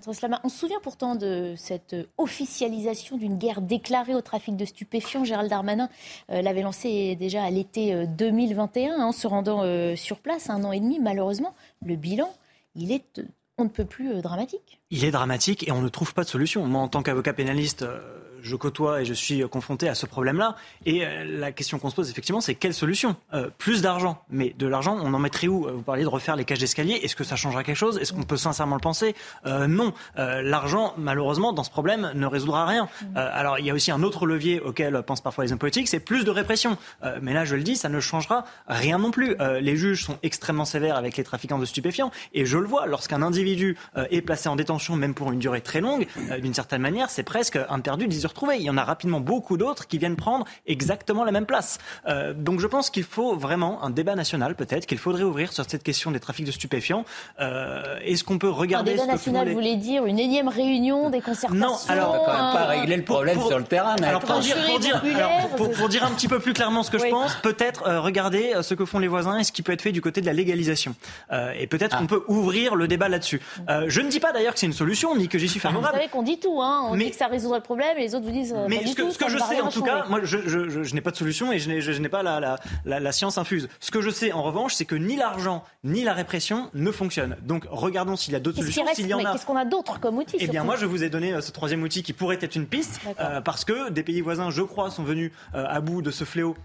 On 0.06 0.48
se 0.48 0.56
souvient 0.56 0.80
pourtant 0.82 1.16
de 1.16 1.54
cette 1.58 1.94
officialisation 2.16 3.18
d'une 3.18 3.36
guerre 3.36 3.60
déclarée 3.60 4.14
au 4.14 4.22
trafic 4.22 4.56
de 4.56 4.64
stupéfiants. 4.64 5.24
Gérald 5.24 5.50
Darmanin 5.50 5.90
euh, 6.30 6.40
l'avait 6.40 6.62
lancé 6.62 7.14
déjà 7.16 7.44
à 7.44 7.50
l'été 7.50 8.06
2021 8.06 9.02
en 9.02 9.12
se 9.12 9.26
rendant 9.26 9.62
sur 9.96 10.20
place 10.20 10.48
un 10.48 10.64
an 10.64 10.72
et 10.72 10.80
demi. 10.80 10.98
Malheureusement, 10.98 11.54
le 11.84 11.96
bilan, 11.96 12.32
il 12.74 12.90
est 12.90 13.20
on 13.58 13.64
ne 13.64 13.68
peut 13.68 13.84
plus 13.84 14.12
euh, 14.12 14.20
dramatique. 14.20 14.80
Il 14.90 15.04
est 15.04 15.10
dramatique 15.10 15.66
et 15.68 15.72
on 15.72 15.82
ne 15.82 15.88
trouve 15.88 16.14
pas 16.14 16.24
de 16.24 16.28
solution. 16.28 16.66
Moi, 16.66 16.80
en 16.80 16.88
tant 16.88 17.02
qu'avocat 17.02 17.32
pénaliste, 17.32 17.82
euh, 17.82 18.00
je 18.42 18.56
côtoie 18.56 19.02
et 19.02 19.04
je 19.04 19.14
suis 19.14 19.42
confronté 19.48 19.88
à 19.88 19.94
ce 19.94 20.06
problème-là. 20.06 20.56
Et 20.84 21.04
euh, 21.06 21.24
la 21.24 21.52
question 21.52 21.78
qu'on 21.78 21.90
se 21.90 21.94
pose, 21.94 22.10
effectivement, 22.10 22.40
c'est 22.40 22.54
quelle 22.54 22.74
solution? 22.74 23.16
Euh, 23.34 23.48
Plus 23.58 23.82
d'argent. 23.82 24.22
Mais 24.30 24.54
de 24.58 24.66
l'argent, 24.66 24.98
on 25.02 25.14
en 25.14 25.18
mettrait 25.18 25.46
où? 25.48 25.68
Vous 25.68 25.82
parliez 25.82 26.02
de 26.02 26.08
refaire 26.08 26.36
les 26.36 26.44
cages 26.44 26.58
d'escalier. 26.58 26.94
Est-ce 27.02 27.16
que 27.16 27.24
ça 27.24 27.36
changera 27.36 27.62
quelque 27.64 27.76
chose? 27.76 27.98
Est-ce 27.98 28.12
qu'on 28.12 28.22
peut 28.24 28.36
sincèrement 28.36 28.74
le 28.76 28.80
penser? 28.80 29.14
Euh, 29.46 29.66
Non. 29.66 29.92
l'argent, 30.16 30.94
malheureusement, 30.98 31.52
dans 31.52 31.62
ce 31.64 31.70
problème, 31.70 32.10
ne 32.14 32.26
résoudra 32.26 32.66
rien. 32.66 32.88
alors, 33.14 33.58
il 33.58 33.66
y 33.66 33.70
a 33.70 33.74
aussi 33.74 33.90
un 33.90 34.02
autre 34.02 34.26
levier 34.26 34.60
auquel 34.60 35.02
pensent 35.02 35.20
parfois 35.20 35.44
les 35.44 35.52
hommes 35.52 35.58
politiques, 35.58 35.88
c'est 35.88 36.00
plus 36.00 36.24
de 36.24 36.30
répression. 36.30 36.76
mais 37.20 37.32
là, 37.32 37.44
je 37.44 37.56
le 37.56 37.62
dis, 37.62 37.76
ça 37.76 37.88
ne 37.88 38.00
changera 38.00 38.44
rien 38.66 38.98
non 38.98 39.10
plus. 39.10 39.36
les 39.60 39.76
juges 39.76 40.04
sont 40.04 40.18
extrêmement 40.22 40.64
sévères 40.64 40.96
avec 40.96 41.16
les 41.16 41.24
trafiquants 41.24 41.58
de 41.58 41.64
stupéfiants. 41.64 42.10
Et 42.34 42.44
je 42.46 42.58
le 42.58 42.66
vois, 42.66 42.86
lorsqu'un 42.86 43.22
individu 43.22 43.76
est 44.10 44.22
placé 44.22 44.48
en 44.48 44.56
détention, 44.56 44.96
même 44.96 45.14
pour 45.14 45.32
une 45.32 45.38
durée 45.38 45.60
très 45.60 45.80
longue, 45.80 46.06
d'une 46.40 46.54
certaine 46.54 46.82
manière, 46.82 47.10
c'est 47.10 47.22
presque 47.22 47.58
interdit 47.68 48.06
de 48.32 48.54
il 48.54 48.62
y 48.62 48.70
en 48.70 48.76
a 48.76 48.84
rapidement 48.84 49.20
beaucoup 49.20 49.56
d'autres 49.56 49.86
qui 49.86 49.98
viennent 49.98 50.16
prendre 50.16 50.46
exactement 50.66 51.24
la 51.24 51.32
même 51.32 51.46
place. 51.46 51.78
Euh, 52.08 52.32
donc 52.34 52.60
je 52.60 52.66
pense 52.66 52.90
qu'il 52.90 53.04
faut 53.04 53.36
vraiment 53.36 53.82
un 53.84 53.90
débat 53.90 54.14
national, 54.14 54.54
peut-être, 54.54 54.86
qu'il 54.86 54.98
faudrait 54.98 55.22
ouvrir 55.22 55.52
sur 55.52 55.64
cette 55.68 55.82
question 55.82 56.10
des 56.10 56.20
trafics 56.20 56.46
de 56.46 56.50
stupéfiants. 56.50 57.04
Euh, 57.40 57.98
Est-ce 58.04 58.24
qu'on 58.24 58.38
peut 58.38 58.50
regarder... 58.50 58.92
Un 58.92 58.94
débat 58.94 59.06
national 59.06 59.48
les... 59.48 59.54
voulait 59.54 59.76
dire 59.76 60.04
une 60.06 60.18
énième 60.18 60.48
réunion 60.48 61.10
des 61.10 61.20
concertations 61.20 61.54
Non, 61.54 61.76
alors 61.88 62.18
on 62.20 62.24
quand 62.24 62.32
même 62.32 62.52
pas 62.52 62.66
régler 62.66 62.96
le 62.96 63.04
problème 63.04 63.40
sur 63.40 63.58
le 63.58 63.64
terrain. 63.64 63.96
Mais 64.00 64.06
alors, 64.06 64.20
pour, 64.20 64.38
dire, 64.40 64.56
pour, 64.66 64.78
dire, 64.78 65.02
alors, 65.16 65.48
pour, 65.56 65.70
pour, 65.70 65.88
dire, 65.88 66.04
un 66.04 66.10
petit 66.10 66.28
peu 66.28 66.38
plus 66.38 66.52
clairement 66.52 66.82
ce 66.82 66.90
que 66.90 66.98
je 66.98 67.08
pense, 67.08 67.34
peut-être 67.36 67.86
euh, 67.86 68.00
regarder 68.00 68.52
euh, 68.54 68.62
ce 68.62 68.74
que 68.74 68.84
font 68.84 68.98
les 68.98 69.08
voisins 69.08 69.38
et 69.38 69.44
ce 69.44 69.52
qui 69.52 69.62
peut 69.62 69.72
être 69.72 69.82
fait 69.82 69.92
du 69.92 70.00
côté 70.00 70.20
de 70.20 70.26
la 70.26 70.32
légalisation. 70.32 70.94
Euh, 71.32 71.52
et 71.58 71.66
peut-être 71.66 71.94
ah. 71.96 71.98
qu'on 71.98 72.06
peut 72.06 72.24
ouvrir 72.28 72.74
le 72.74 72.88
débat 72.88 73.08
là-dessus. 73.08 73.40
Euh, 73.68 73.84
je 73.88 74.00
ne 74.00 74.08
dis 74.08 74.20
pas 74.20 74.32
d'ailleurs 74.32 74.54
que 74.54 74.60
c'est 74.60 74.66
une 74.66 74.72
solution, 74.72 75.16
ni 75.16 75.28
que 75.28 75.38
j'y 75.38 75.48
suis 75.48 75.60
favorable. 75.60 75.88
Vous 75.88 75.94
savez 75.94 76.08
qu'on 76.08 76.22
dit 76.22 76.38
tout, 76.38 76.60
hein. 76.62 76.88
on 76.88 76.96
mais, 76.96 77.04
dit 77.04 77.10
que 77.10 77.16
ça 77.16 77.26
résoudrait 77.26 77.58
le 77.58 77.64
problème 77.64 77.96
et 77.98 78.02
les 78.02 78.14
autres 78.14 78.21
vous 78.22 78.30
disent 78.30 78.54
euh, 78.56 78.66
mais 78.68 78.86
ce 78.86 78.94
que, 78.94 79.10
ce 79.10 79.18
que 79.18 79.28
je 79.28 79.38
sais, 79.38 79.60
en 79.60 79.68
tout 79.68 79.82
cas, 79.82 80.06
moi, 80.08 80.20
je, 80.22 80.38
je, 80.46 80.68
je, 80.68 80.82
je 80.82 80.94
n'ai 80.94 81.00
pas 81.00 81.10
de 81.10 81.16
solution 81.16 81.52
et 81.52 81.58
je 81.58 82.00
n'ai 82.00 82.08
pas 82.08 82.22
la, 82.22 82.40
la, 82.40 82.58
la, 82.84 83.00
la, 83.00 83.12
science 83.12 83.38
infuse. 83.38 83.68
Ce 83.80 83.90
que 83.90 84.00
je 84.00 84.10
sais, 84.10 84.32
en 84.32 84.42
revanche, 84.42 84.74
c'est 84.74 84.84
que 84.84 84.94
ni 84.94 85.16
l'argent 85.16 85.64
ni 85.84 86.04
la 86.04 86.12
répression 86.12 86.70
ne 86.74 86.90
fonctionnent. 86.90 87.36
Donc, 87.42 87.66
regardons 87.70 88.16
s'il 88.16 88.32
y 88.32 88.36
a 88.36 88.40
d'autres 88.40 88.58
solutions. 88.58 88.84
S'il 88.94 89.06
y 89.06 89.14
en 89.14 89.24
a. 89.24 89.32
Qu'est-ce 89.32 89.46
qu'on 89.46 89.56
a 89.56 89.64
d'autre 89.64 90.00
comme 90.00 90.18
outil 90.18 90.36
Eh 90.38 90.46
bien, 90.48 90.64
moi, 90.64 90.76
je 90.76 90.86
vous 90.86 91.04
ai 91.04 91.08
donné 91.10 91.32
euh, 91.32 91.40
ce 91.40 91.50
troisième 91.50 91.82
outil 91.82 92.02
qui 92.02 92.12
pourrait 92.12 92.38
être 92.40 92.56
une 92.56 92.66
piste, 92.66 93.00
euh, 93.20 93.40
parce 93.40 93.64
que 93.64 93.90
des 93.90 94.02
pays 94.02 94.20
voisins, 94.20 94.50
je 94.50 94.62
crois, 94.62 94.90
sont 94.90 95.04
venus 95.04 95.32
euh, 95.54 95.64
à 95.68 95.80
bout 95.80 96.02
de 96.02 96.10
ce 96.10 96.24
fléau 96.24 96.56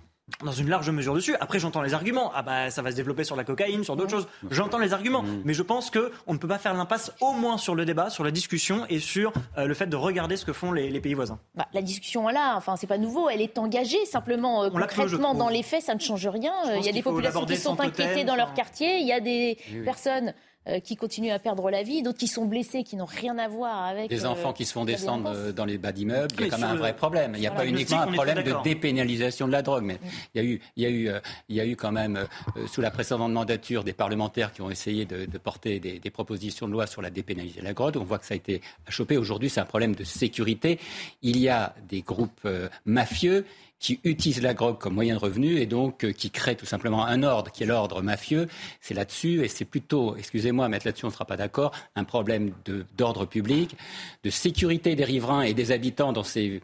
dans 0.44 0.52
une 0.52 0.70
large 0.70 0.90
mesure 0.90 1.14
dessus. 1.16 1.36
Après, 1.40 1.60
j'entends 1.60 1.82
les 1.82 1.94
arguments. 1.94 2.32
Ah 2.36 2.42
bah, 2.42 2.70
ça 2.70 2.82
va 2.82 2.92
se 2.92 2.96
développer 2.96 3.24
sur 3.24 3.36
la 3.36 3.44
cocaïne, 3.44 3.84
sur 3.84 3.96
d'autres 3.96 4.12
choses. 4.12 4.28
J'entends 4.52 4.78
les 4.78 4.94
arguments, 4.94 5.24
mmh. 5.24 5.42
mais 5.46 5.54
je 5.54 5.64
pense 5.64 5.90
que 5.90 6.12
on 6.28 6.34
ne 6.34 6.38
peut 6.38 6.48
pas 6.48 6.58
faire 6.58 6.74
l'impasse, 6.74 7.12
au 7.22 7.32
moins 7.32 7.58
sur 7.58 7.76
le 7.76 7.86
débat, 7.86 8.10
sur 8.10 8.24
la 8.24 8.32
discussion 8.32 8.86
et 8.90 9.00
sur 9.00 9.32
euh, 9.58 9.66
le 9.66 9.74
fait 9.74 9.88
de 9.88 9.96
regarder 9.96 10.38
ce 10.38 10.46
que 10.46 10.54
font 10.54 10.72
les, 10.72 10.90
les 10.90 11.00
pays 11.00 11.14
voisins. 11.14 11.40
Bah, 11.56 11.68
la 11.74 11.82
discussion 11.82 12.28
là, 12.28 12.56
enfin, 12.56 12.76
c'est 12.76 12.88
pas 12.88 12.98
nouveau. 12.98 13.30
Elle 13.30 13.42
est 13.42 13.58
engagée. 13.58 14.06
Simplement, 14.06 14.64
euh, 14.64 14.70
concrètement, 14.70 15.34
dans 15.34 15.50
les 15.50 15.64
faits, 15.64 15.84
ça 15.84 15.96
ne 15.96 16.00
change 16.00 16.28
rien. 16.28 16.54
Il 16.76 16.86
y 16.86 16.90
a 16.90 16.94
des 16.94 17.02
populations 17.02 17.46
qui 17.46 17.58
sont 17.58 17.80
inquiétées 17.80 18.24
dans 18.24 18.36
leur 18.36 18.54
quartier. 18.54 19.00
Il 19.00 19.08
y 19.08 19.14
a 19.14 19.20
des 19.20 19.58
personnes 19.86 20.34
qui 20.84 20.96
continuent 20.96 21.32
à 21.32 21.40
perdre 21.40 21.70
la 21.70 21.84
vie, 21.84 22.02
d'autres 22.02 22.18
qui 22.18 22.28
sont 22.28 22.46
blessés, 22.46 22.84
qui 22.84 22.96
n'ont 22.96 23.06
rien 23.06 23.38
à 23.38 23.48
voir 23.48 23.86
avec. 23.86 24.10
Des 24.10 24.26
enfants 24.26 24.54
qui 24.54 24.66
se 24.66 24.74
font 24.74 24.86
descendre 24.86 25.32
euh, 25.34 25.52
dans 25.52 25.66
les 25.66 25.78
bas 25.78 25.92
d'immeubles, 25.92 26.34
il 26.40 26.46
y 26.46 26.48
a 26.48 26.50
quand 26.50 26.58
même 26.58 26.70
un 26.72 26.76
vrai 26.76 26.96
problème. 26.96 27.34
Il 27.36 27.40
n'y 27.40 27.48
a 27.48 27.52
pas 27.52 27.66
uniquement 27.66 28.02
un 28.02 28.12
problème 28.12 28.44
de 28.44 28.54
dépénalisation 28.64 29.48
de 29.48 29.52
la 29.52 29.62
drogue, 29.62 29.84
mais 29.84 29.96
mm. 29.96 30.00
il 30.36 30.42
y 30.42 30.46
a 30.46 30.48
eu, 30.48 30.62
il 30.76 30.84
y 30.84 30.86
a 30.86 30.90
eu, 30.90 31.10
euh, 31.10 31.20
il 31.50 31.56
y 31.56 31.62
a 31.62 31.66
eu 31.66 31.76
quand 31.76 31.92
même, 31.92 32.26
sous 32.68 32.82
la 32.82 32.92
précédente 32.92 33.32
mandature, 33.32 33.84
des 33.84 33.94
parlementaires 33.94 34.52
qui 34.52 34.62
ont 34.62 34.70
essayé 34.70 35.06
de, 35.06 35.26
de 35.26 35.38
porter 35.38 35.80
des, 35.80 36.00
des, 36.00 36.10
propositions 36.10 36.68
de 36.68 36.74
loi 36.74 36.88
sur 36.88 37.02
la 37.02 37.10
dépénalisation 37.10 37.62
de 37.62 37.68
la 37.68 37.74
drogue. 37.74 37.98
On 37.98 38.04
voit 38.04 38.20
que 38.20 38.26
ça 38.26 38.34
a 38.34 38.38
été 38.38 38.62
chopé. 38.90 39.18
Aujourd'hui, 39.18 39.50
c'est 39.50 39.60
un 39.60 39.66
problème 39.66 39.96
de 39.96 40.04
sécurité. 40.04 40.80
Il 41.22 41.38
y 41.38 41.50
a 41.50 41.74
des 41.88 42.02
groupes 42.02 42.48
mafieux 42.86 43.46
qui 43.80 44.00
utilisent 44.04 44.42
la 44.42 44.54
drogue 44.54 44.78
comme 44.78 44.96
moyen 44.96 45.16
de 45.16 45.20
revenu 45.20 45.58
et 45.60 45.66
donc 45.66 46.04
euh, 46.04 46.12
qui 46.12 46.32
créent 46.32 46.56
tout 46.56 46.66
simplement 46.66 47.06
un 47.06 47.24
ordre 47.24 47.52
qui 47.52 47.64
est 47.64 47.68
l'ordre 47.68 48.02
mafieux. 48.02 48.48
C'est 48.82 48.94
là-dessus 48.94 49.44
et 49.44 49.48
c'est 49.48 49.66
plutôt, 49.66 50.16
excusez-moi, 50.16 50.68
mais 50.70 50.80
là-dessus 50.84 51.06
on 51.06 51.10
ne 51.10 51.14
sera 51.14 51.26
pas 51.26 51.38
d'accord, 51.38 51.72
un 51.96 52.04
problème 52.04 52.52
d'ordre 52.98 53.26
public, 53.26 53.76
de 54.24 54.30
sécurité 54.30 54.96
des 54.96 55.04
riverains 55.04 55.44
et 55.44 55.54
des 55.54 55.72
habitants 55.72 56.14
dans 56.14 56.24
ces 56.24 56.62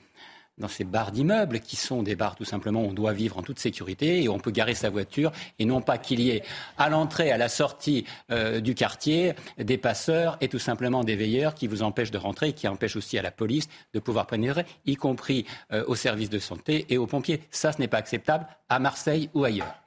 dans 0.57 0.67
ces 0.67 0.83
bars 0.83 1.11
d'immeubles 1.11 1.59
qui 1.59 1.75
sont 1.75 2.03
des 2.03 2.15
bars 2.15 2.35
tout 2.35 2.45
simplement 2.45 2.81
où 2.83 2.89
on 2.89 2.93
doit 2.93 3.13
vivre 3.13 3.37
en 3.37 3.41
toute 3.41 3.59
sécurité 3.59 4.23
et 4.23 4.29
on 4.29 4.39
peut 4.39 4.51
garer 4.51 4.75
sa 4.75 4.89
voiture 4.89 5.31
et 5.59 5.65
non 5.65 5.81
pas 5.81 5.97
qu'il 5.97 6.19
y 6.19 6.29
ait 6.29 6.43
à 6.77 6.89
l'entrée, 6.89 7.31
à 7.31 7.37
la 7.37 7.49
sortie 7.49 8.05
euh, 8.31 8.59
du 8.59 8.75
quartier 8.75 9.33
des 9.57 9.77
passeurs 9.77 10.37
et 10.41 10.47
tout 10.47 10.59
simplement 10.59 11.03
des 11.03 11.15
veilleurs 11.15 11.55
qui 11.55 11.67
vous 11.67 11.81
empêchent 11.83 12.11
de 12.11 12.17
rentrer 12.17 12.49
et 12.49 12.53
qui 12.53 12.67
empêchent 12.67 12.95
aussi 12.95 13.17
à 13.17 13.21
la 13.21 13.31
police 13.31 13.67
de 13.93 13.99
pouvoir 13.99 14.27
pénétrer, 14.27 14.65
y 14.85 14.95
compris 14.95 15.45
euh, 15.71 15.83
aux 15.87 15.95
services 15.95 16.29
de 16.29 16.39
santé 16.39 16.85
et 16.89 16.97
aux 16.97 17.07
pompiers. 17.07 17.41
Ça, 17.51 17.71
ce 17.71 17.79
n'est 17.79 17.87
pas 17.87 17.97
acceptable 17.97 18.45
à 18.69 18.79
Marseille 18.79 19.29
ou 19.33 19.43
ailleurs. 19.43 19.83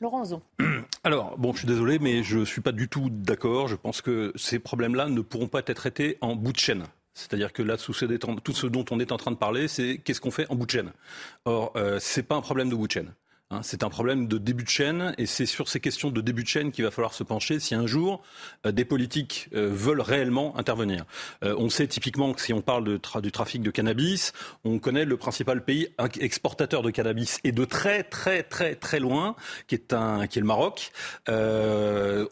Laurent 0.00 0.24
Zon. 0.24 0.42
Alors, 1.04 1.36
bon, 1.38 1.52
je 1.52 1.58
suis 1.58 1.66
désolé, 1.66 1.98
mais 1.98 2.22
je 2.22 2.38
ne 2.38 2.44
suis 2.44 2.60
pas 2.60 2.72
du 2.72 2.88
tout 2.88 3.10
d'accord. 3.10 3.66
Je 3.66 3.74
pense 3.74 4.00
que 4.00 4.32
ces 4.36 4.58
problèmes-là 4.58 5.08
ne 5.08 5.20
pourront 5.20 5.48
pas 5.48 5.58
être 5.60 5.72
traités 5.72 6.18
en 6.20 6.36
bout 6.36 6.52
de 6.52 6.58
chaîne. 6.58 6.84
C'est-à-dire 7.18 7.52
que 7.52 7.62
là, 7.62 7.76
tout 7.76 7.92
ce, 7.92 8.66
dont 8.66 8.84
on 8.92 9.00
est 9.00 9.10
en 9.10 9.16
train 9.16 9.32
de 9.32 9.36
parler, 9.36 9.66
c'est 9.66 9.98
qu'est-ce 9.98 10.20
qu'on 10.20 10.30
fait 10.30 10.46
en 10.50 10.54
bout 10.54 10.66
de 10.66 10.70
chaîne? 10.70 10.92
Or, 11.46 11.72
euh, 11.74 11.98
ce 11.98 12.20
n'est 12.20 12.24
pas 12.24 12.36
un 12.36 12.40
problème 12.40 12.70
de 12.70 12.76
bout 12.76 12.86
de 12.86 12.92
chaîne. 12.92 13.12
Hein, 13.50 13.60
c'est 13.62 13.82
un 13.82 13.88
problème 13.88 14.28
de 14.28 14.36
début 14.36 14.64
de 14.64 14.68
chaîne 14.68 15.14
et 15.16 15.24
c'est 15.24 15.46
sur 15.46 15.70
ces 15.70 15.80
questions 15.80 16.10
de 16.10 16.20
début 16.20 16.42
de 16.42 16.48
chaîne 16.48 16.70
qu'il 16.70 16.84
va 16.84 16.90
falloir 16.90 17.14
se 17.14 17.24
pencher 17.24 17.60
si 17.60 17.74
un 17.74 17.86
jour 17.86 18.22
euh, 18.66 18.72
des 18.72 18.84
politiques 18.84 19.48
euh, 19.54 19.70
veulent 19.72 20.02
réellement 20.02 20.54
intervenir. 20.58 21.06
Euh, 21.42 21.54
on 21.56 21.70
sait 21.70 21.86
typiquement 21.86 22.34
que 22.34 22.42
si 22.42 22.52
on 22.52 22.60
parle 22.60 22.98
du 23.22 23.32
trafic 23.32 23.62
de 23.62 23.70
cannabis, 23.70 24.34
on 24.64 24.78
connaît 24.78 25.06
le 25.06 25.16
principal 25.16 25.64
pays 25.64 25.88
exportateur 26.20 26.82
de 26.82 26.90
cannabis 26.90 27.40
et 27.42 27.52
de 27.52 27.64
très 27.64 28.02
très 28.02 28.42
très 28.42 28.74
très 28.74 29.00
loin, 29.00 29.34
qui 29.66 29.76
est, 29.76 29.94
un, 29.94 30.26
qui 30.26 30.38
est 30.38 30.42
le 30.42 30.46
Maroc, 30.46 30.92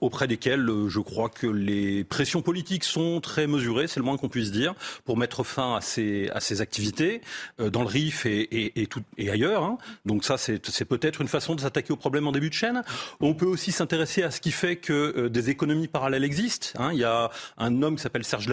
auprès 0.03 0.27
desquels 0.27 0.69
je 0.89 1.01
crois 1.01 1.31
que 1.31 1.47
les 1.47 2.05
pressions 2.05 2.43
politiques 2.43 2.85
sont 2.85 3.23
très 3.23 3.47
mesurées, 3.47 3.87
c'est 3.87 4.01
le 4.01 4.05
moins 4.05 4.19
qu'on 4.19 4.29
puisse 4.29 4.53
dire, 4.53 4.75
pour 5.07 5.17
mettre 5.17 5.45
fin 5.45 5.77
à 5.77 5.81
ces, 5.81 6.29
à 6.35 6.41
ces 6.41 6.61
activités 6.61 7.23
dans 7.59 7.81
le 7.81 7.89
RIF 7.89 8.27
et, 8.27 8.43
et, 8.81 8.89
et 9.17 9.31
ailleurs. 9.31 9.65
Hein. 9.65 9.79
Donc 10.05 10.23
ça, 10.23 10.37
c'est 10.37 10.85
peut-être 10.85 11.06
être 11.09 11.21
une 11.21 11.29
façon 11.29 11.55
de 11.55 11.61
s'attaquer 11.61 11.93
au 11.93 11.97
problème 11.97 12.27
en 12.27 12.33
début 12.33 12.49
de 12.49 12.55
chaîne. 12.55 12.83
On 13.21 13.35
peut 13.35 13.47
aussi 13.47 13.73
s'intéresser 13.73 14.23
à 14.23 14.31
ce 14.31 14.41
qui 14.41 14.51
fait 14.51 14.77
que 14.77 14.93
euh, 15.17 15.29
des 15.29 15.51
économies 15.51 15.89
parallèles 15.89 16.25
existent. 16.25 16.69
Hein. 16.79 16.91
Il 16.93 16.99
y 16.99 17.05
a 17.05 17.31
un 17.59 17.83
homme 17.83 17.97
qui 17.97 18.03
s'appelle 18.03 18.25
Serge, 18.25 18.49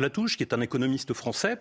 Latouche, 0.00 0.36
qui 0.36 0.42
est 0.42 0.54
un 0.54 0.60
économiste 0.60 1.12
français 1.12 1.58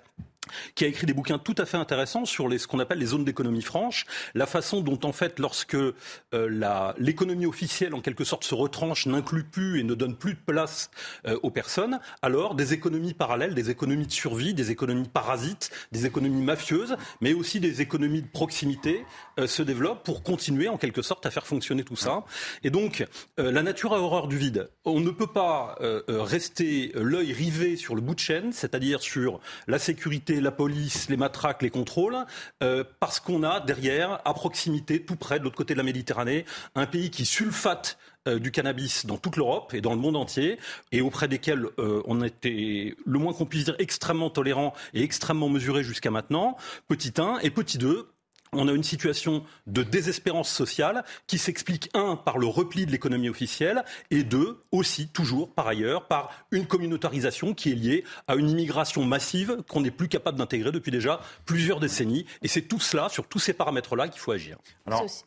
qui 0.75 0.85
a 0.85 0.87
écrit 0.87 1.05
des 1.05 1.13
bouquins 1.13 1.37
tout 1.37 1.55
à 1.57 1.65
fait 1.65 1.77
intéressants 1.77 2.25
sur 2.25 2.49
ce 2.51 2.67
qu'on 2.67 2.79
appelle 2.79 2.99
les 2.99 3.07
zones 3.07 3.25
d'économie 3.25 3.61
franche, 3.61 4.05
la 4.33 4.45
façon 4.45 4.81
dont 4.81 4.99
en 5.03 5.11
fait 5.11 5.39
lorsque 5.39 5.75
euh, 5.75 6.93
l'économie 6.97 7.45
officielle 7.45 7.93
en 7.93 8.01
quelque 8.01 8.23
sorte 8.23 8.43
se 8.43 8.55
retranche, 8.55 9.05
n'inclut 9.05 9.43
plus 9.43 9.79
et 9.79 9.83
ne 9.83 9.93
donne 9.93 10.15
plus 10.15 10.33
de 10.33 10.39
place 10.45 10.89
euh, 11.27 11.37
aux 11.43 11.51
personnes, 11.51 11.99
alors 12.21 12.55
des 12.55 12.73
économies 12.73 13.13
parallèles, 13.13 13.55
des 13.55 13.69
économies 13.69 14.07
de 14.07 14.11
survie, 14.11 14.53
des 14.53 14.71
économies 14.71 15.07
parasites, 15.07 15.71
des 15.91 16.05
économies 16.05 16.43
mafieuses, 16.43 16.95
mais 17.21 17.33
aussi 17.33 17.59
des 17.59 17.81
économies 17.81 18.21
de 18.21 18.27
proximité 18.27 19.05
euh, 19.39 19.47
se 19.47 19.63
développent 19.63 20.03
pour 20.03 20.23
continuer 20.23 20.69
en 20.69 20.77
quelque 20.77 21.01
sorte 21.01 21.25
à 21.25 21.31
faire 21.31 21.47
fonctionner 21.47 21.83
tout 21.83 21.95
ça. 21.95 22.23
Et 22.63 22.69
donc 22.69 23.05
la 23.37 23.63
nature 23.63 23.93
a 23.93 23.99
horreur 23.99 24.27
du 24.27 24.37
vide. 24.37 24.69
On 24.85 24.99
ne 24.99 25.11
peut 25.11 25.27
pas 25.27 25.77
rester 26.07 26.91
l'œil 26.95 27.33
rivé 27.33 27.75
sur 27.75 27.95
le 27.95 28.01
bout 28.01 28.15
de 28.15 28.19
chaîne, 28.19 28.51
c'est-à-dire 28.51 29.01
sur 29.01 29.39
la 29.67 29.79
sécurité 29.79 30.34
la 30.41 30.51
police, 30.51 31.09
les 31.09 31.17
matraques, 31.17 31.61
les 31.61 31.69
contrôles, 31.69 32.17
euh, 32.63 32.83
parce 32.99 33.19
qu'on 33.19 33.43
a 33.43 33.59
derrière, 33.59 34.21
à 34.25 34.33
proximité, 34.33 35.03
tout 35.03 35.15
près, 35.15 35.39
de 35.39 35.43
l'autre 35.43 35.55
côté 35.55 35.73
de 35.73 35.79
la 35.79 35.83
Méditerranée, 35.83 36.45
un 36.75 36.85
pays 36.85 37.09
qui 37.09 37.25
sulfate 37.25 37.97
euh, 38.27 38.39
du 38.39 38.51
cannabis 38.51 39.05
dans 39.05 39.17
toute 39.17 39.37
l'Europe 39.37 39.73
et 39.73 39.81
dans 39.81 39.93
le 39.93 39.99
monde 39.99 40.15
entier, 40.15 40.57
et 40.91 41.01
auprès 41.01 41.27
desquels 41.27 41.67
euh, 41.77 42.01
on 42.05 42.23
était, 42.23 42.95
le 43.05 43.19
moins 43.19 43.33
qu'on 43.33 43.45
puisse 43.45 43.65
dire, 43.65 43.75
extrêmement 43.79 44.29
tolérant 44.29 44.73
et 44.93 45.03
extrêmement 45.03 45.49
mesuré 45.49 45.83
jusqu'à 45.83 46.11
maintenant, 46.11 46.57
petit 46.87 47.13
1, 47.17 47.39
et 47.39 47.49
petit 47.51 47.77
2, 47.77 48.07
on 48.55 48.67
a 48.67 48.71
une 48.71 48.83
situation 48.83 49.43
de 49.67 49.83
désespérance 49.83 50.49
sociale 50.49 51.03
qui 51.27 51.37
s'explique, 51.37 51.89
un, 51.93 52.15
par 52.15 52.37
le 52.37 52.47
repli 52.47 52.85
de 52.85 52.91
l'économie 52.91 53.29
officielle, 53.29 53.83
et 54.11 54.23
deux, 54.23 54.63
aussi, 54.71 55.07
toujours, 55.07 55.53
par 55.53 55.67
ailleurs, 55.67 56.07
par 56.07 56.31
une 56.51 56.65
communautarisation 56.65 57.53
qui 57.53 57.71
est 57.71 57.75
liée 57.75 58.03
à 58.27 58.35
une 58.35 58.49
immigration 58.49 59.03
massive 59.03 59.57
qu'on 59.69 59.81
n'est 59.81 59.91
plus 59.91 60.07
capable 60.07 60.37
d'intégrer 60.37 60.71
depuis 60.71 60.91
déjà 60.91 61.21
plusieurs 61.45 61.79
décennies. 61.79 62.25
Et 62.41 62.47
c'est 62.47 62.63
tout 62.63 62.79
cela, 62.79 63.09
sur 63.09 63.27
tous 63.27 63.39
ces 63.39 63.53
paramètres-là, 63.53 64.07
qu'il 64.07 64.19
faut 64.19 64.31
agir. 64.31 64.57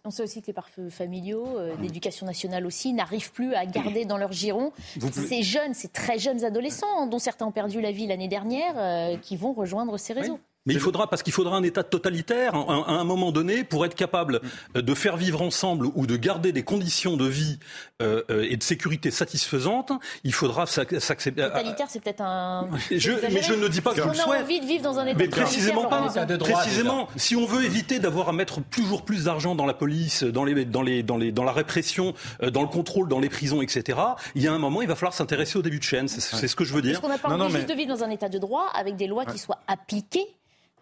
on 0.04 0.10
sait 0.10 0.22
aussi 0.22 0.42
que 0.42 0.46
les 0.48 0.52
pare-feux 0.52 0.90
familiaux, 0.90 1.58
euh, 1.58 1.74
l'éducation 1.80 2.26
nationale 2.26 2.66
aussi, 2.66 2.92
n'arrivent 2.92 3.32
plus 3.32 3.54
à 3.54 3.66
garder 3.66 4.04
dans 4.04 4.18
leur 4.18 4.32
giron 4.32 4.72
ces 5.12 5.42
jeunes, 5.42 5.74
ces 5.74 5.88
très 5.88 6.18
jeunes 6.18 6.44
adolescents, 6.44 7.06
dont 7.06 7.18
certains 7.18 7.46
ont 7.46 7.52
perdu 7.52 7.80
la 7.80 7.92
vie 7.92 8.06
l'année 8.06 8.28
dernière, 8.28 8.74
euh, 8.76 9.16
qui 9.16 9.36
vont 9.36 9.52
rejoindre 9.52 9.98
ces 9.98 10.12
réseaux. 10.12 10.40
Mais 10.66 10.74
il 10.74 10.80
faudra, 10.80 11.08
parce 11.08 11.22
qu'il 11.22 11.32
faudra 11.32 11.56
un 11.56 11.62
État 11.62 11.82
totalitaire 11.82 12.54
à 12.54 12.92
un 12.92 13.04
moment 13.04 13.32
donné 13.32 13.64
pour 13.64 13.86
être 13.86 13.94
capable 13.94 14.42
euh, 14.76 14.82
de 14.82 14.94
faire 14.94 15.16
vivre 15.16 15.40
ensemble 15.40 15.88
ou 15.94 16.06
de 16.06 16.16
garder 16.16 16.52
des 16.52 16.62
conditions 16.62 17.16
de 17.16 17.24
vie 17.24 17.58
euh, 18.02 18.22
euh, 18.30 18.46
et 18.50 18.56
de 18.58 18.62
sécurité 18.62 19.10
satisfaisantes. 19.10 19.92
Il 20.24 20.34
faudra 20.34 20.66
s'accepter. 20.66 21.42
Totalitaire, 21.42 21.86
c'est 21.88 22.02
peut-être 22.02 22.20
un. 22.20 22.68
Je, 22.90 23.12
mais 23.32 23.42
je 23.42 23.54
ne 23.54 23.68
dis 23.68 23.80
pas 23.80 23.94
que 23.94 24.02
je 24.02 24.08
le 24.08 24.14
souhaite. 24.14 24.26
On 24.28 24.32
a 24.32 24.42
envie 24.42 24.60
de 24.60 24.66
vivre 24.66 24.82
dans 24.82 24.98
un 24.98 25.06
État 25.06 25.18
mais 25.18 25.28
précisément 25.28 25.86
pas. 25.86 26.08
précisément, 26.38 27.08
si 27.16 27.34
on 27.34 27.46
veut 27.46 27.64
éviter 27.64 27.98
d'avoir 27.98 28.28
à 28.28 28.32
mettre 28.32 28.60
toujours 28.62 29.04
plus 29.04 29.24
d'argent 29.24 29.54
dans 29.54 29.66
la 29.66 29.74
police, 29.74 30.22
dans 30.22 30.44
les, 30.44 30.64
dans 30.64 30.82
les, 30.82 31.02
dans 31.02 31.16
les, 31.16 31.32
dans 31.32 31.44
la 31.44 31.52
répression, 31.52 32.14
dans 32.42 32.62
le 32.62 32.68
contrôle, 32.68 33.08
dans 33.08 33.20
les 33.20 33.28
prisons, 33.30 33.62
etc. 33.62 33.98
Il 34.34 34.42
y 34.42 34.48
a 34.48 34.52
un 34.52 34.58
moment, 34.58 34.82
il 34.82 34.88
va 34.88 34.96
falloir 34.96 35.14
s'intéresser 35.14 35.58
au 35.58 35.62
début 35.62 35.78
de 35.78 35.84
chaîne. 35.84 36.08
C'est 36.08 36.48
ce 36.48 36.56
que 36.56 36.64
je 36.64 36.74
veux 36.74 36.82
dire. 36.82 37.00
Parce 37.00 37.18
qu'on 37.18 37.30
n'a 37.30 37.36
pas 37.38 37.44
envie 37.44 37.54
juste 37.54 37.68
de 37.68 37.74
vivre 37.74 37.94
dans 37.94 38.04
un 38.04 38.10
État 38.10 38.28
de 38.28 38.38
droit 38.38 38.66
avec 38.74 38.96
des 38.96 39.06
lois 39.06 39.24
qui 39.24 39.38
soient 39.38 39.60
appliquées 39.66 40.26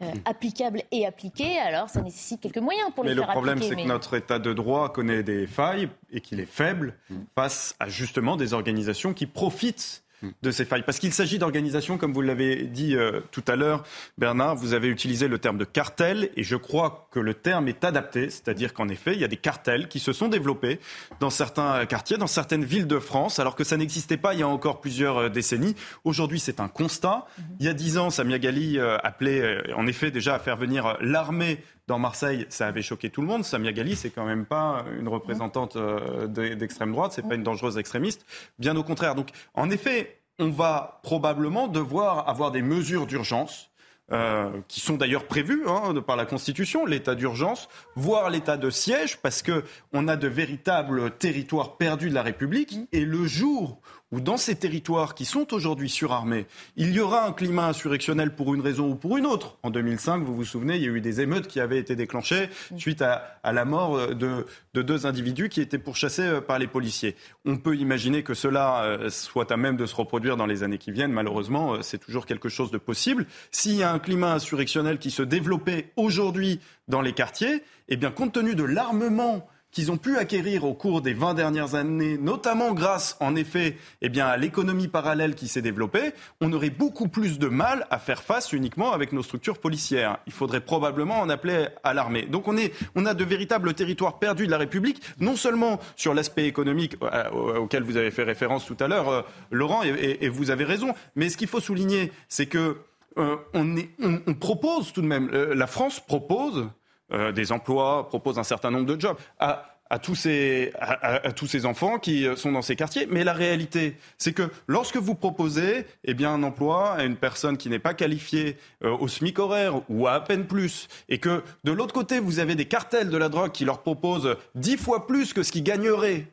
euh, 0.03 0.12
applicable 0.24 0.82
et 0.90 1.07
appliqué, 1.07 1.59
alors 1.59 1.88
ça 1.88 2.03
nécessite 2.03 2.40
quelques 2.40 2.59
moyens 2.59 2.90
pour 2.94 3.05
les 3.05 3.14
faire 3.14 3.30
appliquer. 3.30 3.40
Mais 3.40 3.53
le 3.53 3.55
problème, 3.55 3.62
c'est 3.62 3.82
que 3.82 3.88
notre 3.88 4.14
État 4.14 4.38
de 4.38 4.53
droit 4.53 4.92
connaît 4.92 5.22
des 5.22 5.47
failles 5.47 5.88
et 6.11 6.20
qu'il 6.20 6.40
est 6.40 6.51
faible 6.51 6.94
mm. 7.09 7.16
face 7.34 7.74
à 7.80 7.88
justement 7.88 8.36
des 8.36 8.53
organisations 8.53 9.14
qui 9.14 9.26
profitent 9.26 10.05
de 10.42 10.50
ces 10.50 10.64
failles. 10.64 10.82
Parce 10.84 10.98
qu'il 10.98 11.12
s'agit 11.12 11.38
d'organisations, 11.38 11.98
comme 11.98 12.12
vous 12.12 12.22
l'avez 12.22 12.64
dit 12.64 12.96
euh, 12.96 13.20
tout 13.30 13.44
à 13.46 13.56
l'heure, 13.56 13.84
Bernard, 14.18 14.56
vous 14.56 14.72
avez 14.72 14.88
utilisé 14.88 15.28
le 15.28 15.38
terme 15.38 15.58
de 15.58 15.64
cartel, 15.64 16.30
et 16.36 16.42
je 16.42 16.56
crois 16.56 17.08
que 17.10 17.20
le 17.20 17.34
terme 17.34 17.68
est 17.68 17.84
adapté, 17.84 18.30
c'est-à-dire 18.30 18.72
qu'en 18.72 18.88
effet, 18.88 19.12
il 19.14 19.20
y 19.20 19.24
a 19.24 19.28
des 19.28 19.36
cartels 19.36 19.88
qui 19.88 19.98
se 19.98 20.12
sont 20.12 20.28
développés 20.28 20.80
dans 21.20 21.30
certains 21.30 21.84
quartiers, 21.86 22.16
dans 22.16 22.26
certaines 22.26 22.64
villes 22.64 22.86
de 22.86 22.98
France, 22.98 23.38
alors 23.38 23.56
que 23.56 23.64
ça 23.64 23.76
n'existait 23.76 24.16
pas 24.16 24.34
il 24.34 24.40
y 24.40 24.42
a 24.42 24.48
encore 24.48 24.80
plusieurs 24.80 25.18
euh, 25.18 25.28
décennies. 25.28 25.74
Aujourd'hui, 26.04 26.40
c'est 26.40 26.60
un 26.60 26.68
constat. 26.68 27.26
Il 27.60 27.66
y 27.66 27.68
a 27.68 27.74
dix 27.74 27.98
ans, 27.98 28.10
Samia 28.10 28.38
Ghali 28.38 28.78
euh, 28.78 28.96
appelait 29.02 29.72
en 29.74 29.86
effet 29.86 30.10
déjà 30.10 30.34
à 30.34 30.38
faire 30.38 30.56
venir 30.56 30.96
l'armée 31.00 31.62
dans 31.87 31.99
Marseille, 31.99 32.47
ça 32.49 32.66
avait 32.66 32.82
choqué 32.82 33.11
tout 33.11 33.20
le 33.20 33.28
monde. 33.28 33.45
Samia 33.45 33.72
Ghali, 33.72 33.97
c'est 33.97 34.11
quand 34.11 34.24
même 34.24 34.45
pas 34.45 34.84
une 34.99 35.09
représentante 35.09 35.76
euh, 35.76 36.26
d'extrême 36.26 36.93
droite, 36.93 37.12
c'est 37.12 37.26
pas 37.26 37.34
une 37.34 37.45
dangereuse 37.45 37.78
extrémiste. 37.78 38.26
Bien 38.59 38.76
au 38.76 38.82
contraire. 38.82 39.14
Donc, 39.14 39.30
en 39.55 39.70
effet, 39.70 40.20
on 40.39 40.51
va 40.51 41.01
probablement 41.03 41.68
devoir 41.68 42.28
avoir 42.28 42.51
des 42.51 42.62
mesures 42.62 43.07
d'urgence. 43.07 43.70
Euh, 44.12 44.61
qui 44.68 44.78
sont 44.78 44.95
d'ailleurs 44.95 45.26
prévues 45.26 45.64
hein, 45.66 45.93
par 46.07 46.14
la 46.14 46.26
Constitution, 46.26 46.87
l'état 46.87 47.16
d'urgence, 47.16 47.68
voire 47.97 48.30
l'état 48.30 48.57
de 48.57 48.70
siège, 48.70 49.16
parce 49.16 49.43
que 49.43 49.64
on 49.93 50.07
a 50.07 50.14
de 50.14 50.28
véritables 50.28 51.11
territoires 51.11 51.76
perdus 51.76 52.09
de 52.09 52.14
la 52.14 52.22
République. 52.22 52.78
Et 52.93 53.05
le 53.05 53.26
jour 53.26 53.80
où 54.12 54.20
dans 54.20 54.36
ces 54.36 54.54
territoires 54.54 55.14
qui 55.14 55.24
sont 55.24 55.52
aujourd'hui 55.52 55.88
surarmés, 55.88 56.46
il 56.76 56.92
y 56.92 57.00
aura 57.00 57.26
un 57.26 57.32
climat 57.32 57.66
insurrectionnel 57.66 58.34
pour 58.34 58.54
une 58.54 58.61
raison 58.61 58.90
ou 58.90 58.94
pour 58.94 59.16
une 59.16 59.26
autre. 59.26 59.59
En 59.62 59.70
2005, 59.70 60.22
vous 60.22 60.34
vous 60.34 60.44
souvenez, 60.44 60.76
il 60.76 60.82
y 60.82 60.86
a 60.86 60.90
eu 60.90 61.00
des 61.00 61.20
émeutes 61.20 61.48
qui 61.48 61.59
avaient 61.59 61.78
été 61.78 61.96
déclenchées 61.96 62.48
suite 62.76 63.02
à, 63.02 63.40
la 63.44 63.64
mort 63.64 64.14
de, 64.14 64.46
deux 64.74 65.07
individus 65.07 65.48
qui 65.48 65.61
étaient 65.61 65.78
pourchassés 65.78 66.22
euh, 66.22 66.40
par 66.40 66.59
les 66.59 66.66
policiers. 66.66 67.16
On 67.44 67.57
peut 67.57 67.76
imaginer 67.76 68.22
que 68.22 68.34
cela 68.34 68.84
euh, 68.84 69.11
soit 69.11 69.50
à 69.50 69.57
même 69.57 69.76
de 69.76 69.86
se 69.86 69.94
reproduire 69.94 70.36
dans 70.36 70.46
les 70.46 70.62
années 70.62 70.78
qui 70.78 70.92
viennent. 70.92 71.12
Malheureusement, 71.12 71.74
euh, 71.74 71.82
c'est 71.82 71.98
toujours 71.98 72.26
quelque 72.26 72.48
chose 72.48 72.70
de 72.70 72.78
possible. 72.78 73.26
S'il 73.50 73.74
y 73.74 73.82
a 73.82 73.92
un 73.92 73.98
climat 73.98 74.34
insurrectionnel 74.34 74.98
qui 74.98 75.11
se 75.11 75.22
développait 75.22 75.92
aujourd'hui 75.96 76.61
dans 76.88 77.00
les 77.00 77.12
quartiers, 77.12 77.62
eh 77.88 77.96
bien, 77.96 78.11
compte 78.11 78.32
tenu 78.32 78.54
de 78.54 78.64
l'armement 78.64 79.48
qu'ils 79.77 79.93
ont 79.93 79.99
pu 79.99 80.16
acquérir 80.16 80.64
au 80.64 80.72
cours 80.72 81.03
des 81.03 81.12
20 81.12 81.35
dernières 81.35 81.74
années, 81.74 82.16
notamment 82.16 82.72
grâce, 82.72 83.14
en 83.20 83.37
effet, 83.37 83.77
eh 84.01 84.09
bien, 84.09 84.27
à 84.27 84.39
l'économie 84.39 84.89
parallèle 84.89 85.35
qui 85.35 85.49
s'est 85.49 85.61
développée, 85.61 86.14
on 86.41 86.51
aurait 86.55 86.70
beaucoup 86.70 87.09
plus 87.09 87.39
de 87.39 87.47
mal 87.47 87.87
à 87.91 87.99
faire 87.99 88.22
face 88.22 88.55
uniquement 88.55 88.95
avec 88.95 89.12
nos 89.12 89.22
structures 89.22 89.59
policières. 89.59 90.16
Il 90.27 90.33
faudrait 90.33 90.62
probablement 90.62 91.20
en 91.20 91.29
appeler 91.29 91.66
à 91.85 91.93
l'armée. 91.93 92.22
Donc 92.22 92.49
on, 92.49 92.57
est, 92.57 92.72
on 92.95 93.05
a 93.05 93.12
de 93.12 93.22
véritables 93.22 93.74
territoires 93.74 94.18
perdus 94.18 94.47
de 94.47 94.51
la 94.51 94.57
République, 94.57 95.03
non 95.20 95.37
seulement 95.37 95.79
sur 95.95 96.14
l'aspect 96.14 96.47
économique 96.47 96.97
euh, 97.03 97.59
auquel 97.59 97.83
vous 97.83 97.99
avez 97.99 98.11
fait 98.11 98.22
référence 98.22 98.64
tout 98.64 98.79
à 98.81 98.89
l'heure, 98.89 99.11
euh, 99.11 99.22
Laurent, 99.51 99.83
et, 99.83 100.27
vous 100.31 100.51
avez 100.51 100.64
raison, 100.64 100.95
mais 101.16 101.29
ce 101.29 101.37
qu'il 101.37 101.49
faut 101.49 101.61
souligner, 101.61 102.12
c'est 102.31 102.47
que 102.47 102.79
euh, 103.18 103.37
on, 103.53 104.33
propose 104.41 104.95
tout 104.95 105.03
de 105.03 105.07
même, 105.07 105.31
la 105.31 105.66
France 105.66 106.01
propose 106.01 106.66
euh, 107.12 107.32
des 107.32 107.52
emplois, 107.52 108.09
propose 108.09 108.38
un 108.38 108.44
certain 108.44 108.70
nombre 108.70 108.86
de 108.86 109.00
jobs 109.00 109.16
à, 109.38 109.98
tous 110.02 110.16
ces, 110.16 110.72
à, 110.80 111.32
tous 111.32 111.46
ces 111.46 111.64
enfants 111.64 112.00
qui 112.00 112.26
euh, 112.26 112.34
sont 112.34 112.50
dans 112.50 112.62
ces 112.62 112.74
quartiers. 112.74 113.07
Mais 113.09 113.22
la 113.22 113.32
réalité, 113.32 113.96
c'est 114.18 114.32
que 114.32 114.50
lorsque 114.66 114.96
vous 114.96 115.14
proposez 115.14 115.86
eh 116.02 116.14
bien, 116.14 116.32
un 116.32 116.42
emploi 116.42 116.94
à 116.94 117.04
une 117.04 117.14
personne 117.14 117.57
qui 117.57 117.68
n'est 117.68 117.78
pas 117.78 117.94
qualifiée 117.94 118.57
euh, 118.82 118.90
au 118.90 119.07
SMIC 119.07 119.38
horaire 119.38 119.82
ou 119.88 120.09
à 120.09 120.16
à 120.16 120.20
peine 120.20 120.46
plus, 120.46 120.88
et 121.11 121.18
que 121.18 121.42
de 121.64 121.72
l'autre 121.72 121.92
côté, 121.92 122.20
vous 122.20 122.38
avez 122.38 122.54
des 122.54 122.64
cartels 122.64 123.11
de 123.11 123.16
la 123.18 123.28
drogue 123.28 123.52
qui 123.52 123.66
leur 123.66 123.82
proposent 123.82 124.34
dix 124.54 124.78
fois 124.78 125.07
plus 125.07 125.34
que 125.34 125.42
ce 125.42 125.52
qu'ils 125.52 125.62
gagneraient 125.62 126.26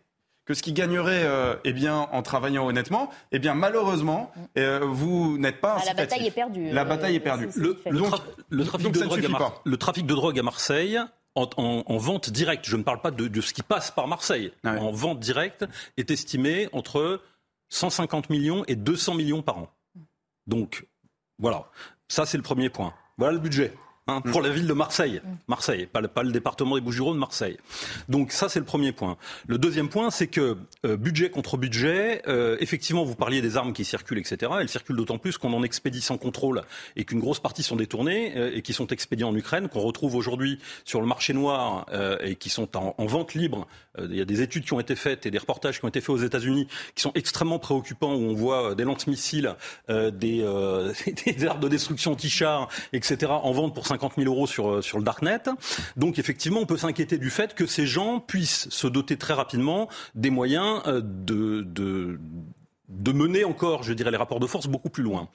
que 0.46 0.54
ce 0.54 0.62
qui 0.62 0.74
gagnerait 0.74 1.24
euh, 1.24 1.56
eh 1.64 1.74
bien, 1.74 2.08
en 2.12 2.22
travaillant 2.22 2.68
honnêtement, 2.68 3.10
eh 3.32 3.39
bien, 3.39 3.54
malheureusement, 3.54 4.32
euh, 4.58 4.82
vous 4.84 5.38
n'êtes 5.38 5.62
pas 5.62 5.78
ah, 5.80 5.86
La 5.86 5.94
bataille 5.94 6.28
est 6.28 6.32
perdue. 6.32 6.72
La 6.72 6.86
bataille 6.86 7.16
est 7.16 7.20
perdue. 7.20 7.50
Le, 7.56 7.74
trafic, 7.74 8.91
de 8.91 9.00
drogue 9.00 9.26
à 9.26 9.54
le 9.64 9.78
trafic 9.78 10.06
de 10.06 10.14
drogue 10.14 10.39
à 10.39 10.44
Marseille, 10.44 11.00
en, 11.36 11.98
vente 11.98 12.30
directe, 12.30 12.66
je 12.66 12.78
ne 12.78 12.84
parle 12.84 13.02
pas 13.02 13.12
de, 13.12 13.41
ce 13.41 13.54
qui 13.54 13.64
passe 13.64 13.91
par 13.91 14.08
Marseille, 14.08 14.52
ah 14.64 14.76
en 14.76 14.91
vente 14.91 15.20
directe, 15.20 15.66
est 15.98 16.12
estimé 16.12 16.70
entre 16.74 17.22
150 17.70 18.30
millions 18.30 18.64
et 18.68 18.76
200 18.76 19.16
millions 19.16 19.41
par 19.41 19.58
an. 19.58 19.70
Donc, 20.46 20.86
voilà. 21.39 21.70
Ça, 22.08 22.26
c'est 22.26 22.38
le 22.38 22.44
premier 22.44 22.70
point. 22.70 22.94
Voilà 23.18 23.34
le 23.34 23.39
budget. 23.39 23.74
Hein, 24.06 24.20
pour 24.20 24.41
la 24.41 24.49
ville 24.49 24.68
de 24.68 24.74
Marseille. 24.74 25.22
Marseille, 25.47 25.86
pas, 25.86 26.01
le 26.01 26.32
département 26.34 26.76
des 26.76 26.82
Bouches-du-Rhône, 26.82 27.18
Marseille. 27.18 27.56
Donc 28.10 28.34
ça, 28.34 28.49
c'est 28.49 28.60
le 28.60 28.66
premier 28.66 28.91
point. 28.91 29.16
Le 29.47 29.58
deuxième 29.58 29.88
point, 29.88 30.12
c'est 30.12 30.28
que 30.28 30.58
euh, 30.86 30.97
budget 30.97 31.30
contre 31.30 31.56
budget, 31.56 32.22
euh, 32.28 32.58
effectivement, 32.60 33.06
vous 33.06 33.16
parliez 33.16 33.41
des 33.41 33.56
armes 33.56 33.72
qui 33.72 33.86
circulent, 33.86 34.18
etc. 34.18 34.51
Elles 34.60 34.68
circulent 34.68 34.97
d'autant 34.97 35.20
plus 35.20 35.38
qu'on 35.38 35.54
en 35.54 35.64
expédie 35.64 36.01
sans 36.01 36.18
contrôle 36.18 36.64
et 36.97 37.06
qu'une 37.06 37.22
grosse 37.22 37.39
partie 37.39 37.64
sont 37.64 37.78
détournées 37.78 38.34
euh, 38.36 38.51
et 38.54 38.62
qui 38.62 38.74
sont 38.74 38.88
expédiées 38.88 39.24
en 39.24 39.34
Ukraine, 39.38 39.70
qu'on 39.70 39.80
retrouve 39.80 40.16
aujourd'hui 40.16 40.60
sur 40.84 40.99
le 40.99 41.08
marché 41.08 41.32
noir 41.32 41.86
et 42.22 42.36
qui 42.36 42.49
sont 42.49 42.76
en, 42.76 42.95
en 42.97 43.06
vente 43.06 43.34
libre. 43.34 43.68
il 43.97 44.16
y 44.16 44.22
a 44.22 44.26
des 44.26 44.41
études 44.41 44.66
qui 44.66 44.74
ont 44.74 44.80
été 44.80 44.95
faites 44.95 45.26
et 45.26 45.32
des 45.32 45.38
reportages 45.38 45.80
qui 45.80 45.86
ont 45.86 45.88
été 45.88 46.01
faits 46.01 46.10
aux 46.10 46.18
États-Unis 46.18 46.68
qui 46.95 47.01
sont 47.01 47.12
extrêmement 47.16 47.60
préoccupants, 47.60 48.14
où 48.14 48.22
on 48.22 48.34
voit 48.34 48.76
des 48.76 48.84
lance-missiles, 48.84 49.56
des, 49.88 50.12
des 51.26 51.45
armes 51.45 51.60
de 51.62 51.68
destruction 51.70 52.12
anti-chars, 52.12 52.68
etc. 52.91 53.32
en 53.32 53.51
vente 53.51 53.74
pour 53.74 53.88
50 53.94 54.14
000 54.18 54.28
euros 54.28 54.48
sur, 54.48 54.70
euh, 54.70 54.82
sur 54.82 54.98
le 54.98 55.04
Darknet. 55.04 55.44
Donc 55.98 56.20
effectivement, 56.20 56.60
on 56.62 56.66
peut 56.66 56.78
s'inquiéter 56.78 57.18
du 57.18 57.30
fait 57.30 57.54
que 57.54 57.66
ces 57.66 57.86
gens 57.86 58.20
puissent 58.20 58.70
se 58.70 58.88
doter 58.88 59.18
très 59.18 59.34
rapidement 59.34 59.88
des 60.16 60.30
moyens 60.30 60.82
euh, 60.88 61.02
de, 61.04 61.62
de, 61.62 62.20
de 62.89 63.12
mener 63.12 63.44
encore, 63.46 63.84
je 63.84 63.94
dirais, 63.94 64.12
les 64.12 64.18
rapports 64.18 64.39
de 64.39 64.48
force 64.48 64.68
beaucoup 64.68 64.89
plus 64.89 65.04
loin. 65.04 65.30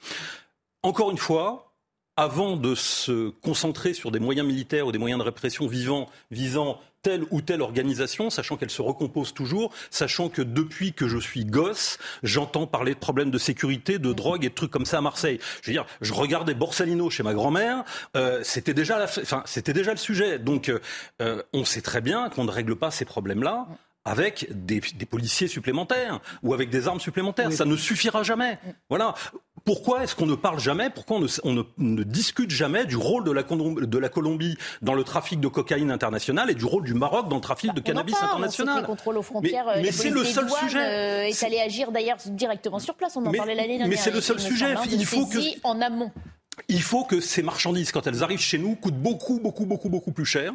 Encore 0.83 1.11
une 1.11 1.17
fois, 1.17 1.73
avant 2.17 2.57
de 2.57 2.75
se 2.75 3.29
concentrer 3.29 3.93
sur 3.93 4.11
des 4.11 4.19
moyens 4.19 4.45
militaires 4.45 4.87
ou 4.87 4.91
des 4.91 4.97
moyens 4.97 5.19
de 5.19 5.25
répression 5.25 5.67
vivant, 5.67 6.09
visant 6.31 6.79
telle 7.01 7.23
ou 7.31 7.41
telle 7.41 7.61
organisation, 7.61 8.29
sachant 8.29 8.57
qu'elle 8.57 8.69
se 8.69 8.81
recompose 8.81 9.33
toujours, 9.33 9.73
sachant 9.89 10.29
que 10.29 10.41
depuis 10.41 10.93
que 10.93 11.07
je 11.07 11.17
suis 11.17 11.45
gosse, 11.45 11.97
j'entends 12.23 12.67
parler 12.67 12.93
de 12.93 12.99
problèmes 12.99 13.31
de 13.31 13.37
sécurité, 13.37 13.99
de 13.99 14.13
drogue 14.13 14.45
et 14.45 14.49
de 14.49 14.53
trucs 14.53 14.71
comme 14.71 14.85
ça 14.85 14.97
à 14.97 15.01
Marseille. 15.01 15.39
Je 15.61 15.67
veux 15.67 15.73
dire, 15.73 15.85
je 16.01 16.13
regardais 16.13 16.53
Borsalino 16.53 17.09
chez 17.09 17.23
ma 17.23 17.33
grand-mère, 17.33 17.83
euh, 18.15 18.41
c'était 18.43 18.73
déjà, 18.73 18.97
la, 18.99 19.05
enfin, 19.05 19.43
c'était 19.45 19.73
déjà 19.73 19.91
le 19.91 19.97
sujet. 19.97 20.39
Donc, 20.39 20.69
euh, 20.69 20.79
euh, 21.21 21.41
on 21.53 21.65
sait 21.65 21.81
très 21.81 22.01
bien 22.01 22.29
qu'on 22.29 22.43
ne 22.43 22.51
règle 22.51 22.75
pas 22.75 22.91
ces 22.91 23.05
problèmes-là 23.05 23.67
avec 24.05 24.47
des, 24.51 24.81
policiers 25.09 25.47
supplémentaires 25.47 26.19
ou 26.41 26.53
avec 26.53 26.69
des 26.69 26.87
armes 26.87 26.99
supplémentaires. 26.99 27.51
Ça 27.51 27.65
ne 27.65 27.75
suffira 27.75 28.23
jamais. 28.23 28.57
Voilà. 28.89 29.13
Pourquoi 29.65 30.03
est-ce 30.03 30.15
qu'on 30.15 30.25
ne 30.25 30.35
parle 30.35 30.59
jamais, 30.59 30.89
pourquoi 30.89 31.19
on 31.43 31.65
ne, 31.77 32.03
discute 32.03 32.49
jamais 32.49 32.85
du 32.85 32.95
rôle 32.95 33.23
de 33.23 33.31
la, 33.31 33.43
de 33.43 33.97
la, 33.97 34.09
Colombie 34.09 34.57
dans 34.81 34.93
le 34.93 35.03
trafic 35.03 35.39
de 35.39 35.47
cocaïne 35.47 35.91
international 35.91 36.49
et 36.49 36.55
du 36.55 36.65
rôle 36.65 36.83
du 36.83 36.93
Maroc 36.93 37.29
dans 37.29 37.35
le 37.35 37.41
trafic 37.41 37.73
de 37.73 37.79
bah, 37.79 37.85
cannabis 37.85 38.15
international? 38.21 38.85
contrôle 38.85 39.17
aux 39.17 39.21
frontières, 39.21 39.65
mais, 39.75 39.91
c'est 39.91 40.09
le 40.09 40.23
seul 40.23 40.49
sujet. 40.49 40.79
Euh, 40.79 41.27
est 41.27 41.43
allé 41.43 41.59
agir 41.59 41.91
d'ailleurs 41.91 42.17
directement 42.25 42.79
sur 42.79 42.95
place. 42.95 43.15
On 43.17 43.25
en 43.25 43.31
parlait 43.31 43.53
l'année 43.53 43.77
dernière. 43.77 43.87
Mais 43.89 43.97
c'est 43.97 44.11
le 44.11 44.21
seul 44.21 44.39
sujet. 44.39 44.73
Hein, 44.73 44.83
il 44.89 45.05
faut 45.05 45.25
que 45.27 45.37
en 45.63 45.81
amont. 45.81 46.11
Il 46.67 46.81
faut 46.81 47.03
que 47.03 47.19
ces 47.19 47.43
marchandises, 47.43 47.91
quand 47.91 48.07
elles 48.07 48.23
arrivent 48.23 48.39
chez 48.39 48.57
nous, 48.57 48.75
coûtent 48.75 48.99
beaucoup, 48.99 49.39
beaucoup, 49.39 49.65
beaucoup, 49.65 49.89
beaucoup 49.89 50.11
plus 50.11 50.25
cher 50.25 50.53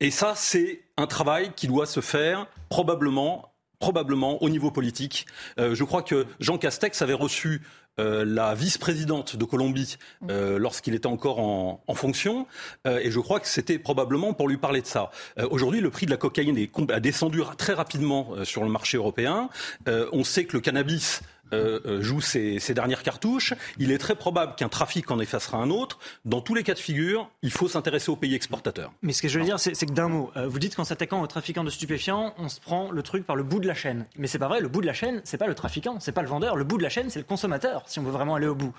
et 0.00 0.10
ça, 0.10 0.34
c'est 0.36 0.80
un 0.96 1.06
travail 1.06 1.52
qui 1.54 1.66
doit 1.66 1.86
se 1.86 2.00
faire 2.00 2.46
probablement 2.68 3.50
probablement 3.80 4.42
au 4.42 4.50
niveau 4.50 4.70
politique. 4.70 5.26
Euh, 5.58 5.74
je 5.74 5.84
crois 5.84 6.02
que 6.02 6.26
Jean 6.38 6.58
Castex 6.58 7.02
avait 7.02 7.14
reçu 7.14 7.62
euh, 7.98 8.24
la 8.26 8.54
vice-présidente 8.54 9.36
de 9.36 9.44
Colombie 9.44 9.96
euh, 10.28 10.58
lorsqu'il 10.58 10.94
était 10.94 11.06
encore 11.06 11.40
en, 11.40 11.82
en 11.86 11.94
fonction, 11.94 12.46
et 12.86 13.10
je 13.10 13.18
crois 13.18 13.40
que 13.40 13.48
c'était 13.48 13.78
probablement 13.78 14.32
pour 14.34 14.48
lui 14.48 14.58
parler 14.58 14.82
de 14.82 14.86
ça. 14.86 15.10
Aujourd'hui, 15.50 15.80
le 15.80 15.90
prix 15.90 16.06
de 16.06 16.10
la 16.10 16.16
cocaïne 16.18 16.58
est, 16.58 16.70
a 16.90 17.00
descendu 17.00 17.40
très 17.56 17.72
rapidement 17.72 18.34
sur 18.44 18.62
le 18.62 18.70
marché 18.70 18.96
européen. 18.96 19.48
on 19.86 20.24
sait 20.24 20.44
que 20.44 20.52
le 20.52 20.60
cannabis 20.60 21.22
euh, 21.52 21.80
euh, 21.86 22.02
joue 22.02 22.20
ses, 22.20 22.58
dernières 22.74 23.02
cartouches. 23.02 23.54
Il 23.78 23.90
est 23.90 23.98
très 23.98 24.14
probable 24.14 24.54
qu'un 24.54 24.68
trafic 24.68 25.10
en 25.10 25.18
effacera 25.18 25.58
un 25.58 25.70
autre. 25.70 25.98
Dans 26.24 26.40
tous 26.40 26.54
les 26.54 26.62
cas 26.62 26.74
de 26.74 26.78
figure, 26.78 27.28
il 27.42 27.50
faut 27.50 27.68
s'intéresser 27.68 28.10
aux 28.10 28.16
pays 28.16 28.34
exportateurs. 28.34 28.92
Mais 29.02 29.12
ce 29.12 29.22
que 29.22 29.28
je 29.28 29.38
veux 29.38 29.44
dire, 29.44 29.58
c'est 29.58 29.74
que 29.74 29.92
d'un 29.92 30.08
mot, 30.08 30.30
euh, 30.36 30.46
vous 30.48 30.58
dites 30.58 30.76
qu'en 30.76 30.84
s'attaquant 30.84 31.22
aux 31.22 31.26
trafiquants 31.26 31.64
de 31.64 31.70
stupéfiants, 31.70 32.34
on 32.38 32.48
se 32.48 32.60
prend 32.60 32.90
le 32.90 33.02
truc 33.02 33.26
par 33.26 33.36
le 33.36 33.42
bout 33.42 33.60
de 33.60 33.66
la 33.66 33.74
chaîne. 33.74 34.06
Mais 34.16 34.26
c'est 34.26 34.38
pas 34.38 34.48
vrai, 34.48 34.60
le 34.60 34.68
bout 34.68 34.80
de 34.80 34.86
la 34.86 34.92
chaîne, 34.92 35.20
c'est 35.24 35.38
pas 35.38 35.46
le 35.46 35.54
trafiquant, 35.54 35.98
c'est 36.00 36.12
pas 36.12 36.22
le 36.22 36.28
vendeur. 36.28 36.56
Le 36.56 36.64
bout 36.64 36.78
de 36.78 36.82
la 36.82 36.88
chaîne, 36.88 37.10
c'est 37.10 37.18
le 37.18 37.24
consommateur, 37.24 37.82
si 37.86 37.98
on 37.98 38.02
veut 38.02 38.12
vraiment 38.12 38.36
aller 38.36 38.46
au 38.46 38.54
bout. 38.54 38.72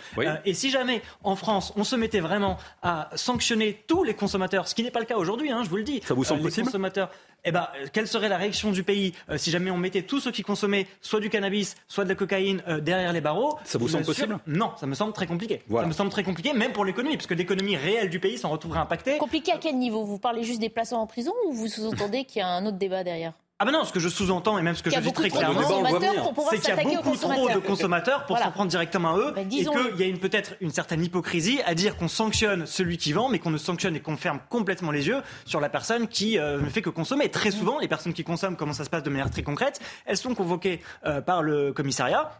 et 0.46 0.54
si 0.54 0.70
jamais, 0.70 1.02
en 1.24 1.36
France, 1.36 1.74
on 1.76 1.84
se 1.84 1.96
mettait 1.96 2.20
vraiment 2.20 2.58
à 2.82 3.10
sanctionner 3.16 3.84
tous 3.88 4.04
les 4.04 4.14
consommateurs, 4.14 4.68
ce 4.68 4.76
qui 4.76 4.84
n'est 4.84 4.92
pas 4.92 5.00
le 5.00 5.06
cas 5.06 5.18
aujourd'hui, 5.18 5.52
hein, 5.52 5.62
je 5.64 5.70
vous 5.70 5.78
le 5.78 5.84
dis. 5.84 6.02
Ça 6.06 6.14
vous 6.14 6.24
semble 6.24 6.42
possible? 6.42 6.66
consommateurs, 6.66 7.10
eh 7.44 7.52
ben, 7.52 7.68
quelle 7.94 8.08
serait 8.08 8.30
la 8.30 8.38
réaction 8.38 8.72
du 8.72 8.84
pays 8.84 9.14
si 9.38 9.52
jamais 9.52 9.72
on 9.72 9.78
mettait 9.78 10.04
tous 10.04 10.20
ceux 10.20 10.32
qui 10.32 10.44
consommaient 10.44 10.88
soit 11.02 11.20
du 11.20 11.30
cannabis, 11.30 11.76
soit 11.88 12.04
de 12.04 12.10
la 12.10 12.16
cocaïne 12.16 12.64
euh, 12.68 12.80
derrière 12.80 13.14
les 13.14 13.22
barreaux? 13.22 13.58
Ça 13.64 13.78
vous 13.78 13.88
semble 13.88 14.06
possible? 14.06 14.38
Non, 14.48 14.72
ça 14.78 14.86
me 14.88 14.96
semble 14.96 15.14
très 15.14 15.26
compliqué. 15.26 15.62
Ça 15.70 15.86
me 15.86 15.94
semble 15.94 16.12
très 16.12 16.24
compliqué, 16.24 16.54
même 16.54 16.74
pour 16.74 16.86
l'économie, 16.86 17.18
parce 17.18 17.28
que 17.28 17.34
l'économie 17.34 17.78
réelle 17.78 18.10
du 18.10 18.20
pays 18.20 18.38
s'en 18.38 18.50
retrouverait 18.50 18.80
impactée. 18.80 19.18
Compliqué 19.18 19.52
à 19.52 19.58
quel 19.58 19.78
niveau? 19.78 20.04
Vous 20.04 20.20
parlez 20.20 20.44
juste 20.44 20.60
des 20.60 20.70
placements 20.70 21.02
en 21.02 21.08
prison 21.08 21.34
ou 21.48 21.54
vous 21.54 21.68
sous-entendez 21.68 22.26
qu'il 22.26 22.39
y 22.39 22.44
a 22.44 22.48
un 22.48 22.66
autre 22.66 22.78
débat 22.78 23.04
derrière? 23.04 23.34
Ah 23.62 23.66
ben 23.66 23.74
non, 23.74 23.84
ce 23.86 23.93
que 23.93 23.99
je 23.99 24.09
sous-entends 24.09 24.57
et 24.57 24.64
même 24.64 24.76
ce 24.76 24.82
que 24.82 24.89
je 24.89 24.99
dis 24.99 25.14
très 25.14 25.30
clairement, 25.30 25.62
c'est 26.49 26.57
qu'il 26.57 26.70
y 26.70 26.72
a 26.72 26.84
beaucoup 26.84 27.16
trop 27.16 27.47
de 27.47 27.59
consommateurs. 27.59 28.26
pour 28.26 28.39
s'en 28.39 28.49
prendre 28.49 28.72
directement 28.72 29.14
à 29.14 29.18
eux 29.20 29.34
bah, 29.36 29.41
et 29.41 29.47
qu'il 29.47 29.99
y 29.99 30.03
a 30.03 30.07
une, 30.07 30.18
peut-être 30.18 30.55
une 30.62 30.72
certaine 30.72 31.03
hypocrisie 31.03 31.62
à 31.68 31.76
dire 31.76 31.95
qu'on 31.95 32.07
sanctionne 32.07 32.66
celui 32.66 32.97
qui 32.97 33.14
vend 33.14 33.30
mais 33.30 33.38
qu'on 33.38 33.51
ne 33.51 33.59
sanctionne 33.59 33.95
et 33.95 33.99
qu'on 33.99 34.18
ferme 34.18 34.39
complètement 34.49 34.89
les 34.89 35.07
yeux 35.07 35.22
sur 35.45 35.59
la 35.59 35.70
personne 35.70 36.07
qui 36.07 36.39
euh, 36.39 36.59
ne 36.59 36.70
fait 36.70 36.82
que 36.82 36.89
consommer. 36.89 37.30
Très 37.30 37.51
souvent, 37.51 37.78
les 37.78 37.88
personnes 37.88 38.14
qui 38.14 38.24
consomment, 38.24 38.55
comment 38.55 38.74
ça 38.74 38.84
se 38.84 38.89
passe 38.89 39.03
de 39.03 39.12
manière 39.12 39.30
très 39.30 39.43
concrète, 39.43 39.80
elles 40.07 40.18
sont 40.18 40.34
convoquées 40.34 40.82
euh, 41.05 41.22
par 41.22 41.43
le 41.43 41.72
commissariat 41.72 42.32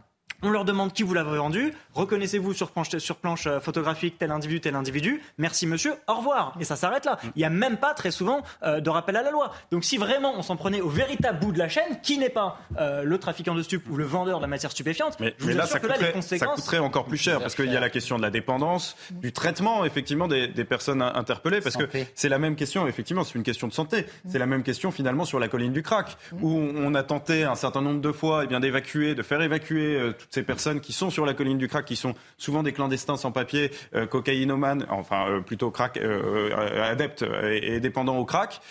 on 0.44 0.50
leur 0.50 0.66
demande 0.66 0.94
qui 0.94 1.04
vous 1.04 1.14
l'avez 1.14 1.38
vendu. 1.38 1.74
Reconnaissez-vous 1.94 2.54
sur 2.54 2.72
planche, 2.72 2.98
sur 2.98 3.18
planche 3.18 3.48
euh, 3.48 3.60
photographique 3.60 4.16
tel 4.18 4.32
individu, 4.32 4.62
tel 4.62 4.76
individu. 4.76 5.22
Merci 5.38 5.68
monsieur, 5.68 5.94
au 6.08 6.16
revoir. 6.16 6.56
Et 6.60 6.64
ça 6.64 6.76
s'arrête 6.76 7.06
là. 7.06 7.18
Il 7.36 7.40
n'y 7.40 7.46
a 7.46 7.50
même 7.50 7.78
pas 7.78 7.94
très 7.94 8.12
souvent 8.12 8.42
euh, 8.64 8.80
de 8.80 8.90
rappel 8.90 9.16
à 9.16 9.24
la 9.24 9.32
loi. 9.32 9.54
Donc 9.72 9.84
si 9.84 9.98
vraiment 9.98 10.34
on 10.36 10.42
s'en 10.42 10.56
prenait 10.56 10.82
au 10.82 10.90
véritable 10.90 11.40
bout 11.40 11.52
de 11.52 11.60
la 11.60 11.70
chaîne, 11.70 12.00
qui 12.02 12.18
n'est 12.18 12.30
pas 12.30 12.60
euh, 12.80 13.04
le 13.04 13.18
trafiquant 13.18 13.56
de 13.56 13.62
stupes 13.62 13.90
ou 13.90 13.98
le 13.98 14.04
vendeur 14.04 14.38
de 14.38 14.42
la 14.42 14.48
matière 14.48 14.72
stupéfiante, 14.72 15.18
mais, 15.20 15.36
je 15.38 15.44
vous 15.46 15.58
là, 15.58 15.66
ça 15.66 15.80
que 15.80 15.88
coûterait, 15.88 16.14
là, 16.14 16.22
ça 16.22 16.48
coûterait 16.48 16.80
encore 16.80 17.06
plus 17.06 17.18
cher 17.18 17.40
parce 17.40 17.56
qu'il 17.56 17.72
y 17.72 17.78
a 17.78 17.80
la 17.80 17.90
question 17.90 18.18
de 18.18 18.22
la 18.22 18.30
dépendance, 18.32 18.96
du 19.12 19.32
traitement 19.32 19.86
effectivement 19.86 20.28
des, 20.28 20.48
personnes 20.66 21.02
interpellées. 21.02 21.62
Parce 21.62 21.76
que 21.76 21.90
c'est 22.16 22.30
la 22.30 22.40
même 22.40 22.56
question, 22.56 22.88
effectivement, 22.88 23.24
c'est 23.24 23.36
une 23.36 23.44
question 23.44 23.68
de 23.68 23.74
santé. 23.74 24.06
C'est 24.28 24.40
la 24.40 24.46
même 24.46 24.64
question 24.64 24.92
finalement 24.92 25.26
sur 25.26 25.40
la 25.40 25.48
colline 25.48 25.74
du 25.74 25.84
crack 25.84 26.18
où 26.42 26.50
on 26.52 26.96
a 26.96 27.04
tenté 27.04 27.44
un 27.44 27.56
certain 27.56 27.82
nombre 27.82 28.02
de 28.02 28.12
fois 28.12 28.44
eh 28.44 28.48
bien 28.48 28.60
d'évacuer, 28.60 29.16
de 29.16 29.22
faire 29.22 29.42
évacuer 29.42 30.14
toutes 30.22 30.34
ces 30.34 30.44
personnes 30.44 30.82
qui 30.82 30.94
sont 30.94 31.10
sur 31.10 31.26
la 31.26 31.34
colline 31.34 31.58
du 31.58 31.68
crack, 31.68 31.86
qui 31.86 31.96
sont 31.96 32.14
souvent 32.38 32.64
des 32.64 32.74
clandestins 32.74 33.18
sans 33.18 33.32
papier, 33.32 33.72
euh, 33.96 34.06
cocaïnomanes, 34.06 34.86
enfin 34.90 35.28
euh, 35.30 35.42
plutôt 35.42 35.72
crack, 35.72 35.98
euh, 35.98 36.82
adeptes 36.84 37.26
et, 37.52 37.80
dépendants 37.80 38.18
au 38.18 38.26
crack. 38.26 38.62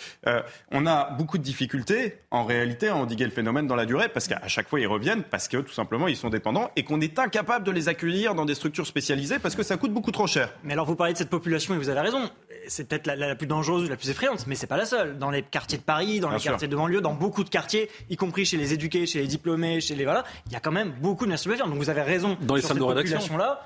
on 0.71 0.85
a 0.85 1.11
beaucoup 1.11 1.37
de 1.37 1.43
difficultés 1.43 2.17
en 2.31 2.45
réalité 2.45 2.87
à 2.87 2.95
endiguer 2.95 3.25
le 3.25 3.31
phénomène 3.31 3.67
dans 3.67 3.75
la 3.75 3.85
durée 3.85 4.07
parce 4.09 4.27
qu'à 4.27 4.47
chaque 4.47 4.69
fois 4.69 4.79
ils 4.79 4.87
reviennent 4.87 5.23
parce 5.23 5.47
que 5.47 5.57
tout 5.57 5.73
simplement 5.73 6.07
ils 6.07 6.15
sont 6.15 6.29
dépendants 6.29 6.71
et 6.75 6.83
qu'on 6.83 7.01
est 7.01 7.19
incapable 7.19 7.65
de 7.65 7.71
les 7.71 7.89
accueillir 7.89 8.35
dans 8.35 8.45
des 8.45 8.55
structures 8.55 8.87
spécialisées 8.87 9.39
parce 9.39 9.55
que 9.55 9.63
ça 9.63 9.77
coûte 9.77 9.91
beaucoup 9.91 10.11
trop 10.11 10.27
cher. 10.27 10.49
Mais 10.63 10.73
alors 10.73 10.85
vous 10.85 10.95
parlez 10.95 11.13
de 11.13 11.17
cette 11.17 11.29
population 11.29 11.73
et 11.73 11.77
vous 11.77 11.89
avez 11.89 11.99
raison. 11.99 12.29
C'est 12.67 12.87
peut-être 12.87 13.07
la, 13.07 13.35
plus 13.35 13.47
dangereuse, 13.47 13.89
la 13.89 13.97
plus 13.97 14.09
effrayante, 14.09 14.45
mais 14.47 14.55
c'est 14.55 14.67
pas 14.67 14.77
la 14.77 14.85
seule. 14.85 15.17
Dans 15.17 15.31
les 15.31 15.41
quartiers 15.41 15.79
de 15.79 15.83
Paris, 15.83 16.19
dans 16.19 16.29
les 16.29 16.39
quartiers 16.39 16.67
de 16.67 16.75
banlieue, 16.75 17.01
dans 17.01 17.13
beaucoup 17.13 17.43
de 17.43 17.49
quartiers, 17.49 17.89
y 18.09 18.17
compris 18.17 18.45
chez 18.45 18.57
les 18.57 18.73
éduqués, 18.73 19.05
chez 19.05 19.19
les 19.19 19.27
diplômés, 19.27 19.81
chez 19.81 19.95
les 19.95 20.05
voilà, 20.05 20.23
il 20.45 20.53
y 20.53 20.55
a 20.55 20.59
quand 20.59 20.71
même 20.71 20.91
beaucoup 21.01 21.25
de 21.25 21.30
Donc 21.67 21.75
vous 21.75 21.89
avez 21.89 22.01
raison. 22.01 22.37
Dans 22.41 22.55
les 22.55 22.61
salles 22.61 22.79
de 22.79 22.83
rédaction 22.83 23.37
là. 23.37 23.65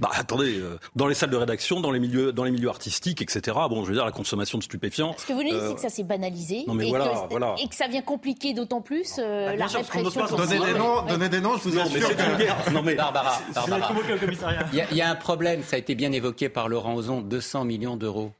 Bah 0.00 0.10
attendez, 0.12 0.58
euh, 0.58 0.78
dans 0.94 1.06
les 1.06 1.14
salles 1.14 1.30
de 1.30 1.36
rédaction, 1.36 1.80
dans 1.80 1.90
les 1.90 1.98
milieux, 1.98 2.32
dans 2.32 2.44
les 2.44 2.50
milieux 2.50 2.68
artistiques, 2.68 3.22
etc. 3.22 3.56
Bon, 3.68 3.82
je 3.82 3.88
veux 3.88 3.94
dire, 3.94 4.04
la 4.04 4.12
consommation 4.12 4.58
de 4.58 4.62
stupéfiants. 4.62 5.14
Ce 5.18 5.26
que 5.26 5.32
vous 5.32 5.42
nous 5.42 5.50
dites, 5.50 5.62
c'est 5.68 5.74
que 5.74 5.80
ça 5.80 5.88
s'est 5.88 6.04
banalisé 6.04 6.64
et, 6.68 6.88
voilà, 6.88 7.08
que, 7.08 7.30
voilà. 7.30 7.54
et, 7.58 7.66
que, 7.66 7.74
ça 7.74 7.88
vient 7.88 8.02
compliquer 8.02 8.54
d'autant 8.54 8.80
plus 8.80 9.16
euh, 9.18 9.46
bah, 9.46 9.56
la 9.56 9.66
répression. 9.66 10.26
Donnez 10.36 10.58
des 10.58 10.78
noms, 10.78 11.02
donnez 11.02 11.28
des 11.28 11.40
noms, 11.40 11.56
je 11.56 11.68
vous 11.68 11.78
assure. 11.78 12.08
Que... 12.08 12.70
Non 12.70 12.82
mais 12.82 12.94
Barbara, 12.94 13.40
Barbara. 13.54 13.92
Il 14.72 14.96
y, 14.96 15.02
a 15.02 15.10
un 15.10 15.14
problème, 15.14 15.62
ça 15.62 15.76
a 15.76 15.78
été 15.78 15.94
bien 15.94 16.12
évoqué 16.12 16.48
par 16.48 16.68
Laurent 16.68 16.94
Ozon, 16.94 17.20
200 17.22 17.64
millions 17.64 17.96
d'euros. 17.96 18.32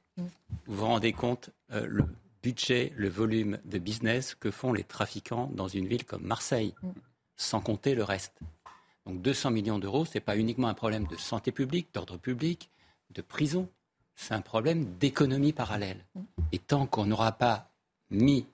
Vous 0.66 0.76
vous 0.76 0.86
rendez 0.86 1.12
compte 1.12 1.50
euh, 1.72 1.84
le 1.88 2.04
budget, 2.42 2.92
le 2.96 3.08
volume 3.08 3.58
de 3.64 3.78
business 3.78 4.34
que 4.34 4.50
font 4.50 4.72
les 4.72 4.84
trafiquants 4.84 5.50
dans 5.54 5.68
une 5.68 5.86
ville 5.86 6.04
comme 6.04 6.22
Marseille, 6.22 6.74
mm. 6.82 6.88
Sans 7.36 7.60
compter 7.60 7.94
le 7.94 8.04
reste. 8.04 8.40
Donc 9.06 9.22
200 9.22 9.50
millions 9.50 9.78
d'euros, 9.78 10.04
ce 10.04 10.14
n'est 10.14 10.20
pas 10.20 10.36
uniquement 10.36 10.68
un 10.68 10.74
problème 10.74 11.06
de 11.06 11.16
santé 11.16 11.52
publique, 11.52 11.88
d'ordre 11.94 12.16
public, 12.16 12.70
de 13.10 13.22
prison, 13.22 13.68
c'est 14.16 14.34
un 14.34 14.40
problème 14.40 14.96
d'économie 14.98 15.52
parallèle. 15.52 16.04
Et 16.52 16.58
tant 16.58 16.86
qu'on 16.86 17.04
n'aura 17.04 17.32
pas 17.32 17.70
mis 18.10 18.46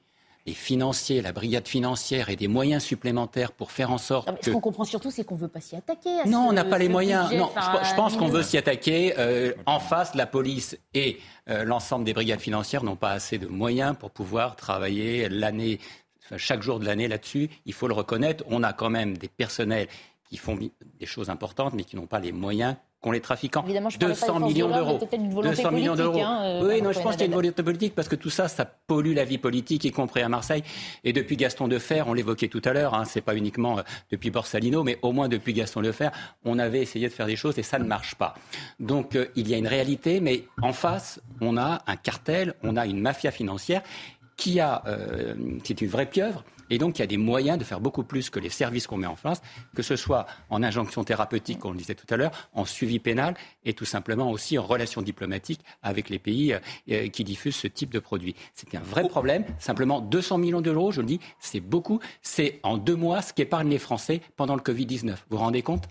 les 0.45 0.55
financiers, 0.55 1.23
la 1.23 1.33
brigade 1.33 1.69
financière 1.69 2.29
et 2.29 2.35
des 2.35 2.49
moyens 2.49 2.83
supplémentaires 2.83 3.53
pour 3.53 3.71
faire 3.71 3.93
en 3.93 3.99
sorte 3.99 4.29
Ce 4.45 4.51
qu'on 4.51 4.61
comprend 4.61 4.85
surtout, 4.85 5.13
c'est 5.13 5.23
qu'on 5.23 5.37
ne 5.37 5.41
veut 5.41 5.49
pas 5.49 5.61
s'y 5.61 5.77
attaquer. 5.77 6.25
non, 6.27 6.49
on 6.49 6.53
n'a 6.53 6.65
pas 6.65 6.79
les 6.79 6.89
moyens. 6.89 7.33
non, 7.33 7.49
je, 7.55 7.95
pense 7.95 8.17
qu'on 8.17 8.27
veut 8.27 8.43
s'y 8.43 8.59
attaquer. 8.59 9.15
Euh, 9.19 9.53
en 9.67 9.79
face, 9.79 10.17
la 10.17 10.27
police 10.27 10.77
et 10.95 11.21
euh, 11.49 11.65
l'ensemble 11.65 12.05
des 12.05 12.13
brigades 12.13 12.41
financières 12.41 12.83
n'ont 12.83 12.97
pas 12.97 13.13
assez 13.13 13.39
de 13.39 13.47
moyens 13.47 13.95
pour 13.97 14.11
pouvoir 14.11 14.57
travailler 14.57 15.29
l'année, 15.29 15.79
chaque 16.37 16.63
jour 16.63 16.79
de 16.79 16.85
l'année 16.85 17.09
là-dessus. 17.09 17.51
Il 17.67 17.73
faut 17.73 17.89
le 17.89 17.95
reconnaître. 17.95 18.45
On 18.49 18.63
a 18.63 18.73
quand 18.73 18.91
même 18.91 19.17
des 19.17 19.29
personnels 19.29 19.89
qui 20.29 20.37
font 20.39 20.57
des 20.57 21.07
choses 21.07 21.29
importantes, 21.29 21.75
mais 21.75 21.85
qui 21.85 21.97
n'ont 21.97 22.07
pas 22.07 22.19
les 22.19 22.33
moyens 22.33 22.77
qu'ont 23.03 23.11
les 23.11 23.21
trafiquants. 23.21 23.63
Évidemment, 23.65 23.91
je 23.91 23.99
200 23.99 24.41
millions 24.41 24.69
d'euros. 24.69 25.01
200 25.43 25.73
millions 25.73 25.95
d'euros. 25.95 26.23
Hein, 26.23 26.39
euh, 26.45 26.69
oui, 26.69 26.81
non, 26.81 26.93
je 26.93 27.01
pense 27.01 27.13
qu'il 27.13 27.21
y 27.21 27.25
a 27.25 27.27
une 27.27 27.35
volonté 27.35 27.63
politique 27.63 27.95
parce 27.95 28.09
que 28.09 28.17
tout 28.17 28.31
ça, 28.31 28.49
ça 28.49 28.65
pollue 28.65 29.13
la 29.15 29.25
vie 29.25 29.39
politique, 29.39 29.85
y 29.85 29.91
compris 29.91 30.23
à 30.23 30.29
Marseille. 30.29 30.63
Et 31.05 31.13
depuis 31.13 31.37
Gaston 31.37 31.69
Defer, 31.69 32.05
on 32.07 32.15
l'évoquait 32.15 32.49
tout 32.49 32.63
à 32.65 32.73
l'heure, 32.73 32.95
hein, 32.95 33.05
c'est 33.05 33.21
pas 33.21 33.35
uniquement 33.35 33.79
euh, 33.79 33.83
depuis 34.11 34.31
Borsalino, 34.31 34.85
mais 34.85 34.99
au 35.03 35.13
moins 35.13 35.29
depuis 35.29 35.53
Gaston 35.53 35.83
Defer, 35.83 36.09
on 36.45 36.59
avait 36.59 36.81
essayé 36.81 37.09
de 37.09 37.13
faire 37.13 37.27
des 37.27 37.37
choses 37.37 37.59
et 37.59 37.63
ça 37.63 37.79
ne 37.79 37.85
marche 37.85 38.15
pas. 38.15 38.35
Donc 38.79 39.17
euh, 39.17 39.27
il 39.35 39.49
y 39.49 39.55
a 39.55 39.59
une 39.59 39.67
réalité, 39.67 40.21
mais 40.21 40.45
en 40.63 40.73
face, 40.73 41.21
on 41.41 41.57
a 41.57 41.83
un 41.87 41.97
cartel, 41.97 42.55
on 42.63 42.77
a 42.77 42.87
une 42.87 43.01
mafia 43.01 43.33
financière 43.33 43.83
qui 44.43 44.61
a, 44.61 44.83
c'est 45.65 45.81
une 45.81 45.89
vraie 45.89 46.07
pieuvre, 46.07 46.45
et 46.73 46.79
donc, 46.79 46.99
il 46.99 47.03
y 47.03 47.05
a 47.05 47.07
des 47.07 47.19
moyens 47.19 47.59
de 47.59 47.65
faire 47.65 47.81
beaucoup 47.81 48.03
plus 48.03 48.31
que 48.31 48.41
les 48.41 48.49
services 48.49 48.87
qu'on 48.87 48.97
met 48.97 49.07
en 49.07 49.15
place, 49.15 49.43
que 49.77 49.83
ce 49.83 49.95
soit 49.95 50.25
en 50.49 50.63
injonction 50.63 51.05
thérapeutique, 51.05 51.63
on 51.67 51.71
le 51.71 51.77
disait 51.77 51.95
tout 51.95 52.07
à 52.09 52.17
l'heure, 52.17 52.31
en 52.55 52.65
suivi 52.65 52.99
pénal 52.99 53.35
et 53.67 53.75
tout 53.75 53.85
simplement 53.85 54.31
aussi 54.31 54.59
en 54.59 54.63
relation 54.63 55.03
diplomatique 55.03 55.61
avec 55.83 56.09
les 56.09 56.19
pays 56.19 56.55
euh, 56.91 57.09
qui 57.09 57.25
diffusent 57.25 57.57
ce 57.57 57.67
type 57.67 57.93
de 57.93 57.99
produits. 57.99 58.35
C'est 58.55 58.75
un 58.75 58.81
vrai 58.81 59.07
problème. 59.07 59.45
Simplement, 59.59 60.01
200 60.01 60.39
millions 60.39 60.63
d'euros, 60.63 60.93
je 60.93 61.03
le 61.03 61.07
dis, 61.07 61.21
c'est 61.41 61.61
beaucoup. 61.61 62.01
C'est 62.23 62.59
en 62.63 62.79
deux 62.79 62.97
mois 62.97 63.21
ce 63.21 63.35
qu'épargnent 63.35 63.69
les 63.69 63.79
Français 63.79 64.23
pendant 64.37 64.55
le 64.55 64.63
Covid-19. 64.63 65.11
Vous 65.11 65.17
vous 65.29 65.37
rendez 65.37 65.61
compte? 65.61 65.85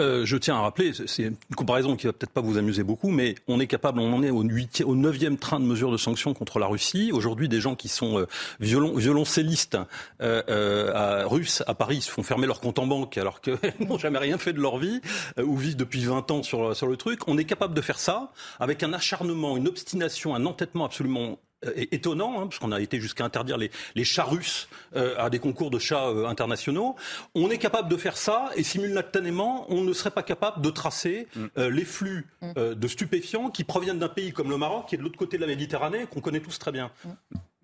Euh, 0.00 0.24
je 0.24 0.36
tiens 0.36 0.56
à 0.56 0.60
rappeler, 0.60 0.92
c'est 1.06 1.24
une 1.24 1.36
comparaison 1.56 1.96
qui 1.96 2.06
va 2.06 2.12
peut-être 2.12 2.32
pas 2.32 2.40
vous 2.40 2.58
amuser 2.58 2.82
beaucoup, 2.82 3.10
mais 3.10 3.34
on 3.46 3.60
est 3.60 3.66
capable, 3.66 4.00
on 4.00 4.12
en 4.12 4.22
est 4.22 4.30
au, 4.30 4.42
8, 4.42 4.84
au 4.86 4.96
9e 4.96 5.36
train 5.36 5.60
de 5.60 5.64
mesures 5.64 5.92
de 5.92 5.96
sanctions 5.96 6.34
contre 6.34 6.58
la 6.58 6.66
Russie. 6.66 7.10
Aujourd'hui, 7.12 7.48
des 7.48 7.60
gens 7.60 7.74
qui 7.74 7.88
sont 7.88 8.18
euh, 8.18 8.26
violon, 8.60 8.94
violoncellistes 8.96 9.78
euh, 10.20 11.26
russes 11.26 11.62
à 11.66 11.74
Paris 11.74 12.00
se 12.00 12.10
font 12.10 12.22
fermer 12.22 12.46
leur 12.46 12.60
compte 12.60 12.78
en 12.78 12.86
banque 12.86 13.18
alors 13.18 13.40
qu'ils 13.40 13.58
n'ont 13.86 13.98
jamais 13.98 14.18
rien 14.18 14.38
fait 14.38 14.52
de 14.52 14.60
leur 14.60 14.78
vie 14.78 15.00
ou 15.42 15.56
vivent 15.56 15.76
depuis 15.76 16.04
20 16.04 16.30
ans 16.30 16.42
sur, 16.42 16.86
le 16.86 16.96
truc. 16.96 17.28
On 17.28 17.38
est 17.38 17.44
capable 17.44 17.74
de 17.74 17.80
faire 17.80 17.98
ça 17.98 18.32
avec 18.60 18.82
un 18.82 18.92
acharnement, 18.92 19.56
une 19.56 19.68
obstination, 19.68 20.34
un 20.34 20.46
entêtement 20.46 20.84
absolument 20.84 21.38
étonnant, 21.76 22.40
hein, 22.40 22.46
parce 22.46 22.58
qu'on 22.58 22.72
a 22.72 22.80
été 22.80 23.00
jusqu'à 23.00 23.24
interdire 23.24 23.56
les, 23.56 23.70
les 23.94 24.04
chats 24.04 24.24
russes 24.24 24.68
euh, 24.96 25.14
à 25.18 25.30
des 25.30 25.38
concours 25.38 25.70
de 25.70 25.78
chats 25.78 26.08
euh, 26.08 26.26
internationaux. 26.26 26.96
On 27.34 27.50
est 27.50 27.58
capable 27.58 27.88
de 27.88 27.96
faire 27.96 28.16
ça 28.16 28.50
et 28.56 28.62
simultanément, 28.62 29.66
on 29.70 29.82
ne 29.82 29.92
serait 29.92 30.10
pas 30.10 30.22
capable 30.22 30.62
de 30.62 30.70
tracer 30.70 31.28
mm. 31.34 31.44
euh, 31.58 31.70
les 31.70 31.84
flux 31.84 32.26
mm. 32.40 32.52
euh, 32.56 32.74
de 32.74 32.88
stupéfiants 32.88 33.50
qui 33.50 33.64
proviennent 33.64 33.98
d'un 33.98 34.08
pays 34.08 34.32
comme 34.32 34.50
le 34.50 34.56
Maroc, 34.56 34.86
qui 34.88 34.94
est 34.94 34.98
de 34.98 35.02
l'autre 35.02 35.18
côté 35.18 35.36
de 35.36 35.42
la 35.42 35.48
Méditerranée, 35.48 36.06
qu'on 36.06 36.20
connaît 36.20 36.40
tous 36.40 36.58
très 36.58 36.72
bien. 36.72 36.90
Mm. 37.04 37.10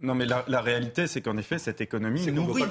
Non, 0.01 0.15
mais 0.15 0.27
la, 0.27 0.45
la 0.47 0.61
réalité, 0.61 1.09
c'est 1.09 1.21
qu'en 1.21 1.37
effet, 1.37 1.59
cette 1.59 1.81
économie 1.81 2.25
nourrit, 2.31 2.63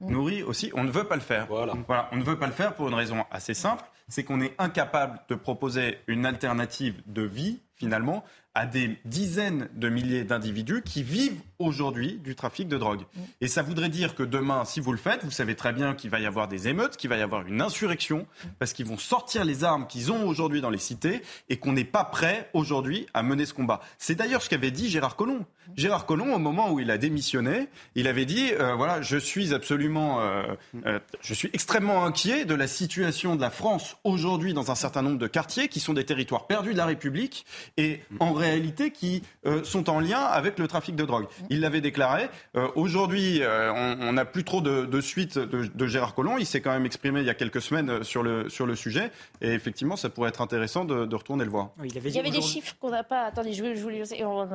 nourrit, 0.00 0.42
aussi. 0.42 0.70
On 0.74 0.82
ne 0.82 0.90
veut 0.90 1.04
pas 1.04 1.16
le 1.16 1.20
faire. 1.20 1.46
Voilà. 1.46 1.74
voilà. 1.86 2.08
On 2.12 2.16
ne 2.16 2.24
veut 2.24 2.38
pas 2.38 2.46
le 2.46 2.54
faire 2.54 2.74
pour 2.74 2.88
une 2.88 2.94
raison 2.94 3.26
assez 3.30 3.52
simple, 3.52 3.84
c'est 4.08 4.24
qu'on 4.24 4.40
est 4.40 4.54
incapable 4.58 5.20
de 5.28 5.34
proposer 5.34 5.98
une 6.06 6.24
alternative 6.24 7.02
de 7.06 7.20
vie, 7.20 7.60
finalement, 7.76 8.24
à 8.54 8.66
des 8.66 8.98
dizaines 9.04 9.68
de 9.74 9.88
milliers 9.88 10.24
d'individus 10.24 10.82
qui 10.82 11.02
vivent 11.02 11.40
aujourd'hui 11.60 12.18
du 12.24 12.34
trafic 12.34 12.66
de 12.66 12.76
drogue. 12.76 13.02
Et 13.40 13.46
ça 13.46 13.62
voudrait 13.62 13.88
dire 13.88 14.16
que 14.16 14.24
demain, 14.24 14.64
si 14.64 14.80
vous 14.80 14.90
le 14.90 14.98
faites, 14.98 15.24
vous 15.24 15.30
savez 15.30 15.54
très 15.54 15.72
bien 15.72 15.94
qu'il 15.94 16.10
va 16.10 16.18
y 16.18 16.26
avoir 16.26 16.48
des 16.48 16.66
émeutes, 16.66 16.96
qu'il 16.96 17.08
va 17.08 17.16
y 17.16 17.22
avoir 17.22 17.46
une 17.46 17.60
insurrection, 17.60 18.26
parce 18.58 18.72
qu'ils 18.72 18.86
vont 18.86 18.98
sortir 18.98 19.44
les 19.44 19.62
armes 19.62 19.86
qu'ils 19.86 20.10
ont 20.10 20.26
aujourd'hui 20.26 20.60
dans 20.60 20.70
les 20.70 20.78
cités 20.78 21.22
et 21.48 21.58
qu'on 21.58 21.72
n'est 21.72 21.84
pas 21.84 22.04
prêt 22.04 22.50
aujourd'hui 22.54 23.06
à 23.14 23.22
mener 23.22 23.46
ce 23.46 23.54
combat. 23.54 23.80
C'est 23.98 24.16
d'ailleurs 24.16 24.42
ce 24.42 24.48
qu'avait 24.48 24.72
dit 24.72 24.90
Gérard 24.90 25.14
Collomb. 25.14 25.44
Gérard 25.76 26.06
Collomb, 26.06 26.34
au 26.34 26.38
moment 26.38 26.72
où 26.72 26.80
il 26.80 26.90
a 26.90 26.98
démissionné, 26.98 27.68
il 27.94 28.08
avait 28.08 28.24
dit 28.24 28.50
euh, 28.58 28.74
voilà, 28.74 29.02
je 29.02 29.16
suis 29.16 29.54
absolument, 29.54 30.20
euh, 30.20 30.42
euh, 30.86 30.98
je 31.20 31.34
suis 31.34 31.50
extrêmement 31.52 32.04
inquiet 32.04 32.44
de 32.44 32.54
la 32.54 32.66
situation 32.66 33.36
de 33.36 33.40
la 33.40 33.50
France 33.50 33.96
aujourd'hui 34.02 34.54
dans 34.54 34.70
un 34.70 34.74
certain 34.74 35.02
nombre 35.02 35.18
de 35.18 35.26
quartiers 35.26 35.68
qui 35.68 35.78
sont 35.78 35.92
des 35.92 36.04
territoires 36.04 36.46
perdus 36.46 36.72
de 36.72 36.78
la 36.78 36.86
République 36.86 37.44
et 37.76 38.00
en 38.18 38.32
réalité 38.32 38.90
qui 38.90 39.22
euh, 39.46 39.62
sont 39.64 39.90
en 39.90 40.00
lien 40.00 40.20
avec 40.20 40.58
le 40.58 40.68
trafic 40.68 40.96
de 40.96 41.04
drogue. 41.04 41.26
Il 41.50 41.60
l'avait 41.60 41.80
déclaré. 41.80 42.28
Euh, 42.56 42.68
Aujourd'hui, 42.76 43.42
euh, 43.42 43.72
on 44.00 44.12
n'a 44.12 44.24
plus 44.24 44.44
trop 44.44 44.60
de, 44.60 44.86
de 44.86 45.00
suite 45.00 45.36
de, 45.36 45.66
de, 45.66 45.86
Gérard 45.86 46.14
Collomb. 46.14 46.38
Il 46.38 46.46
s'est 46.46 46.60
quand 46.60 46.70
même 46.70 46.86
exprimé 46.86 47.20
il 47.20 47.26
y 47.26 47.30
a 47.30 47.34
quelques 47.34 47.60
semaines 47.60 48.04
sur 48.04 48.22
le, 48.22 48.48
sur 48.48 48.66
le 48.66 48.76
sujet. 48.76 49.10
Et 49.42 49.48
effectivement, 49.48 49.96
ça 49.96 50.10
pourrait 50.10 50.28
être 50.28 50.40
intéressant 50.40 50.84
de, 50.84 51.06
de 51.06 51.16
retourner 51.16 51.44
le 51.44 51.50
voir. 51.50 51.70
il, 51.84 51.98
avait 51.98 52.08
il, 52.10 52.14
y 52.14 52.20
avait 52.20 52.30
des 52.30 52.40
chiffres 52.40 52.76
qu'on 52.80 52.90
n'a 52.90 53.02
pas. 53.02 53.24
Attendez, 53.24 53.52
je, 53.52 53.74
je 53.74 53.82
voulais... 53.82 54.04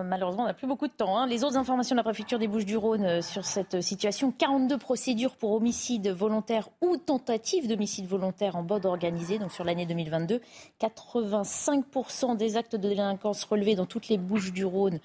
malheureusement, 0.06 0.44
on 0.44 0.48
n'a 0.48 0.54
plus 0.54 0.68
beaucoup 0.68 0.88
de 0.88 0.94
temps. 0.94 1.18
Hein. 1.18 1.28
Les 1.28 1.44
autres 1.44 1.58
informations 1.58 1.96
de 1.96 2.00
la 2.00 2.04
préfecture 2.04 2.40
des 2.40 2.48
Bouches-du-Rhône 2.48 3.04
euh, 3.04 3.22
sur 3.22 3.44
cette 3.44 3.82
situation 3.82 4.32
42 4.32 4.78
procédures 4.78 5.36
pour 5.36 5.52
homicide 5.52 6.08
volontaire 6.08 6.70
ou 6.80 6.96
tentative 6.96 7.68
d'homicide 7.68 8.08
volontaire 8.08 8.56
en 8.56 8.64
bande 8.64 8.86
organisée, 8.86 9.38
donc 9.38 9.52
sur 9.52 9.66
l'année 9.66 9.86
2022. 9.86 10.40
85% 10.82 12.38
des 12.38 12.56
actes 12.56 12.78
de 12.78 12.88
délinquance 12.88 13.44
relevés 13.44 13.76
dans 13.76 13.86
toutes 13.86 14.08
les 14.08 14.18
Bouches 14.18 14.54
du 14.54 14.64
Rhône 14.64 15.00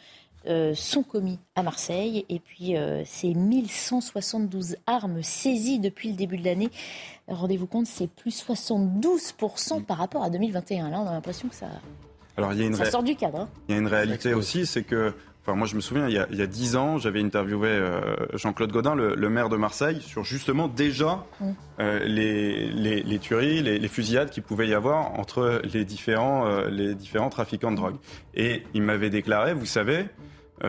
euh, 0.46 0.74
sont 0.74 1.02
commis 1.02 1.38
à 1.54 1.62
Marseille. 1.62 2.24
Et 2.28 2.38
puis, 2.38 2.76
euh, 2.76 3.02
c'est 3.04 3.34
1172 3.34 4.76
armes 4.86 5.22
saisies 5.22 5.78
depuis 5.78 6.10
le 6.10 6.16
début 6.16 6.38
de 6.38 6.44
l'année. 6.44 6.70
Rendez-vous 7.28 7.66
compte, 7.66 7.86
c'est 7.86 8.08
plus 8.08 8.42
72% 8.42 9.84
par 9.84 9.98
rapport 9.98 10.22
à 10.22 10.30
2021. 10.30 10.90
Là, 10.90 11.00
on 11.00 11.06
a 11.06 11.12
l'impression 11.12 11.48
que 11.48 11.54
ça, 11.54 11.66
Alors, 12.36 12.52
il 12.52 12.60
y 12.60 12.62
a 12.62 12.66
une 12.66 12.74
ça 12.74 12.90
sort 12.90 13.02
du 13.02 13.16
cadre. 13.16 13.40
Hein. 13.40 13.48
Il 13.68 13.74
y 13.74 13.78
a 13.78 13.80
une 13.80 13.86
réalité 13.86 14.34
aussi, 14.34 14.66
c'est 14.66 14.82
que 14.82 15.14
Enfin, 15.50 15.58
moi, 15.58 15.66
je 15.66 15.74
me 15.74 15.80
souviens, 15.80 16.06
il 16.06 16.14
y 16.14 16.42
a, 16.42 16.46
10 16.46 16.76
ans, 16.76 16.98
j'avais 16.98 17.20
interviewé 17.20 17.68
euh, 17.70 18.00
Jean-Claude 18.34 18.70
Godin, 18.70 18.94
le, 18.94 19.16
le, 19.16 19.30
maire 19.30 19.48
de 19.48 19.56
Marseille, 19.56 20.00
sur 20.00 20.22
justement 20.22 20.68
déjà 20.68 21.26
mmh. 21.40 21.50
euh, 21.80 22.04
les, 22.04 22.68
les, 22.68 23.02
les, 23.02 23.18
tueries, 23.18 23.60
les, 23.60 23.80
les, 23.80 23.88
fusillades 23.88 24.30
qu'il 24.30 24.44
pouvait 24.44 24.68
y 24.68 24.74
avoir 24.74 25.18
entre 25.18 25.60
les 25.64 25.84
différents, 25.84 26.46
euh, 26.46 26.68
les 26.70 26.94
différents 26.94 27.30
trafiquants 27.30 27.72
de 27.72 27.76
drogue. 27.76 27.96
Et 28.34 28.62
il 28.74 28.82
m'avait 28.82 29.10
déclaré, 29.10 29.52
vous 29.52 29.66
savez, 29.66 30.06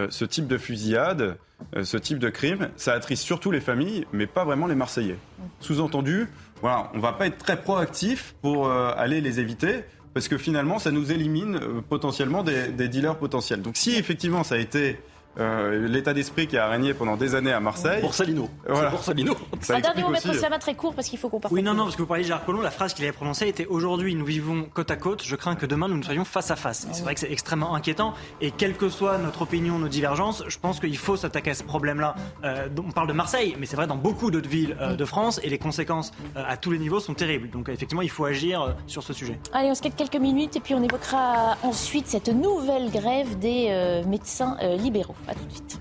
ce 0.09 0.23
type 0.25 0.47
de 0.47 0.57
fusillade, 0.57 1.37
ce 1.83 1.97
type 1.97 2.17
de 2.17 2.29
crime, 2.29 2.69
ça 2.75 2.93
attriste 2.93 3.23
surtout 3.23 3.51
les 3.51 3.59
familles, 3.59 4.07
mais 4.13 4.25
pas 4.25 4.45
vraiment 4.45 4.65
les 4.65 4.73
Marseillais. 4.73 5.17
Mmh. 5.37 5.43
Sous-entendu, 5.59 6.27
voilà, 6.61 6.89
on 6.95 6.99
va 6.99 7.13
pas 7.13 7.27
être 7.27 7.37
très 7.37 7.61
proactif 7.61 8.33
pour 8.41 8.71
aller 8.71 9.21
les 9.21 9.39
éviter 9.39 9.83
parce 10.13 10.27
que 10.27 10.37
finalement, 10.37 10.79
ça 10.79 10.91
nous 10.91 11.11
élimine 11.11 11.55
euh, 11.55 11.81
potentiellement 11.87 12.43
des, 12.43 12.69
des, 12.69 12.87
dealers 12.87 13.17
potentiels. 13.17 13.61
Donc 13.61 13.77
si 13.77 13.95
effectivement 13.95 14.43
ça 14.43 14.55
a 14.55 14.57
été 14.57 14.99
euh, 15.39 15.87
l'état 15.87 16.13
d'esprit 16.13 16.47
qui 16.47 16.57
a 16.57 16.67
régné 16.67 16.93
pendant 16.93 17.17
des 17.17 17.35
années 17.35 17.53
à 17.53 17.59
Marseille. 17.59 18.01
Borsalino. 18.01 18.49
Voilà. 18.67 18.89
Borsalino. 18.89 19.35
Ça 19.61 19.75
un 19.75 19.79
dernier 19.79 20.03
mot, 20.03 20.09
Maître 20.09 20.33
Slama, 20.33 20.59
très 20.59 20.75
court, 20.75 20.93
parce 20.93 21.07
qu'il 21.07 21.19
faut 21.19 21.29
qu'on 21.29 21.39
parte. 21.39 21.53
Oui, 21.53 21.63
non, 21.63 21.73
non, 21.73 21.83
parce 21.83 21.95
que 21.95 22.01
vous 22.01 22.07
parliez 22.07 22.23
de 22.23 22.27
Gérard 22.27 22.45
Collomb, 22.45 22.61
la 22.61 22.71
phrase 22.71 22.93
qu'il 22.93 23.05
avait 23.05 23.13
prononcée 23.13 23.47
était 23.47 23.65
aujourd'hui, 23.65 24.15
nous 24.15 24.25
vivons 24.25 24.63
côte 24.73 24.91
à 24.91 24.95
côte, 24.95 25.23
je 25.23 25.35
crains 25.35 25.55
que 25.55 25.65
demain 25.65 25.87
nous 25.87 25.97
ne 25.97 26.03
soyons 26.03 26.25
face 26.25 26.51
à 26.51 26.55
face. 26.55 26.87
C'est 26.91 27.03
vrai 27.03 27.13
que 27.13 27.19
c'est 27.19 27.31
extrêmement 27.31 27.75
inquiétant, 27.75 28.13
et 28.41 28.51
quelle 28.51 28.75
que 28.75 28.89
soit 28.89 29.17
notre 29.17 29.43
opinion, 29.43 29.79
nos 29.79 29.87
divergences, 29.87 30.43
je 30.47 30.57
pense 30.57 30.79
qu'il 30.79 30.97
faut 30.97 31.15
s'attaquer 31.15 31.51
à 31.51 31.55
ce 31.55 31.63
problème-là. 31.63 32.15
Euh, 32.43 32.67
on 32.77 32.91
parle 32.91 33.07
de 33.07 33.13
Marseille, 33.13 33.55
mais 33.59 33.65
c'est 33.65 33.75
vrai 33.75 33.87
dans 33.87 33.95
beaucoup 33.95 34.31
d'autres 34.31 34.49
villes 34.49 34.75
euh, 34.81 34.95
de 34.95 35.05
France, 35.05 35.39
et 35.43 35.49
les 35.49 35.57
conséquences 35.57 36.11
euh, 36.35 36.43
à 36.47 36.57
tous 36.57 36.71
les 36.71 36.79
niveaux 36.79 36.99
sont 36.99 37.13
terribles. 37.13 37.49
Donc 37.49 37.69
effectivement, 37.69 38.01
il 38.01 38.09
faut 38.09 38.25
agir 38.25 38.61
euh, 38.61 38.71
sur 38.87 39.03
ce 39.03 39.13
sujet. 39.13 39.39
Allez, 39.53 39.69
on 39.69 39.75
se 39.75 39.81
quitte 39.81 39.95
quelques 39.95 40.15
minutes, 40.15 40.55
et 40.55 40.59
puis 40.59 40.73
on 40.73 40.83
évoquera 40.83 41.57
ensuite 41.63 42.07
cette 42.07 42.29
nouvelle 42.29 42.91
grève 42.91 43.37
des 43.39 43.67
euh, 43.69 44.03
médecins 44.05 44.57
libéraux. 44.77 45.15
À 45.27 45.35
tout 45.35 45.45
de 45.45 45.51
suite. 45.51 45.79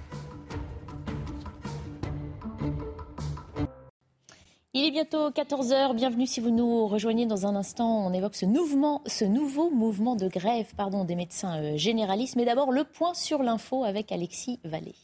Il 4.72 4.84
est 4.84 4.93
bientôt 4.93 5.30
14h. 5.30 5.95
Bienvenue 5.95 6.26
si 6.26 6.41
vous 6.41 6.51
nous 6.51 6.86
rejoignez 6.86 7.26
dans 7.26 7.47
un 7.47 7.57
instant. 7.57 8.07
On 8.07 8.12
évoque 8.12 8.36
ce, 8.36 8.47
ce 9.07 9.24
nouveau 9.24 9.70
mouvement 9.70 10.14
de 10.14 10.28
grève 10.28 10.72
des 11.05 11.16
médecins 11.16 11.76
généralistes. 11.76 12.36
Mais 12.36 12.45
d'abord, 12.45 12.70
le 12.70 12.84
point 12.84 13.14
sur 13.14 13.43
l'info 13.43 13.82
avec 13.84 14.12
Alexis 14.12 14.61
Vallée. 14.64 14.95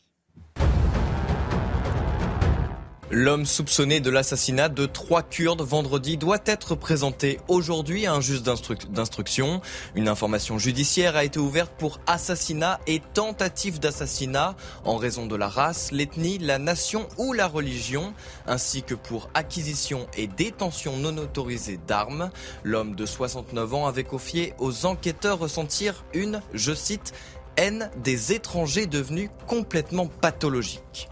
L'homme 3.12 3.46
soupçonné 3.46 4.00
de 4.00 4.10
l'assassinat 4.10 4.68
de 4.68 4.84
trois 4.84 5.22
Kurdes 5.22 5.62
vendredi 5.62 6.16
doit 6.16 6.40
être 6.44 6.74
présenté 6.74 7.38
aujourd'hui 7.46 8.04
à 8.04 8.14
un 8.14 8.20
juge 8.20 8.42
d'instruction. 8.42 9.60
Une 9.94 10.08
information 10.08 10.58
judiciaire 10.58 11.14
a 11.14 11.22
été 11.22 11.38
ouverte 11.38 11.70
pour 11.78 12.00
assassinat 12.08 12.80
et 12.88 13.00
tentative 13.14 13.78
d'assassinat 13.78 14.56
en 14.84 14.96
raison 14.96 15.26
de 15.26 15.36
la 15.36 15.46
race, 15.48 15.92
l'ethnie, 15.92 16.38
la 16.38 16.58
nation 16.58 17.06
ou 17.16 17.32
la 17.32 17.46
religion, 17.46 18.12
ainsi 18.48 18.82
que 18.82 18.96
pour 18.96 19.30
acquisition 19.34 20.08
et 20.16 20.26
détention 20.26 20.96
non 20.96 21.16
autorisée 21.16 21.78
d'armes. 21.86 22.30
L'homme 22.64 22.96
de 22.96 23.06
69 23.06 23.72
ans 23.74 23.86
avait 23.86 24.02
confié 24.02 24.52
aux 24.58 24.84
enquêteurs 24.84 25.38
ressentir 25.38 26.04
une, 26.12 26.42
je 26.54 26.74
cite, 26.74 27.12
haine 27.56 27.88
des 28.02 28.32
étrangers 28.32 28.86
devenue 28.86 29.30
complètement 29.46 30.08
pathologique. 30.08 31.08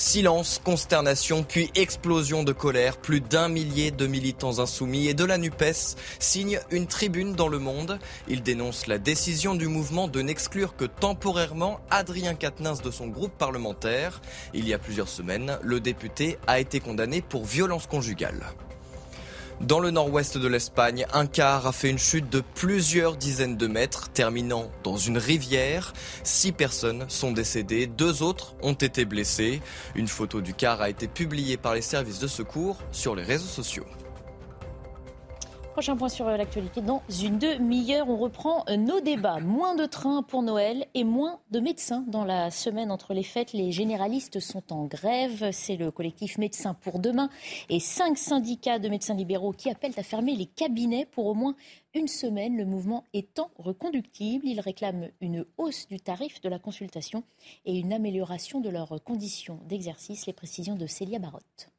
Silence, 0.00 0.62
consternation, 0.64 1.42
puis 1.42 1.70
explosion 1.74 2.42
de 2.42 2.52
colère. 2.52 2.96
Plus 2.96 3.20
d'un 3.20 3.50
millier 3.50 3.90
de 3.90 4.06
militants 4.06 4.58
insoumis 4.58 5.08
et 5.08 5.14
de 5.14 5.24
la 5.24 5.36
NUPES 5.36 5.94
signent 6.18 6.58
une 6.70 6.86
tribune 6.86 7.34
dans 7.34 7.48
le 7.48 7.58
monde. 7.58 7.98
Ils 8.26 8.42
dénoncent 8.42 8.86
la 8.86 8.96
décision 8.96 9.54
du 9.54 9.68
mouvement 9.68 10.08
de 10.08 10.22
n'exclure 10.22 10.74
que 10.74 10.86
temporairement 10.86 11.80
Adrien 11.90 12.34
Quatennens 12.34 12.80
de 12.80 12.90
son 12.90 13.08
groupe 13.08 13.36
parlementaire. 13.36 14.22
Il 14.54 14.66
y 14.66 14.72
a 14.72 14.78
plusieurs 14.78 15.10
semaines, 15.10 15.58
le 15.62 15.80
député 15.80 16.38
a 16.46 16.60
été 16.60 16.80
condamné 16.80 17.20
pour 17.20 17.44
violence 17.44 17.86
conjugale. 17.86 18.46
Dans 19.60 19.78
le 19.78 19.90
nord-ouest 19.90 20.38
de 20.38 20.48
l'Espagne, 20.48 21.06
un 21.12 21.26
car 21.26 21.66
a 21.66 21.72
fait 21.72 21.90
une 21.90 21.98
chute 21.98 22.30
de 22.30 22.42
plusieurs 22.54 23.16
dizaines 23.16 23.58
de 23.58 23.66
mètres, 23.66 24.08
terminant 24.08 24.70
dans 24.84 24.96
une 24.96 25.18
rivière. 25.18 25.92
Six 26.24 26.52
personnes 26.52 27.04
sont 27.08 27.32
décédées, 27.32 27.86
deux 27.86 28.22
autres 28.22 28.54
ont 28.62 28.72
été 28.72 29.04
blessées. 29.04 29.60
Une 29.94 30.08
photo 30.08 30.40
du 30.40 30.54
car 30.54 30.80
a 30.80 30.88
été 30.88 31.08
publiée 31.08 31.58
par 31.58 31.74
les 31.74 31.82
services 31.82 32.20
de 32.20 32.26
secours 32.26 32.78
sur 32.90 33.14
les 33.14 33.22
réseaux 33.22 33.44
sociaux. 33.44 33.84
Prochain 35.80 35.96
point 35.96 36.10
sur 36.10 36.28
euh, 36.28 36.36
l'actualité. 36.36 36.82
Dans 36.82 37.02
une 37.22 37.38
demi-heure, 37.38 38.10
on 38.10 38.18
reprend 38.18 38.66
euh, 38.68 38.76
nos 38.76 39.00
débats. 39.00 39.40
Moins 39.40 39.74
de 39.74 39.86
trains 39.86 40.22
pour 40.22 40.42
Noël 40.42 40.84
et 40.92 41.04
moins 41.04 41.40
de 41.52 41.58
médecins. 41.58 42.04
Dans 42.06 42.26
la 42.26 42.50
semaine 42.50 42.90
entre 42.90 43.14
les 43.14 43.22
fêtes, 43.22 43.54
les 43.54 43.72
généralistes 43.72 44.40
sont 44.40 44.74
en 44.74 44.84
grève. 44.84 45.48
C'est 45.52 45.76
le 45.76 45.90
collectif 45.90 46.36
Médecins 46.36 46.74
pour 46.74 46.98
demain 46.98 47.30
et 47.70 47.80
cinq 47.80 48.18
syndicats 48.18 48.78
de 48.78 48.90
médecins 48.90 49.14
libéraux 49.14 49.52
qui 49.52 49.70
appellent 49.70 49.94
à 49.96 50.02
fermer 50.02 50.36
les 50.36 50.44
cabinets 50.44 51.06
pour 51.06 51.24
au 51.24 51.32
moins 51.32 51.56
une 51.94 52.08
semaine. 52.08 52.58
Le 52.58 52.66
mouvement 52.66 53.04
étant 53.14 53.50
reconductible, 53.56 54.46
ils 54.46 54.60
réclament 54.60 55.08
une 55.22 55.46
hausse 55.56 55.88
du 55.88 55.98
tarif 55.98 56.42
de 56.42 56.50
la 56.50 56.58
consultation 56.58 57.24
et 57.64 57.78
une 57.78 57.94
amélioration 57.94 58.60
de 58.60 58.68
leurs 58.68 59.02
conditions 59.02 59.60
d'exercice. 59.66 60.26
Les 60.26 60.34
précisions 60.34 60.76
de 60.76 60.86
Célia 60.86 61.18
Barotte. 61.18 61.70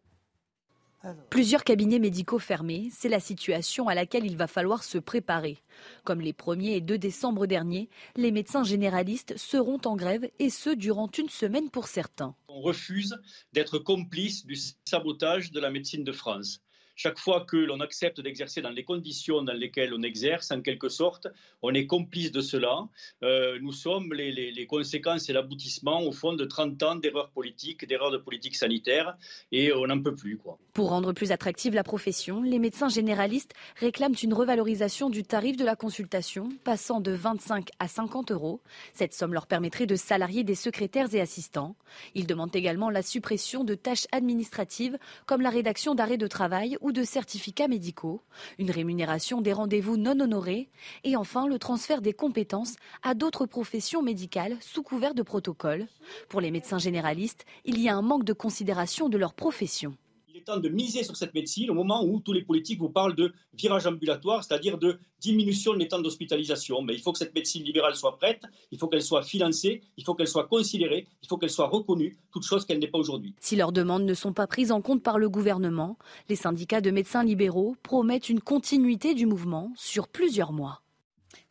Plusieurs 1.30 1.64
cabinets 1.64 2.00
médicaux 2.00 2.38
fermés, 2.38 2.90
c'est 2.92 3.10
la 3.10 3.20
situation 3.20 3.88
à 3.88 3.96
laquelle 3.96 4.26
il 4.26 4.38
va 4.38 4.48
falloir 4.48 4.84
se 4.84 4.98
préparer. 4.98 5.58
Comme 6.04 6.22
les 6.22 6.34
1er 6.34 6.76
et 6.76 6.82
2 6.82 6.98
décembre 6.98 7.48
dernier, 7.48 7.90
les 8.16 8.32
médecins 8.32 8.64
généralistes 8.64 9.36
seront 9.38 9.80
en 9.86 9.96
grève 9.96 10.30
et 10.40 10.50
ce 10.50 10.70
durant 10.70 11.10
une 11.18 11.30
semaine 11.30 11.70
pour 11.70 11.88
certains. 11.88 12.36
On 12.48 12.62
refuse 12.62 13.18
d'être 13.54 13.80
complice 13.80 14.46
du 14.46 14.56
sabotage 14.86 15.52
de 15.52 15.60
la 15.60 15.72
médecine 15.72 16.04
de 16.04 16.12
France 16.12 16.62
chaque 17.02 17.18
fois 17.18 17.46
que 17.46 17.58
l'on 17.58 17.80
accepte 17.80 18.22
d'exercer 18.22 18.62
dans 18.62 18.70
les 18.70 18.84
conditions 18.84 19.42
dans 19.42 19.54
lesquelles 19.54 19.92
on 19.92 20.04
exerce, 20.04 20.52
en 20.52 20.62
quelque 20.62 20.88
sorte, 20.88 21.28
on 21.64 21.74
est 21.74 21.88
complice 21.88 22.32
de 22.32 22.42
cela. 22.42 22.88
Euh, 23.24 23.58
nous 23.60 23.72
sommes 23.72 24.14
les, 24.14 24.68
conséquences 24.68 25.28
et 25.28 25.34
l'aboutissement, 25.34 26.04
au 26.04 26.12
fond, 26.12 26.34
de 26.34 26.46
30 26.46 26.84
ans 26.84 26.96
d'erreurs 26.96 27.32
politiques, 27.32 27.88
d'erreurs 27.88 28.12
de 28.12 28.20
politique 28.20 28.56
sanitaire, 28.56 29.18
et 29.52 29.74
on 29.74 29.88
n'en 29.88 30.00
peut 30.00 30.14
plus. 30.14 30.40
Pour 30.74 30.90
rendre 30.90 31.12
plus 31.12 31.32
attractive 31.32 31.74
la 31.74 31.84
profession, 31.84 32.44
les 32.44 32.60
médecins 32.60 32.88
généralistes 32.90 33.54
réclament 33.78 34.16
une 34.22 34.36
revalorisation 34.36 35.10
du 35.10 35.24
tarif 35.24 35.58
de 35.58 35.66
la 35.66 35.76
consultation, 35.76 36.50
passant 36.64 37.02
de 37.02 37.12
25 37.12 37.70
à 37.80 37.88
50 37.88 38.32
euros. 38.32 38.62
Cette 38.94 39.16
somme 39.16 39.34
leur 39.34 39.48
permettrait 39.48 39.88
de 39.88 39.96
salarier 39.96 40.44
des 40.44 40.56
secrétaires 40.56 41.14
et 41.16 41.20
assistants. 41.20 41.76
Ils 42.14 42.28
demandent 42.28 42.56
également 42.56 42.92
la 42.92 43.02
suppression 43.02 43.64
de 43.64 43.74
tâches 43.74 44.06
administratives, 44.12 45.00
comme 45.26 45.42
la 45.42 45.50
rédaction 45.50 45.96
d'arrêts 45.96 46.18
de 46.18 46.28
travail 46.28 46.78
ou 46.80 46.91
de 46.92 47.04
certificats 47.04 47.68
médicaux, 47.68 48.22
une 48.60 48.72
rémunération 48.72 49.42
des 49.42 49.54
rendez-vous 49.54 49.98
non 49.98 50.20
honorés 50.20 50.70
et 51.04 51.16
enfin 51.16 51.48
le 51.48 51.60
transfert 51.60 52.02
des 52.02 52.14
compétences 52.14 52.76
à 53.04 53.14
d'autres 53.14 53.46
professions 53.46 54.02
médicales 54.02 54.58
sous 54.62 54.84
couvert 54.84 55.14
de 55.14 55.24
protocole. 55.24 55.88
Pour 56.30 56.42
les 56.42 56.52
médecins 56.52 56.80
généralistes, 56.80 57.46
il 57.66 57.80
y 57.80 57.90
a 57.90 57.96
un 57.96 58.02
manque 58.02 58.24
de 58.24 58.34
considération 58.34 59.10
de 59.10 59.18
leur 59.18 59.34
profession 59.34 59.96
temps 60.44 60.58
de 60.58 60.70
miser 60.70 61.04
sur 61.04 61.16
cette 61.16 61.34
médecine 61.34 61.70
au 61.70 61.74
moment 61.74 62.04
où 62.04 62.20
tous 62.20 62.34
les 62.34 62.44
politiques 62.44 62.80
vous 62.80 62.90
parlent 62.90 63.16
de 63.16 63.34
virage 63.54 63.86
ambulatoire, 63.86 64.44
c'est-à-dire 64.44 64.78
de 64.78 65.00
diminution 65.20 65.76
des 65.76 65.88
temps 65.88 66.02
d'hospitalisation. 66.02 66.82
Mais 66.82 66.94
il 66.94 67.02
faut 67.02 67.12
que 67.12 67.18
cette 67.18 67.36
médecine 67.36 67.64
libérale 67.64 67.96
soit 67.96 68.18
prête, 68.18 68.42
il 68.72 68.78
faut 68.78 68.88
qu'elle 68.88 69.04
soit 69.04 69.24
financée, 69.24 69.82
il 69.98 70.04
faut 70.04 70.16
qu'elle 70.16 70.28
soit 70.28 70.48
considérée, 70.48 71.08
il 71.22 71.28
faut 71.28 71.38
qu'elle 71.38 71.50
soit 71.50 71.68
reconnue, 71.68 72.18
toute 72.32 72.44
chose 72.44 72.66
qu'elle 72.66 72.80
n'est 72.80 72.88
pas 72.88 73.00
aujourd'hui. 73.00 73.36
Si 73.40 73.56
leurs 73.56 73.72
demandes 73.72 74.04
ne 74.04 74.14
sont 74.14 74.34
pas 74.34 74.48
prises 74.48 74.72
en 74.72 74.82
compte 74.82 75.04
par 75.04 75.20
le 75.20 75.30
gouvernement, 75.30 75.98
les 76.30 76.36
syndicats 76.36 76.82
de 76.82 76.92
médecins 76.92 77.24
libéraux 77.24 77.76
promettent 77.84 78.30
une 78.30 78.42
continuité 78.42 79.14
du 79.14 79.26
mouvement 79.26 79.72
sur 79.76 80.08
plusieurs 80.08 80.54
mois. 80.54 80.82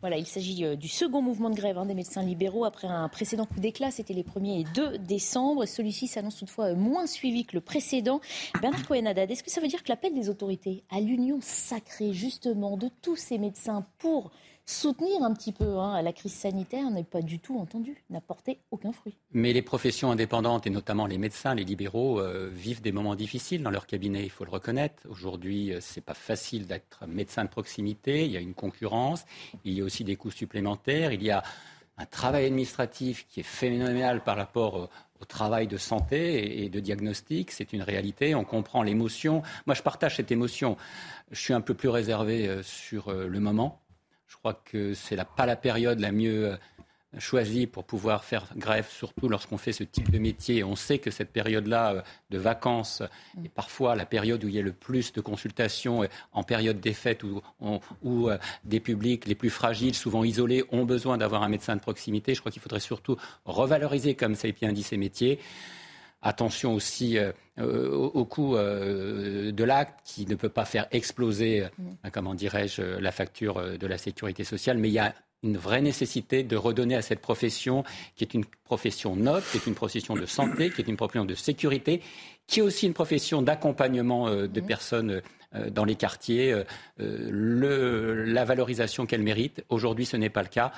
Voilà, 0.00 0.16
il 0.16 0.26
s'agit 0.26 0.64
euh, 0.64 0.76
du 0.76 0.88
second 0.88 1.20
mouvement 1.20 1.50
de 1.50 1.54
grève 1.54 1.76
hein, 1.76 1.84
des 1.84 1.94
médecins 1.94 2.22
libéraux 2.22 2.64
après 2.64 2.88
un 2.88 3.08
précédent 3.08 3.44
coup 3.44 3.60
d'éclat. 3.60 3.90
C'était 3.90 4.14
les 4.14 4.22
1er 4.22 4.60
et 4.60 4.64
2 4.74 4.98
décembre. 4.98 5.66
Celui-ci 5.66 6.06
s'annonce 6.06 6.36
toutefois 6.36 6.66
euh, 6.66 6.74
moins 6.74 7.06
suivi 7.06 7.44
que 7.44 7.54
le 7.54 7.60
précédent. 7.60 8.20
Bernard 8.62 8.86
cohen 8.86 9.04
est-ce 9.04 9.42
que 9.42 9.50
ça 9.50 9.60
veut 9.60 9.68
dire 9.68 9.82
que 9.82 9.90
l'appel 9.90 10.14
des 10.14 10.30
autorités 10.30 10.84
à 10.90 11.00
l'union 11.00 11.38
sacrée, 11.42 12.14
justement, 12.14 12.78
de 12.78 12.88
tous 13.02 13.16
ces 13.16 13.36
médecins 13.36 13.86
pour 13.98 14.30
soutenir 14.70 15.22
un 15.22 15.32
petit 15.34 15.52
peu 15.52 15.78
hein, 15.78 16.00
la 16.02 16.12
crise 16.12 16.34
sanitaire 16.34 16.90
n'est 16.90 17.04
pas 17.04 17.22
du 17.22 17.38
tout 17.38 17.58
entendu, 17.58 18.04
n'a 18.10 18.20
porté 18.20 18.60
aucun 18.70 18.92
fruit. 18.92 19.16
Mais 19.32 19.52
les 19.52 19.62
professions 19.62 20.10
indépendantes, 20.10 20.66
et 20.66 20.70
notamment 20.70 21.06
les 21.06 21.18
médecins, 21.18 21.54
les 21.54 21.64
libéraux, 21.64 22.20
euh, 22.20 22.48
vivent 22.52 22.80
des 22.80 22.92
moments 22.92 23.14
difficiles 23.14 23.62
dans 23.62 23.70
leur 23.70 23.86
cabinet, 23.86 24.22
il 24.22 24.30
faut 24.30 24.44
le 24.44 24.50
reconnaître. 24.50 25.02
Aujourd'hui, 25.08 25.72
euh, 25.72 25.80
ce 25.80 25.96
n'est 25.96 26.04
pas 26.04 26.14
facile 26.14 26.66
d'être 26.66 27.06
médecin 27.06 27.44
de 27.44 27.50
proximité, 27.50 28.24
il 28.24 28.32
y 28.32 28.36
a 28.36 28.40
une 28.40 28.54
concurrence, 28.54 29.24
il 29.64 29.74
y 29.74 29.80
a 29.80 29.84
aussi 29.84 30.04
des 30.04 30.16
coûts 30.16 30.30
supplémentaires, 30.30 31.12
il 31.12 31.22
y 31.22 31.30
a 31.30 31.42
un 31.98 32.06
travail 32.06 32.46
administratif 32.46 33.26
qui 33.28 33.40
est 33.40 33.44
phénoménal 33.44 34.22
par 34.22 34.36
rapport 34.36 34.74
au, 34.74 34.88
au 35.20 35.24
travail 35.26 35.66
de 35.66 35.76
santé 35.76 36.64
et 36.64 36.70
de 36.70 36.80
diagnostic. 36.80 37.50
C'est 37.50 37.74
une 37.74 37.82
réalité. 37.82 38.34
On 38.34 38.44
comprend 38.44 38.82
l'émotion. 38.82 39.42
Moi, 39.66 39.74
je 39.74 39.82
partage 39.82 40.16
cette 40.16 40.32
émotion. 40.32 40.78
Je 41.30 41.38
suis 41.38 41.52
un 41.52 41.60
peu 41.60 41.74
plus 41.74 41.90
réservé 41.90 42.48
euh, 42.48 42.62
sur 42.62 43.12
le 43.12 43.40
moment. 43.40 43.79
Je 44.30 44.36
crois 44.36 44.54
que 44.54 44.94
c'est 44.94 45.16
la, 45.16 45.24
pas 45.24 45.44
la 45.44 45.56
période 45.56 45.98
la 45.98 46.12
mieux 46.12 46.52
euh, 46.52 46.56
choisie 47.18 47.66
pour 47.66 47.82
pouvoir 47.82 48.22
faire 48.22 48.46
grève, 48.56 48.88
surtout 48.88 49.28
lorsqu'on 49.28 49.58
fait 49.58 49.72
ce 49.72 49.82
type 49.82 50.08
de 50.08 50.20
métier. 50.20 50.62
On 50.62 50.76
sait 50.76 50.98
que 50.98 51.10
cette 51.10 51.32
période-là 51.32 51.94
euh, 51.94 52.02
de 52.30 52.38
vacances 52.38 53.02
est 53.44 53.48
parfois 53.48 53.96
la 53.96 54.06
période 54.06 54.44
où 54.44 54.48
il 54.48 54.54
y 54.54 54.60
a 54.60 54.62
le 54.62 54.72
plus 54.72 55.12
de 55.12 55.20
consultations, 55.20 56.04
euh, 56.04 56.06
en 56.32 56.44
période 56.44 56.78
des 56.78 56.94
fêtes 56.94 57.24
où, 57.24 57.42
où 58.04 58.28
des 58.64 58.78
publics 58.78 59.26
les 59.26 59.34
plus 59.34 59.50
fragiles, 59.50 59.96
souvent 59.96 60.22
isolés, 60.22 60.62
ont 60.70 60.84
besoin 60.84 61.18
d'avoir 61.18 61.42
un 61.42 61.48
médecin 61.48 61.74
de 61.74 61.80
proximité. 61.80 62.32
Je 62.34 62.38
crois 62.40 62.52
qu'il 62.52 62.62
faudrait 62.62 62.78
surtout 62.78 63.16
revaloriser, 63.44 64.14
comme 64.14 64.36
ça 64.36 64.46
a 64.46 64.50
été 64.50 64.70
dit, 64.72 64.84
ces 64.84 64.96
métiers. 64.96 65.40
Attention 66.22 66.74
aussi 66.74 67.18
euh, 67.60 67.90
au, 67.90 68.24
coût 68.24 68.56
euh, 68.56 69.52
de 69.52 69.64
l'acte 69.64 70.00
qui 70.04 70.26
ne 70.26 70.34
peut 70.34 70.48
pas 70.48 70.64
faire 70.64 70.86
exploser, 70.92 71.64
mm. 71.78 72.10
comment 72.12 72.34
dirais-je, 72.34 72.82
la 72.82 73.12
facture 73.12 73.78
de 73.78 73.86
la 73.86 73.98
sécurité 73.98 74.44
sociale. 74.44 74.78
Mais 74.78 74.88
il 74.88 74.92
y 74.92 74.98
a 74.98 75.14
une 75.42 75.56
vraie 75.56 75.80
nécessité 75.80 76.42
de 76.42 76.56
redonner 76.56 76.94
à 76.94 77.02
cette 77.02 77.20
profession, 77.20 77.84
qui 78.16 78.24
est 78.24 78.34
une 78.34 78.44
profession 78.64 79.16
noble, 79.16 79.44
qui 79.50 79.56
est 79.56 79.66
une 79.66 79.74
profession 79.74 80.14
de 80.14 80.26
santé, 80.26 80.70
qui 80.70 80.82
est 80.82 80.88
une 80.88 80.96
profession 80.96 81.24
de 81.24 81.34
sécurité, 81.34 82.02
qui 82.46 82.60
est 82.60 82.62
aussi 82.62 82.86
une 82.86 82.94
profession 82.94 83.40
d'accompagnement 83.40 84.28
euh, 84.28 84.46
de 84.46 84.60
mm. 84.60 84.66
personnes 84.66 85.22
dans 85.72 85.84
les 85.84 85.96
quartiers, 85.96 86.62
la 86.98 88.44
valorisation 88.44 89.04
qu'elle 89.04 89.22
mérite. 89.22 89.64
Aujourd'hui, 89.68 90.06
ce 90.06 90.16
n'est 90.16 90.30
pas 90.30 90.44
le 90.44 90.48
cas, 90.48 90.70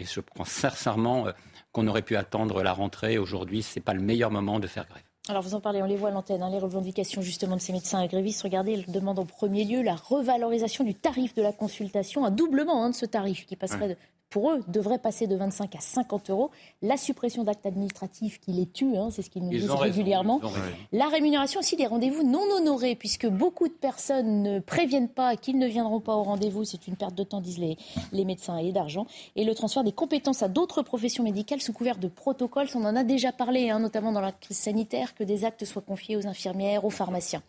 mais 0.00 0.06
je 0.06 0.20
pense 0.20 0.48
sincèrement 0.48 1.26
qu'on 1.72 1.86
aurait 1.86 2.02
pu 2.02 2.16
attendre 2.16 2.62
la 2.62 2.72
rentrée. 2.72 3.18
Aujourd'hui, 3.18 3.62
ce 3.62 3.78
n'est 3.78 3.82
pas 3.82 3.94
le 3.94 4.00
meilleur 4.00 4.30
moment 4.30 4.58
de 4.58 4.66
faire 4.66 4.86
grève. 4.88 5.02
Alors 5.28 5.42
vous 5.42 5.54
en 5.54 5.60
parlez, 5.60 5.82
on 5.82 5.86
les 5.86 5.96
voit 5.96 6.08
à 6.08 6.12
l'antenne, 6.12 6.42
hein, 6.42 6.50
les 6.50 6.58
revendications 6.58 7.20
justement 7.20 7.54
de 7.54 7.60
ces 7.60 7.72
médecins 7.72 8.04
grévistes. 8.06 8.42
Regardez, 8.42 8.72
ils 8.72 8.90
demandent 8.90 9.18
en 9.18 9.26
premier 9.26 9.64
lieu 9.64 9.82
la 9.82 9.94
revalorisation 9.94 10.82
du 10.82 10.94
tarif 10.94 11.34
de 11.34 11.42
la 11.42 11.52
consultation, 11.52 12.24
un 12.24 12.30
doublement 12.30 12.82
hein, 12.82 12.90
de 12.90 12.94
ce 12.94 13.04
tarif 13.04 13.44
qui 13.44 13.54
passerait 13.54 13.90
de 13.90 13.96
pour 14.30 14.52
eux, 14.52 14.60
devrait 14.68 14.98
passer 14.98 15.26
de 15.26 15.34
25 15.34 15.74
à 15.74 15.80
50 15.80 16.30
euros. 16.30 16.50
La 16.82 16.96
suppression 16.96 17.42
d'actes 17.42 17.66
administratifs 17.66 18.40
qui 18.40 18.52
les 18.52 18.66
tuent, 18.66 18.96
hein, 18.96 19.08
c'est 19.10 19.22
ce 19.22 19.30
qu'ils 19.30 19.42
nous 19.42 19.50
disent 19.50 19.70
régulièrement. 19.70 20.40
La 20.92 21.08
rémunération 21.08 21.60
aussi 21.60 21.76
des 21.76 21.86
rendez-vous 21.86 22.22
non 22.22 22.42
honorés, 22.56 22.94
puisque 22.94 23.26
beaucoup 23.26 23.66
de 23.66 23.72
personnes 23.72 24.42
ne 24.42 24.60
préviennent 24.60 25.08
pas 25.08 25.36
qu'ils 25.36 25.58
ne 25.58 25.66
viendront 25.66 26.00
pas 26.00 26.14
au 26.14 26.22
rendez-vous. 26.22 26.64
C'est 26.64 26.86
une 26.86 26.94
perte 26.94 27.14
de 27.16 27.24
temps, 27.24 27.40
disent 27.40 27.58
les, 27.58 27.76
les 28.12 28.24
médecins, 28.24 28.56
et 28.58 28.70
d'argent. 28.70 29.06
Et 29.34 29.44
le 29.44 29.54
transfert 29.54 29.82
des 29.82 29.92
compétences 29.92 30.42
à 30.42 30.48
d'autres 30.48 30.82
professions 30.82 31.24
médicales 31.24 31.60
sous 31.60 31.72
couvert 31.72 31.98
de 31.98 32.06
protocoles. 32.06 32.68
On 32.76 32.84
en 32.84 32.94
a 32.94 33.02
déjà 33.02 33.32
parlé, 33.32 33.70
hein, 33.70 33.80
notamment 33.80 34.12
dans 34.12 34.20
la 34.20 34.32
crise 34.32 34.58
sanitaire, 34.58 35.14
que 35.16 35.24
des 35.24 35.44
actes 35.44 35.64
soient 35.64 35.82
confiés 35.82 36.16
aux 36.16 36.28
infirmières, 36.28 36.84
aux 36.84 36.90
pharmaciens. 36.90 37.42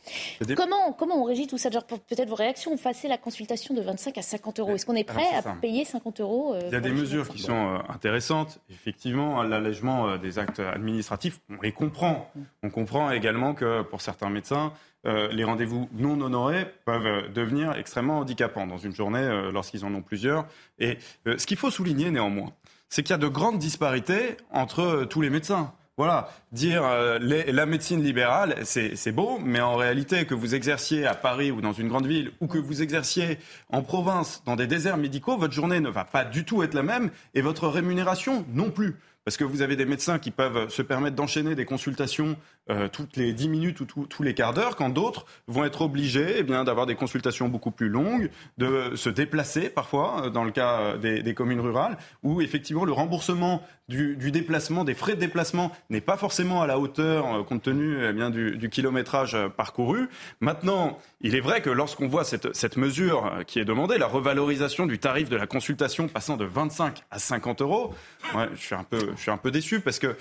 Comment, 0.55 0.93
comment 0.97 1.21
on 1.21 1.23
régit 1.25 1.45
tout 1.45 1.59
ça? 1.59 1.69
Peut-être 1.69 2.29
vos 2.29 2.35
réactions, 2.35 2.75
passer 2.77 3.07
la 3.07 3.19
consultation 3.19 3.75
de 3.75 3.81
25 3.81 4.17
à 4.17 4.21
50 4.23 4.59
euros. 4.59 4.75
Est-ce 4.75 4.85
qu'on 4.85 4.95
est 4.95 5.03
prêt 5.03 5.27
à 5.35 5.43
payer 5.61 5.85
50 5.85 6.21
euros 6.21 6.53
euh, 6.55 6.70
il 6.71 6.75
y 6.75 6.77
a 6.77 6.79
des 6.79 6.93
mesures 6.93 7.27
qui 7.27 7.39
sont 7.39 7.75
euh, 7.75 7.79
intéressantes. 7.89 8.59
Effectivement, 8.69 9.43
l'allègement 9.43 10.07
euh, 10.07 10.17
des 10.17 10.39
actes 10.39 10.61
administratifs, 10.61 11.41
on 11.49 11.61
les 11.61 11.73
comprend. 11.73 12.31
On 12.63 12.69
comprend 12.69 13.11
également 13.11 13.53
que 13.53 13.81
pour 13.81 13.99
certains 13.99 14.29
médecins, 14.29 14.71
euh, 15.05 15.27
les 15.33 15.43
rendez-vous 15.43 15.89
non 15.91 16.19
honorés 16.21 16.65
peuvent 16.85 17.29
devenir 17.33 17.73
extrêmement 17.73 18.19
handicapants 18.19 18.67
dans 18.67 18.77
une 18.77 18.95
journée 18.95 19.49
lorsqu'ils 19.51 19.83
en 19.83 19.93
ont 19.93 20.01
plusieurs. 20.01 20.45
Et 20.79 20.97
ce 21.25 21.45
qu'il 21.45 21.57
faut 21.57 21.71
souligner 21.71 22.09
néanmoins, 22.09 22.53
c'est 22.87 23.03
qu'il 23.03 23.11
y 23.11 23.15
a 23.15 23.17
de 23.17 23.27
grandes 23.27 23.59
disparités 23.59 24.37
entre 24.51 25.05
tous 25.09 25.21
les 25.21 25.29
médecins. 25.29 25.73
Voilà, 25.97 26.29
dire 26.51 26.83
euh, 26.85 27.19
la 27.19 27.65
médecine 27.65 28.01
libérale, 28.01 28.55
c'est 28.63 29.11
beau, 29.11 29.39
mais 29.43 29.59
en 29.59 29.75
réalité, 29.75 30.25
que 30.25 30.33
vous 30.33 30.55
exerciez 30.55 31.05
à 31.05 31.13
Paris 31.13 31.51
ou 31.51 31.61
dans 31.61 31.73
une 31.73 31.89
grande 31.89 32.07
ville, 32.07 32.31
ou 32.39 32.47
que 32.47 32.57
vous 32.57 32.81
exerciez 32.81 33.37
en 33.69 33.81
province, 33.83 34.41
dans 34.45 34.55
des 34.55 34.67
déserts 34.67 34.97
médicaux, 34.97 35.37
votre 35.37 35.53
journée 35.53 35.79
ne 35.79 35.89
va 35.89 36.05
pas 36.05 36.23
du 36.23 36.45
tout 36.45 36.63
être 36.63 36.73
la 36.73 36.83
même, 36.83 37.11
et 37.33 37.41
votre 37.41 37.67
rémunération 37.67 38.45
non 38.53 38.71
plus. 38.71 38.95
Parce 39.25 39.37
que 39.37 39.43
vous 39.43 39.61
avez 39.61 39.75
des 39.75 39.85
médecins 39.85 40.17
qui 40.17 40.31
peuvent 40.31 40.69
se 40.69 40.81
permettre 40.81 41.15
d'enchaîner 41.15 41.53
des 41.53 41.65
consultations 41.65 42.35
euh, 42.69 42.87
toutes 42.87 43.17
les 43.17 43.33
10 43.33 43.49
minutes 43.49 43.81
ou 43.81 43.85
tous 43.85 44.23
les 44.23 44.35
quarts 44.35 44.53
d'heure, 44.53 44.75
quand 44.75 44.89
d'autres 44.89 45.25
vont 45.47 45.65
être 45.65 45.81
obligés 45.81 46.35
eh 46.37 46.43
d'avoir 46.43 46.85
des 46.85 46.93
consultations 46.93 47.49
beaucoup 47.49 47.71
plus 47.71 47.89
longues, 47.89 48.29
de 48.59 48.95
se 48.95 49.09
déplacer 49.09 49.69
parfois, 49.69 50.25
euh, 50.25 50.29
dans 50.29 50.43
le 50.43 50.51
cas 50.51 50.79
euh, 50.79 51.21
des, 51.21 51.33
communes 51.33 51.59
rurales, 51.59 51.97
où 52.21 52.39
effectivement 52.39 52.85
le 52.85 52.91
remboursement 52.91 53.63
du, 53.89 54.15
déplacement, 54.31 54.85
des 54.85 54.93
frais 54.93 55.15
de 55.15 55.19
déplacement 55.19 55.71
n'est 55.89 56.01
pas 56.01 56.15
forcément 56.15 56.61
à 56.61 56.67
la 56.67 56.79
hauteur 56.79 57.45
compte 57.45 57.63
tenu 57.63 57.97
eh 58.07 58.13
bien, 58.13 58.29
du, 58.29 58.55
du, 58.55 58.69
kilométrage 58.69 59.35
parcouru. 59.57 60.07
Maintenant, 60.39 60.97
il 61.19 61.35
est 61.35 61.41
vrai 61.41 61.61
que 61.61 61.69
lorsqu'on 61.69 62.07
voit 62.07 62.23
cette, 62.23 62.77
mesure 62.77 63.29
qui 63.47 63.59
est 63.59 63.65
demandée, 63.65 63.97
la 63.97 64.07
revalorisation 64.07 64.85
du 64.85 64.97
tarif 64.97 65.27
de 65.27 65.35
la 65.35 65.45
consultation 65.45 66.07
passant 66.07 66.37
de 66.37 66.45
25 66.45 67.03
à 67.11 67.19
50 67.19 67.61
euros, 67.61 67.93
je 68.53 68.61
suis 68.61 68.75
un 68.75 68.85
peu 68.85 69.11
je 69.13 69.21
suis 69.21 69.31
un 69.31 69.35
peu 69.35 69.51
déçu 69.51 69.81
parce 69.81 69.99
que 69.99 70.15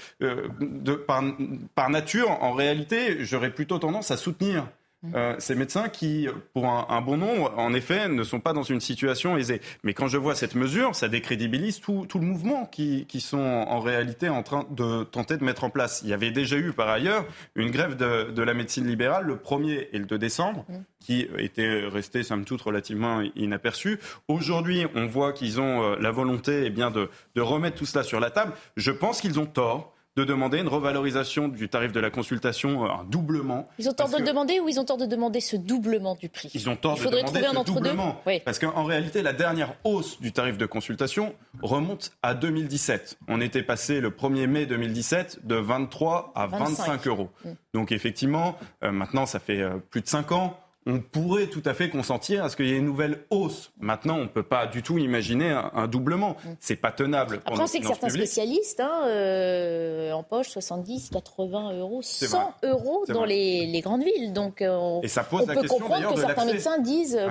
par, 1.07 1.91
nature, 1.91 2.30
en 2.31 2.53
réalité, 2.53 3.25
j'aurais 3.25 3.51
plutôt 3.51 3.79
tendance 3.79 4.11
à 4.11 4.17
soutenir 4.17 4.67
Mmh. 5.03 5.13
Euh, 5.15 5.35
ces 5.39 5.55
médecins 5.55 5.89
qui, 5.89 6.29
pour 6.53 6.67
un, 6.67 7.01
bon 7.01 7.17
nombre, 7.17 7.55
en 7.57 7.73
effet, 7.73 8.09
ne 8.09 8.23
sont 8.23 8.41
pas 8.41 8.53
dans 8.53 8.63
une 8.63 8.81
situation 8.81 9.39
aisée. 9.39 9.63
Mais 9.83 9.95
quand 9.95 10.09
je 10.09 10.19
vois 10.19 10.35
cette 10.35 10.55
mesure, 10.55 10.95
ça 10.95 11.09
décrédibilise 11.09 11.81
tout, 11.81 12.07
le 12.15 12.21
mouvement 12.21 12.67
qui, 12.67 13.07
sont 13.21 13.39
en 13.39 13.81
réalité 13.81 14.29
en 14.29 14.43
train 14.43 14.67
de 14.71 15.05
tenter 15.05 15.39
de 15.39 15.45
mettre 15.45 15.65
en 15.65 15.71
place. 15.71 16.03
Il 16.05 16.11
y 16.11 16.13
avait 16.13 16.31
déjà 16.31 16.57
eu 16.57 16.73
par 16.73 16.89
ailleurs 16.89 17.25
une 17.55 17.71
grève 17.71 17.97
de, 17.97 18.43
la 18.43 18.55
médecine 18.55 18.87
libérale 18.87 19.25
le 19.25 19.37
1er 19.37 19.89
et 19.93 19.99
le 19.99 20.05
2 20.05 20.19
décembre, 20.19 20.67
mmh. 20.69 20.75
qui 21.01 21.27
était 21.39 21.85
restée 21.87 22.23
somme 22.23 22.45
toute 22.45 22.61
relativement 22.61 23.23
inaperçue. 23.37 24.01
Aujourd'hui, 24.29 24.85
on 24.95 25.07
voit 25.07 25.33
qu'ils 25.33 25.61
ont 25.63 25.83
euh, 25.83 25.97
la 25.99 26.11
volonté 26.11 26.65
eh 26.67 26.71
bien, 26.71 26.91
de, 26.91 27.09
de 27.35 27.41
remettre 27.41 27.77
tout 27.77 27.87
cela 27.87 28.05
sur 28.05 28.21
la 28.21 28.31
table. 28.31 28.53
Je 28.77 28.91
pense 28.91 29.23
qu'ils 29.23 29.41
ont 29.41 29.47
tort 29.47 29.95
de 30.17 30.25
demander 30.25 30.59
une 30.59 30.69
revalorisation 30.69 31.49
du 31.49 31.69
tarif 31.69 31.93
de 31.93 32.01
la 32.01 32.11
consultation, 32.11 32.85
euh, 32.85 32.89
un 32.89 33.05
doublement. 33.05 33.69
Ils 33.79 33.89
ont 33.89 33.93
tort 33.93 34.09
de 34.09 34.19
le 34.19 34.25
demander 34.25 34.59
ou 34.59 34.69
ils 34.69 34.81
ont 34.81 34.85
tort 34.85 34.97
de 34.97 35.07
demander 35.07 35.41
ce 35.41 35.57
doublement 35.57 36.17
du 36.17 36.29
prix? 36.29 36.51
Ils 36.55 36.69
ont 36.69 36.77
tort 36.77 36.97
de 36.99 37.05
demander 37.05 37.41
ce 37.41 37.73
doublement. 37.73 38.21
Parce 38.45 38.59
qu'en 38.59 38.85
réalité, 38.85 39.23
la 39.23 39.33
dernière 39.33 39.75
hausse 39.85 40.21
du 40.21 40.33
tarif 40.33 40.59
de 40.59 40.67
consultation 40.67 41.35
remonte 41.63 42.13
à 42.23 42.35
2017. 42.35 43.19
On 43.29 43.41
était 43.41 43.63
passé 43.63 44.01
le 44.01 44.11
1er 44.11 44.47
mai 44.47 44.67
2017 44.67 45.47
de 45.47 45.55
23 45.55 46.33
à 46.35 46.47
25, 46.47 47.07
euros. 47.07 47.31
Mm. 47.45 47.51
Donc 47.75 47.93
effectivement, 47.93 48.59
euh, 48.83 48.91
maintenant, 48.91 49.27
ça 49.27 49.39
fait 49.39 49.61
euh, 49.61 49.79
plus 49.91 50.01
de 50.01 50.09
5 50.09 50.33
ans 50.33 50.59
on 50.87 51.01
pourrait 51.01 51.47
tout 51.47 51.63
à 51.67 51.75
fait 51.75 51.91
consentir 51.91 52.43
à 52.43 52.49
ce 52.49 52.57
qu'il 52.57 52.67
y 52.67 52.73
ait 52.73 52.79
une 52.79 52.87
nouvelle 52.87 53.25
hausse. 53.29 53.71
Maintenant, 53.81 54.17
on 54.17 54.23
ne 54.23 54.29
peut 54.29 54.43
pas 54.43 54.67
du 54.67 54.83
tout 54.83 54.97
imaginer 54.97 55.51
un, 55.51 55.87
doublement. 55.89 56.37
Mm. 56.43 56.49
C'est 56.59 56.77
pas 56.77 56.91
tenable. 56.91 57.41
Après, 57.45 57.63
on 57.63 57.67
sait 57.67 57.81
que 57.81 57.87
certains 57.87 58.09
spécialistes 58.09 58.81
hein, 58.81 59.03
euh, 59.07 60.13
en 60.13 60.23
poche 60.23 60.49
70, 60.49 61.11
80 61.11 61.75
euros, 61.79 62.01
100 62.03 62.55
euros 62.65 63.05
dans 63.09 63.27
les, 63.27 63.81
grandes 63.83 64.05
villes. 64.05 64.33
Donc, 64.33 64.63
euh, 64.63 64.71
on, 64.71 65.03
Et 65.03 65.09
ça 65.09 65.23
pose 65.23 65.47
la 65.47 65.55
peut 65.55 65.69
comprendre 65.69 66.15
que 66.15 66.21
certains 66.21 66.47
médecins 66.47 66.79
disent. 66.79 67.19
Euh, 67.21 67.29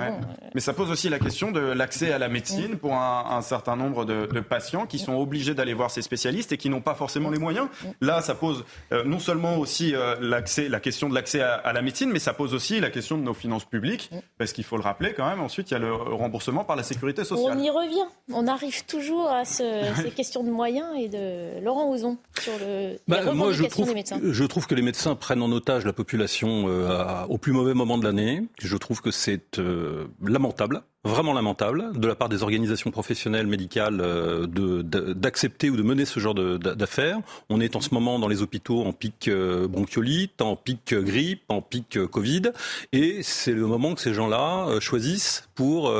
Mais 0.54 0.60
ça 0.60 0.72
pose 0.72 0.90
aussi 0.90 1.08
la 1.08 1.18
question 1.18 1.50
de 1.50 1.60
l'accès 1.60 2.12
à 2.12 2.18
la 2.18 2.28
médecine 2.28 2.76
pour 2.76 2.94
un, 2.94 3.42
certain 3.42 3.74
nombre 3.74 4.04
de, 4.04 4.40
patients 4.40 4.86
qui 4.86 4.98
sont 4.98 5.14
obligés 5.14 5.54
d'aller 5.54 5.74
voir 5.74 5.90
ces 5.90 6.02
spécialistes 6.02 6.52
et 6.52 6.56
qui 6.56 6.70
n'ont 6.70 6.80
pas 6.80 6.94
forcément 6.94 7.30
les 7.30 7.38
moyens. 7.38 7.66
Mm. 7.66 7.88
Là, 8.00 8.22
ça 8.22 8.36
pose 8.36 8.64
non 9.04 9.18
seulement 9.18 9.56
aussi 9.58 9.92
l'accès, 10.20 10.68
la 10.68 10.78
question 10.78 11.08
de 11.08 11.14
l'accès 11.14 11.40
à, 11.40 11.54
à, 11.54 11.72
la 11.72 11.82
médecine, 11.82 12.10
mais 12.10 12.20
ça 12.20 12.32
pose 12.32 12.54
aussi 12.54 12.78
la 12.78 12.90
question 12.90 13.18
de 13.18 13.22
nos 13.22 13.34
finances 13.40 13.64
publiques, 13.64 14.10
mm. 14.12 14.18
parce 14.38 14.52
qu'il 14.52 14.64
faut 14.64 14.76
le 14.76 14.82
rappeler 14.82 15.14
quand 15.14 15.28
même, 15.28 15.40
ensuite 15.40 15.70
il 15.70 15.74
y 15.74 15.76
a 15.76 15.80
le 15.80 15.92
remboursement 15.92 16.64
par 16.64 16.76
la 16.76 16.82
sécurité 16.82 17.24
sociale. 17.24 17.56
On 17.56 17.62
y 17.62 17.70
revient, 17.70 18.06
on 18.32 18.46
arrive 18.46 18.84
toujours 18.86 19.28
à 19.28 19.44
ces 19.44 20.10
questions 20.14 20.44
de 20.44 20.50
moyens 20.50 20.88
et 20.98 21.08
de 21.08 21.60
Laurent 21.64 21.90
Ozon 21.90 22.18
sur 22.40 22.52
le, 22.60 22.96
bah, 23.08 23.32
moi, 23.32 23.52
je 23.52 23.64
trouve, 23.64 23.88
des 23.88 23.94
médecins. 23.94 24.20
Je 24.22 24.44
trouve 24.44 24.66
que 24.66 24.74
les 24.74 24.82
médecins 24.82 25.14
prennent 25.14 25.42
en 25.42 25.50
otage 25.50 25.84
la 25.84 25.92
population 25.92 26.66
euh, 26.68 27.24
au 27.28 27.38
plus 27.38 27.52
mauvais 27.52 27.74
moment 27.74 27.98
de 27.98 28.04
l'année. 28.04 28.42
Je 28.60 28.76
trouve 28.76 29.00
que 29.00 29.10
c'est 29.10 29.58
euh, 29.58 30.06
lamentable 30.22 30.82
vraiment 31.04 31.32
lamentable 31.32 31.98
de 31.98 32.06
la 32.06 32.14
part 32.14 32.28
des 32.28 32.42
organisations 32.42 32.90
professionnelles 32.90 33.46
médicales 33.46 34.00
euh, 34.00 34.46
d'accepter 34.46 35.70
ou 35.70 35.76
de 35.76 35.82
mener 35.82 36.04
ce 36.04 36.20
genre 36.20 36.34
d'affaires. 36.34 37.18
On 37.48 37.60
est 37.60 37.74
en 37.74 37.80
ce 37.80 37.94
moment 37.94 38.18
dans 38.18 38.28
les 38.28 38.42
hôpitaux 38.42 38.82
en 38.84 38.92
pic 38.92 39.28
euh, 39.28 39.66
bronchiolite, 39.66 40.42
en 40.42 40.56
pic 40.56 40.92
euh, 40.92 41.02
grippe, 41.02 41.42
en 41.48 41.62
pic 41.62 41.98
Covid, 42.06 42.52
et 42.92 43.22
c'est 43.22 43.52
le 43.52 43.66
moment 43.66 43.94
que 43.94 44.00
ces 44.00 44.12
gens-là 44.12 44.78
choisissent 44.80 45.48
pour 45.54 45.92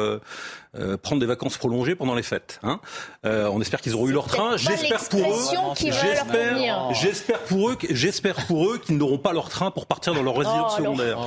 euh, 0.76 0.96
prendre 0.96 1.20
des 1.20 1.26
vacances 1.26 1.58
prolongées 1.58 1.96
pendant 1.96 2.14
les 2.14 2.22
fêtes. 2.22 2.60
Hein. 2.62 2.78
Euh, 3.26 3.50
on 3.52 3.60
espère 3.60 3.80
qu'ils 3.80 3.94
auront 3.94 4.06
eu 4.06 4.12
leur 4.12 4.28
train. 4.28 4.56
J'espère 4.56 5.08
pour 5.08 5.20
eux. 5.20 5.74
J'espère, 6.92 7.40
pour 7.40 7.70
eux, 7.70 7.78
j'espère 7.90 8.46
pour 8.46 8.70
eux 8.70 8.78
qu'ils 8.78 8.96
n'auront 8.96 9.18
pas 9.18 9.32
leur 9.32 9.48
train 9.48 9.72
pour 9.72 9.86
partir 9.86 10.14
dans 10.14 10.22
leur 10.22 10.36
résidence 10.36 10.76
secondaire. 10.76 11.18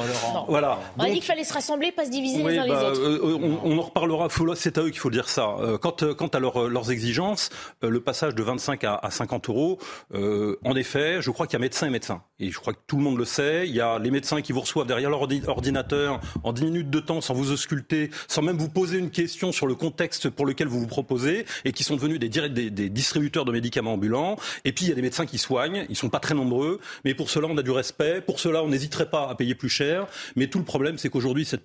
voilà. 0.47 0.79
On 0.97 1.03
a 1.03 1.07
dit 1.07 1.15
qu'il 1.15 1.23
fallait 1.23 1.43
se 1.43 1.53
rassembler, 1.53 1.91
pas 1.91 2.05
se 2.05 2.09
diviser 2.09 2.41
les 2.41 2.57
uns 2.57 2.63
les 2.63 2.69
bah, 2.69 2.91
autres. 2.91 3.01
Euh, 3.01 3.57
on, 3.63 3.77
en 3.77 3.81
reparlera. 3.81 4.27
C'est 4.55 4.77
à 4.77 4.81
eux 4.81 4.89
qu'il 4.91 4.99
faut 4.99 5.09
dire 5.09 5.27
ça. 5.27 5.55
Quant, 5.81 5.95
quant 6.17 6.27
à 6.27 6.39
leurs 6.39 6.91
exigences, 6.91 7.49
le 7.81 7.99
passage 7.99 8.35
de 8.35 8.43
25 8.43 8.85
à, 8.85 9.09
50 9.09 9.49
euros, 9.49 9.77
en 10.13 10.75
effet, 10.75 11.21
je 11.21 11.31
crois 11.31 11.47
qu'il 11.47 11.53
y 11.53 11.57
a 11.57 11.59
médecins 11.59 11.87
et 11.87 11.89
médecins. 11.89 12.21
Et 12.39 12.49
je 12.49 12.59
crois 12.59 12.73
que 12.73 12.79
tout 12.87 12.95
le 12.95 13.03
monde 13.03 13.17
le 13.17 13.25
sait. 13.25 13.67
Il 13.67 13.75
y 13.75 13.81
a 13.81 13.99
les 13.99 14.11
médecins 14.11 14.41
qui 14.41 14.53
vous 14.53 14.61
reçoivent 14.61 14.87
derrière 14.87 15.09
leur 15.09 15.21
ordinateur 15.21 16.21
en 16.43 16.53
10 16.53 16.63
minutes 16.63 16.89
de 16.89 16.99
temps 17.01 17.19
sans 17.19 17.33
vous 17.33 17.51
ausculter, 17.51 18.09
sans 18.29 18.41
même 18.41 18.57
vous 18.57 18.69
poser 18.69 18.99
une 18.99 19.11
question 19.11 19.32
sur 19.33 19.67
le 19.67 19.75
contexte 19.75 20.29
pour 20.29 20.45
lequel 20.45 20.67
vous 20.67 20.79
vous 20.79 20.87
proposez 20.87 21.45
et 21.65 21.71
qui 21.71 21.83
sont 21.83 21.95
devenus 21.95 22.19
des, 22.19 22.89
distributeurs 22.89 23.45
de 23.45 23.51
médicaments 23.51 23.93
ambulants. 23.93 24.37
Et 24.65 24.71
puis 24.71 24.85
il 24.85 24.89
y 24.89 24.91
a 24.91 24.95
des 24.95 25.01
médecins 25.01 25.25
qui 25.25 25.37
soignent, 25.37 25.85
ils 25.89 25.95
sont 25.95 26.09
pas 26.09 26.19
très 26.19 26.35
nombreux, 26.35 26.79
mais 27.05 27.13
pour 27.13 27.29
cela 27.29 27.47
on 27.49 27.57
a 27.57 27.63
du 27.63 27.71
respect, 27.71 28.21
pour 28.21 28.39
cela 28.39 28.63
on 28.63 28.67
n'hésiterait 28.67 29.09
pas 29.09 29.29
à 29.29 29.35
payer 29.35 29.55
plus 29.55 29.69
cher. 29.69 30.07
Mais 30.35 30.47
tout 30.47 30.59
le 30.59 30.65
problème 30.65 30.97
c'est 30.97 31.09
qu'aujourd'hui 31.09 31.45
cette, 31.45 31.63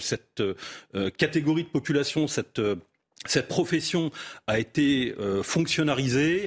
cette 0.00 0.40
euh, 0.40 1.10
catégorie 1.16 1.64
de 1.64 1.68
population, 1.68 2.26
cette 2.26 2.58
euh, 2.58 2.76
cette 3.26 3.48
profession 3.48 4.10
a 4.46 4.58
été 4.58 5.14
euh, 5.18 5.42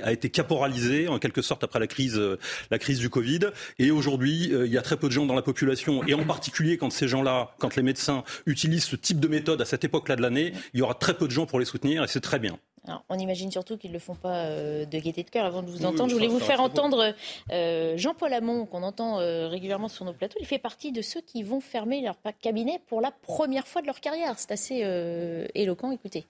a 0.03 0.11
été 0.11 0.29
caporalisée 0.29 1.07
en 1.07 1.19
quelque 1.19 1.43
sorte 1.43 1.63
après 1.63 1.79
la 1.79 1.85
crise, 1.85 2.17
euh, 2.17 2.39
la 2.71 2.79
crise 2.79 2.97
du 2.97 3.09
Covid. 3.09 3.51
Et 3.77 3.91
aujourd'hui, 3.91 4.51
euh, 4.51 4.65
il 4.65 4.73
y 4.73 4.77
a 4.77 4.81
très 4.81 4.97
peu 4.97 5.07
de 5.07 5.13
gens 5.13 5.25
dans 5.27 5.35
la 5.35 5.43
population, 5.43 6.03
et 6.07 6.15
en 6.15 6.25
particulier 6.25 6.77
quand 6.77 6.89
ces 6.89 7.07
gens-là, 7.07 7.51
quand 7.59 7.75
les 7.75 7.83
médecins 7.83 8.23
utilisent 8.47 8.85
ce 8.85 8.95
type 8.95 9.19
de 9.19 9.27
méthode 9.27 9.61
à 9.61 9.65
cette 9.65 9.83
époque-là 9.83 10.15
de 10.15 10.23
l'année, 10.23 10.53
il 10.73 10.79
y 10.79 10.83
aura 10.83 10.95
très 10.95 11.13
peu 11.13 11.27
de 11.27 11.31
gens 11.31 11.45
pour 11.45 11.59
les 11.59 11.65
soutenir, 11.65 12.03
et 12.03 12.07
c'est 12.07 12.21
très 12.21 12.39
bien. 12.39 12.57
on 13.07 13.19
imagine 13.19 13.51
surtout 13.51 13.77
qu'ils 13.77 13.91
ne 13.91 13.95
le 13.95 13.99
font 13.99 14.15
pas 14.15 14.49
de 14.49 14.99
gaieté 14.99 15.23
de 15.23 15.29
cœur. 15.29 15.45
Avant 15.45 15.61
de 15.61 15.69
vous 15.69 15.85
entendre, 15.85 16.09
je 16.09 16.15
voulais 16.15 16.27
vous 16.27 16.39
faire 16.39 16.59
entendre 16.59 17.13
Jean-Paul 17.49 18.33
Hamon, 18.33 18.65
qu'on 18.65 18.83
entend 18.83 19.17
régulièrement 19.49 19.89
sur 19.89 20.05
nos 20.05 20.13
plateaux. 20.13 20.37
Il 20.39 20.47
fait 20.47 20.59
partie 20.59 20.91
de 20.91 21.03
ceux 21.03 21.21
qui 21.21 21.43
vont 21.43 21.61
fermer 21.61 22.01
leur 22.01 22.17
cabinet 22.41 22.81
pour 22.87 22.99
la 22.99 23.11
première 23.11 23.67
fois 23.67 23.81
de 23.81 23.87
leur 23.87 23.99
carrière. 23.99 24.33
C'est 24.37 24.51
assez 24.51 24.83
éloquent. 25.53 25.91
Écoutez. 25.91 26.25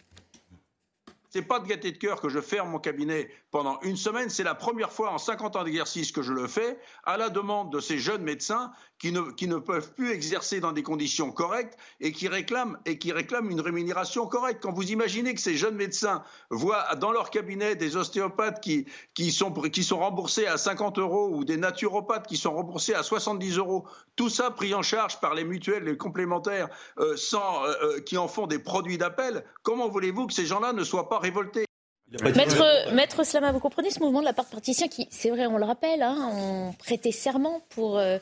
C'est 1.34 1.42
pas 1.42 1.60
de 1.60 1.66
gaieté 1.66 1.92
de 1.92 1.98
cœur 1.98 2.22
que 2.22 2.30
je 2.30 2.40
ferme 2.40 2.70
mon 2.70 2.78
cabinet 2.78 3.28
pendant 3.50 3.80
une 3.82 3.98
semaine. 3.98 4.30
C'est 4.30 4.44
la 4.44 4.54
première 4.54 4.92
fois 4.92 5.10
en 5.10 5.18
50 5.18 5.56
ans 5.56 5.64
d'exercice 5.64 6.12
que 6.12 6.22
je 6.22 6.32
le 6.32 6.48
fais 6.48 6.78
à 7.06 7.18
la 7.18 7.32
demande 7.32 7.72
de 7.72 7.80
ces 7.80 7.98
jeunes 7.98 8.22
médecins 8.22 8.72
qui 9.04 9.12
ne, 9.12 9.20
qui 9.34 9.50
ne 9.50 9.58
peuvent 9.58 9.92
plus 9.92 10.14
exercer 10.14 10.62
dans 10.62 10.72
des 10.72 10.82
conditions 10.82 11.30
correctes 11.34 11.78
et 12.00 12.14
qui 12.14 12.30
réclament, 12.30 12.78
et 12.86 12.98
qui 12.98 13.12
réclament 13.12 13.52
une 13.52 13.60
rémunération 13.60 14.28
correcte. 14.28 14.64
Quand 14.64 14.72
vous 14.72 14.94
imaginez 14.94 15.34
que 15.34 15.42
ces 15.42 15.56
jeunes 15.56 15.76
médecins 15.76 16.24
voient 16.50 16.86
dans 16.96 17.12
leur 17.12 17.30
cabinet 17.30 17.76
des 17.76 17.98
ostéopathes 17.98 18.62
qui, 18.62 18.86
qui, 19.14 19.34
sont, 19.34 19.52
qui 19.52 19.84
sont 19.84 20.00
remboursés 20.00 20.48
à 20.48 20.58
50 20.58 21.00
euros 21.00 21.28
ou 21.34 21.44
des 21.44 21.58
naturopathes 21.58 22.28
qui 22.28 22.38
sont 22.38 22.54
remboursés 22.54 22.94
à 22.94 23.04
70 23.04 23.58
euros, 23.58 23.86
tout 24.16 24.30
ça 24.30 24.52
pris 24.52 24.74
en 24.74 24.84
charge 24.84 25.20
par 25.20 25.34
les 25.34 25.44
mutuelles, 25.44 25.84
les 25.84 25.98
complémentaires, 25.98 26.70
euh, 27.00 27.18
sans, 27.18 27.66
euh, 27.66 27.74
euh, 27.82 28.00
qui 28.00 28.16
en 28.16 28.30
font 28.30 28.48
des 28.48 28.60
produits 28.60 28.98
d'appel, 28.98 29.44
comment 29.64 29.90
voulez-vous 29.90 30.28
que 30.28 30.34
ces 30.34 30.46
gens-là 30.46 30.72
ne 30.72 30.86
soient 30.86 31.10
pas 31.10 31.20
révolté. 31.20 31.66
Maître, 32.22 32.94
Maître 32.94 33.26
Slama, 33.26 33.52
vous 33.52 33.60
comprenez 33.60 33.90
ce 33.90 34.00
mouvement 34.00 34.22
de 34.22 34.26
la 34.26 34.34
part 34.34 34.46
de 34.46 34.52
praticiens 34.52 34.88
qui, 34.88 35.08
c'est 35.12 35.30
vrai, 35.30 35.48
on 35.48 35.58
le 35.58 35.66
rappelle, 35.66 36.04
hein, 36.04 36.30
ont 36.32 36.74
prêté 36.80 37.12
serment 37.12 37.62
pour 37.70 37.98
euh, 37.98 38.18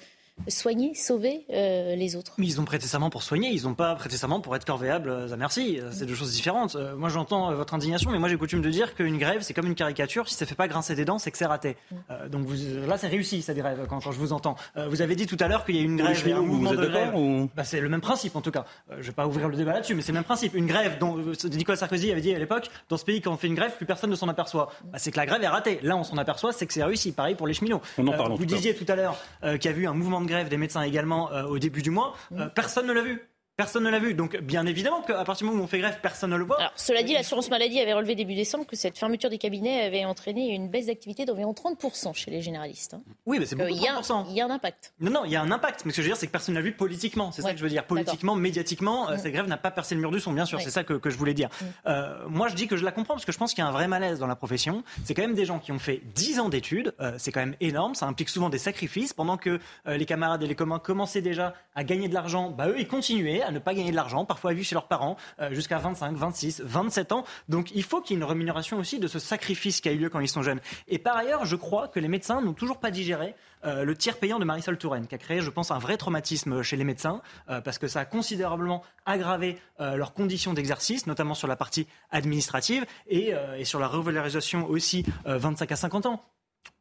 soigner, 0.47 0.93
sauver 0.95 1.45
euh, 1.51 1.95
les 1.95 2.15
autres. 2.15 2.33
Mais 2.37 2.45
ils 2.45 2.59
ont 2.59 2.65
prêté 2.65 2.87
serment 2.87 3.09
pour 3.09 3.23
soigner, 3.23 3.49
ils 3.49 3.63
n'ont 3.63 3.73
pas 3.73 3.95
prêté 3.95 4.17
serment 4.17 4.39
pour 4.39 4.55
être 4.55 4.65
corvéables 4.65 5.11
à 5.31 5.35
merci. 5.37 5.79
C'est 5.91 6.05
deux 6.05 6.15
choses 6.15 6.33
différentes. 6.33 6.75
Euh, 6.75 6.95
moi 6.95 7.09
j'entends 7.09 7.51
euh, 7.51 7.55
votre 7.55 7.73
indignation, 7.73 8.11
mais 8.11 8.19
moi 8.19 8.29
j'ai 8.29 8.37
coutume 8.37 8.61
de 8.61 8.69
dire 8.69 8.95
qu'une 8.95 9.17
grève 9.17 9.41
c'est 9.41 9.53
comme 9.53 9.67
une 9.67 9.75
caricature. 9.75 10.27
Si 10.27 10.35
ça 10.35 10.45
ne 10.45 10.49
fait 10.49 10.55
pas 10.55 10.67
grincer 10.67 10.95
des 10.95 11.05
dents, 11.05 11.19
c'est 11.19 11.31
que 11.31 11.37
c'est 11.37 11.45
raté. 11.45 11.77
Mm. 11.91 12.29
donc 12.29 12.47
là 12.87 12.97
c'est 12.97 13.07
réussi 13.07 13.41
cette 13.41 13.57
grève 13.57 13.85
quand, 13.89 13.99
quand, 13.99 14.11
je 14.11 14.19
vous 14.19 14.33
entends. 14.33 14.55
vous 14.89 15.01
avez 15.01 15.15
dit 15.15 15.27
tout 15.27 15.37
à 15.39 15.47
l'heure 15.47 15.65
qu'il 15.65 15.75
y 15.75 15.79
a 15.79 15.83
une 15.83 15.97
grève, 15.97 16.27
et 16.27 16.33
un 16.33 16.41
mouvement 16.41 16.71
de 16.71 16.85
grève. 16.85 17.13
Bah, 17.55 17.63
c'est 17.63 17.81
le 17.81 17.89
même 17.89 18.01
principe 18.01 18.35
en 18.35 18.41
tout 18.41 18.51
cas. 18.51 18.65
je 18.91 18.97
ne 18.97 19.01
vais 19.03 19.11
pas 19.11 19.27
ouvrir 19.27 19.49
le 19.49 19.55
débat 19.55 19.73
là-dessus, 19.73 19.95
mais 19.95 20.01
c'est 20.01 20.11
le 20.11 20.17
même 20.17 20.23
principe. 20.23 20.55
Une 20.55 20.67
grève 20.67 20.97
dont 20.99 21.17
Nicolas 21.45 21.77
Sarkozy 21.77 22.11
avait 22.11 22.21
dit 22.21 22.33
à 22.33 22.39
l'époque, 22.39 22.69
dans 22.89 22.97
ce 22.97 23.05
pays 23.05 23.21
quand 23.21 23.31
on 23.31 23.37
fait 23.37 23.47
une 23.47 23.55
grève, 23.55 23.75
plus 23.75 23.85
personne 23.85 24.09
ne 24.09 24.15
s'en 24.15 24.27
aperçoit. 24.27 24.71
Bah, 24.85 24.97
c'est 24.97 25.11
que 25.11 25.17
la 25.17 25.25
grève 25.25 25.43
est 25.43 25.47
ratée. 25.47 25.79
Là 25.83 25.97
on 25.97 26.03
s'en 26.03 26.17
aperçoit, 26.17 26.51
c'est 26.51 26.65
que 26.65 26.73
c'est 26.73 26.83
réussi. 26.83 27.11
Pareil 27.11 27.35
pour 27.35 27.47
les 27.47 27.53
cheminots. 27.53 27.81
vous 27.97 28.45
disiez 28.45 28.75
tout 28.75 28.85
à 28.87 28.95
l'heure 28.95 29.17
qu'il 29.59 29.71
y 29.71 29.73
a 29.73 29.77
eu 29.77 29.87
un 29.87 29.93
mouvement 29.93 30.21
de 30.21 30.30
des 30.49 30.57
médecins 30.57 30.81
également 30.81 31.31
euh, 31.31 31.43
au 31.43 31.59
début 31.59 31.81
du 31.81 31.91
mois. 31.91 32.15
Euh, 32.33 32.47
personne 32.47 32.87
ne 32.87 32.93
l'a 32.93 33.01
vu. 33.01 33.21
Personne 33.61 33.83
ne 33.83 33.91
l'a 33.91 33.99
vu. 33.99 34.15
Donc, 34.15 34.37
bien 34.37 34.65
évidemment 34.65 35.03
qu'à 35.03 35.23
partir 35.23 35.45
du 35.45 35.51
moment 35.51 35.61
où 35.61 35.65
on 35.65 35.67
fait 35.67 35.77
grève, 35.77 35.99
personne 36.01 36.31
ne 36.31 36.35
le 36.35 36.45
voit. 36.45 36.59
Alors, 36.59 36.73
cela 36.75 37.03
dit, 37.03 37.13
l'assurance 37.13 37.47
maladie 37.51 37.79
avait 37.79 37.93
relevé 37.93 38.15
début 38.15 38.33
décembre 38.33 38.65
que 38.65 38.75
cette 38.75 38.97
fermeture 38.97 39.29
des 39.29 39.37
cabinets 39.37 39.83
avait 39.83 40.03
entraîné 40.03 40.55
une 40.55 40.67
baisse 40.67 40.87
d'activité 40.87 41.25
d'environ 41.25 41.53
30% 41.53 42.15
chez 42.15 42.31
les 42.31 42.41
généralistes. 42.41 42.95
Hein. 42.95 43.03
Oui, 43.27 43.37
mais 43.37 43.45
c'est 43.45 43.55
beaucoup. 43.55 43.69
Il 43.69 43.79
y, 43.79 43.87
a, 43.87 43.93
un 43.93 44.49
impact. 44.49 44.93
Non, 44.99 45.11
non, 45.11 45.25
il 45.25 45.31
y 45.31 45.35
a 45.35 45.43
un 45.43 45.51
impact. 45.51 45.85
Mais 45.85 45.91
ce 45.91 45.97
que 45.97 46.01
je 46.01 46.07
veux 46.07 46.13
dire, 46.13 46.17
c'est 46.17 46.25
que 46.25 46.31
personne 46.31 46.55
n'a 46.55 46.61
vu 46.61 46.71
politiquement. 46.71 47.31
C'est 47.31 47.43
ça 47.43 47.51
que 47.51 47.59
je 47.59 47.61
veux 47.61 47.69
dire. 47.69 47.85
Politiquement, 47.85 48.33
médiatiquement, 48.33 49.11
euh, 49.11 49.13
mm. 49.13 49.19
cette 49.19 49.31
grève 49.31 49.47
n'a 49.47 49.57
pas 49.57 49.69
percé 49.69 49.93
le 49.93 50.01
mur 50.01 50.09
du 50.09 50.19
son, 50.19 50.33
bien 50.33 50.45
sûr. 50.45 50.59
C'est 50.59 50.71
ça 50.71 50.83
que, 50.83 50.99
je 51.07 51.15
voulais 51.15 51.35
dire. 51.35 51.49
Mm. 51.49 51.65
Euh, 51.85 52.27
moi, 52.29 52.47
je 52.47 52.55
dis 52.55 52.65
que 52.65 52.77
je 52.77 52.83
la 52.83 52.91
comprends 52.91 53.13
parce 53.13 53.25
que 53.25 53.31
je 53.31 53.37
pense 53.37 53.53
qu'il 53.53 53.63
y 53.63 53.67
a 53.67 53.69
un 53.69 53.73
vrai 53.73 53.87
malaise 53.87 54.17
dans 54.17 54.25
la 54.25 54.35
profession. 54.35 54.83
C'est 55.03 55.13
quand 55.13 55.21
même 55.21 55.35
des 55.35 55.45
gens 55.45 55.59
qui 55.59 55.71
ont 55.71 55.77
fait 55.77 56.01
10 56.15 56.39
ans 56.39 56.49
d'études. 56.49 56.95
Euh, 56.99 57.13
c'est 57.19 57.31
quand 57.31 57.41
même 57.41 57.55
énorme. 57.61 57.93
Ça 57.93 58.07
implique 58.07 58.29
souvent 58.29 58.49
des 58.49 58.57
sacrifices. 58.57 59.13
Pendant 59.13 59.37
que 59.37 59.59
les 59.85 60.05
camarades 60.07 60.41
et 60.41 60.47
les 60.47 60.55
communs 60.55 60.79
commençaient 60.79 61.21
déjà 61.21 61.53
à 61.75 61.83
gagner 61.83 62.07
de 62.07 62.15
l'argent, 62.15 62.49
bah, 62.49 62.67
eux, 62.67 62.79
ils 62.79 62.87
continuaient 62.87 63.43
à 63.43 63.50
ne 63.51 63.59
pas 63.59 63.73
gagner 63.73 63.91
de 63.91 63.95
l'argent, 63.95 64.25
parfois 64.25 64.51
à 64.51 64.53
vivre 64.53 64.65
chez 64.65 64.75
leurs 64.75 64.87
parents 64.87 65.17
jusqu'à 65.51 65.77
25, 65.77 66.15
26, 66.15 66.61
27 66.65 67.11
ans. 67.11 67.23
Donc 67.49 67.71
il 67.73 67.83
faut 67.83 68.01
qu'il 68.01 68.15
y 68.15 68.19
ait 68.19 68.23
une 68.23 68.27
rémunération 68.27 68.77
aussi 68.77 68.99
de 68.99 69.07
ce 69.07 69.19
sacrifice 69.19 69.81
qui 69.81 69.89
a 69.89 69.91
eu 69.91 69.97
lieu 69.97 70.09
quand 70.09 70.19
ils 70.19 70.27
sont 70.27 70.43
jeunes. 70.43 70.59
Et 70.87 70.97
par 70.97 71.17
ailleurs, 71.17 71.45
je 71.45 71.55
crois 71.55 71.87
que 71.87 71.99
les 71.99 72.07
médecins 72.07 72.41
n'ont 72.41 72.53
toujours 72.53 72.79
pas 72.79 72.91
digéré 72.91 73.35
le 73.63 73.93
tiers 73.95 74.17
payant 74.17 74.39
de 74.39 74.45
Marisol 74.45 74.77
Touraine, 74.77 75.07
qui 75.07 75.15
a 75.15 75.17
créé, 75.17 75.41
je 75.41 75.49
pense, 75.49 75.69
un 75.71 75.77
vrai 75.77 75.97
traumatisme 75.97 76.63
chez 76.63 76.77
les 76.77 76.83
médecins, 76.83 77.21
parce 77.63 77.77
que 77.77 77.87
ça 77.87 77.99
a 78.01 78.05
considérablement 78.05 78.81
aggravé 79.05 79.59
leurs 79.79 80.13
conditions 80.13 80.53
d'exercice, 80.53 81.05
notamment 81.07 81.33
sur 81.33 81.47
la 81.47 81.55
partie 81.55 81.87
administrative 82.09 82.85
et, 83.07 83.33
et 83.57 83.65
sur 83.65 83.79
la 83.79 83.87
revalorisation 83.87 84.67
aussi 84.67 85.05
25 85.25 85.71
à 85.71 85.75
50 85.75 86.05
ans. 86.07 86.23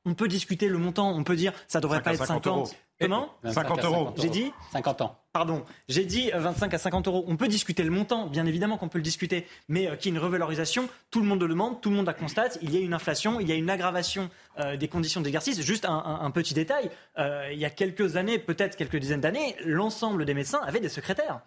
On 0.04 0.14
peut 0.14 0.28
discuter 0.28 0.68
le 0.68 0.78
montant, 0.78 1.10
on 1.10 1.24
peut 1.24 1.36
dire 1.36 1.52
ça 1.68 1.80
devrait 1.80 2.02
pas 2.02 2.14
être 2.14 2.24
50. 2.24 2.74
Comment 3.00 3.30
50 3.44 3.84
euros. 3.84 4.14
J'ai 4.18 4.28
dit 4.28 4.52
50 4.72 5.00
ans. 5.00 5.16
Pardon, 5.32 5.64
j'ai 5.88 6.04
dit 6.04 6.30
25 6.34 6.74
à 6.74 6.78
50 6.78 7.06
euros. 7.08 7.24
On 7.28 7.36
peut 7.36 7.48
discuter 7.48 7.82
le 7.82 7.90
montant, 7.90 8.26
bien 8.26 8.44
évidemment 8.44 8.76
qu'on 8.76 8.88
peut 8.88 8.98
le 8.98 9.04
discuter, 9.04 9.46
mais 9.68 9.88
euh, 9.88 9.96
qu'il 9.96 10.12
y 10.12 10.14
ait 10.14 10.18
une 10.18 10.22
revalorisation, 10.22 10.88
tout 11.10 11.20
le 11.20 11.26
monde 11.26 11.40
le 11.40 11.48
demande, 11.48 11.80
tout 11.80 11.88
le 11.88 11.96
monde 11.96 12.06
la 12.06 12.14
constate. 12.14 12.58
Il 12.62 12.74
y 12.74 12.76
a 12.76 12.80
une 12.80 12.92
inflation, 12.92 13.40
il 13.40 13.48
y 13.48 13.52
a 13.52 13.54
une 13.54 13.70
aggravation 13.70 14.28
euh, 14.58 14.76
des 14.76 14.88
conditions 14.88 15.20
d'exercice. 15.20 15.62
Juste 15.62 15.86
un, 15.88 16.30
petit 16.30 16.52
détail, 16.52 16.90
euh, 17.18 17.48
il 17.52 17.58
y 17.58 17.64
a 17.64 17.70
quelques 17.70 18.16
années, 18.16 18.38
peut-être 18.38 18.76
quelques 18.76 18.96
dizaines 18.96 19.20
d'années, 19.20 19.56
l'ensemble 19.64 20.24
des 20.26 20.34
médecins 20.34 20.60
avaient 20.66 20.80
des 20.80 20.88
secrétaires 20.88 21.40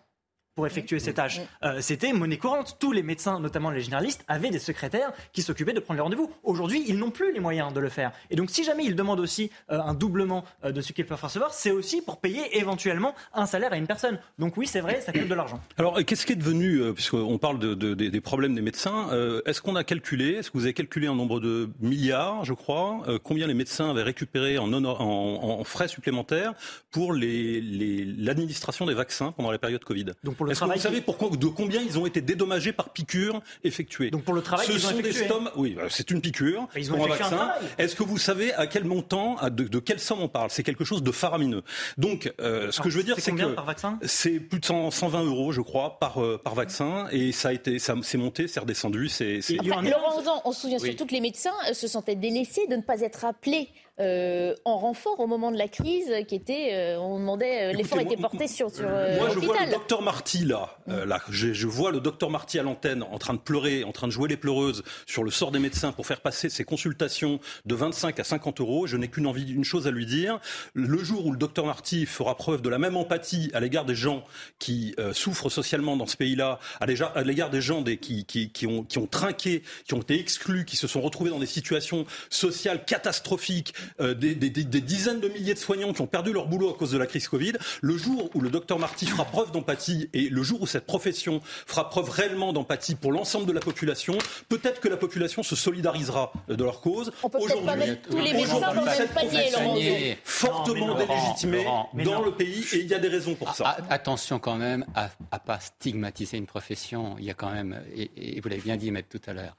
pour 0.55 0.67
effectuer 0.67 0.99
ces 0.99 1.13
tâches. 1.13 1.41
Euh, 1.63 1.81
c'était 1.81 2.13
monnaie 2.13 2.37
courante. 2.37 2.77
Tous 2.79 2.91
les 2.91 3.03
médecins, 3.03 3.39
notamment 3.39 3.71
les 3.71 3.81
généralistes, 3.81 4.23
avaient 4.27 4.51
des 4.51 4.59
secrétaires 4.59 5.11
qui 5.31 5.41
s'occupaient 5.41 5.73
de 5.73 5.79
prendre 5.79 5.97
les 5.97 6.03
rendez-vous. 6.03 6.31
Aujourd'hui, 6.43 6.83
ils 6.87 6.97
n'ont 6.97 7.11
plus 7.11 7.33
les 7.33 7.39
moyens 7.39 7.73
de 7.73 7.79
le 7.79 7.89
faire. 7.89 8.11
Et 8.29 8.35
donc, 8.35 8.49
si 8.49 8.63
jamais 8.63 8.85
ils 8.85 8.95
demandent 8.95 9.19
aussi 9.19 9.49
euh, 9.71 9.79
un 9.79 9.93
doublement 9.93 10.43
euh, 10.63 10.71
de 10.71 10.81
ce 10.81 10.93
qu'ils 10.93 11.05
peuvent 11.05 11.21
recevoir, 11.21 11.53
c'est 11.53 11.71
aussi 11.71 12.01
pour 12.01 12.19
payer 12.19 12.57
éventuellement 12.57 13.15
un 13.33 13.45
salaire 13.45 13.73
à 13.73 13.77
une 13.77 13.87
personne. 13.87 14.19
Donc 14.37 14.57
oui, 14.57 14.67
c'est 14.67 14.81
vrai, 14.81 15.01
ça 15.01 15.11
coûte 15.11 15.27
de 15.27 15.33
l'argent. 15.33 15.59
Alors, 15.77 16.03
qu'est-ce 16.05 16.25
qui 16.25 16.33
est 16.33 16.37
devenu, 16.37 16.93
puisqu'on 16.93 17.37
parle 17.37 17.59
de, 17.59 17.93
des 17.93 18.21
problèmes 18.21 18.55
des 18.55 18.61
médecins, 18.61 19.09
est-ce 19.45 19.61
qu'on 19.61 19.75
a 19.75 19.83
calculé, 19.83 20.33
est-ce 20.33 20.51
que 20.51 20.57
vous 20.57 20.65
avez 20.65 20.73
calculé 20.73 21.07
un 21.07 21.15
nombre 21.15 21.39
de 21.39 21.69
milliards, 21.79 22.45
je 22.45 22.53
crois, 22.53 23.01
combien 23.23 23.47
les 23.47 23.53
médecins 23.53 23.89
avaient 23.89 24.03
récupéré 24.03 24.57
en, 24.57 24.71
en, 24.73 25.63
frais 25.63 25.87
supplémentaires 25.87 26.53
pour 26.91 27.13
l'administration 27.13 28.85
les, 28.85 28.91
des 28.91 28.97
vaccins 28.97 29.31
pendant 29.31 29.51
la 29.51 29.59
période 29.59 29.83
Covid? 29.83 30.05
Donc 30.23 30.35
est-ce 30.51 30.59
que 30.59 30.65
vous 30.65 30.79
savez 30.79 31.01
de 31.01 31.47
combien 31.47 31.81
ils 31.81 31.97
ont 31.97 32.05
été 32.05 32.21
dédommagés 32.21 32.73
par 32.73 32.89
piqûre 32.89 33.41
effectuée 33.63 34.09
Donc 34.09 34.23
pour 34.23 34.33
le 34.33 34.41
travail 34.41 34.65
Ce 34.65 34.77
sont 34.77 34.99
des 34.99 35.13
stomes, 35.13 35.49
oui, 35.55 35.75
bah, 35.75 35.83
c'est 35.89 36.11
une 36.11 36.21
piqûre 36.21 36.67
ils 36.75 36.89
pour 36.89 37.05
un 37.05 37.07
vaccin. 37.07 37.51
Est-ce 37.77 37.95
que 37.95 38.03
vous 38.03 38.17
savez 38.17 38.53
à 38.53 38.67
quel 38.67 38.83
montant, 38.83 39.37
de, 39.49 39.63
de 39.63 39.79
quelle 39.79 39.99
somme 39.99 40.21
on 40.21 40.27
parle? 40.27 40.49
C'est 40.49 40.63
quelque 40.63 40.83
chose 40.83 41.03
de 41.03 41.11
faramineux. 41.11 41.63
Donc, 41.97 42.31
euh, 42.39 42.71
ce 42.71 42.81
que 42.81 42.89
je 42.89 42.97
veux 42.97 43.03
dire, 43.03 43.15
c'est 43.19 43.31
que 43.31 43.55
c'est 44.03 44.39
plus 44.39 44.59
de 44.59 44.65
120 44.65 45.23
euros, 45.23 45.51
je 45.51 45.61
crois, 45.61 45.99
par 45.99 46.21
euh, 46.21 46.39
par 46.43 46.55
vaccin, 46.55 47.07
et 47.11 47.31
ça 47.31 47.49
a 47.49 47.53
été, 47.53 47.79
ça 47.79 47.95
s'est 48.01 48.17
monté, 48.17 48.47
c'est 48.47 48.59
redescendu. 48.59 49.09
C'est. 49.09 49.39
Laurent 49.63 50.41
on 50.45 50.51
se 50.51 50.61
souvient 50.61 50.79
surtout 50.79 51.05
que 51.05 51.13
les 51.13 51.21
médecins 51.21 51.53
euh, 51.69 51.73
se 51.73 51.87
sentaient 51.87 52.15
délaissés 52.15 52.67
de 52.67 52.75
ne 52.75 52.81
pas 52.81 53.01
être 53.01 53.25
appelés 53.25 53.69
euh, 53.99 54.55
en 54.65 54.79
renfort 54.79 55.19
au 55.19 55.27
moment 55.27 55.51
de 55.51 55.57
la 55.57 55.67
crise, 55.67 56.11
qui 56.27 56.33
était, 56.33 56.69
euh, 56.73 56.99
on 56.99 57.19
demandait, 57.19 57.65
euh, 57.65 57.73
l'effort 57.73 57.99
était 57.99 58.17
porté 58.17 58.47
sur, 58.47 58.73
sur 58.73 58.89
Moi, 58.89 59.29
je 59.31 59.37
vois 59.37 59.63
le 59.63 59.71
docteur 59.71 60.01
Marty 60.01 60.45
là, 60.45 60.79
là 60.87 61.19
je, 61.29 61.53
je, 61.53 61.67
vois 61.67 61.91
le 61.91 61.99
docteur 61.99 62.31
Marty 62.31 62.57
à 62.57 62.63
l'antenne 62.63 63.03
en 63.03 63.19
train 63.19 63.35
de 63.35 63.39
pleurer, 63.39 63.83
en 63.83 63.91
train 63.91 64.07
de 64.07 64.11
jouer 64.11 64.27
les 64.27 64.35
pleureuses 64.35 64.83
sur 65.05 65.23
le 65.23 65.29
sort 65.29 65.51
des 65.51 65.59
médecins 65.59 65.91
pour 65.91 66.07
faire 66.07 66.21
passer 66.21 66.49
ses 66.49 66.63
consultations 66.63 67.39
de 67.67 67.75
25 67.75 68.19
à 68.19 68.23
50 68.23 68.61
euros. 68.61 68.87
Je 68.87 68.97
n'ai 68.97 69.09
qu'une 69.09 69.27
envie, 69.27 69.53
une 69.53 69.63
chose 69.63 69.85
à 69.85 69.91
lui 69.91 70.07
dire. 70.07 70.39
Le 70.73 70.97
jour 70.97 71.27
où 71.27 71.31
le 71.31 71.37
docteur 71.37 71.67
Marty 71.67 72.07
fera 72.07 72.35
preuve 72.35 72.63
de 72.63 72.69
la 72.69 72.79
même 72.79 72.97
empathie 72.97 73.51
à 73.53 73.59
l'égard 73.59 73.85
des 73.85 73.93
gens 73.93 74.23
qui 74.57 74.95
souffrent 75.11 75.49
socialement 75.49 75.97
dans 75.97 76.07
ce 76.07 76.17
pays-là, 76.17 76.57
à 76.79 76.87
l'égard 77.23 77.51
des 77.51 77.61
gens 77.61 77.81
des, 77.81 77.97
qui, 77.97 78.25
qui, 78.25 78.51
qui, 78.51 78.65
ont, 78.65 78.83
qui 78.83 78.97
ont 78.97 79.07
trinqué, 79.07 79.61
qui 79.85 79.93
ont 79.93 80.01
été 80.01 80.19
exclus, 80.19 80.65
qui 80.65 80.77
se 80.77 80.87
sont 80.87 81.01
retrouvés 81.01 81.29
dans 81.29 81.39
des 81.39 81.45
situations 81.45 82.07
sociales 82.31 82.85
catastrophiques, 82.85 83.75
euh, 83.99 84.13
des, 84.13 84.35
dizaines 84.35 85.19
de 85.19 85.27
milliers 85.27 85.53
de 85.53 85.59
soignants 85.59 85.93
qui 85.93 86.01
ont 86.01 86.07
perdu 86.07 86.33
leur 86.33 86.47
boulot 86.47 86.69
à 86.69 86.73
cause 86.73 86.91
de 86.91 86.97
la 86.97 87.05
crise 87.05 87.27
Covid, 87.27 87.53
le 87.81 87.97
jour 87.97 88.29
où 88.33 88.41
le 88.41 88.49
docteur 88.49 88.79
Marty 88.79 89.05
fera 89.05 89.25
preuve 89.25 89.51
d'empathie 89.51 90.09
et 90.13 90.29
le 90.29 90.43
jour 90.43 90.61
où 90.61 90.67
cette 90.67 90.85
profession 90.85 91.41
fera 91.43 91.89
preuve 91.89 92.09
réellement 92.09 92.53
d'empathie 92.53 92.95
pour 92.95 93.11
l'ensemble 93.11 93.45
de 93.45 93.51
la 93.51 93.59
population, 93.59 94.17
peut-être 94.49 94.79
que 94.79 94.87
la 94.87 94.97
population 94.97 95.43
se 95.43 95.55
solidarisera 95.55 96.31
de 96.47 96.63
leur 96.63 96.81
cause. 96.81 97.11
Aujourd'hui, 97.33 97.97
tous 98.09 98.17
les 98.17 98.33
médecins 98.33 98.59
dans 98.59 98.73
le 98.73 99.13
panier, 99.13 100.17
fortement 100.23 100.95
délégitimée 100.95 101.65
dans 102.03 102.21
le 102.21 102.31
pays 102.31 102.65
et 102.73 102.79
il 102.79 102.87
y 102.87 102.93
a 102.93 102.99
des 102.99 103.07
raisons 103.07 103.35
pour 103.35 103.55
ça. 103.55 103.77
Attention 103.89 104.39
quand 104.39 104.55
même 104.55 104.85
à 104.95 105.09
ne 105.33 105.37
pas 105.45 105.59
stigmatiser 105.59 106.37
une 106.37 106.45
profession. 106.45 107.15
Il 107.19 107.25
y 107.25 107.31
a 107.31 107.33
quand 107.33 107.51
même, 107.51 107.81
et, 107.95 108.37
et 108.37 108.41
vous 108.41 108.49
l'avez 108.49 108.61
bien 108.61 108.77
dit, 108.77 108.91
Maître, 108.91 109.09
tout 109.09 109.29
à 109.29 109.33
l'heure, 109.33 109.55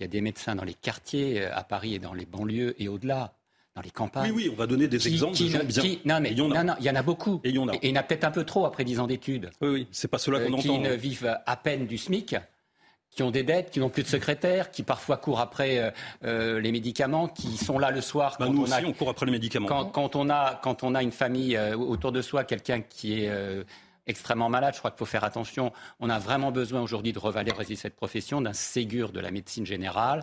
il 0.00 0.04
y 0.04 0.06
a 0.06 0.08
des 0.08 0.22
médecins 0.22 0.56
dans 0.56 0.64
les 0.64 0.74
quartiers, 0.74 1.42
euh, 1.42 1.54
à 1.54 1.62
Paris 1.62 1.94
et 1.94 1.98
dans 1.98 2.14
les 2.14 2.24
banlieues 2.24 2.74
et 2.82 2.88
au-delà, 2.88 3.34
dans 3.74 3.82
les 3.82 3.90
campagnes. 3.90 4.32
Oui, 4.32 4.44
oui, 4.44 4.50
on 4.52 4.56
va 4.56 4.66
donner 4.66 4.88
des 4.88 5.06
exemples 5.08 5.38
de 5.38 5.46
gens 5.46 5.64
bien. 5.64 5.96
non, 6.04 6.20
mais 6.20 6.32
il 6.32 6.38
y, 6.38 6.40
en 6.40 6.50
a. 6.50 6.64
Non, 6.64 6.74
il 6.80 6.86
y 6.86 6.90
en 6.90 6.96
a 6.96 7.02
beaucoup. 7.02 7.40
Et 7.44 7.50
il 7.50 7.56
y 7.56 7.58
en 7.58 7.68
a. 7.68 7.74
Et, 7.74 7.78
il 7.82 7.90
y 7.90 7.92
en 7.92 8.00
a 8.00 8.02
peut-être 8.02 8.24
un 8.24 8.30
peu 8.30 8.44
trop 8.44 8.66
après 8.66 8.84
10 8.84 9.00
ans 9.00 9.06
d'études. 9.06 9.50
Oui, 9.60 9.68
oui, 9.68 9.88
c'est 9.92 10.08
pas 10.08 10.18
cela 10.18 10.40
qu'on 10.40 10.52
euh, 10.52 10.56
entend. 10.56 10.62
Qui 10.62 10.78
ne 10.78 10.92
vivent 10.92 11.38
à 11.46 11.56
peine 11.56 11.86
du 11.86 11.98
SMIC 11.98 12.36
qui 13.10 13.24
ont 13.24 13.32
des 13.32 13.42
dettes, 13.42 13.72
qui 13.72 13.80
n'ont 13.80 13.88
plus 13.88 14.04
de 14.04 14.08
secrétaire, 14.08 14.70
qui 14.70 14.84
parfois 14.84 15.16
courent 15.16 15.40
après 15.40 15.78
euh, 15.78 15.90
euh, 16.24 16.60
les 16.60 16.70
médicaments, 16.70 17.26
qui 17.26 17.56
sont 17.56 17.76
là 17.80 17.90
le 17.90 18.00
soir. 18.00 18.36
Bah, 18.38 18.46
quand 18.46 18.52
nous 18.52 18.60
on 18.60 18.64
aussi, 18.64 18.84
on 18.84 18.92
court 18.92 19.10
après 19.10 19.26
les 19.26 19.32
médicaments. 19.32 19.66
Quand, 19.66 20.14
on, 20.14 20.30
a, 20.30 20.60
quand 20.62 20.84
on 20.84 20.94
a 20.94 21.02
une 21.02 21.10
famille 21.10 21.58
autour 21.58 22.12
de 22.12 22.22
soi, 22.22 22.44
quelqu'un 22.44 22.82
qui 22.82 23.24
est 23.24 23.64
extrêmement 24.06 24.48
malade, 24.48 24.74
je 24.74 24.78
crois 24.78 24.90
qu'il 24.90 24.98
faut 24.98 25.06
faire 25.06 25.24
attention. 25.24 25.72
On 25.98 26.08
a 26.08 26.18
vraiment 26.18 26.52
besoin 26.52 26.82
aujourd'hui 26.82 27.12
de 27.12 27.18
revaloriser 27.18 27.74
cette 27.74 27.96
profession, 27.96 28.40
d'un 28.40 28.52
Ségur 28.52 29.10
de 29.10 29.20
la 29.20 29.30
médecine 29.30 29.66
générale. 29.66 30.22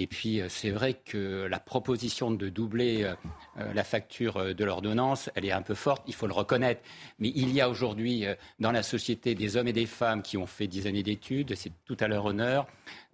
Et 0.00 0.06
puis, 0.06 0.40
euh, 0.40 0.46
c'est 0.48 0.70
vrai 0.70 0.94
que 0.94 1.46
la 1.50 1.58
proposition 1.58 2.30
de 2.30 2.48
doubler 2.48 3.02
euh, 3.02 3.14
euh, 3.58 3.72
la 3.74 3.82
facture 3.82 4.54
de 4.54 4.64
l'ordonnance, 4.64 5.28
elle 5.34 5.44
est 5.44 5.52
un 5.52 5.60
peu 5.60 5.74
forte, 5.74 6.04
il 6.06 6.14
faut 6.14 6.28
le 6.28 6.32
reconnaître. 6.32 6.80
Mais 7.18 7.32
il 7.34 7.52
y 7.52 7.60
a 7.60 7.68
aujourd'hui 7.68 8.24
dans 8.60 8.70
la 8.70 8.84
société 8.84 9.34
des 9.34 9.56
hommes 9.56 9.66
et 9.66 9.72
des 9.72 9.86
femmes 9.86 10.22
qui 10.22 10.36
ont 10.36 10.46
fait 10.46 10.68
dix 10.68 10.86
années 10.86 11.02
d'études, 11.02 11.54
c'est 11.56 11.72
tout 11.84 11.96
à 11.98 12.06
leur 12.06 12.26
honneur, 12.26 12.66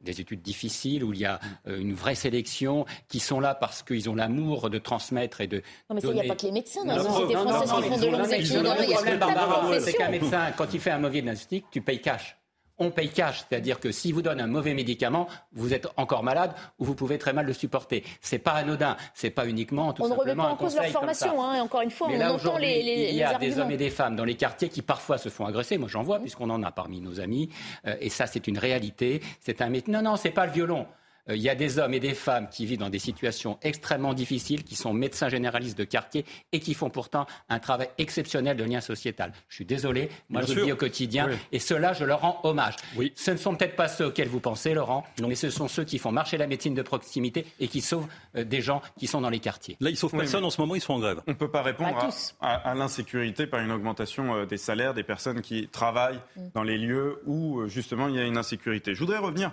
des 0.03 0.21
études 0.21 0.43
difficiles 0.43 1.03
où 1.03 1.15
il 1.15 1.21
y 1.21 1.25
a 1.25 1.41
une 1.67 1.95
vraie 1.95 2.15
sélection, 2.15 2.85
qui 3.09 3.21
sont 3.21 3.41
là 3.41 3.55
parce 3.55 3.83
qu'ils 3.83 4.11
ont 4.11 4.15
l'amour 4.15 4.69
de 4.69 4.79
transmettre 4.79 5.41
et 5.41 5.47
de. 5.47 5.63
Non, 5.89 5.97
mais 5.97 6.03
il 6.03 6.11
n'y 6.11 6.21
a 6.21 6.25
pas 6.25 6.37
que 6.37 6.47
les 6.47 6.53
médecins 6.53 6.85
dans 6.85 6.97
la 6.97 7.03
société 7.03 7.33
française 7.35 7.73
qui 7.73 7.89
font 7.89 7.97
de 7.97 8.07
longues 8.09 8.33
études. 8.33 9.81
C'est 9.81 9.95
qu'un 9.95 10.11
médecin, 10.11 10.53
quand 10.57 10.75
il 10.75 10.81
fait 10.81 10.91
un 10.91 10.99
mauvais 10.99 11.23
diagnostic, 11.23 11.65
tu 11.71 11.81
payes 11.81 12.01
cash 12.01 12.37
on 12.79 12.91
paye 12.91 13.09
cash, 13.09 13.45
c'est-à-dire 13.49 13.79
que 13.79 13.93
si 13.93 14.11
vous 14.11 14.23
donne 14.23 14.41
un 14.41 14.47
mauvais 14.47 14.75
médicament, 14.75 15.29
vous 15.53 15.75
êtes 15.75 15.87
encore 15.97 16.23
malade 16.23 16.53
ou 16.79 16.85
vous 16.85 16.95
pouvez 16.95 17.19
très 17.19 17.33
mal 17.33 17.47
le 17.47 17.53
supporter. 17.53 18.03
C'est 18.21 18.39
pas 18.39 18.53
anodin, 18.53 18.97
c'est 19.15 19.31
pas 19.31 19.47
uniquement 19.47 19.93
tout 19.93 20.03
on 20.03 20.09
simplement 20.09 20.25
ne 20.25 20.31
remet 20.31 20.43
pas 20.43 20.53
en 20.53 20.57
cause 20.57 20.75
leur 20.77 20.87
formation, 20.87 21.43
hein, 21.43 21.61
encore 21.61 21.83
une 21.83 21.91
fois, 21.91 22.09
on 22.11 22.21
entend 22.21 22.59
les, 22.59 22.83
les, 22.83 23.11
Il 23.11 23.17
y 23.17 23.23
a 23.23 23.39
des 23.39 23.59
hommes 23.59 23.71
et 23.71 23.77
des 23.77 23.91
femmes 23.91 24.17
dans 24.17 24.25
les 24.25 24.37
quartiers 24.37 24.69
qui 24.69 24.83
parfois 24.83 25.19
se 25.19 25.29
font 25.29 25.47
agresser. 25.47 25.79
Moi, 25.79 25.89
j'en 25.89 26.03
vois 26.03 26.19
puisqu'on 26.19 26.51
en 26.51 26.63
a 26.63 26.73
parmi 26.73 27.01
nos 27.01 27.21
amis, 27.21 27.51
euh, 27.87 27.97
et 28.01 28.09
ça, 28.09 28.27
c'est 28.27 28.47
une 28.47 28.59
réalité. 28.59 29.21
C'est 29.41 29.61
un 29.61 29.71
non, 29.89 30.03
non, 30.03 30.17
c'est 30.17 30.31
pas 30.31 30.47
le 30.47 30.53
violon. 30.53 30.87
Euh, 31.29 31.37
il 31.37 31.43
y 31.43 31.49
a 31.49 31.55
des 31.55 31.79
hommes 31.79 31.95
et 31.95 32.01
des 32.01 32.15
femmes 32.15 32.49
qui 32.51 32.67
vivent 32.67 32.79
dans 32.79 32.91
des 32.91 32.99
situations 32.99 33.59
extrêmement 33.63 34.15
difficiles, 34.15 34.63
qui 34.65 34.77
sont 34.77 34.93
médecins 34.93 35.29
généralistes 35.29 35.79
de 35.79 35.85
quartier 35.85 36.25
et 36.53 36.61
qui 36.61 36.75
font 36.75 36.91
pourtant 36.91 37.27
un 37.49 37.59
travail 37.59 37.89
exceptionnel 37.99 38.57
de 38.57 38.65
lien 38.65 38.81
sociétal. 38.81 39.33
Je 39.49 39.57
suis 39.57 39.65
désolé, 39.65 40.11
moi 40.29 40.43
je 40.43 40.53
le 40.55 40.65
vis 40.65 40.73
au 40.73 40.77
quotidien 40.77 41.31
et 41.53 41.59
cela, 41.59 41.93
je 41.93 42.05
leur 42.05 42.21
rends 42.21 42.41
hommage. 42.43 42.77
Oui. 42.97 43.13
Ce 43.17 43.31
ne 43.31 43.37
sont 43.37 43.55
peut-être 43.55 43.77
pas 43.77 43.89
ceux 43.89 44.07
auxquels 44.07 44.29
vous 44.29 44.41
pensez, 44.41 44.75
Laurent, 44.75 45.05
mais 45.27 45.35
ce 45.35 45.51
sont 45.51 45.69
ceux 45.69 45.85
qui 45.85 45.99
font 45.99 46.13
marcher 46.13 46.37
la 46.37 46.47
médecine 46.47 46.75
de 46.75 46.83
proximité 46.83 47.47
et 47.61 47.69
qui 47.69 47.81
sauvent 47.81 48.07
euh, 48.37 48.45
des 48.45 48.61
gens 48.61 48.83
qui 48.99 49.07
sont 49.07 49.21
dans 49.21 49.31
les 49.31 49.41
quartiers. 49.41 49.77
Là, 49.81 49.91
ils 49.91 49.97
sauvent 49.97 50.11
personne 50.11 50.45
en 50.45 50.51
ce 50.51 50.61
moment, 50.61 50.75
ils 50.75 50.81
sont 50.81 50.95
en 50.95 51.01
grève. 51.01 51.23
On 51.27 51.31
ne 51.33 51.37
peut 51.37 51.51
pas 51.51 51.63
répondre 51.63 51.99
à, 52.41 52.75
l'insécurité 52.75 53.47
par 53.47 53.61
une 53.61 53.73
augmentation 53.73 54.35
euh, 54.35 54.47
des 54.47 54.59
salaires 54.59 54.95
des 54.95 55.03
personnes 55.03 55.41
qui 55.41 55.69
travaillent 55.69 56.21
mm. 56.37 56.49
dans 56.55 56.63
les 56.63 56.79
lieux 56.79 57.23
où 57.27 57.67
justement 57.67 58.09
il 58.09 58.17
y 58.17 58.19
a 58.19 58.25
une 58.25 58.37
insécurité. 58.37 58.95
Je 58.95 59.01
voudrais 59.01 59.19
revenir 59.19 59.53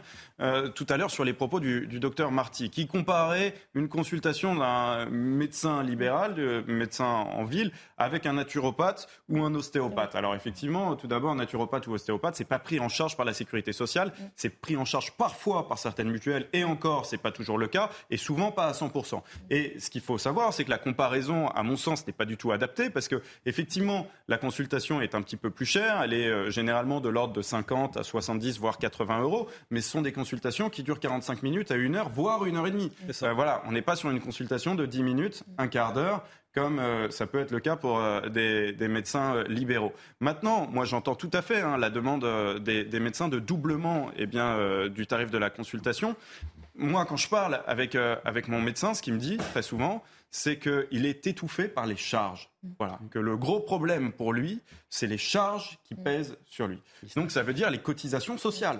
tout 0.75 0.87
à 0.89 0.97
l'heure 0.97 1.11
sur 1.11 1.23
les 1.23 1.33
propos 1.33 1.59
du, 1.61 1.87
du 1.87 2.01
docteur 2.01 2.31
Marty, 2.31 2.69
qui 2.69 2.87
comparait 2.87 3.53
une 3.73 3.87
consultation 3.87 4.55
d'un 4.55 5.05
médecin 5.05 5.81
libéral, 5.83 6.35
de 6.35 6.63
médecin 6.67 7.05
en 7.05 7.45
ville, 7.45 7.71
avec 7.97 8.25
un 8.25 8.33
naturopathe 8.33 9.07
ou 9.29 9.43
un 9.43 9.55
ostéopathe. 9.55 10.15
Alors 10.15 10.35
effectivement, 10.35 10.95
tout 10.95 11.07
d'abord, 11.07 11.31
un 11.31 11.35
naturopathe 11.35 11.87
ou 11.87 11.93
ostéopathe, 11.93 12.35
c'est 12.35 12.43
pas 12.43 12.59
pris 12.59 12.79
en 12.79 12.89
charge 12.89 13.15
par 13.15 13.25
la 13.25 13.33
sécurité 13.33 13.71
sociale, 13.71 14.11
c'est 14.35 14.49
pris 14.49 14.75
en 14.75 14.85
charge 14.85 15.13
parfois 15.13 15.67
par 15.67 15.77
certaines 15.77 16.09
mutuelles, 16.09 16.47
et 16.53 16.63
encore, 16.63 17.05
c'est 17.05 17.17
pas 17.17 17.31
toujours 17.31 17.57
le 17.57 17.67
cas, 17.67 17.89
et 18.09 18.17
souvent 18.17 18.51
pas 18.51 18.65
à 18.65 18.71
100%. 18.71 19.21
Et 19.49 19.79
ce 19.79 19.89
qu'il 19.89 20.01
faut 20.01 20.17
savoir, 20.17 20.53
c'est 20.53 20.65
que 20.65 20.69
la 20.69 20.77
comparaison, 20.77 21.47
à 21.49 21.63
mon 21.63 21.77
sens, 21.77 22.05
n'est 22.07 22.13
pas 22.13 22.25
du 22.25 22.37
tout 22.37 22.51
adaptée, 22.51 22.89
parce 22.89 23.07
que 23.07 23.21
effectivement, 23.45 24.07
la 24.27 24.37
consultation 24.37 25.01
est 25.01 25.15
un 25.15 25.21
petit 25.21 25.37
peu 25.37 25.49
plus 25.49 25.65
chère, 25.65 26.01
elle 26.01 26.13
est 26.13 26.27
euh, 26.27 26.49
généralement 26.49 27.01
de 27.01 27.09
l'ordre 27.09 27.33
de 27.33 27.41
50 27.41 27.97
à 27.97 28.03
70, 28.03 28.59
voire 28.59 28.77
80 28.77 29.21
euros, 29.21 29.47
mais 29.69 29.81
ce 29.81 29.91
sont 29.91 30.01
des 30.01 30.11
consultations 30.11 30.69
qui 30.69 30.83
durent 30.83 30.99
45 30.99 31.43
minutes 31.43 31.50
minutes 31.51 31.71
à 31.71 31.75
une 31.75 31.95
heure, 31.95 32.09
voire 32.09 32.45
une 32.45 32.55
heure 32.55 32.67
et 32.67 32.71
demie. 32.71 32.91
Euh, 33.23 33.33
voilà, 33.33 33.61
on 33.65 33.73
n'est 33.73 33.81
pas 33.81 33.97
sur 33.97 34.09
une 34.09 34.21
consultation 34.21 34.73
de 34.73 34.85
10 34.85 35.03
minutes, 35.03 35.43
un 35.57 35.67
quart 35.67 35.91
d'heure, 35.91 36.23
comme 36.55 36.79
euh, 36.79 37.09
ça 37.09 37.27
peut 37.27 37.39
être 37.39 37.51
le 37.51 37.59
cas 37.59 37.75
pour 37.75 37.99
euh, 37.99 38.29
des, 38.29 38.87
médecins 38.87 39.43
libéraux. 39.43 39.93
Maintenant, 40.21 40.67
moi 40.71 40.85
j'entends 40.85 41.15
tout 41.15 41.29
à 41.33 41.41
fait 41.41 41.61
hein, 41.61 41.77
la 41.77 41.89
demande 41.89 42.25
des, 42.61 42.99
médecins 43.01 43.27
de 43.27 43.39
doublement 43.39 44.11
eh 44.15 44.27
bien, 44.27 44.87
du 44.87 45.07
tarif 45.07 45.29
de 45.29 45.37
la 45.37 45.49
consultation. 45.49 46.15
Moi, 46.75 47.05
quand 47.05 47.17
je 47.17 47.27
parle 47.27 47.61
avec, 47.67 47.95
avec 47.95 48.47
mon 48.47 48.61
médecin, 48.61 48.93
ce 48.93 49.01
qu'il 49.01 49.13
me 49.13 49.19
dit 49.19 49.37
très 49.37 49.61
souvent, 49.61 50.01
c'est 50.29 50.57
qu'il 50.57 51.05
est 51.05 51.27
étouffé 51.27 51.67
par 51.67 51.85
les 51.85 51.97
charges. 51.97 52.49
Voilà, 52.79 52.97
que 53.11 53.19
le 53.19 53.35
gros 53.35 53.59
problème 53.59 54.13
pour 54.13 54.31
lui, 54.31 54.61
c'est 54.89 55.07
les 55.07 55.17
charges 55.17 55.79
qui 55.83 55.95
pèsent 55.95 56.37
sur 56.45 56.67
lui. 56.67 56.81
Donc 57.17 57.29
ça 57.31 57.43
veut 57.43 57.53
dire 57.53 57.69
les 57.69 57.79
cotisations 57.79 58.37
sociales. 58.37 58.79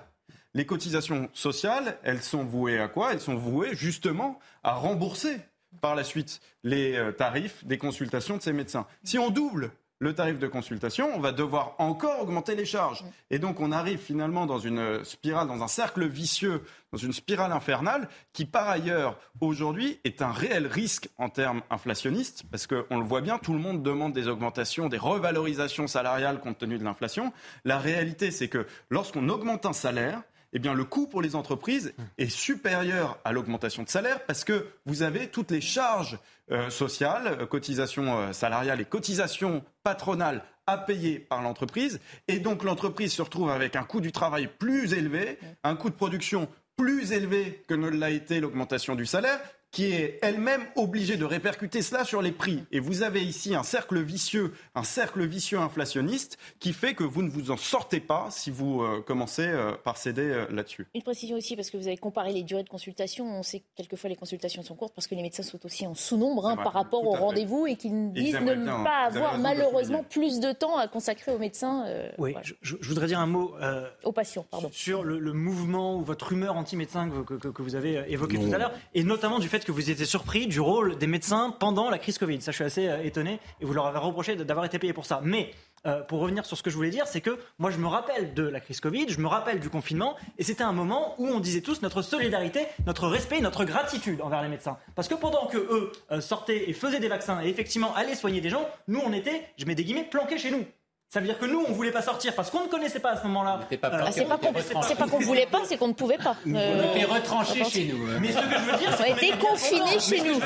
Les 0.53 0.65
cotisations 0.65 1.29
sociales, 1.33 1.97
elles 2.03 2.21
sont 2.21 2.43
vouées 2.43 2.79
à 2.79 2.87
quoi? 2.87 3.13
Elles 3.13 3.21
sont 3.21 3.35
vouées 3.35 3.73
justement 3.73 4.37
à 4.63 4.73
rembourser 4.73 5.37
par 5.79 5.95
la 5.95 6.03
suite 6.03 6.41
les 6.63 6.95
euh, 6.95 7.11
tarifs 7.11 7.63
des 7.65 7.77
consultations 7.77 8.35
de 8.35 8.41
ces 8.41 8.51
médecins. 8.51 8.85
Si 9.03 9.17
on 9.17 9.29
double 9.29 9.71
le 9.99 10.15
tarif 10.15 10.39
de 10.39 10.47
consultation, 10.47 11.11
on 11.15 11.19
va 11.19 11.31
devoir 11.31 11.75
encore 11.77 12.19
augmenter 12.21 12.55
les 12.55 12.65
charges. 12.65 13.05
Et 13.29 13.37
donc 13.37 13.59
on 13.59 13.71
arrive 13.71 13.99
finalement 13.99 14.47
dans 14.47 14.57
une 14.57 15.05
spirale, 15.05 15.47
dans 15.47 15.61
un 15.61 15.67
cercle 15.67 16.07
vicieux, 16.07 16.63
dans 16.91 16.97
une 16.97 17.13
spirale 17.13 17.51
infernale 17.51 18.09
qui 18.33 18.45
par 18.45 18.67
ailleurs 18.67 19.19
aujourd'hui 19.41 19.99
est 20.03 20.23
un 20.23 20.31
réel 20.31 20.65
risque 20.65 21.09
en 21.19 21.29
termes 21.29 21.61
inflationnistes, 21.69 22.43
parce 22.49 22.65
qu'on 22.65 22.97
le 22.97 23.05
voit 23.05 23.21
bien, 23.21 23.37
tout 23.37 23.53
le 23.53 23.59
monde 23.59 23.83
demande 23.83 24.11
des 24.11 24.27
augmentations, 24.27 24.89
des 24.89 24.97
revalorisations 24.97 25.85
salariales 25.85 26.39
compte 26.39 26.57
tenu 26.57 26.79
de 26.79 26.83
l'inflation. 26.83 27.31
La 27.63 27.77
réalité 27.77 28.31
c'est 28.31 28.49
que 28.49 28.65
lorsqu'on 28.89 29.29
augmente 29.29 29.67
un 29.67 29.73
salaire, 29.73 30.23
eh 30.53 30.59
bien, 30.59 30.73
le 30.73 30.83
coût 30.83 31.07
pour 31.07 31.21
les 31.21 31.35
entreprises 31.35 31.93
est 32.17 32.29
supérieur 32.29 33.17
à 33.23 33.31
l'augmentation 33.31 33.83
de 33.83 33.89
salaire 33.89 34.25
parce 34.25 34.43
que 34.43 34.67
vous 34.85 35.01
avez 35.01 35.27
toutes 35.27 35.51
les 35.51 35.61
charges 35.61 36.19
euh, 36.51 36.69
sociales, 36.69 37.37
euh, 37.39 37.45
cotisations 37.45 38.19
euh, 38.19 38.33
salariales 38.33 38.81
et 38.81 38.85
cotisations 38.85 39.63
patronales 39.83 40.43
à 40.67 40.77
payer 40.77 41.19
par 41.19 41.41
l'entreprise. 41.41 42.01
Et 42.27 42.39
donc, 42.39 42.63
l'entreprise 42.63 43.13
se 43.13 43.21
retrouve 43.21 43.49
avec 43.49 43.75
un 43.75 43.83
coût 43.83 44.01
du 44.01 44.11
travail 44.11 44.49
plus 44.59 44.93
élevé, 44.93 45.39
un 45.63 45.75
coût 45.75 45.89
de 45.89 45.95
production 45.95 46.49
plus 46.75 47.13
élevé 47.13 47.63
que 47.67 47.73
ne 47.73 47.89
l'a 47.89 48.09
été 48.09 48.39
l'augmentation 48.39 48.95
du 48.95 49.05
salaire, 49.05 49.39
qui 49.71 49.93
est 49.93 50.19
elle-même 50.21 50.61
obligée 50.75 51.15
de 51.15 51.23
répercuter 51.23 51.81
cela 51.81 52.03
sur 52.03 52.21
les 52.21 52.33
prix. 52.33 52.63
Et 52.71 52.79
vous 52.79 53.03
avez 53.03 53.23
ici 53.23 53.55
un 53.55 53.63
cercle 53.63 54.01
vicieux, 54.01 54.53
un 54.75 54.83
cercle 54.83 55.25
vicieux 55.25 55.59
inflationniste 55.59 56.37
qui 56.59 56.73
fait 56.73 56.93
que 56.93 57.05
vous 57.05 57.23
ne 57.23 57.29
vous 57.29 57.51
en 57.51 57.57
sortez 57.57 58.01
pas 58.01 58.27
si 58.31 58.51
vous 58.51 58.81
euh, 58.81 59.01
commencez 59.01 59.47
euh, 59.47 59.71
par 59.81 59.95
céder 59.95 60.23
euh, 60.23 60.45
là-dessus. 60.51 60.87
Une 60.93 61.03
précision 61.03 61.37
aussi, 61.37 61.55
parce 61.55 61.69
que 61.69 61.77
vous 61.77 61.87
avez 61.87 61.97
comparé 61.97 62.33
les 62.33 62.43
durées 62.43 62.63
de 62.63 62.69
consultation. 62.69 63.25
On 63.25 63.43
sait 63.43 63.61
que 63.61 63.65
quelquefois 63.77 64.09
les 64.09 64.17
consultations 64.17 64.61
sont 64.61 64.75
courtes 64.75 64.93
parce 64.93 65.07
que 65.07 65.15
les 65.15 65.21
médecins 65.21 65.43
sont 65.43 65.65
aussi 65.65 65.87
en 65.87 65.95
sous-nombre 65.95 66.47
hein, 66.47 66.57
par 66.57 66.73
rapport 66.73 67.05
au 67.05 67.11
rendez-vous 67.11 67.65
et 67.65 67.77
qu'ils 67.77 68.11
disent 68.11 68.35
ne 68.35 68.83
pas 68.83 69.05
avoir 69.05 69.37
malheureusement 69.37 70.03
plus 70.03 70.41
de 70.41 70.51
temps 70.51 70.77
à 70.77 70.89
consacrer 70.89 71.31
aux 71.31 71.39
médecins. 71.39 71.85
oui, 72.17 72.35
je, 72.61 72.75
voudrais 72.81 73.07
dire 73.07 73.19
un 73.19 73.25
mot. 73.25 73.55
aux 74.03 74.11
patients, 74.11 74.45
pardon. 74.51 74.69
Sur 74.73 75.03
le, 75.03 75.31
mouvement 75.31 75.95
ou 75.95 76.01
votre 76.01 76.33
humeur 76.33 76.57
anti-médecin 76.57 77.09
que, 77.25 77.35
que, 77.35 77.61
vous 77.61 77.75
avez 77.75 78.03
évoqué 78.09 78.37
tout 78.37 78.53
à 78.53 78.57
l'heure, 78.57 78.73
et 78.93 79.03
notamment 79.03 79.39
du 79.39 79.47
fait 79.47 79.60
que 79.65 79.71
vous 79.71 79.89
étiez 79.89 80.05
surpris 80.05 80.47
du 80.47 80.59
rôle 80.59 80.97
des 80.97 81.07
médecins 81.07 81.55
pendant 81.59 81.89
la 81.89 81.97
crise 81.97 82.17
Covid. 82.17 82.41
Ça, 82.41 82.51
je 82.51 82.55
suis 82.55 82.63
assez 82.63 82.87
euh, 82.87 83.03
étonné 83.03 83.39
et 83.59 83.65
vous 83.65 83.73
leur 83.73 83.85
avez 83.85 83.99
reproché 83.99 84.35
d'avoir 84.35 84.65
été 84.65 84.79
payés 84.79 84.93
pour 84.93 85.05
ça. 85.05 85.21
Mais 85.23 85.51
euh, 85.85 86.01
pour 86.01 86.19
revenir 86.19 86.45
sur 86.45 86.57
ce 86.57 86.63
que 86.63 86.69
je 86.69 86.75
voulais 86.75 86.89
dire, 86.89 87.07
c'est 87.07 87.21
que 87.21 87.39
moi, 87.57 87.71
je 87.71 87.77
me 87.77 87.87
rappelle 87.87 88.33
de 88.33 88.43
la 88.43 88.59
crise 88.59 88.79
Covid, 88.79 89.09
je 89.09 89.19
me 89.19 89.27
rappelle 89.27 89.59
du 89.59 89.69
confinement, 89.69 90.15
et 90.37 90.43
c'était 90.43 90.63
un 90.63 90.73
moment 90.73 91.15
où 91.17 91.27
on 91.27 91.39
disait 91.39 91.61
tous 91.61 91.81
notre 91.81 92.01
solidarité, 92.01 92.67
notre 92.85 93.07
respect, 93.07 93.41
notre 93.41 93.65
gratitude 93.65 94.21
envers 94.21 94.41
les 94.43 94.49
médecins. 94.49 94.77
Parce 94.95 95.07
que 95.07 95.15
pendant 95.15 95.47
que 95.47 95.57
eux 95.57 95.91
euh, 96.11 96.21
sortaient 96.21 96.69
et 96.69 96.73
faisaient 96.73 96.99
des 96.99 97.07
vaccins 97.07 97.41
et 97.41 97.49
effectivement 97.49 97.95
allaient 97.95 98.15
soigner 98.15 98.41
des 98.41 98.49
gens, 98.49 98.67
nous, 98.87 99.01
on 99.03 99.13
était, 99.13 99.47
je 99.57 99.65
mets 99.65 99.75
des 99.75 99.83
guillemets, 99.83 100.07
planqués 100.09 100.37
chez 100.37 100.51
nous. 100.51 100.65
Ça 101.13 101.19
veut 101.19 101.25
dire 101.25 101.37
que 101.37 101.45
nous, 101.45 101.61
on 101.67 101.73
voulait 101.73 101.91
pas 101.91 102.01
sortir 102.01 102.33
parce 102.33 102.49
qu'on 102.49 102.63
ne 102.63 102.69
connaissait 102.69 103.01
pas 103.01 103.11
à 103.11 103.17
ce 103.17 103.27
moment-là. 103.27 103.59
Euh, 103.69 104.07
c'est 104.11 104.25
pas 104.25 104.37
qu'on 104.37 105.19
ne 105.19 105.25
voulait 105.25 105.45
pas, 105.45 105.59
c'est 105.65 105.75
qu'on 105.75 105.89
ne 105.89 105.93
pouvait 105.93 106.17
pas. 106.17 106.37
on 106.45 106.51
était 106.51 107.03
retranchés 107.03 107.65
chez 107.65 107.83
nous. 107.83 107.97
Mais 108.21 108.31
ce 108.31 108.37
que 108.37 108.43
je 108.49 108.71
veux 108.71 108.77
dire, 108.77 108.95
c'est 108.95 109.09
qu'on 109.09 109.17
était 109.17 109.37
confinés 109.37 109.99
chez 109.99 110.21
nous. 110.23 110.39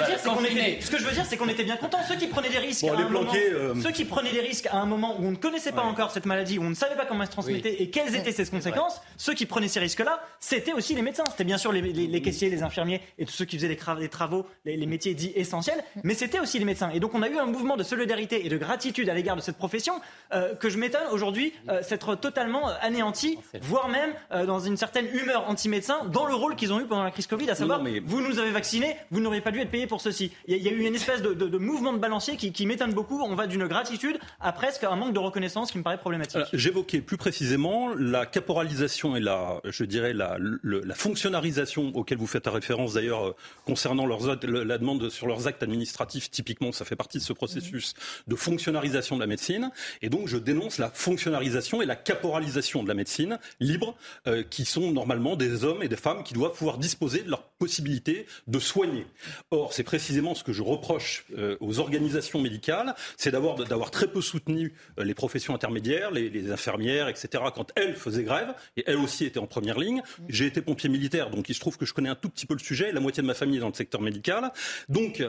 Ce 0.81 0.89
que 0.89 0.97
je 0.97 1.03
veux 1.03 1.11
dire, 1.11 1.23
c'est 1.27 1.37
qu'on 1.37 1.49
était 1.49 1.65
bien 1.65 1.77
contents. 1.77 1.99
Ceux 2.09 2.15
qui 2.15 2.25
prenaient 2.25 2.49
des 2.49 2.57
risques, 2.57 2.83
à 2.83 2.93
un 2.93 3.07
moment, 3.07 3.31
euh, 3.35 3.75
ceux 3.79 3.91
qui 3.91 4.05
prenaient 4.05 4.31
des 4.31 4.41
risques 4.41 4.65
à 4.71 4.77
un 4.77 4.87
moment 4.87 5.15
où 5.19 5.27
on 5.27 5.31
ne 5.31 5.35
connaissait 5.35 5.71
pas 5.71 5.83
encore 5.83 6.09
cette 6.09 6.25
maladie, 6.25 6.57
où 6.57 6.63
on 6.63 6.71
ne 6.71 6.73
savait 6.73 6.95
pas 6.95 7.05
comment 7.05 7.21
elle 7.21 7.27
se 7.27 7.33
transmettait 7.33 7.83
et 7.83 7.91
quelles 7.91 8.15
étaient 8.15 8.31
ses 8.31 8.47
conséquences, 8.47 9.01
ceux 9.17 9.35
qui 9.35 9.45
prenaient 9.45 9.67
ces 9.67 9.79
risques-là, 9.79 10.19
c'était 10.39 10.73
aussi 10.73 10.95
les 10.95 11.03
médecins. 11.03 11.25
C'était 11.29 11.43
bien 11.43 11.59
sûr 11.59 11.71
les, 11.71 12.21
caissiers, 12.23 12.49
les 12.49 12.63
infirmiers 12.63 13.01
et 13.19 13.25
tous 13.25 13.33
ceux 13.33 13.45
qui 13.45 13.57
faisaient 13.57 13.67
les, 13.99 14.09
travaux, 14.09 14.47
les, 14.65 14.83
métiers 14.87 15.13
dits 15.13 15.31
essentiels, 15.35 15.83
mais 16.03 16.15
c'était 16.15 16.39
aussi 16.39 16.57
les 16.57 16.65
médecins. 16.65 16.89
Et 16.89 16.99
donc 16.99 17.13
on 17.13 17.21
a 17.21 17.29
eu 17.29 17.37
un 17.37 17.45
mouvement 17.45 17.77
de 17.77 17.83
solidarité 17.83 18.47
et 18.47 18.49
de 18.49 18.57
gratitude 18.57 19.07
à 19.09 19.13
l'égard 19.13 19.35
de 19.35 19.41
cette 19.41 19.57
profession 19.57 20.01
euh, 20.33 20.54
que 20.59 20.69
je 20.69 20.77
m'étonne 20.77 21.07
aujourd'hui 21.11 21.53
euh, 21.69 21.81
s'être 21.81 22.15
totalement 22.15 22.69
anéantis, 22.81 23.37
voire 23.61 23.89
même 23.89 24.13
euh, 24.31 24.45
dans 24.45 24.59
une 24.59 24.77
certaine 24.77 25.07
humeur 25.13 25.49
anti-médecin, 25.49 26.05
dans 26.05 26.25
le 26.25 26.33
rôle 26.33 26.55
qu'ils 26.55 26.73
ont 26.73 26.79
eu 26.79 26.85
pendant 26.85 27.03
la 27.03 27.11
crise 27.11 27.27
Covid, 27.27 27.49
à 27.49 27.55
savoir, 27.55 27.81
vous 28.05 28.21
nous 28.21 28.39
avez 28.39 28.51
vaccinés, 28.51 28.95
vous 29.11 29.19
n'auriez 29.19 29.41
pas 29.41 29.51
dû 29.51 29.59
être 29.59 29.69
payé 29.69 29.87
pour 29.87 30.01
ceci. 30.01 30.31
Il 30.47 30.57
y, 30.57 30.67
a 30.67 30.71
eu 30.71 30.85
une 30.85 30.95
espèce 30.95 31.21
de, 31.21 31.57
mouvement 31.57 31.93
de 31.93 31.99
balancier 31.99 32.37
qui, 32.37 32.65
m'étonne 32.65 32.93
beaucoup. 32.93 33.21
On 33.21 33.35
va 33.35 33.47
d'une 33.47 33.67
gratitude 33.67 34.17
à 34.41 34.51
presque 34.51 34.83
un 34.83 34.95
manque 34.95 35.13
de 35.13 35.19
reconnaissance 35.19 35.71
qui 35.71 35.77
me 35.77 35.83
paraît 35.83 35.97
problématique. 35.97 36.41
J'évoquais 36.53 37.01
plus 37.01 37.17
précisément 37.17 37.93
la 37.95 38.25
caporalisation 38.25 39.15
et 39.15 39.19
la, 39.19 39.61
je 39.65 39.83
dirais, 39.83 40.13
la, 40.13 40.37
la 40.63 40.95
fonctionnalisation 40.95 41.91
auquel 41.93 42.17
vous 42.17 42.27
faites 42.27 42.47
référence 42.47 42.93
d'ailleurs 42.93 43.27
euh, 43.27 43.35
concernant 43.65 44.05
leurs, 44.05 44.25
la 44.43 44.77
demande 44.77 45.09
sur 45.09 45.27
leurs 45.27 45.47
actes 45.47 45.63
administratifs. 45.63 46.29
Typiquement, 46.31 46.71
ça 46.71 46.85
fait 46.85 46.95
partie 46.95 47.17
de 47.17 47.23
ce 47.23 47.33
processus 47.33 47.93
de 48.27 48.35
fonctionnalisation 48.35 49.15
de 49.15 49.21
la 49.21 49.27
médecine. 49.27 49.71
Et 50.01 50.09
donc, 50.09 50.27
je 50.27 50.37
dénonce 50.45 50.77
la 50.77 50.89
fonctionnalisation 50.89 51.81
et 51.81 51.85
la 51.85 51.97
caporalisation 51.97 52.83
de 52.83 52.87
la 52.87 52.93
médecine 52.93 53.39
libre, 53.59 53.97
euh, 54.27 54.43
qui 54.43 54.63
sont 54.63 54.91
normalement 54.91 55.35
des 55.35 55.65
hommes 55.65 55.83
et 55.83 55.89
des 55.89 55.97
femmes 55.97 56.23
qui 56.23 56.33
doivent 56.33 56.53
pouvoir 56.53 56.77
disposer 56.77 57.23
de 57.23 57.29
leur 57.29 57.43
possibilité 57.43 58.25
de 58.47 58.59
soigner. 58.59 59.05
Or, 59.51 59.73
c'est 59.73 59.83
précisément 59.83 60.35
ce 60.35 60.43
que 60.43 60.53
je 60.53 60.61
reproche 60.61 61.25
euh, 61.37 61.57
aux 61.59 61.79
organisations 61.79 62.39
médicales, 62.39 62.95
c'est 63.17 63.31
d'avoir, 63.31 63.55
d'avoir 63.55 63.91
très 63.91 64.07
peu 64.07 64.21
soutenu 64.21 64.73
euh, 64.99 65.03
les 65.03 65.13
professions 65.13 65.53
intermédiaires, 65.53 66.11
les, 66.11 66.29
les, 66.29 66.51
infirmières, 66.51 67.07
etc., 67.09 67.43
quand 67.53 67.71
elles 67.75 67.95
faisaient 67.95 68.23
grève, 68.23 68.53
et 68.77 68.83
elles 68.87 68.97
aussi 68.97 69.25
étaient 69.25 69.39
en 69.39 69.47
première 69.47 69.79
ligne. 69.79 70.01
J'ai 70.29 70.45
été 70.45 70.61
pompier 70.61 70.89
militaire, 70.89 71.29
donc 71.31 71.49
il 71.49 71.55
se 71.55 71.59
trouve 71.59 71.77
que 71.77 71.85
je 71.85 71.93
connais 71.93 72.09
un 72.09 72.15
tout 72.15 72.29
petit 72.29 72.45
peu 72.45 72.53
le 72.53 72.59
sujet, 72.59 72.91
la 72.91 72.99
moitié 72.99 73.23
de 73.23 73.27
ma 73.27 73.33
famille 73.33 73.57
est 73.57 73.61
dans 73.61 73.69
le 73.69 73.73
secteur 73.73 74.01
médical. 74.01 74.51
Donc, 74.89 75.23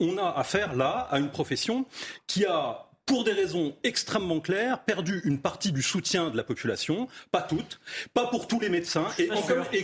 on 0.00 0.18
a 0.18 0.30
affaire 0.30 0.74
là 0.74 1.06
à 1.10 1.18
une 1.18 1.30
profession 1.30 1.86
qui 2.26 2.46
a 2.46 2.86
pour 3.06 3.24
des 3.24 3.32
raisons 3.32 3.76
extrêmement 3.82 4.40
claires, 4.40 4.82
perdu 4.84 5.20
une 5.24 5.38
partie 5.38 5.72
du 5.72 5.82
soutien 5.82 6.30
de 6.30 6.36
la 6.36 6.44
population, 6.44 7.08
pas 7.30 7.42
toute, 7.42 7.80
pas 8.14 8.26
pour 8.26 8.48
tous 8.48 8.60
les 8.60 8.68
médecins. 8.68 9.06
Et, 9.18 9.26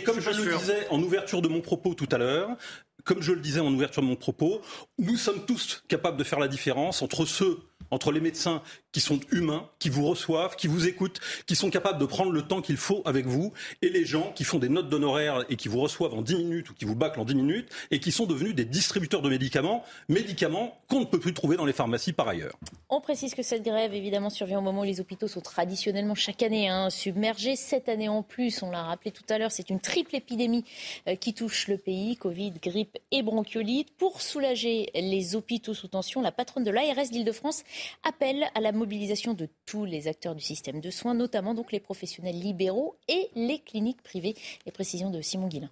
comme, 0.03 0.19
je, 0.19 0.31
je 0.31 0.41
le 0.41 0.57
disais 0.57 0.87
en 0.89 1.01
ouverture 1.01 1.41
de 1.41 1.47
mon 1.47 1.61
propos 1.61 1.93
tout 1.93 2.09
à 2.11 2.17
l'heure, 2.17 2.57
comme 3.03 3.21
je 3.21 3.31
le 3.31 3.39
disais 3.39 3.59
en 3.59 3.73
ouverture 3.73 4.01
de 4.01 4.07
mon 4.07 4.15
propos, 4.15 4.61
nous 4.97 5.17
sommes 5.17 5.45
tous 5.45 5.83
capables 5.87 6.17
de 6.17 6.23
faire 6.23 6.39
la 6.39 6.47
différence 6.47 7.01
entre 7.01 7.25
ceux 7.25 7.59
entre 7.89 8.11
les 8.11 8.21
médecins 8.21 8.61
qui 8.91 8.99
sont 8.99 9.19
humains, 9.31 9.69
qui 9.79 9.89
vous 9.89 10.05
reçoivent, 10.05 10.55
qui 10.55 10.67
vous 10.67 10.87
écoutent, 10.87 11.19
qui 11.45 11.55
sont 11.55 11.69
capables 11.69 11.99
de 11.99 12.05
prendre 12.05 12.31
le 12.31 12.41
temps 12.41 12.61
qu'il 12.61 12.77
faut 12.77 13.01
avec 13.05 13.25
vous, 13.25 13.53
et 13.81 13.89
les 13.89 14.05
gens 14.05 14.31
qui 14.35 14.43
font 14.43 14.59
des 14.59 14.69
notes 14.69 14.89
d'honoraires 14.89 15.45
et 15.49 15.55
qui 15.55 15.67
vous 15.67 15.79
reçoivent 15.79 16.13
en 16.13 16.21
10 16.21 16.35
minutes 16.35 16.69
ou 16.69 16.73
qui 16.73 16.85
vous 16.85 16.95
bâclent 16.95 17.19
en 17.19 17.25
10 17.25 17.35
minutes, 17.35 17.69
et 17.91 17.99
qui 17.99 18.11
sont 18.11 18.25
devenus 18.25 18.55
des 18.55 18.65
distributeurs 18.65 19.21
de 19.21 19.29
médicaments, 19.29 19.83
médicaments 20.09 20.77
qu'on 20.87 21.01
ne 21.01 21.05
peut 21.05 21.19
plus 21.19 21.33
trouver 21.33 21.57
dans 21.57 21.65
les 21.65 21.73
pharmacies 21.73 22.13
par 22.13 22.27
ailleurs. 22.27 22.57
On 22.89 23.01
précise 23.01 23.33
que 23.33 23.43
cette 23.43 23.63
grève, 23.63 23.93
évidemment, 23.93 24.29
survient 24.29 24.59
au 24.59 24.61
moment 24.61 24.81
où 24.81 24.85
les 24.85 24.99
hôpitaux 24.99 25.27
sont 25.27 25.41
traditionnellement 25.41 26.15
chaque 26.15 26.43
année 26.43 26.67
hein, 26.67 26.89
submergés. 26.89 27.55
Cette 27.55 27.87
année 27.87 28.09
en 28.09 28.23
plus, 28.23 28.61
on 28.63 28.71
l'a 28.71 28.83
rappelé 28.83 29.11
tout 29.11 29.23
à 29.29 29.37
l'heure, 29.37 29.51
c'est 29.51 29.69
une 29.69 29.79
triple 29.79 30.15
épidémie 30.15 30.65
euh, 31.07 31.15
qui 31.15 31.33
touche 31.33 31.67
le 31.67 31.77
pays, 31.77 32.17
Covid, 32.17 32.53
grippe 32.61 32.97
et 33.11 33.23
bronchiolite. 33.23 33.91
Pour 33.97 34.21
soulager 34.21 34.89
les 34.93 35.35
hôpitaux 35.35 35.73
sous 35.73 35.87
tension, 35.87 36.21
la 36.21 36.31
patronne 36.31 36.63
de 36.63 36.71
l'ARS 36.71 37.09
d'Île-de-France 37.09 37.63
appelle 38.03 38.45
à 38.55 38.59
la 38.59 38.71
mobilisation 38.81 39.35
de 39.35 39.47
tous 39.67 39.85
les 39.85 40.07
acteurs 40.07 40.33
du 40.33 40.41
système 40.41 40.81
de 40.81 40.89
soins, 40.89 41.13
notamment 41.13 41.53
donc 41.53 41.71
les 41.71 41.79
professionnels 41.79 42.39
libéraux 42.39 42.97
et 43.07 43.29
les 43.35 43.59
cliniques 43.59 44.01
privées. 44.01 44.35
Les 44.65 44.71
précisions 44.71 45.11
de 45.11 45.21
Simon 45.21 45.47
Guillain. 45.47 45.69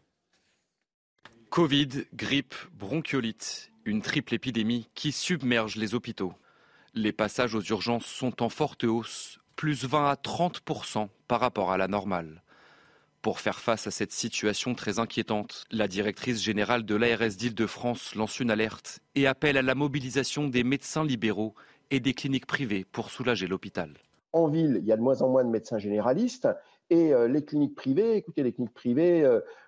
Covid, 1.49 2.05
grippe, 2.13 2.53
bronchiolite, 2.73 3.71
une 3.85 4.03
triple 4.03 4.35
épidémie 4.35 4.87
qui 4.93 5.11
submerge 5.11 5.75
les 5.75 5.95
hôpitaux. 5.95 6.33
Les 6.93 7.11
passages 7.11 7.55
aux 7.55 7.63
urgences 7.63 8.05
sont 8.05 8.43
en 8.43 8.49
forte 8.49 8.83
hausse, 8.83 9.39
plus 9.55 9.85
20 9.85 10.11
à 10.11 10.15
30 10.15 10.61
par 11.27 11.39
rapport 11.39 11.71
à 11.71 11.77
la 11.77 11.87
normale. 11.87 12.43
Pour 13.23 13.39
faire 13.39 13.59
face 13.59 13.87
à 13.87 13.91
cette 13.91 14.13
situation 14.13 14.75
très 14.75 14.99
inquiétante, 14.99 15.65
la 15.71 15.87
directrice 15.87 16.41
générale 16.41 16.85
de 16.85 16.95
l'ARS 16.95 17.35
d'Île-de-France 17.35 18.13
lance 18.13 18.39
une 18.39 18.51
alerte 18.51 18.99
et 19.15 19.25
appelle 19.25 19.57
à 19.57 19.63
la 19.63 19.75
mobilisation 19.75 20.47
des 20.47 20.63
médecins 20.63 21.03
libéraux 21.03 21.55
et 21.91 21.99
des 21.99 22.13
cliniques 22.13 22.45
privées 22.45 22.85
pour 22.91 23.09
soulager 23.09 23.47
l'hôpital. 23.47 23.93
En 24.31 24.47
ville, 24.47 24.77
il 24.81 24.85
y 24.85 24.91
a 24.91 24.97
de 24.97 25.01
moins 25.01 25.21
en 25.21 25.29
moins 25.29 25.43
de 25.43 25.49
médecins 25.49 25.79
généralistes 25.79 26.47
Et 26.91 27.13
les 27.27 27.45
cliniques 27.45 27.75
privées, 27.75 28.15
écoutez, 28.15 28.41
les 28.41 28.51
cliniques 28.51 28.73
privées 28.73 29.23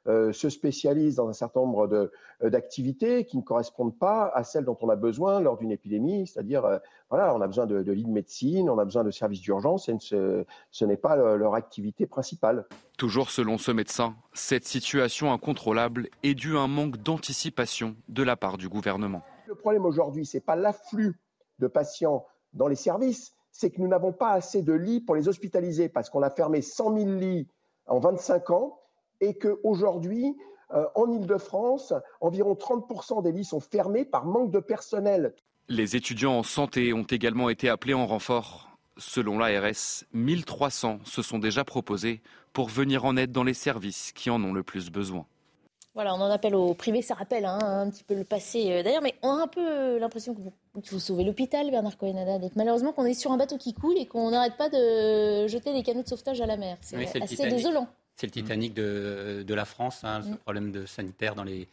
se 0.07 0.49
spécialisent 0.49 1.15
dans 1.15 1.30
un 1.30 1.34
certain 1.34 1.60
nombre 1.60 2.10
d'activités 2.43 3.26
qui 3.26 3.38
ne 3.38 3.43
correspondent 3.43 3.98
pas 3.98 4.31
à 4.34 4.43
celles 4.43 4.65
dont 4.65 4.77
on 4.81 4.89
a 4.89 4.95
besoin 4.95 5.39
lors 5.39 5.57
d'une 5.57 5.72
épidémie, 5.72 6.26
c'est-à-dire, 6.26 6.80
voilà, 7.11 7.35
on 7.35 7.41
a 7.41 7.48
besoin 7.48 7.68
de, 7.68 7.84
de 7.84 7.91
lits 7.91 8.06
de 8.06 8.10
médecine, 8.10 8.72
on 8.72 8.80
a 8.80 8.85
besoin 8.85 9.03
de 9.03 9.11
services 9.11 9.41
d'urgence, 9.41 9.88
et 9.88 9.95
ce, 9.99 10.45
ce 10.72 10.85
n'est 10.85 10.98
pas 10.98 11.15
leur 11.38 11.53
activité 11.53 12.07
principale. 12.07 12.65
Toujours 12.98 13.30
selon 13.30 13.60
ce 13.60 13.72
médecin, 13.72 14.15
cette 14.34 14.65
situation 14.65 15.31
incontrôlable 15.31 16.10
est 16.23 16.34
due 16.34 16.57
à 16.57 16.61
un 16.61 16.68
manque 16.68 16.98
d'anticipation 16.98 17.95
de 18.10 18.23
la 18.23 18.35
part 18.35 18.57
du 18.57 18.68
gouvernement. 18.68 19.22
Le 19.48 19.56
problème 19.56 19.85
aujourd'hui, 19.85 20.26
ce 20.26 20.38
n'est 20.38 20.41
pas 20.41 20.56
l'afflux 20.56 21.19
de 21.60 21.68
patients 21.68 22.26
dans 22.53 22.68
les 22.68 22.76
services, 22.76 23.34
c'est 23.52 23.69
que 23.69 23.82
nous 23.82 23.88
n'avons 23.88 24.14
pas 24.14 24.32
assez 24.32 24.61
de 24.61 24.73
lits 24.73 25.02
pour 25.02 25.15
les 25.15 25.28
hospitaliser 25.28 25.90
parce 25.90 26.10
qu'on 26.10 26.22
a 26.22 26.30
fermé 26.30 26.61
100 26.61 26.98
000 26.98 27.11
lits 27.11 27.48
en 27.86 27.99
25 27.99 28.49
ans 28.52 28.80
et 29.19 29.38
qu'aujourd'hui, 29.38 30.36
euh, 30.73 30.86
en 30.95 31.11
Ile-de-France, 31.11 31.94
environ 32.22 32.53
30% 32.53 33.22
des 33.23 33.32
lits 33.32 33.45
sont 33.45 33.60
fermés 33.60 34.06
par 34.06 34.26
manque 34.26 34.52
de 34.52 34.60
personnel. 34.60 35.34
Les 35.68 35.95
étudiants 35.95 36.38
en 36.38 36.44
santé 36.44 36.94
ont 36.94 37.03
également 37.03 37.49
été 37.49 37.69
appelés 37.69 37.94
en 37.94 38.07
renfort. 38.07 38.69
Selon 38.98 39.38
l'ARS, 39.38 40.06
1300 40.14 40.99
se 41.06 41.22
sont 41.22 41.40
déjà 41.40 41.64
proposés 41.64 42.22
pour 42.53 42.68
venir 42.68 43.06
en 43.06 43.15
aide 43.15 43.32
dans 43.32 43.44
les 43.44 43.53
services 43.53 44.11
qui 44.11 44.30
en 44.30 44.44
ont 44.44 44.53
le 44.53 44.64
plus 44.64 44.90
besoin. 44.90 45.26
Voilà, 45.94 46.16
on 46.16 46.22
en 46.22 46.32
appelle 46.32 46.56
au 46.56 46.74
privé, 46.74 47.02
ça 47.02 47.16
rappelle 47.16 47.44
hein, 47.44 47.60
un 47.62 47.90
petit 47.90 48.06
peu 48.06 48.16
le 48.16 48.24
passé 48.24 48.72
euh, 48.72 48.84
d'ailleurs, 48.84 49.02
mais 49.02 49.16
on 49.24 49.32
a 49.32 49.44
un 49.44 49.48
peu 49.48 49.98
l'impression 50.00 50.34
qu'il 50.34 50.86
faut 50.86 51.00
sauver 51.00 51.26
l'hôpital, 51.26 51.70
Bernard 51.70 51.98
cohen 51.98 52.16
malheureusement 52.56 52.94
qu'on 52.94 53.06
est 53.06 53.14
sur 53.14 53.32
un 53.34 53.38
bateau 53.38 53.58
qui 53.58 53.74
coule 53.74 53.98
et 53.98 54.06
qu'on 54.06 54.32
n'arrête 54.32 54.56
pas 54.56 54.70
de 54.70 55.48
jeter 55.48 55.74
des 55.74 55.84
canaux 55.84 56.04
de 56.04 56.08
sauvetage 56.08 56.40
à 56.40 56.46
la 56.46 56.56
mer. 56.56 56.78
C'est 56.80 57.22
assez 57.22 57.50
désolant. 57.50 57.90
C'est 58.16 58.28
le 58.28 58.32
Titanic 58.32 58.74
de, 58.74 59.54
la 59.54 59.66
France, 59.66 60.04
hein, 60.04 60.22
ce 60.24 60.30
mm. 60.30 60.38
problème 60.38 60.72
de 60.72 60.86
sanitaire 60.86 61.36
dans 61.36 61.44
les, 61.44 61.68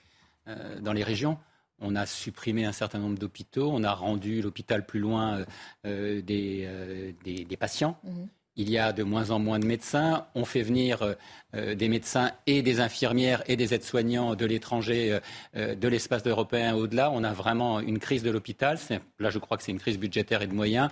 euh, 0.48 0.80
dans 0.80 0.92
les 0.92 1.04
régions. 1.04 1.38
On 1.80 1.94
a 1.94 2.04
supprimé 2.04 2.64
un 2.64 2.72
certain 2.72 2.98
nombre 2.98 3.18
d'hôpitaux, 3.18 3.70
on 3.72 3.84
a 3.84 3.92
rendu 3.92 4.42
l'hôpital 4.42 4.84
plus 4.84 4.98
loin 4.98 5.44
euh, 5.86 6.20
des, 6.22 7.14
des, 7.24 7.56
patients. 7.56 7.96
Mm-hmm 8.04 8.26
il 8.58 8.68
y 8.70 8.76
a 8.76 8.92
de 8.92 9.04
moins 9.04 9.30
en 9.30 9.38
moins 9.38 9.58
de 9.60 9.66
médecins. 9.66 10.26
On 10.34 10.44
fait 10.44 10.62
venir 10.62 11.14
euh, 11.54 11.74
des 11.74 11.88
médecins 11.88 12.32
et 12.46 12.60
des 12.60 12.80
infirmières 12.80 13.42
et 13.46 13.56
des 13.56 13.72
aides-soignants 13.72 14.34
de 14.34 14.44
l'étranger, 14.44 15.12
euh, 15.12 15.20
euh, 15.56 15.74
de 15.76 15.88
l'espace 15.88 16.26
européen 16.26 16.74
au-delà. 16.74 17.10
On 17.12 17.24
a 17.24 17.32
vraiment 17.32 17.80
une 17.80 18.00
crise 18.00 18.24
de 18.24 18.30
l'hôpital. 18.30 18.76
Là, 19.18 19.30
je 19.30 19.38
crois 19.38 19.56
que 19.56 19.62
c'est 19.62 19.72
une 19.72 19.78
crise 19.78 19.98
budgétaire 19.98 20.42
et 20.42 20.48
de 20.48 20.54
moyens. 20.54 20.90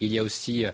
Il 0.00 0.12
y 0.12 0.18
a 0.18 0.22
aussi 0.24 0.66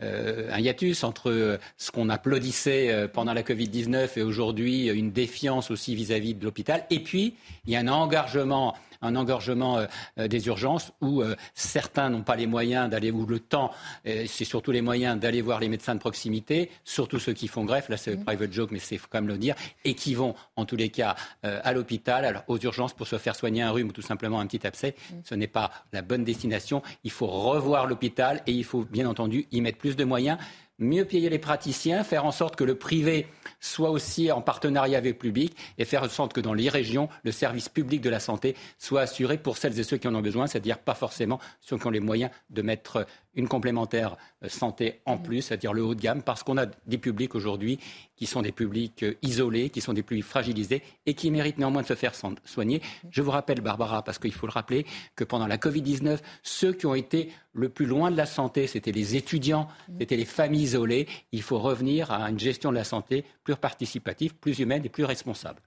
un 0.00 0.58
hiatus 0.58 1.04
entre 1.04 1.58
ce 1.76 1.90
qu'on 1.90 2.08
applaudissait 2.08 3.08
pendant 3.12 3.34
la 3.34 3.42
Covid-19 3.42 4.18
et 4.18 4.22
aujourd'hui 4.22 4.88
une 4.88 5.10
défiance 5.10 5.70
aussi 5.70 5.94
vis-à-vis 5.94 6.32
-vis 6.32 6.38
de 6.38 6.44
l'hôpital. 6.44 6.86
Et 6.88 7.00
puis, 7.00 7.34
il 7.66 7.72
y 7.72 7.76
a 7.76 7.80
un 7.80 7.88
engagement 7.88 8.76
un 9.02 9.16
engorgement 9.16 9.78
euh, 9.78 9.86
euh, 10.18 10.28
des 10.28 10.46
urgences 10.46 10.92
où 11.00 11.22
euh, 11.22 11.34
certains 11.54 12.10
n'ont 12.10 12.22
pas 12.22 12.36
les 12.36 12.46
moyens 12.46 12.88
d'aller, 12.90 13.10
ou 13.10 13.26
le 13.26 13.40
temps, 13.40 13.70
c'est 14.04 14.44
surtout 14.44 14.70
les 14.70 14.82
moyens 14.82 15.18
d'aller 15.18 15.42
voir 15.42 15.60
les 15.60 15.68
médecins 15.68 15.94
de 15.94 16.00
proximité, 16.00 16.70
surtout 16.84 17.18
ceux 17.18 17.32
qui 17.32 17.48
font 17.48 17.64
greffe, 17.64 17.88
là 17.88 17.96
c'est 17.96 18.16
mmh. 18.16 18.24
private 18.24 18.52
joke, 18.52 18.70
mais 18.70 18.78
c'est 18.78 18.96
faut 18.98 19.08
quand 19.10 19.20
même 19.20 19.28
le 19.28 19.38
dire, 19.38 19.54
et 19.84 19.94
qui 19.94 20.14
vont 20.14 20.34
en 20.56 20.64
tous 20.64 20.76
les 20.76 20.88
cas 20.88 21.16
à 21.42 21.72
l'hôpital, 21.72 22.44
aux 22.48 22.58
urgences 22.58 22.92
pour 22.92 23.06
se 23.06 23.18
faire 23.18 23.36
soigner 23.36 23.62
un 23.62 23.70
rhume 23.70 23.88
ou 23.88 23.92
tout 23.92 24.02
simplement 24.02 24.40
un 24.40 24.46
petit 24.46 24.66
abcès. 24.66 24.94
Mmh. 24.94 25.14
Ce 25.24 25.34
n'est 25.34 25.46
pas 25.46 25.70
la 25.92 26.02
bonne 26.02 26.24
destination. 26.24 26.82
Il 27.04 27.10
faut 27.10 27.26
revoir 27.26 27.86
l'hôpital 27.86 28.42
et 28.46 28.52
il 28.52 28.64
faut 28.64 28.84
bien 28.84 29.08
entendu 29.08 29.46
y 29.52 29.60
mettre 29.60 29.78
plus 29.78 29.96
de 29.96 30.04
moyens 30.04 30.38
mieux 30.80 31.04
payer 31.04 31.28
les 31.28 31.38
praticiens, 31.38 32.02
faire 32.02 32.24
en 32.24 32.32
sorte 32.32 32.56
que 32.56 32.64
le 32.64 32.74
privé 32.74 33.26
soit 33.60 33.90
aussi 33.90 34.32
en 34.32 34.40
partenariat 34.40 34.98
avec 34.98 35.14
le 35.14 35.18
public 35.18 35.56
et 35.78 35.84
faire 35.84 36.02
en 36.02 36.08
sorte 36.08 36.32
que 36.32 36.40
dans 36.40 36.54
les 36.54 36.68
régions, 36.68 37.08
le 37.22 37.30
service 37.30 37.68
public 37.68 38.00
de 38.00 38.10
la 38.10 38.18
santé 38.18 38.56
soit 38.78 39.02
assuré 39.02 39.38
pour 39.38 39.58
celles 39.58 39.78
et 39.78 39.84
ceux 39.84 39.98
qui 39.98 40.08
en 40.08 40.14
ont 40.14 40.22
besoin, 40.22 40.46
c'est-à-dire 40.46 40.78
pas 40.78 40.94
forcément 40.94 41.38
ceux 41.60 41.78
qui 41.78 41.86
ont 41.86 41.90
les 41.90 42.00
moyens 42.00 42.30
de 42.48 42.62
mettre 42.62 43.06
une 43.34 43.48
complémentaire 43.48 44.16
euh, 44.42 44.48
santé 44.48 45.00
en 45.06 45.18
plus, 45.18 45.42
c'est-à-dire 45.42 45.72
le 45.72 45.82
haut 45.82 45.94
de 45.94 46.00
gamme, 46.00 46.22
parce 46.22 46.42
qu'on 46.42 46.58
a 46.58 46.66
des 46.86 46.98
publics 46.98 47.34
aujourd'hui 47.34 47.78
qui 48.16 48.26
sont 48.26 48.42
des 48.42 48.52
publics 48.52 49.02
euh, 49.02 49.14
isolés, 49.22 49.70
qui 49.70 49.80
sont 49.80 49.92
des 49.92 50.02
publics 50.02 50.24
fragilisés 50.24 50.82
et 51.06 51.14
qui 51.14 51.30
méritent 51.30 51.58
néanmoins 51.58 51.82
de 51.82 51.86
se 51.86 51.94
faire 51.94 52.14
soigner. 52.14 52.82
Je 53.10 53.22
vous 53.22 53.30
rappelle, 53.30 53.60
Barbara, 53.60 54.02
parce 54.02 54.18
qu'il 54.18 54.32
faut 54.32 54.46
le 54.46 54.52
rappeler, 54.52 54.86
que 55.16 55.24
pendant 55.24 55.46
la 55.46 55.56
Covid-19, 55.56 56.18
ceux 56.42 56.72
qui 56.72 56.86
ont 56.86 56.94
été 56.94 57.30
le 57.52 57.68
plus 57.68 57.86
loin 57.86 58.10
de 58.10 58.16
la 58.16 58.26
santé, 58.26 58.66
c'était 58.66 58.92
les 58.92 59.16
étudiants, 59.16 59.68
c'était 59.98 60.16
les 60.16 60.24
familles 60.24 60.62
isolées. 60.62 61.08
Il 61.32 61.42
faut 61.42 61.58
revenir 61.58 62.10
à 62.10 62.30
une 62.30 62.38
gestion 62.38 62.70
de 62.70 62.76
la 62.76 62.84
santé 62.84 63.24
plus 63.44 63.56
participative, 63.56 64.34
plus 64.34 64.58
humaine 64.58 64.84
et 64.84 64.88
plus 64.88 65.04
responsable. 65.04 65.60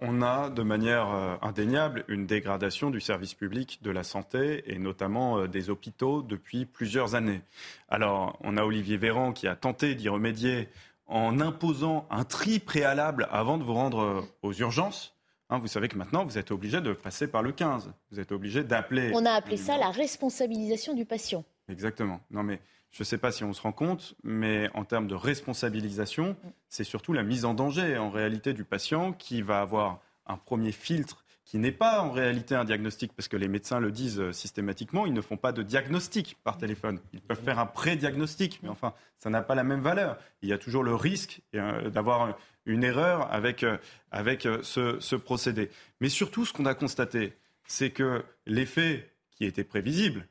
On 0.00 0.22
a 0.22 0.50
de 0.50 0.62
manière 0.62 1.10
euh, 1.10 1.36
indéniable 1.42 2.04
une 2.08 2.26
dégradation 2.26 2.90
du 2.90 3.00
service 3.00 3.34
public 3.34 3.80
de 3.82 3.90
la 3.90 4.02
santé 4.02 4.62
et 4.66 4.78
notamment 4.78 5.38
euh, 5.38 5.48
des 5.48 5.70
hôpitaux 5.70 6.22
depuis 6.22 6.66
plusieurs 6.66 7.14
années. 7.14 7.42
Alors, 7.88 8.38
on 8.42 8.56
a 8.56 8.64
Olivier 8.64 8.96
Véran 8.96 9.32
qui 9.32 9.46
a 9.48 9.56
tenté 9.56 9.94
d'y 9.94 10.08
remédier 10.08 10.68
en 11.06 11.40
imposant 11.40 12.06
un 12.10 12.24
tri 12.24 12.60
préalable 12.60 13.28
avant 13.30 13.58
de 13.58 13.64
vous 13.64 13.74
rendre 13.74 14.00
euh, 14.00 14.20
aux 14.42 14.52
urgences. 14.52 15.14
Hein, 15.50 15.58
vous 15.58 15.66
savez 15.66 15.88
que 15.88 15.96
maintenant, 15.96 16.24
vous 16.24 16.38
êtes 16.38 16.52
obligé 16.52 16.80
de 16.80 16.92
passer 16.92 17.26
par 17.26 17.42
le 17.42 17.50
15. 17.50 17.92
Vous 18.12 18.20
êtes 18.20 18.30
obligé 18.30 18.62
d'appeler. 18.62 19.10
On 19.14 19.26
a 19.26 19.32
appelé 19.32 19.56
ça 19.56 19.76
la 19.78 19.90
responsabilisation 19.90 20.94
du 20.94 21.04
patient. 21.04 21.44
Exactement. 21.68 22.20
Non, 22.30 22.44
mais 22.44 22.60
je 22.90 23.02
ne 23.02 23.04
sais 23.04 23.18
pas 23.18 23.30
si 23.32 23.44
on 23.44 23.52
se 23.52 23.62
rend 23.62 23.72
compte, 23.72 24.14
mais 24.24 24.68
en 24.74 24.84
termes 24.84 25.06
de 25.06 25.14
responsabilisation, 25.14 26.36
c'est 26.68 26.84
surtout 26.84 27.12
la 27.12 27.22
mise 27.22 27.44
en 27.44 27.54
danger 27.54 27.96
en 27.96 28.10
réalité 28.10 28.52
du 28.52 28.64
patient 28.64 29.12
qui 29.12 29.42
va 29.42 29.60
avoir 29.60 30.00
un 30.26 30.36
premier 30.36 30.72
filtre 30.72 31.24
qui 31.50 31.58
n'est 31.58 31.72
pas 31.72 32.00
en 32.00 32.12
réalité 32.12 32.54
un 32.54 32.64
diagnostic, 32.64 33.12
parce 33.12 33.26
que 33.26 33.36
les 33.36 33.48
médecins 33.48 33.80
le 33.80 33.90
disent 33.90 34.20
euh, 34.20 34.32
systématiquement, 34.32 35.04
ils 35.04 35.12
ne 35.12 35.20
font 35.20 35.36
pas 35.36 35.50
de 35.50 35.64
diagnostic 35.64 36.36
par 36.44 36.58
téléphone. 36.58 37.00
Ils 37.12 37.20
peuvent 37.20 37.42
faire 37.42 37.58
un 37.58 37.66
pré-diagnostic, 37.66 38.60
mais 38.62 38.68
enfin, 38.68 38.94
ça 39.18 39.30
n'a 39.30 39.42
pas 39.42 39.56
la 39.56 39.64
même 39.64 39.80
valeur. 39.80 40.16
Il 40.42 40.48
y 40.48 40.52
a 40.52 40.58
toujours 40.58 40.84
le 40.84 40.94
risque 40.94 41.40
euh, 41.56 41.90
d'avoir 41.90 42.38
une 42.66 42.84
erreur 42.84 43.32
avec, 43.32 43.64
euh, 43.64 43.78
avec 44.12 44.46
ce, 44.62 45.00
ce 45.00 45.16
procédé. 45.16 45.70
Mais 46.00 46.08
surtout, 46.08 46.46
ce 46.46 46.52
qu'on 46.52 46.66
a 46.66 46.74
constaté, 46.74 47.32
c'est 47.66 47.90
que 47.90 48.24
l'effet 48.46 49.10
qui 49.32 49.44
était 49.44 49.64
prévisible, 49.64 50.28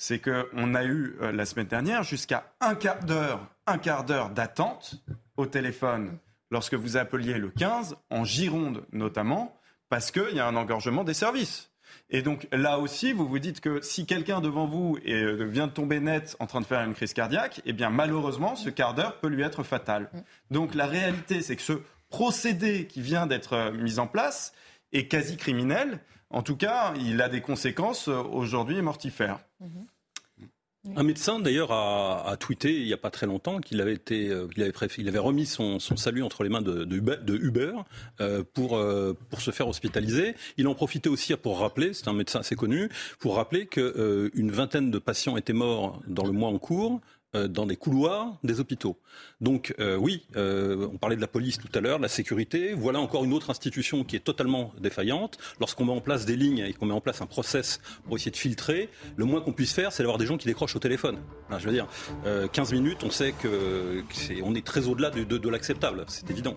c'est 0.00 0.18
qu'on 0.18 0.74
a 0.74 0.84
eu 0.84 1.14
euh, 1.20 1.30
la 1.30 1.44
semaine 1.44 1.66
dernière 1.66 2.04
jusqu'à 2.04 2.54
un 2.62 2.74
quart 2.74 3.04
d'heure, 3.04 3.46
un 3.66 3.76
quart 3.76 4.04
d'heure 4.04 4.30
d'attente 4.30 4.94
au 5.36 5.44
téléphone 5.44 6.16
lorsque 6.50 6.72
vous 6.72 6.96
appeliez 6.96 7.34
le 7.34 7.50
15, 7.50 7.96
en 8.08 8.24
Gironde 8.24 8.86
notamment, 8.92 9.54
parce 9.90 10.10
qu'il 10.10 10.34
y 10.34 10.40
a 10.40 10.46
un 10.46 10.56
engorgement 10.56 11.04
des 11.04 11.12
services. 11.12 11.70
Et 12.08 12.22
donc 12.22 12.48
là 12.50 12.78
aussi, 12.78 13.12
vous 13.12 13.28
vous 13.28 13.38
dites 13.38 13.60
que 13.60 13.82
si 13.82 14.06
quelqu'un 14.06 14.40
devant 14.40 14.66
vous 14.66 14.96
euh, 15.06 15.44
vient 15.46 15.66
de 15.66 15.72
tomber 15.72 16.00
net 16.00 16.34
en 16.40 16.46
train 16.46 16.62
de 16.62 16.66
faire 16.66 16.80
une 16.80 16.94
crise 16.94 17.12
cardiaque, 17.12 17.60
eh 17.66 17.74
bien 17.74 17.90
malheureusement, 17.90 18.56
ce 18.56 18.70
quart 18.70 18.94
d'heure 18.94 19.20
peut 19.20 19.28
lui 19.28 19.42
être 19.42 19.64
fatal. 19.64 20.10
Donc 20.50 20.74
la 20.74 20.86
réalité, 20.86 21.42
c'est 21.42 21.56
que 21.56 21.62
ce 21.62 21.74
procédé 22.08 22.86
qui 22.86 23.02
vient 23.02 23.26
d'être 23.26 23.52
euh, 23.52 23.72
mis 23.72 23.98
en 23.98 24.06
place 24.06 24.54
est 24.92 25.08
quasi 25.08 25.36
criminel. 25.36 26.00
En 26.30 26.42
tout 26.42 26.56
cas, 26.56 26.94
il 26.96 27.20
a 27.20 27.28
des 27.28 27.40
conséquences 27.40 28.08
euh, 28.08 28.22
aujourd'hui 28.22 28.80
mortifères. 28.82 29.40
Mhm. 29.60 29.86
Un 30.96 31.02
médecin, 31.02 31.40
d'ailleurs, 31.40 31.72
a, 31.72 32.34
tweeté 32.38 32.74
il 32.74 32.86
n'y 32.86 32.94
a 32.94 32.96
pas 32.96 33.10
très 33.10 33.26
longtemps 33.26 33.60
qu'il 33.60 33.82
avait, 33.82 34.00
euh, 34.12 34.48
remis 35.16 35.44
son, 35.44 35.78
salut 35.78 36.22
entre 36.22 36.42
les 36.42 36.48
mains 36.48 36.62
de, 36.62 36.86
Uber, 37.36 37.72
euh, 38.22 38.42
pour, 38.54 38.78
se 39.38 39.50
faire 39.50 39.68
hospitaliser. 39.68 40.34
Il 40.56 40.66
en 40.68 40.74
profitait 40.74 41.10
aussi 41.10 41.36
pour 41.36 41.58
rappeler, 41.58 41.92
c'est 41.92 42.08
un 42.08 42.14
médecin 42.14 42.40
assez 42.40 42.56
connu, 42.56 42.88
pour 43.18 43.36
rappeler 43.36 43.66
qu'une 43.66 44.50
vingtaine 44.50 44.90
de 44.90 44.98
patients 44.98 45.36
étaient 45.36 45.52
morts 45.52 46.00
dans 46.06 46.24
le 46.24 46.32
mois 46.32 46.48
en 46.48 46.58
cours 46.58 47.02
dans 47.34 47.66
des 47.66 47.76
couloirs 47.76 48.38
des 48.42 48.60
hôpitaux. 48.60 48.96
Donc 49.40 49.74
euh, 49.78 49.96
oui, 49.96 50.26
euh, 50.36 50.88
on 50.92 50.98
parlait 50.98 51.16
de 51.16 51.20
la 51.20 51.28
police 51.28 51.58
tout 51.58 51.68
à 51.74 51.80
l'heure, 51.80 51.98
de 51.98 52.02
la 52.02 52.08
sécurité. 52.08 52.74
Voilà 52.74 53.00
encore 53.00 53.24
une 53.24 53.32
autre 53.32 53.50
institution 53.50 54.04
qui 54.04 54.16
est 54.16 54.20
totalement 54.20 54.72
défaillante. 54.80 55.38
Lorsqu'on 55.60 55.84
met 55.84 55.92
en 55.92 56.00
place 56.00 56.26
des 56.26 56.36
lignes 56.36 56.58
et 56.58 56.72
qu'on 56.72 56.86
met 56.86 56.94
en 56.94 57.00
place 57.00 57.22
un 57.22 57.26
process 57.26 57.80
pour 58.04 58.16
essayer 58.16 58.30
de 58.30 58.36
filtrer, 58.36 58.88
le 59.16 59.24
moins 59.24 59.40
qu'on 59.40 59.52
puisse 59.52 59.72
faire, 59.72 59.92
c'est 59.92 60.02
d'avoir 60.02 60.18
des 60.18 60.26
gens 60.26 60.36
qui 60.36 60.46
décrochent 60.46 60.76
au 60.76 60.80
téléphone. 60.80 61.18
je 61.50 61.64
veux 61.64 61.72
dire, 61.72 61.86
15 62.52 62.72
minutes, 62.72 63.04
on 63.04 63.10
sait 63.10 63.32
que 63.32 64.02
est, 64.30 64.42
on 64.42 64.54
est 64.54 64.64
très 64.64 64.88
au-delà 64.88 65.10
de, 65.10 65.24
de 65.24 65.48
l'acceptable, 65.48 66.04
c'est 66.08 66.30
évident. 66.30 66.56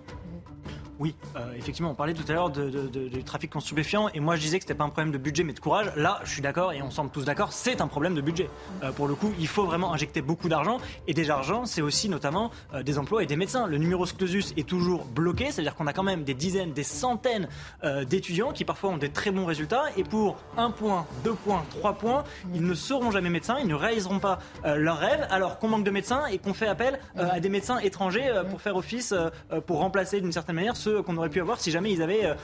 Oui, 1.03 1.15
effectivement, 1.57 1.91
on 1.91 1.95
parlait 1.95 2.13
tout 2.13 2.23
à 2.29 2.31
l'heure 2.31 2.49
du 2.49 3.23
trafic 3.25 3.53
en 3.57 3.59
stupéfiants 3.59 4.07
et 4.13 4.21
moi 4.21 4.37
je 4.37 4.41
disais 4.41 4.57
que 4.57 4.63
c'était 4.63 4.73
pas 4.73 4.85
un 4.85 4.89
problème 4.89 5.11
de 5.11 5.17
budget 5.17 5.43
mais 5.43 5.51
de 5.51 5.59
courage. 5.59 5.91
Là, 5.97 6.21
je 6.23 6.29
suis 6.29 6.41
d'accord 6.41 6.71
et 6.71 6.81
on 6.81 6.91
semble 6.91 7.11
tous 7.11 7.25
d'accord, 7.25 7.51
c'est 7.51 7.81
un 7.81 7.87
problème 7.87 8.15
de 8.15 8.21
budget. 8.21 8.49
pour 8.95 9.09
le 9.09 9.15
coup, 9.15 9.33
il 9.37 9.49
faut 9.49 9.65
vraiment 9.65 9.93
injecter 9.93 10.21
beaucoup 10.21 10.47
d'argent 10.47 10.77
et 11.09 11.13
des 11.13 11.29
argent, 11.29 11.65
c'est 11.65 11.81
aussi 11.81 12.07
notamment 12.07 12.51
des 12.85 12.97
emplois 12.97 13.21
et 13.21 13.25
des 13.25 13.35
médecins. 13.35 13.67
Le 13.67 13.77
numerus 13.79 14.13
clausus 14.13 14.53
est 14.55 14.65
toujours 14.65 15.03
bloqué, 15.03 15.51
c'est-à-dire 15.51 15.75
qu'on 15.75 15.87
a 15.87 15.91
quand 15.91 16.03
même 16.03 16.23
des 16.23 16.35
dizaines, 16.35 16.71
des 16.71 16.83
centaines 16.83 17.49
d'étudiants 18.07 18.53
qui 18.53 18.63
parfois 18.63 18.91
ont 18.91 18.97
des 18.97 19.09
très 19.09 19.31
bons 19.31 19.45
résultats 19.45 19.83
et 19.97 20.05
pour 20.05 20.37
un 20.55 20.71
point, 20.71 21.05
deux 21.25 21.33
points, 21.33 21.65
trois 21.69 21.95
points, 21.95 22.23
ils 22.55 22.65
ne 22.65 22.75
seront 22.75 23.11
jamais 23.11 23.29
médecins, 23.29 23.57
ils 23.59 23.67
ne 23.67 23.75
réaliseront 23.75 24.19
pas 24.19 24.39
leur 24.63 24.99
rêve 24.99 25.27
alors 25.31 25.59
qu'on 25.59 25.67
manque 25.67 25.83
de 25.83 25.91
médecins 25.91 26.27
et 26.27 26.37
qu'on 26.37 26.53
fait 26.53 26.67
appel 26.67 26.97
à 27.17 27.41
des 27.41 27.49
médecins 27.49 27.79
étrangers 27.79 28.31
pour 28.49 28.61
faire 28.61 28.77
office, 28.77 29.13
pour 29.67 29.79
remplacer 29.79 30.21
d'une 30.21 30.31
certaine 30.31 30.55
manière 30.55 30.77
ceux 30.77 30.92
qu'on 31.01 31.17
aurait 31.17 31.29
pu 31.29 31.41
avoir 31.41 31.59
si 31.59 31.71
jamais 31.71 31.91
ils 31.91 32.01
avaient 32.01 32.35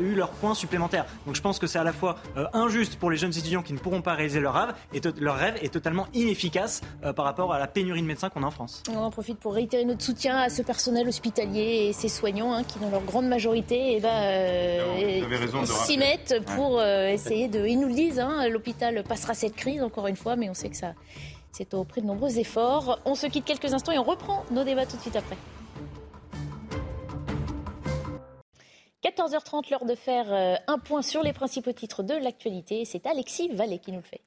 eu 0.00 0.14
leur 0.14 0.30
point 0.30 0.54
supplémentaire. 0.54 1.04
Donc 1.26 1.36
je 1.36 1.42
pense 1.42 1.58
que 1.58 1.66
c'est 1.66 1.78
à 1.78 1.84
la 1.84 1.92
fois 1.92 2.16
injuste 2.52 2.96
pour 2.96 3.10
les 3.10 3.16
jeunes 3.16 3.36
étudiants 3.36 3.62
qui 3.62 3.72
ne 3.72 3.78
pourront 3.78 4.02
pas 4.02 4.14
réaliser 4.14 4.40
leur 4.40 4.54
rêve 4.54 4.74
et 4.94 5.00
leur 5.20 5.36
rêve 5.36 5.58
est 5.62 5.72
totalement 5.72 6.06
inefficace 6.14 6.80
par 7.16 7.24
rapport 7.24 7.52
à 7.52 7.58
la 7.58 7.66
pénurie 7.66 8.02
de 8.02 8.06
médecins 8.06 8.28
qu'on 8.28 8.42
a 8.42 8.46
en 8.46 8.50
France. 8.50 8.82
On 8.90 8.98
en 8.98 9.10
profite 9.10 9.38
pour 9.38 9.54
réitérer 9.54 9.84
notre 9.84 10.02
soutien 10.02 10.36
à 10.38 10.48
ce 10.48 10.62
personnel 10.62 11.08
hospitalier 11.08 11.88
et 11.88 11.92
ces 11.92 12.08
soignants 12.08 12.52
hein, 12.52 12.64
qui, 12.64 12.78
dans 12.78 12.90
leur 12.90 13.02
grande 13.02 13.26
majorité, 13.26 13.96
eh 13.96 14.00
ben, 14.00 15.66
s'y 15.66 15.98
mettent 15.98 16.36
pour 16.56 16.82
essayer 16.82 17.48
de. 17.48 17.66
Ils 17.66 17.78
nous 17.78 17.88
le 17.88 17.94
disent, 17.94 18.20
hein, 18.20 18.48
l'hôpital 18.48 19.02
passera 19.04 19.34
cette 19.34 19.56
crise 19.56 19.82
encore 19.82 20.06
une 20.06 20.16
fois, 20.16 20.36
mais 20.36 20.48
on 20.50 20.54
sait 20.54 20.68
que 20.68 20.76
ça, 20.76 20.92
c'est 21.50 21.74
au 21.74 21.84
prix 21.84 22.02
de 22.02 22.06
nombreux 22.06 22.38
efforts. 22.38 23.00
On 23.04 23.14
se 23.14 23.26
quitte 23.26 23.44
quelques 23.44 23.72
instants 23.72 23.92
et 23.92 23.98
on 23.98 24.04
reprend 24.04 24.44
nos 24.50 24.64
débats 24.64 24.86
tout 24.86 24.96
de 24.96 25.02
suite 25.02 25.16
après. 25.16 25.36
14h30, 29.02 29.70
l'heure 29.70 29.84
de 29.84 29.96
faire 29.96 30.32
euh, 30.32 30.54
un 30.68 30.78
point 30.78 31.02
sur 31.02 31.22
les 31.22 31.32
principaux 31.32 31.72
titres 31.72 32.02
de 32.02 32.14
l'actualité. 32.14 32.84
C'est 32.84 33.06
Alexis 33.06 33.48
Vallée 33.48 33.78
qui 33.80 33.90
nous 33.90 33.98
le 33.98 34.04
fait. 34.04 34.20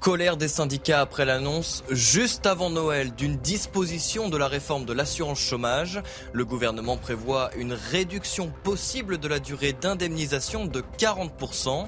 Colère 0.00 0.38
des 0.38 0.48
syndicats 0.48 1.00
après 1.00 1.26
l'annonce, 1.26 1.84
juste 1.90 2.46
avant 2.46 2.70
Noël, 2.70 3.14
d'une 3.14 3.36
disposition 3.36 4.30
de 4.30 4.38
la 4.38 4.48
réforme 4.48 4.86
de 4.86 4.94
l'assurance 4.94 5.40
chômage. 5.40 6.00
Le 6.32 6.46
gouvernement 6.46 6.96
prévoit 6.96 7.50
une 7.56 7.74
réduction 7.74 8.50
possible 8.62 9.18
de 9.18 9.28
la 9.28 9.40
durée 9.40 9.74
d'indemnisation 9.74 10.64
de 10.64 10.82
40% 10.98 11.86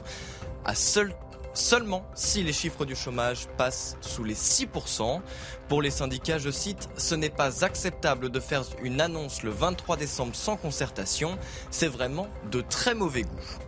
à 0.64 0.74
seul 0.74 1.14
seulement 1.54 2.04
si 2.14 2.42
les 2.42 2.52
chiffres 2.52 2.84
du 2.84 2.94
chômage 2.94 3.46
passent 3.56 3.96
sous 4.00 4.24
les 4.24 4.34
6%. 4.34 5.20
Pour 5.68 5.82
les 5.82 5.90
syndicats, 5.90 6.38
je 6.38 6.50
cite, 6.50 6.88
ce 6.96 7.14
n'est 7.14 7.30
pas 7.30 7.64
acceptable 7.64 8.30
de 8.30 8.40
faire 8.40 8.64
une 8.82 9.00
annonce 9.00 9.42
le 9.42 9.50
23 9.50 9.96
décembre 9.96 10.34
sans 10.34 10.56
concertation, 10.56 11.38
c'est 11.70 11.88
vraiment 11.88 12.28
de 12.50 12.60
très 12.60 12.94
mauvais 12.94 13.22
goût. 13.22 13.58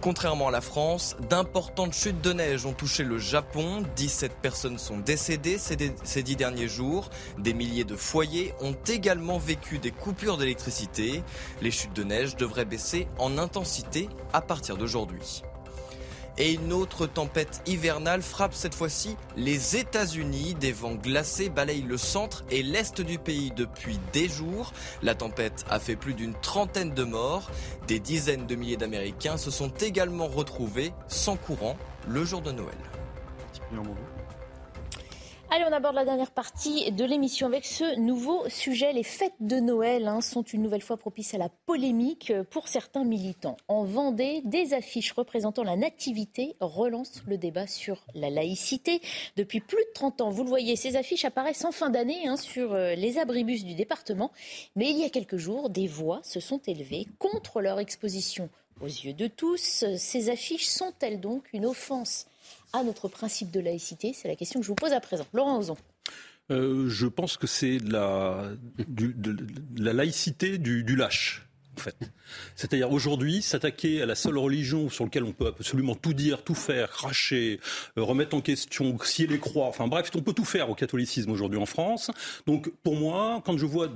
Contrairement 0.00 0.48
à 0.48 0.50
la 0.50 0.60
France, 0.60 1.16
d'importantes 1.30 1.94
chutes 1.94 2.20
de 2.20 2.32
neige 2.32 2.66
ont 2.66 2.74
touché 2.74 3.02
le 3.02 3.18
Japon. 3.18 3.82
17 3.96 4.36
personnes 4.40 4.78
sont 4.78 4.98
décédées 4.98 5.58
ces 5.58 6.22
dix 6.22 6.36
derniers 6.36 6.68
jours. 6.68 7.10
Des 7.38 7.54
milliers 7.54 7.84
de 7.84 7.96
foyers 7.96 8.54
ont 8.60 8.76
également 8.86 9.38
vécu 9.38 9.78
des 9.78 9.90
coupures 9.90 10.36
d'électricité. 10.36 11.22
Les 11.62 11.70
chutes 11.70 11.94
de 11.94 12.04
neige 12.04 12.36
devraient 12.36 12.66
baisser 12.66 13.08
en 13.18 13.38
intensité 13.38 14.08
à 14.32 14.42
partir 14.42 14.76
d'aujourd'hui. 14.76 15.42
Et 16.38 16.52
une 16.52 16.72
autre 16.72 17.06
tempête 17.06 17.62
hivernale 17.66 18.20
frappe 18.20 18.54
cette 18.54 18.74
fois-ci 18.74 19.16
les 19.36 19.76
États-Unis. 19.76 20.54
Des 20.54 20.72
vents 20.72 20.94
glacés 20.94 21.48
balayent 21.48 21.82
le 21.82 21.96
centre 21.96 22.44
et 22.50 22.62
l'est 22.62 23.00
du 23.00 23.18
pays 23.18 23.52
depuis 23.56 23.98
des 24.12 24.28
jours. 24.28 24.72
La 25.02 25.14
tempête 25.14 25.64
a 25.70 25.78
fait 25.78 25.96
plus 25.96 26.14
d'une 26.14 26.34
trentaine 26.34 26.92
de 26.92 27.04
morts. 27.04 27.50
Des 27.86 28.00
dizaines 28.00 28.46
de 28.46 28.54
milliers 28.54 28.76
d'Américains 28.76 29.38
se 29.38 29.50
sont 29.50 29.72
également 29.80 30.26
retrouvés 30.26 30.92
sans 31.08 31.36
courant 31.36 31.76
le 32.06 32.24
jour 32.24 32.42
de 32.42 32.52
Noël. 32.52 32.76
Allez, 35.48 35.64
on 35.64 35.72
aborde 35.72 35.94
la 35.94 36.04
dernière 36.04 36.32
partie 36.32 36.90
de 36.90 37.04
l'émission 37.04 37.46
avec 37.46 37.64
ce 37.64 38.00
nouveau 38.00 38.48
sujet. 38.48 38.92
Les 38.92 39.04
fêtes 39.04 39.36
de 39.38 39.60
Noël 39.60 40.08
hein, 40.08 40.20
sont 40.20 40.42
une 40.42 40.60
nouvelle 40.60 40.82
fois 40.82 40.96
propices 40.96 41.34
à 41.34 41.38
la 41.38 41.48
polémique 41.66 42.32
pour 42.50 42.66
certains 42.66 43.04
militants. 43.04 43.56
En 43.68 43.84
Vendée, 43.84 44.42
des 44.44 44.74
affiches 44.74 45.12
représentant 45.12 45.62
la 45.62 45.76
nativité 45.76 46.56
relancent 46.58 47.22
le 47.28 47.38
débat 47.38 47.68
sur 47.68 48.04
la 48.14 48.28
laïcité. 48.28 49.00
Depuis 49.36 49.60
plus 49.60 49.84
de 49.84 49.92
30 49.94 50.20
ans, 50.22 50.30
vous 50.30 50.42
le 50.42 50.48
voyez, 50.48 50.74
ces 50.74 50.96
affiches 50.96 51.24
apparaissent 51.24 51.64
en 51.64 51.72
fin 51.72 51.90
d'année 51.90 52.26
hein, 52.26 52.36
sur 52.36 52.74
euh, 52.74 52.96
les 52.96 53.18
abribus 53.18 53.64
du 53.64 53.76
département. 53.76 54.32
Mais 54.74 54.90
il 54.90 54.98
y 54.98 55.04
a 55.04 55.10
quelques 55.10 55.36
jours, 55.36 55.70
des 55.70 55.86
voix 55.86 56.20
se 56.24 56.40
sont 56.40 56.60
élevées 56.66 57.06
contre 57.20 57.60
leur 57.60 57.78
exposition 57.78 58.50
aux 58.80 58.86
yeux 58.86 59.14
de 59.14 59.28
tous. 59.28 59.84
Ces 59.96 60.28
affiches 60.28 60.66
sont-elles 60.66 61.20
donc 61.20 61.44
une 61.52 61.66
offense 61.66 62.26
à 62.72 62.82
notre 62.82 63.08
principe 63.08 63.50
de 63.50 63.60
laïcité 63.60 64.12
C'est 64.12 64.28
la 64.28 64.36
question 64.36 64.60
que 64.60 64.64
je 64.66 64.70
vous 64.70 64.76
pose 64.76 64.92
à 64.92 65.00
présent. 65.00 65.26
Laurent 65.32 65.58
Ozon. 65.58 65.76
Euh, 66.50 66.88
je 66.88 67.06
pense 67.06 67.36
que 67.36 67.46
c'est 67.46 67.78
la, 67.78 68.44
la 69.76 69.92
laïcité 69.92 70.58
du 70.58 70.96
lâche 70.96 71.46
en 71.76 71.80
fait. 71.80 71.96
C'est-à-dire 72.54 72.90
aujourd'hui, 72.90 73.42
s'attaquer 73.42 74.02
à 74.02 74.06
la 74.06 74.14
seule 74.14 74.38
religion 74.38 74.88
sur 74.88 75.04
laquelle 75.04 75.24
on 75.24 75.32
peut 75.32 75.48
absolument 75.48 75.94
tout 75.94 76.14
dire, 76.14 76.42
tout 76.42 76.54
faire, 76.54 76.90
cracher, 76.90 77.60
euh, 77.98 78.02
remettre 78.02 78.36
en 78.36 78.40
question, 78.40 78.96
scier 79.04 79.26
les 79.26 79.38
croix, 79.38 79.66
enfin 79.66 79.86
bref, 79.86 80.10
on 80.14 80.22
peut 80.22 80.32
tout 80.32 80.44
faire 80.44 80.70
au 80.70 80.74
catholicisme 80.74 81.30
aujourd'hui 81.30 81.58
en 81.58 81.66
France. 81.66 82.10
Donc 82.46 82.70
pour 82.82 82.96
moi, 82.96 83.42
quand 83.44 83.58
je 83.58 83.66
vois 83.66 83.88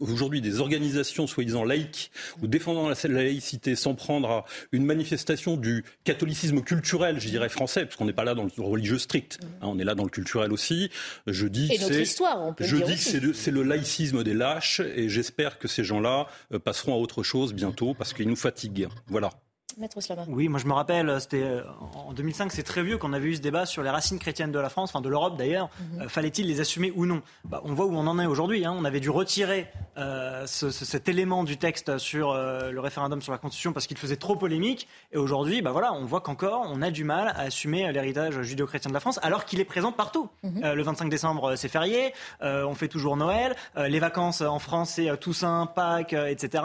aujourd'hui 0.00 0.40
des 0.40 0.60
organisations 0.60 1.26
soi-disant 1.26 1.64
laïques 1.64 2.10
ou 2.42 2.46
défendant 2.46 2.88
la, 2.88 2.94
laïcité 3.08 3.74
sans 3.76 3.94
prendre 3.94 4.30
à 4.30 4.44
une 4.72 4.84
manifestation 4.84 5.56
du 5.56 5.84
catholicisme 6.04 6.60
culturel, 6.60 7.20
je 7.20 7.28
dirais 7.28 7.48
français, 7.48 7.84
parce 7.84 7.96
qu'on 7.96 8.04
n'est 8.04 8.12
pas 8.12 8.24
là 8.24 8.34
dans 8.34 8.44
le 8.44 8.62
religieux 8.62 8.98
strict, 8.98 9.38
hein, 9.60 9.66
on 9.66 9.78
est 9.78 9.84
là 9.84 9.94
dans 9.94 10.04
le 10.04 10.10
culturel 10.10 10.52
aussi, 10.52 10.90
je 11.26 11.46
dis 11.46 11.68
que 11.68 11.74
c'est, 11.76 12.04
je 12.60 12.76
dis 12.76 12.96
que 12.96 13.32
c'est 13.32 13.50
le, 13.50 13.62
laïcisme 13.62 14.22
des 14.22 14.34
lâches 14.34 14.80
et 14.80 15.08
j'espère 15.08 15.58
que 15.58 15.68
ces 15.68 15.84
gens-là 15.84 16.26
euh, 16.52 16.58
passeront 16.58 16.94
à 16.94 16.96
autre 16.96 17.13
chose 17.22 17.54
bientôt 17.54 17.94
parce 17.94 18.12
qu'ils 18.12 18.28
nous 18.28 18.36
fatiguent. 18.36 18.88
Voilà. 19.06 19.30
Maître 19.78 19.98
Oui, 20.28 20.48
moi 20.48 20.60
je 20.60 20.66
me 20.66 20.72
rappelle, 20.72 21.20
c'était 21.20 21.42
euh, 21.42 21.62
en 21.94 22.12
2005, 22.12 22.52
c'est 22.52 22.62
très 22.62 22.82
vieux 22.82 22.98
qu'on 22.98 23.12
avait 23.12 23.28
eu 23.28 23.34
ce 23.34 23.40
débat 23.40 23.66
sur 23.66 23.82
les 23.82 23.90
racines 23.90 24.18
chrétiennes 24.18 24.52
de 24.52 24.58
la 24.58 24.68
France, 24.68 24.90
enfin 24.90 25.00
de 25.00 25.08
l'Europe 25.08 25.36
d'ailleurs. 25.36 25.68
Mhm. 25.78 26.02
Euh, 26.02 26.08
fallait-il 26.08 26.46
les 26.46 26.60
assumer 26.60 26.92
ou 26.94 27.06
non? 27.06 27.22
Bah, 27.44 27.60
On 27.64 27.74
voit 27.74 27.86
où 27.86 27.94
on 27.94 28.06
en 28.06 28.18
est 28.18 28.26
aujourd'hui. 28.26 28.64
Hein. 28.64 28.74
On 28.76 28.84
avait 28.84 29.00
dû 29.00 29.10
retirer 29.10 29.66
euh, 29.96 30.46
cet 30.46 31.08
élément 31.08 31.44
du 31.44 31.56
texte 31.56 31.98
sur 31.98 32.34
le 32.34 32.78
référendum 32.78 33.22
sur 33.22 33.32
la 33.32 33.38
Constitution 33.38 33.72
parce 33.72 33.86
qu'il 33.86 33.96
faisait 33.96 34.16
trop 34.16 34.36
polémique. 34.36 34.86
Et 35.12 35.16
aujourd'hui, 35.18 35.62
bah, 35.62 35.72
voilà, 35.72 35.92
on 35.92 36.04
voit 36.04 36.20
qu'encore 36.20 36.66
on 36.70 36.82
a 36.82 36.90
du 36.90 37.04
mal 37.04 37.28
à 37.28 37.40
assumer 37.40 37.90
l'héritage 37.92 38.40
judéo-chrétien 38.42 38.90
de 38.90 38.94
la 38.94 39.00
France, 39.00 39.18
alors 39.22 39.44
qu'il 39.44 39.60
est 39.60 39.64
présent 39.64 39.92
partout. 39.92 40.28
Mhm. 40.42 40.72
le 40.74 40.82
25 40.82 41.08
décembre, 41.08 41.56
c'est 41.56 41.68
férié, 41.68 42.12
on 42.40 42.74
fait 42.74 42.88
toujours 42.88 43.16
Noël, 43.16 43.54
les 43.76 43.98
vacances 43.98 44.40
en 44.40 44.58
France, 44.58 44.90
c'est 44.90 45.16
Toussaint, 45.18 45.66
Pâques, 45.66 46.12
etc. 46.12 46.64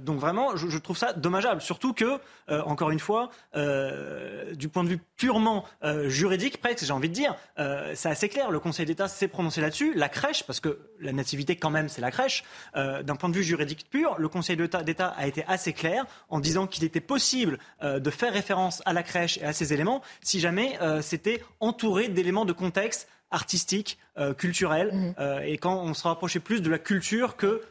donc 0.00 0.18
vraiment, 0.18 0.56
je, 0.56 0.68
je 0.68 0.78
trouve 0.78 0.96
ça 0.96 1.12
dommageable, 1.12 1.60
surtout 1.60 1.92
que 1.92 2.07
euh, 2.50 2.62
encore 2.62 2.90
une 2.90 2.98
fois, 2.98 3.30
euh, 3.56 4.54
du 4.54 4.68
point 4.68 4.84
de 4.84 4.88
vue 4.88 5.00
purement 5.16 5.64
euh, 5.84 6.08
juridique, 6.08 6.60
presque, 6.60 6.84
j'ai 6.84 6.92
envie 6.92 7.08
de 7.08 7.14
dire, 7.14 7.34
c'est 7.94 8.08
assez 8.08 8.28
clair. 8.28 8.50
Le 8.50 8.60
Conseil 8.60 8.86
d'État 8.86 9.08
s'est 9.08 9.28
prononcé 9.28 9.60
là-dessus. 9.60 9.92
La 9.94 10.08
crèche, 10.08 10.44
parce 10.44 10.60
que 10.60 10.78
la 11.00 11.12
nativité, 11.12 11.56
quand 11.56 11.70
même, 11.70 11.88
c'est 11.88 12.00
la 12.00 12.10
crèche. 12.10 12.44
D'un 12.74 13.16
point 13.16 13.28
de 13.28 13.34
vue 13.34 13.42
juridique 13.42 13.88
pur, 13.90 14.16
le 14.18 14.28
Conseil 14.28 14.56
d'État 14.56 15.08
a 15.16 15.26
été 15.26 15.44
assez 15.46 15.72
clair 15.72 16.04
en 16.28 16.40
disant 16.40 16.66
qu'il 16.66 16.84
était 16.84 17.00
possible 17.00 17.58
de 17.82 18.10
faire 18.10 18.32
référence 18.32 18.82
à 18.84 18.92
la 18.92 19.02
crèche 19.02 19.38
et 19.38 19.44
à 19.44 19.52
ces 19.52 19.72
éléments 19.72 20.02
si 20.22 20.40
jamais 20.40 20.78
c'était 21.00 21.42
entouré 21.60 22.08
d'éléments 22.08 22.44
de 22.44 22.52
contexte 22.52 23.08
artistique, 23.30 23.98
culturel, 24.36 24.92
mmh. 24.92 25.42
et 25.44 25.58
quand 25.58 25.82
on 25.82 25.94
se 25.94 26.06
rapprochait 26.06 26.40
plus 26.40 26.60
de 26.60 26.70
la 26.70 26.78
culture 26.78 27.36
que 27.36 27.62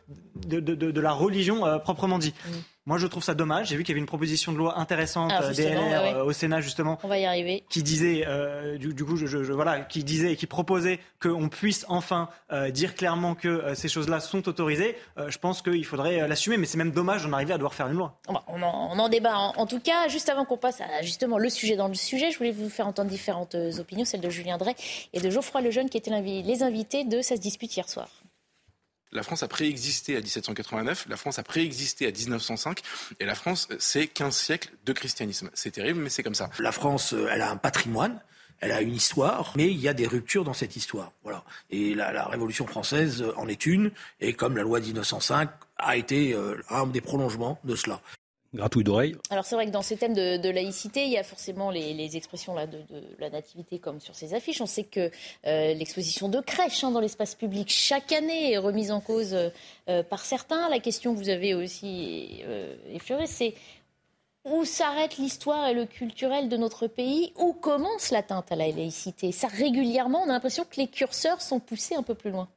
de, 0.46 1.00
la 1.02 1.12
religion 1.12 1.80
proprement 1.80 2.20
dit. 2.20 2.34
Mmh. 2.48 2.52
Moi, 2.88 2.98
je 3.00 3.08
trouve 3.08 3.22
ça 3.22 3.36
dommage. 3.36 3.68
J'ai 3.68 3.76
vu 3.76 3.84
qu'il 3.84 3.92
y 3.92 3.96
avait 3.96 4.00
une 4.00 4.06
proposition 4.06 4.54
de 4.54 4.58
loi 4.58 4.80
intéressante 4.80 5.34
euh, 5.34 5.52
euh, 5.60 6.24
au 6.24 6.32
Sénat 6.32 6.62
justement. 6.62 6.98
On 7.04 7.10
va 7.10 7.20
y 7.20 7.26
arriver. 7.26 7.66
Qui 7.70 7.84
disait, 7.84 8.24
euh, 8.26 8.78
du, 8.78 9.04
coup, 9.04 9.18
je, 9.18 9.38
voilà, 9.52 9.82
qui 9.82 10.06
disait 10.06 10.32
et 10.32 10.36
qui 10.38 10.48
proposait 10.48 11.02
qu'on 11.22 11.50
puisse 11.50 11.86
enfin 11.90 12.30
dire 12.70 12.96
clairement 12.96 13.36
que 13.36 13.74
ces 13.74 13.90
choses-là 13.90 14.22
sont 14.22 14.48
autorisées. 14.48 14.96
je 15.28 15.38
pense 15.38 15.62
qu'il 15.62 15.84
faudrait 15.84 16.26
l'assumer, 16.30 16.56
mais 16.56 16.66
c'est 16.66 16.78
même 16.78 16.92
dommage 16.92 17.24
d'en 17.24 17.34
arriver 17.34 17.52
à 17.52 17.58
devoir 17.58 17.74
faire 17.74 17.88
une 17.88 17.98
loi. 17.98 18.22
On 18.48 18.62
en, 18.62 19.10
débat. 19.10 19.36
En, 19.36 19.66
tout 19.66 19.82
cas, 19.82 20.08
juste 20.08 20.30
avant 20.30 20.46
qu'on 20.46 20.58
passe 20.58 20.80
à 20.80 21.02
justement 21.02 21.38
le 21.38 21.50
sujet 21.50 21.76
dans 21.76 21.90
le 21.90 21.94
sujet, 21.94 22.32
je 22.32 22.38
voulais 22.38 22.52
vous 22.52 22.70
faire 22.70 22.88
entendre 22.88 23.10
différentes 23.10 23.58
opinions, 23.80 24.06
celle 24.06 24.22
de 24.22 24.30
Julien 24.30 24.58
Drey 24.58 24.76
et 25.12 25.20
de 25.20 25.30
Geoffroy 25.30 25.60
Lejeune, 25.60 25.90
qui 25.90 25.98
étaient 25.98 26.12
les 26.42 26.64
invités 26.64 27.04
de 27.04 27.22
Ça 27.22 27.36
se 27.36 27.42
dispute 27.42 27.76
hier 27.76 27.88
soir. 27.90 28.10
La 29.12 29.24
France 29.24 29.42
a 29.42 29.48
préexisté 29.48 30.18
à 30.18 30.20
1789, 30.20 31.06
la 31.08 31.18
France 31.18 31.40
a 31.40 31.44
préexisté 31.44 32.08
à 32.08 32.12
1905, 32.12 32.82
et 33.20 33.26
la 33.26 33.36
France, 33.36 33.70
c'est 33.80 34.08
15 34.08 34.36
siècles 34.36 34.70
de 34.86 34.92
christianisme. 34.92 35.50
C'est 35.54 35.72
terrible, 35.72 36.02
mais 36.02 36.10
c'est 36.10 36.24
comme 36.24 36.36
ça. 36.36 36.50
La 36.60 36.74
France, 36.74 37.14
euh, 37.14 37.30
elle 37.32 37.42
a 37.42 37.50
un 37.50 37.58
patrimoine 37.58 38.20
elle 38.60 38.72
a 38.72 38.82
une 38.82 38.96
histoire, 38.96 39.54
mais 39.56 39.68
il 39.68 39.78
y 39.78 39.88
a 39.88 39.94
des 39.94 40.08
ruptures 40.08 40.44
dans 40.44 40.54
cette 40.54 40.76
histoire. 40.76 41.12
Voilà. 41.22 41.44
Et 41.70 41.94
la, 41.94 42.12
la 42.12 42.26
Révolution 42.26 42.66
française 42.66 43.24
en 43.36 43.48
est 43.48 43.68
une, 43.68 43.92
et 44.20 44.34
comme 44.34 44.58
la 44.58 44.64
loi 44.64 44.80
de 44.80 44.86
1905 44.86 45.48
a 45.78 45.96
été 45.96 46.36
un 46.72 46.88
des 46.88 47.02
prolongements 47.02 47.60
de 47.66 47.76
cela 47.76 48.02
gratouille 48.54 48.84
d'oreille. 48.84 49.16
Alors 49.30 49.46
c'est 49.46 49.56
vrai 49.56 49.66
que 49.66 49.72
dans 49.72 49.82
ces 49.82 49.98
thèmes 49.98 50.14
de, 50.14 50.50
laïcité, 50.50 51.06
il 51.06 51.12
y 51.12 51.18
a 51.18 51.24
forcément 51.24 51.70
les, 51.70 52.16
expressions 52.16 52.56
de, 52.56 52.80
la 53.20 53.30
nativité 53.30 53.80
comme 53.80 54.00
sur 54.00 54.16
ces 54.16 54.34
affiches. 54.34 54.62
On 54.62 54.66
sait 54.66 54.84
que 54.84 55.12
euh, 55.46 55.74
l'exposition 55.74 56.30
de 56.30 56.40
crèches 56.40 56.84
hein, 56.84 56.92
dans 56.92 57.00
l'espace 57.00 57.36
public 57.36 57.70
chaque 57.70 58.12
année 58.12 58.54
est 58.54 58.58
remise 58.58 58.92
en 58.92 59.02
cause 59.02 59.36
euh, 59.90 60.04
par 60.04 60.26
certains. 60.26 60.70
La 60.70 60.80
question 60.80 61.14
que 61.14 61.20
vous 61.20 61.30
avez 61.30 61.54
aussi 61.54 62.42
euh, 62.44 62.76
effleurée, 62.92 63.28
c'est 63.28 63.54
où 64.46 64.64
s'arrête 64.64 65.18
l'histoire 65.18 65.68
et 65.68 65.74
le 65.74 65.86
culturel 65.86 66.48
de 66.48 66.58
notre 66.58 66.88
pays? 66.88 67.34
Où 67.38 67.54
commence 67.54 68.12
l'atteinte 68.12 68.52
à 68.52 68.56
la 68.56 68.68
laïcité? 68.68 69.32
Ça 69.32 69.48
régulièrement, 69.48 70.22
on 70.26 70.30
a 70.30 70.34
l'impression 70.34 70.64
que 70.64 70.78
les 70.78 70.88
curseurs 70.88 71.42
sont 71.42 71.60
poussés 71.60 71.96
un 71.96 72.04
peu 72.04 72.16
plus 72.16 72.32
loin. 72.32 72.48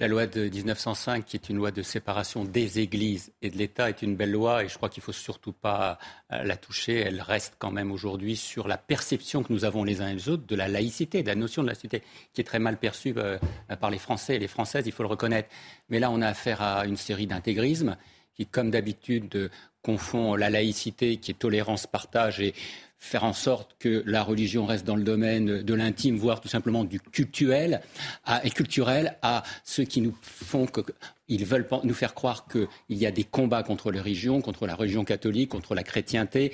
La 0.00 0.06
loi 0.06 0.28
de 0.28 0.48
1905, 0.48 1.24
qui 1.24 1.36
est 1.36 1.48
une 1.48 1.56
loi 1.56 1.72
de 1.72 1.82
séparation 1.82 2.44
des 2.44 2.78
églises 2.78 3.32
et 3.42 3.50
de 3.50 3.56
l'État, 3.56 3.88
est 3.88 4.00
une 4.00 4.14
belle 4.14 4.30
loi 4.30 4.62
et 4.62 4.68
je 4.68 4.76
crois 4.76 4.88
qu'il 4.88 5.00
ne 5.00 5.06
faut 5.06 5.12
surtout 5.12 5.52
pas 5.52 5.98
euh, 6.32 6.44
la 6.44 6.56
toucher. 6.56 7.00
Elle 7.00 7.20
reste 7.20 7.54
quand 7.58 7.72
même 7.72 7.90
aujourd'hui 7.90 8.36
sur 8.36 8.68
la 8.68 8.78
perception 8.78 9.42
que 9.42 9.52
nous 9.52 9.64
avons 9.64 9.82
les 9.82 10.00
uns 10.00 10.10
et 10.10 10.14
les 10.14 10.28
autres 10.28 10.46
de 10.46 10.54
la 10.54 10.68
laïcité, 10.68 11.24
de 11.24 11.26
la 11.26 11.34
notion 11.34 11.62
de 11.62 11.66
laïcité, 11.66 12.04
qui 12.32 12.40
est 12.40 12.44
très 12.44 12.60
mal 12.60 12.78
perçue 12.78 13.12
euh, 13.16 13.38
par 13.80 13.90
les 13.90 13.98
Français 13.98 14.36
et 14.36 14.38
les 14.38 14.46
Françaises, 14.46 14.84
il 14.86 14.92
faut 14.92 15.02
le 15.02 15.08
reconnaître. 15.08 15.48
Mais 15.88 15.98
là, 15.98 16.12
on 16.12 16.22
a 16.22 16.28
affaire 16.28 16.62
à 16.62 16.86
une 16.86 16.96
série 16.96 17.26
d'intégrismes 17.26 17.96
qui, 18.36 18.46
comme 18.46 18.70
d'habitude, 18.70 19.50
confond 19.82 20.36
la 20.36 20.48
laïcité, 20.48 21.16
qui 21.16 21.32
est 21.32 21.38
tolérance, 21.38 21.88
partage, 21.88 22.40
et 22.40 22.54
faire 22.98 23.24
en 23.24 23.32
sorte 23.32 23.76
que 23.78 24.02
la 24.06 24.22
religion 24.22 24.66
reste 24.66 24.86
dans 24.86 24.96
le 24.96 25.04
domaine 25.04 25.62
de 25.62 25.74
l'intime, 25.74 26.16
voire 26.16 26.40
tout 26.40 26.48
simplement 26.48 26.84
du 26.84 27.00
cultuel, 27.00 27.80
et 28.42 28.50
culturel, 28.50 29.16
à 29.22 29.42
ceux 29.64 29.84
qui 29.84 30.00
nous 30.00 30.16
font 30.20 30.66
que 30.66 30.82
ils 31.28 31.44
veulent 31.44 31.68
nous 31.84 31.94
faire 31.94 32.14
croire 32.14 32.46
qu'il 32.48 32.66
y 32.88 33.06
a 33.06 33.10
des 33.10 33.24
combats 33.24 33.62
contre 33.62 33.90
les 33.90 34.00
religions, 34.00 34.40
contre 34.40 34.66
la 34.66 34.74
religion 34.74 35.04
catholique, 35.04 35.50
contre 35.50 35.74
la 35.74 35.82
chrétienté. 35.82 36.52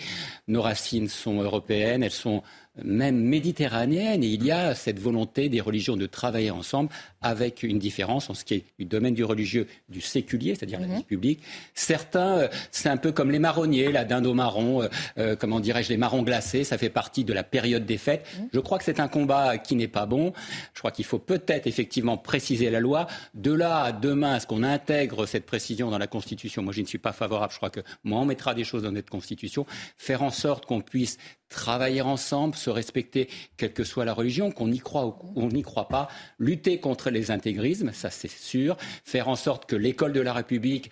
Nos 0.48 0.62
racines 0.62 1.08
sont 1.08 1.40
européennes, 1.40 2.02
elles 2.02 2.10
sont 2.10 2.42
même 2.82 3.20
méditerranéennes, 3.20 4.24
et 4.24 4.28
il 4.28 4.44
y 4.44 4.50
a 4.50 4.74
cette 4.74 4.98
volonté 4.98 5.48
des 5.48 5.60
religions 5.60 5.96
de 5.96 6.06
travailler 6.06 6.50
ensemble 6.50 6.90
avec 7.24 7.62
une 7.62 7.78
différence 7.78 8.28
en 8.28 8.34
ce 8.34 8.44
qui 8.44 8.54
est 8.54 8.64
du 8.78 8.84
domaine 8.84 9.14
du 9.14 9.24
religieux, 9.24 9.66
du 9.88 10.02
séculier, 10.02 10.54
c'est-à-dire 10.54 10.78
la 10.78 10.86
mhm. 10.86 10.96
vie 10.98 11.02
publique. 11.04 11.40
Certains, 11.74 12.38
euh, 12.38 12.48
c'est 12.70 12.90
un 12.90 12.98
peu 12.98 13.12
comme 13.12 13.30
les 13.30 13.38
marronniers, 13.38 13.90
la 13.90 14.04
dinde 14.04 14.32
marron, 14.34 14.82
euh, 14.82 14.88
euh, 15.18 15.34
comment 15.34 15.58
dirais-je, 15.58 15.88
les 15.88 15.96
marrons 15.96 16.22
glacés, 16.22 16.64
ça 16.64 16.76
fait 16.76 16.90
partie 16.90 17.24
de 17.24 17.32
la 17.32 17.42
période 17.42 17.86
des 17.86 17.96
fêtes. 17.96 18.26
Mhm. 18.38 18.48
Je 18.52 18.60
crois 18.60 18.76
que 18.76 18.84
c'est 18.84 19.00
un 19.00 19.08
combat 19.08 19.56
qui 19.56 19.74
n'est 19.74 19.88
pas 19.88 20.04
bon. 20.04 20.34
Je 20.74 20.80
crois 20.80 20.90
qu'il 20.90 21.06
faut 21.06 21.18
peut-être 21.18 21.66
effectivement 21.66 22.18
préciser 22.18 22.68
la 22.68 22.80
loi. 22.80 23.06
De 23.32 23.52
là 23.52 23.80
à 23.84 23.92
demain, 23.92 24.36
est-ce 24.36 24.46
qu'on 24.46 24.62
intègre 24.62 25.24
cette 25.24 25.46
précision 25.46 25.90
dans 25.90 25.98
la 25.98 26.06
Constitution 26.06 26.62
Moi, 26.62 26.74
je 26.74 26.82
ne 26.82 26.86
suis 26.86 26.98
pas 26.98 27.12
favorable. 27.12 27.52
Je 27.52 27.56
crois 27.56 27.70
que 27.70 27.80
moi, 28.04 28.20
on 28.20 28.26
mettra 28.26 28.54
des 28.54 28.64
choses 28.64 28.82
dans 28.82 28.92
notre 28.92 29.10
Constitution. 29.10 29.64
Faire 29.96 30.22
en 30.22 30.30
sorte 30.30 30.66
qu'on 30.66 30.82
puisse 30.82 31.16
travailler 31.54 32.02
ensemble, 32.02 32.56
se 32.56 32.68
respecter, 32.68 33.28
quelle 33.56 33.72
que 33.72 33.84
soit 33.84 34.04
la 34.04 34.12
religion, 34.12 34.50
qu'on 34.50 34.72
y 34.72 34.78
croit 34.78 35.06
ou 35.06 35.12
qu'on 35.12 35.48
n'y 35.48 35.62
croit 35.62 35.88
pas, 35.88 36.08
lutter 36.38 36.80
contre 36.80 37.10
les 37.14 37.30
intégrismes, 37.30 37.92
ça 37.92 38.10
c'est 38.10 38.30
sûr, 38.30 38.76
faire 39.04 39.28
en 39.28 39.36
sorte 39.36 39.64
que 39.64 39.76
l'école 39.76 40.12
de 40.12 40.20
la 40.20 40.34
République 40.34 40.90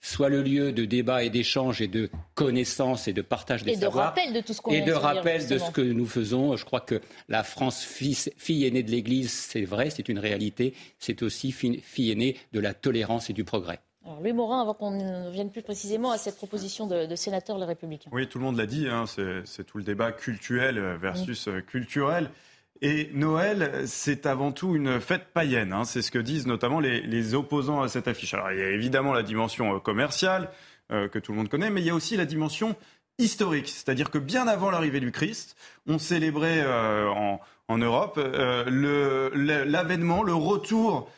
soit 0.00 0.28
le 0.28 0.42
lieu 0.42 0.72
de 0.72 0.84
débat 0.84 1.24
et 1.24 1.30
d'échange 1.30 1.80
et 1.80 1.88
de 1.88 2.10
connaissance 2.34 3.08
et 3.08 3.12
de 3.12 3.22
partage 3.22 3.64
des 3.64 3.74
savoirs. 3.74 4.14
Et 4.16 4.20
de 4.20 4.22
rappel 4.22 4.32
de 4.32 4.46
tout 4.46 4.52
ce 4.52 4.60
qu'on 4.60 4.70
Et 4.70 4.80
de 4.80 4.92
rappel 4.92 5.46
de 5.46 5.58
ce 5.58 5.70
que 5.70 5.80
nous 5.80 6.06
faisons. 6.06 6.56
Je 6.56 6.64
crois 6.64 6.80
que 6.80 7.00
la 7.28 7.42
France, 7.42 7.82
fille, 7.82 8.16
fille 8.36 8.66
aînée 8.66 8.82
de 8.82 8.90
l'Église, 8.90 9.32
c'est 9.32 9.64
vrai, 9.64 9.90
c'est 9.90 10.08
une 10.08 10.18
réalité. 10.18 10.74
C'est 10.98 11.22
aussi 11.22 11.52
fille 11.52 12.10
aînée 12.10 12.36
de 12.52 12.60
la 12.60 12.74
tolérance 12.74 13.30
et 13.30 13.32
du 13.32 13.44
progrès. 13.44 13.80
Alors, 14.04 14.20
Louis 14.20 14.32
Morin, 14.32 14.62
avant 14.62 14.74
qu'on 14.74 14.92
ne 14.92 15.30
vienne 15.30 15.50
plus 15.50 15.62
précisément 15.62 16.12
à 16.12 16.18
cette 16.18 16.36
proposition 16.36 16.86
de, 16.86 17.14
sénateur 17.14 17.58
Les 17.58 17.66
Républicains. 17.66 18.10
Oui, 18.12 18.26
tout 18.28 18.38
le 18.38 18.44
monde 18.44 18.56
l'a 18.56 18.66
dit, 18.66 18.88
hein, 18.88 19.04
c'est 19.44 19.64
tout 19.64 19.78
le 19.78 19.84
débat 19.84 20.12
cultuel 20.12 20.78
versus 21.00 21.48
culturel. 21.66 22.30
Et 22.80 23.10
Noël, 23.12 23.82
c'est 23.86 24.24
avant 24.26 24.52
tout 24.52 24.76
une 24.76 25.00
fête 25.00 25.32
païenne. 25.34 25.72
Hein. 25.72 25.84
c'est 25.84 26.02
ce 26.02 26.12
que 26.12 26.18
disent 26.18 26.46
notamment 26.46 26.78
les, 26.78 27.34
opposants 27.34 27.82
à 27.82 27.88
cette 27.88 28.06
affiche. 28.06 28.34
Alors, 28.34 28.52
il 28.52 28.58
y 28.58 28.62
a 28.62 28.70
évidemment 28.70 29.12
la 29.12 29.22
dimension 29.24 29.74
euh, 29.74 29.80
commerciale 29.80 30.50
euh, 30.92 31.08
que 31.08 31.18
tout 31.18 31.32
le 31.32 31.38
monde 31.38 31.48
connaît, 31.48 31.70
mais 31.70 31.80
il 31.80 31.86
y 31.86 31.90
a 31.90 31.94
aussi 31.94 32.16
la 32.16 32.24
dimension 32.24 32.76
historique. 33.18 33.68
C'est-à-dire 33.68 34.10
que 34.10 34.18
bien 34.18 34.46
avant 34.46 34.70
l'arrivée 34.70 35.00
du 35.00 35.10
Christ, 35.10 35.56
on 35.88 35.98
célébrait 35.98 36.62
euh, 36.64 37.08
en, 37.08 37.40
Europe 37.78 38.18
l'avènement, 38.66 40.22
le, 40.22 40.34
retour 40.34 41.10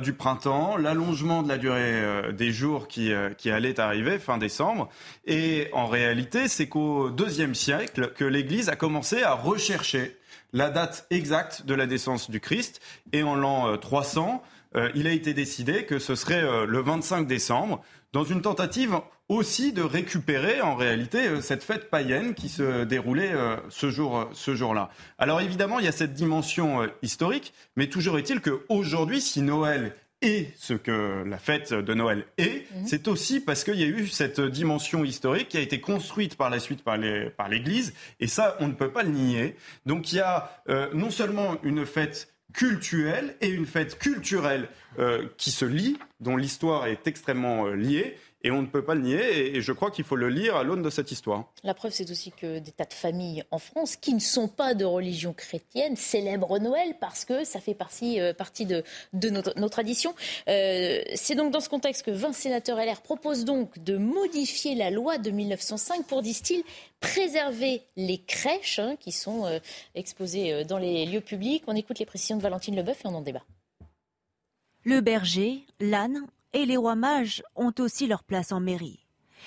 du 0.00 0.14
printemps, 0.14 0.76
l'allongement 0.78 1.42
de 1.42 1.48
la 1.48 1.58
durée 1.58 2.32
des 2.32 2.52
jours 2.52 2.88
qui, 2.88 3.12
qui 3.36 3.50
allait 3.50 3.78
arriver 3.78 4.18
fin 4.18 4.38
décembre. 4.38 4.88
Et 5.26 5.68
en 5.74 5.86
réalité, 5.86 6.48
c'est 6.48 6.68
qu'au 6.68 7.10
deuxième 7.10 7.54
siècle 7.54 8.12
que 8.16 8.24
l'Église 8.24 8.70
a 8.70 8.76
commencé 8.76 9.22
à 9.22 9.34
rechercher 9.34 10.16
la 10.52 10.70
date 10.70 11.06
exacte 11.10 11.66
de 11.66 11.74
la 11.74 11.86
naissance 11.86 12.30
du 12.30 12.40
Christ. 12.40 12.80
Et 13.12 13.22
en 13.22 13.34
l'an 13.34 13.76
300, 13.76 14.42
euh, 14.74 14.80
euh, 14.80 14.90
il 14.94 15.06
a 15.06 15.12
été 15.12 15.34
décidé 15.34 15.84
que 15.84 15.98
ce 15.98 16.14
serait 16.14 16.42
euh, 16.42 16.64
le 16.64 16.80
25 16.80 17.26
décembre, 17.26 17.82
dans 18.12 18.24
une 18.24 18.42
tentative 18.42 19.00
aussi 19.28 19.72
de 19.72 19.82
récupérer 19.82 20.60
en 20.60 20.74
réalité 20.74 21.40
cette 21.40 21.62
fête 21.62 21.90
païenne 21.90 22.34
qui 22.34 22.48
se 22.48 22.82
déroulait 22.82 23.32
ce 23.68 23.88
jour 23.88 24.28
ce 24.32 24.56
jour-là. 24.56 24.90
Alors 25.18 25.40
évidemment, 25.40 25.78
il 25.78 25.84
y 25.84 25.88
a 25.88 25.92
cette 25.92 26.14
dimension 26.14 26.90
historique, 27.02 27.54
mais 27.76 27.86
toujours 27.86 28.18
est-il 28.18 28.40
qu'aujourd'hui, 28.40 29.20
si 29.20 29.42
Noël 29.42 29.94
et 30.22 30.48
ce 30.56 30.74
que 30.74 31.24
la 31.26 31.38
fête 31.38 31.72
de 31.72 31.94
Noël 31.94 32.26
est, 32.36 32.70
mhm. 32.74 32.86
c'est 32.86 33.08
aussi 33.08 33.40
parce 33.40 33.64
qu'il 33.64 33.76
y 33.76 33.84
a 33.84 33.86
eu 33.86 34.06
cette 34.06 34.40
dimension 34.40 35.04
historique 35.04 35.48
qui 35.48 35.56
a 35.56 35.60
été 35.60 35.80
construite 35.80 36.36
par 36.36 36.50
la 36.50 36.58
suite 36.58 36.82
par 36.82 36.98
l'Église, 37.48 37.94
et 38.20 38.26
ça, 38.26 38.56
on 38.60 38.68
ne 38.68 38.74
peut 38.74 38.90
pas 38.90 39.02
le 39.02 39.10
nier. 39.10 39.56
Donc 39.86 40.12
il 40.12 40.16
y 40.16 40.20
a 40.20 40.62
euh, 40.68 40.88
non 40.92 41.10
seulement 41.10 41.56
une 41.62 41.86
fête 41.86 42.32
culturelle 42.52 43.36
et 43.40 43.48
une 43.48 43.66
fête 43.66 43.98
culturelle 43.98 44.68
euh, 44.98 45.26
qui 45.36 45.50
se 45.50 45.64
lient, 45.64 45.98
dont 46.20 46.36
l'histoire 46.36 46.86
est 46.86 47.06
extrêmement 47.06 47.66
euh, 47.66 47.74
liée, 47.74 48.16
et 48.42 48.50
on 48.50 48.62
ne 48.62 48.66
peut 48.66 48.82
pas 48.82 48.94
le 48.94 49.02
nier, 49.02 49.54
et 49.54 49.60
je 49.60 49.72
crois 49.72 49.90
qu'il 49.90 50.04
faut 50.04 50.16
le 50.16 50.30
lire 50.30 50.56
à 50.56 50.62
l'aune 50.64 50.82
de 50.82 50.88
cette 50.88 51.12
histoire. 51.12 51.52
La 51.62 51.74
preuve, 51.74 51.92
c'est 51.92 52.10
aussi 52.10 52.30
que 52.30 52.58
des 52.58 52.72
tas 52.72 52.86
de 52.86 52.94
familles 52.94 53.44
en 53.50 53.58
France 53.58 53.96
qui 53.96 54.14
ne 54.14 54.20
sont 54.20 54.48
pas 54.48 54.74
de 54.74 54.84
religion 54.84 55.34
chrétienne 55.34 55.96
célèbrent 55.96 56.58
Noël 56.58 56.94
parce 57.00 57.26
que 57.26 57.44
ça 57.44 57.60
fait 57.60 57.74
partie, 57.74 58.18
euh, 58.18 58.32
partie 58.32 58.64
de, 58.64 58.82
de 59.12 59.28
nos, 59.28 59.68
traditions. 59.68 60.14
Euh, 60.48 61.02
c'est 61.14 61.34
donc 61.34 61.52
dans 61.52 61.60
ce 61.60 61.68
contexte 61.68 62.04
que 62.04 62.10
20 62.10 62.32
sénateurs 62.32 62.78
LR 62.78 63.02
proposent 63.02 63.44
donc 63.44 63.78
de 63.78 63.98
modifier 63.98 64.74
la 64.74 64.90
loi 64.90 65.18
de 65.18 65.30
1905 65.30 66.06
pour, 66.06 66.22
disent-ils, 66.22 66.62
préserver 67.00 67.82
les 67.96 68.18
crèches 68.18 68.78
hein, 68.78 68.96
qui 68.98 69.12
sont 69.12 69.46
exposées 69.94 70.64
dans 70.64 70.78
les 70.78 71.06
lieux 71.06 71.20
publics. 71.20 71.62
On 71.66 71.76
écoute 71.76 71.98
les 71.98 72.06
précisions 72.06 72.36
de 72.36 72.42
Valentine 72.42 72.76
Leboeuf 72.76 73.04
et 73.04 73.08
on 73.08 73.14
en 73.14 73.22
débat. 73.22 73.42
Le 74.82 75.02
berger, 75.02 75.66
l'âne 75.78 76.26
et 76.54 76.64
les 76.64 76.78
rois 76.78 76.94
mages 76.94 77.42
ont 77.54 77.74
aussi 77.80 78.06
leur 78.06 78.24
place 78.24 78.50
en 78.50 78.60
mairie. 78.60 79.00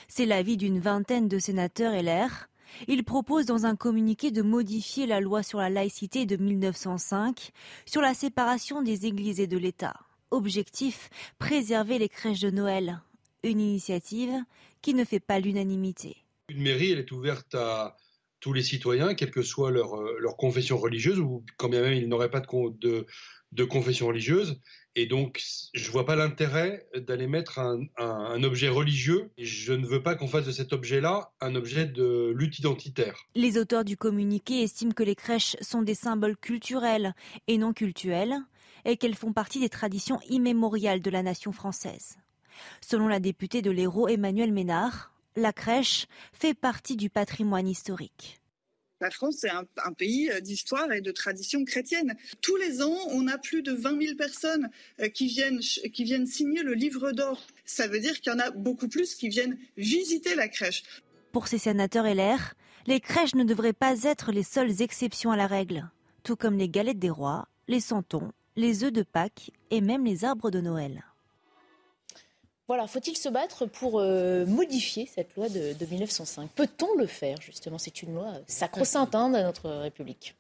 C'est 0.08 0.28
l'avis 0.28 0.58
d'une 0.58 0.80
vingtaine 0.80 1.28
de 1.28 1.40
sénateurs 1.40 1.94
LR. 1.94 2.50
Ils 2.88 3.04
proposent 3.04 3.48
dans 3.48 3.66
un 3.66 3.76
communiqué 3.76 4.30
de 4.30 4.44
modifier 4.44 5.08
la 5.08 5.20
loi 5.20 5.42
sur 5.42 5.58
la 5.58 5.72
laïcité 5.72 6.28
de 6.28 6.36
1905 6.36 7.50
sur 7.88 8.02
la 8.02 8.14
séparation 8.14 8.84
des 8.84 9.08
églises 9.08 9.40
et 9.40 9.48
de 9.48 9.58
l'État. 9.58 9.96
Objectif, 10.30 11.10
préserver 11.40 11.98
les 11.98 12.10
crèches 12.10 12.42
de 12.42 12.52
Noël. 12.52 13.02
Une 13.44 13.60
initiative 13.60 14.36
qui 14.84 14.94
ne 14.94 15.04
fait 15.04 15.20
pas 15.20 15.40
l'unanimité. 15.40 16.18
Une 16.50 16.62
mairie, 16.62 16.92
elle 16.92 17.00
est 17.00 17.12
ouverte 17.12 17.56
à 17.56 17.98
tous 18.40 18.54
les 18.54 18.62
citoyens, 18.62 19.16
quelle 19.16 19.32
que 19.32 19.42
soit 19.42 19.72
leur, 19.72 20.00
euh, 20.00 20.36
confession 20.38 20.78
religieuse, 20.78 21.18
ou 21.18 21.44
quand 21.58 21.70
bien 21.70 21.82
même 21.82 21.94
ils 21.94 22.08
n'auraient 22.08 22.30
pas 22.30 22.42
de 22.42 23.64
confession 23.64 24.08
religieuse. 24.08 24.60
Et 24.96 25.08
donc, 25.08 25.42
je 25.74 25.88
ne 25.88 25.92
vois 25.92 26.06
pas 26.06 26.16
l'intérêt 26.16 26.88
d'aller 26.96 27.28
mettre 27.28 27.60
un, 27.60 28.44
objet 28.44 28.70
religieux. 28.70 29.32
je 29.38 29.74
ne 29.74 29.88
veux 29.88 30.04
pas 30.04 30.16
qu'on 30.16 30.28
fasse 30.28 30.46
de 30.46 30.52
cet 30.52 30.74
objet-là 30.74 31.32
un 31.42 31.56
objet 31.56 31.86
de 31.86 32.34
lutte 32.36 32.60
identitaire. 32.60 33.18
Les 33.36 33.58
auteurs 33.58 33.86
du 33.86 33.98
communiqué 33.98 34.62
estiment 34.62 34.92
que 34.92 35.04
les 35.04 35.16
crèches 35.16 35.56
sont 35.62 35.82
des 35.82 35.96
symboles 35.96 36.38
culturels 36.38 37.16
et 37.48 37.58
non 37.58 37.74
cultuels, 37.74 38.38
et 38.86 38.98
qu'elles 38.98 39.16
font 39.16 39.34
partie 39.34 39.60
des 39.60 39.70
traditions 39.70 40.20
immémoriales 40.30 41.02
de 41.02 41.10
la 41.10 41.24
nation 41.24 41.52
française. 41.52 42.18
Selon 42.82 43.08
la 43.08 43.20
députée 43.20 43.62
de 43.62 43.72
l'Hérault 43.72 44.08
Emmanuel 44.08 44.52
Ménard, 44.52 45.12
la 45.36 45.54
crèche 45.54 46.08
fait 46.34 46.54
partie 46.54 46.98
du 46.98 47.10
patrimoine 47.10 47.68
historique. 47.68 48.43
La 49.04 49.12
France 49.12 49.44
est 49.44 49.50
un, 49.50 49.92
pays 49.92 50.32
euh, 50.32 50.40
d'histoire 50.40 50.90
et 50.94 51.02
de 51.02 51.12
tradition 51.12 51.66
chrétienne. 51.66 52.16
Tous 52.42 52.56
les 52.56 52.82
ans, 52.82 52.98
on 53.10 53.28
a 53.28 53.38
plus 53.38 53.62
de 53.62 53.74
20 53.74 54.02
000 54.02 54.16
personnes 54.16 54.70
euh, 55.02 55.10
qui 55.10 55.28
viennent, 55.28 56.26
signer 56.26 56.64
le 56.64 56.74
livre 56.74 57.12
d'or. 57.12 57.46
Ça 57.66 57.88
veut 57.88 58.00
dire 58.00 58.22
qu'il 58.22 58.32
y 58.32 58.36
en 58.38 58.40
a 58.40 58.52
beaucoup 58.52 58.88
plus 58.88 59.16
qui 59.16 59.28
viennent 59.28 59.58
visiter 59.76 60.36
la 60.36 60.48
crèche. 60.48 60.84
Pour 61.34 61.50
ces 61.50 61.58
sénateurs 61.58 62.06
LR, 62.06 62.54
les 62.88 63.02
crèches 63.02 63.36
ne 63.36 63.44
devraient 63.44 63.74
pas 63.74 64.04
être 64.04 64.32
les 64.32 64.44
seules 64.44 64.82
exceptions 64.82 65.32
à 65.32 65.36
la 65.36 65.48
règle. 65.48 65.90
tout 66.24 66.38
comme 66.38 66.58
les 66.58 66.70
galettes 66.70 67.00
des 67.00 67.10
rois, 67.10 67.50
les 67.68 67.82
santons, 67.82 68.32
les 68.56 68.86
œufs 68.86 68.94
de 68.94 69.04
Pâques 69.04 69.52
et 69.70 69.82
même 69.82 70.06
les 70.06 70.24
arbres 70.24 70.50
de 70.50 70.62
Noël. 70.62 71.04
Voilà, 72.68 72.88
faut-il 72.88 73.18
se 73.18 73.28
battre 73.28 73.66
pour 73.66 74.00
euh, 74.00 74.46
modifier 74.46 75.06
cette 75.06 75.36
loi 75.36 75.50
de, 75.50 75.76
1905 75.86 76.50
Peut-on 76.52 76.96
le 76.98 77.08
faire, 77.08 77.42
justement? 77.42 77.78
C'est 77.78 78.02
une 78.04 78.16
loi 78.16 78.34
sacro-sainte 78.48 79.14
hein, 79.16 79.30
de 79.30 79.40
notre 79.40 79.70
République. 79.70 80.36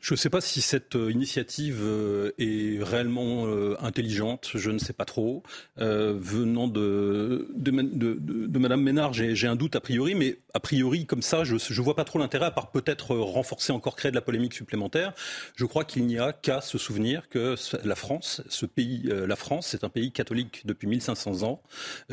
Je 0.00 0.12
ne 0.12 0.16
sais 0.16 0.30
pas 0.30 0.40
si 0.40 0.60
cette 0.60 0.96
euh, 0.96 1.10
initiative 1.10 1.80
euh, 1.82 2.32
est 2.38 2.82
réellement 2.82 3.46
euh, 3.46 3.76
intelligente, 3.80 4.50
je 4.54 4.70
ne 4.70 4.78
sais 4.78 4.92
pas 4.92 5.04
trop. 5.04 5.42
venant 5.76 6.68
de, 6.68 7.48
de, 7.54 7.70
de, 7.70 8.46
de 8.46 8.58
Madame 8.58 8.82
Ménard, 8.82 9.12
j'ai 9.12 9.46
un 9.46 9.56
doute 9.56 9.76
a 9.76 9.80
priori, 9.80 10.14
mais 10.14 10.38
a 10.54 10.60
priori, 10.60 11.06
comme 11.06 11.22
ça, 11.22 11.44
je 11.44 11.54
ne 11.54 11.80
vois 11.84 11.96
pas 11.96 12.04
trop 12.04 12.18
l'intérêt, 12.18 12.46
à 12.46 12.50
part 12.50 12.70
peut-être 12.70 13.16
renforcer 13.16 13.72
encore, 13.72 13.96
créer 13.96 14.10
de 14.10 14.16
la 14.16 14.22
polémique 14.22 14.54
supplémentaire. 14.54 15.12
Je 15.56 15.64
crois 15.64 15.84
qu'il 15.84 16.06
n'y 16.06 16.18
a 16.18 16.32
qu'à 16.32 16.60
se 16.60 16.78
souvenir 16.78 17.28
que 17.28 17.54
la 17.84 17.94
France, 17.94 18.42
ce 18.48 18.66
pays, 18.66 19.02
la 19.04 19.36
France, 19.36 19.68
c'est 19.68 19.84
un 19.84 19.88
pays 19.88 20.12
catholique 20.12 20.62
depuis 20.66 20.86
1500 20.86 21.42
ans, 21.42 21.62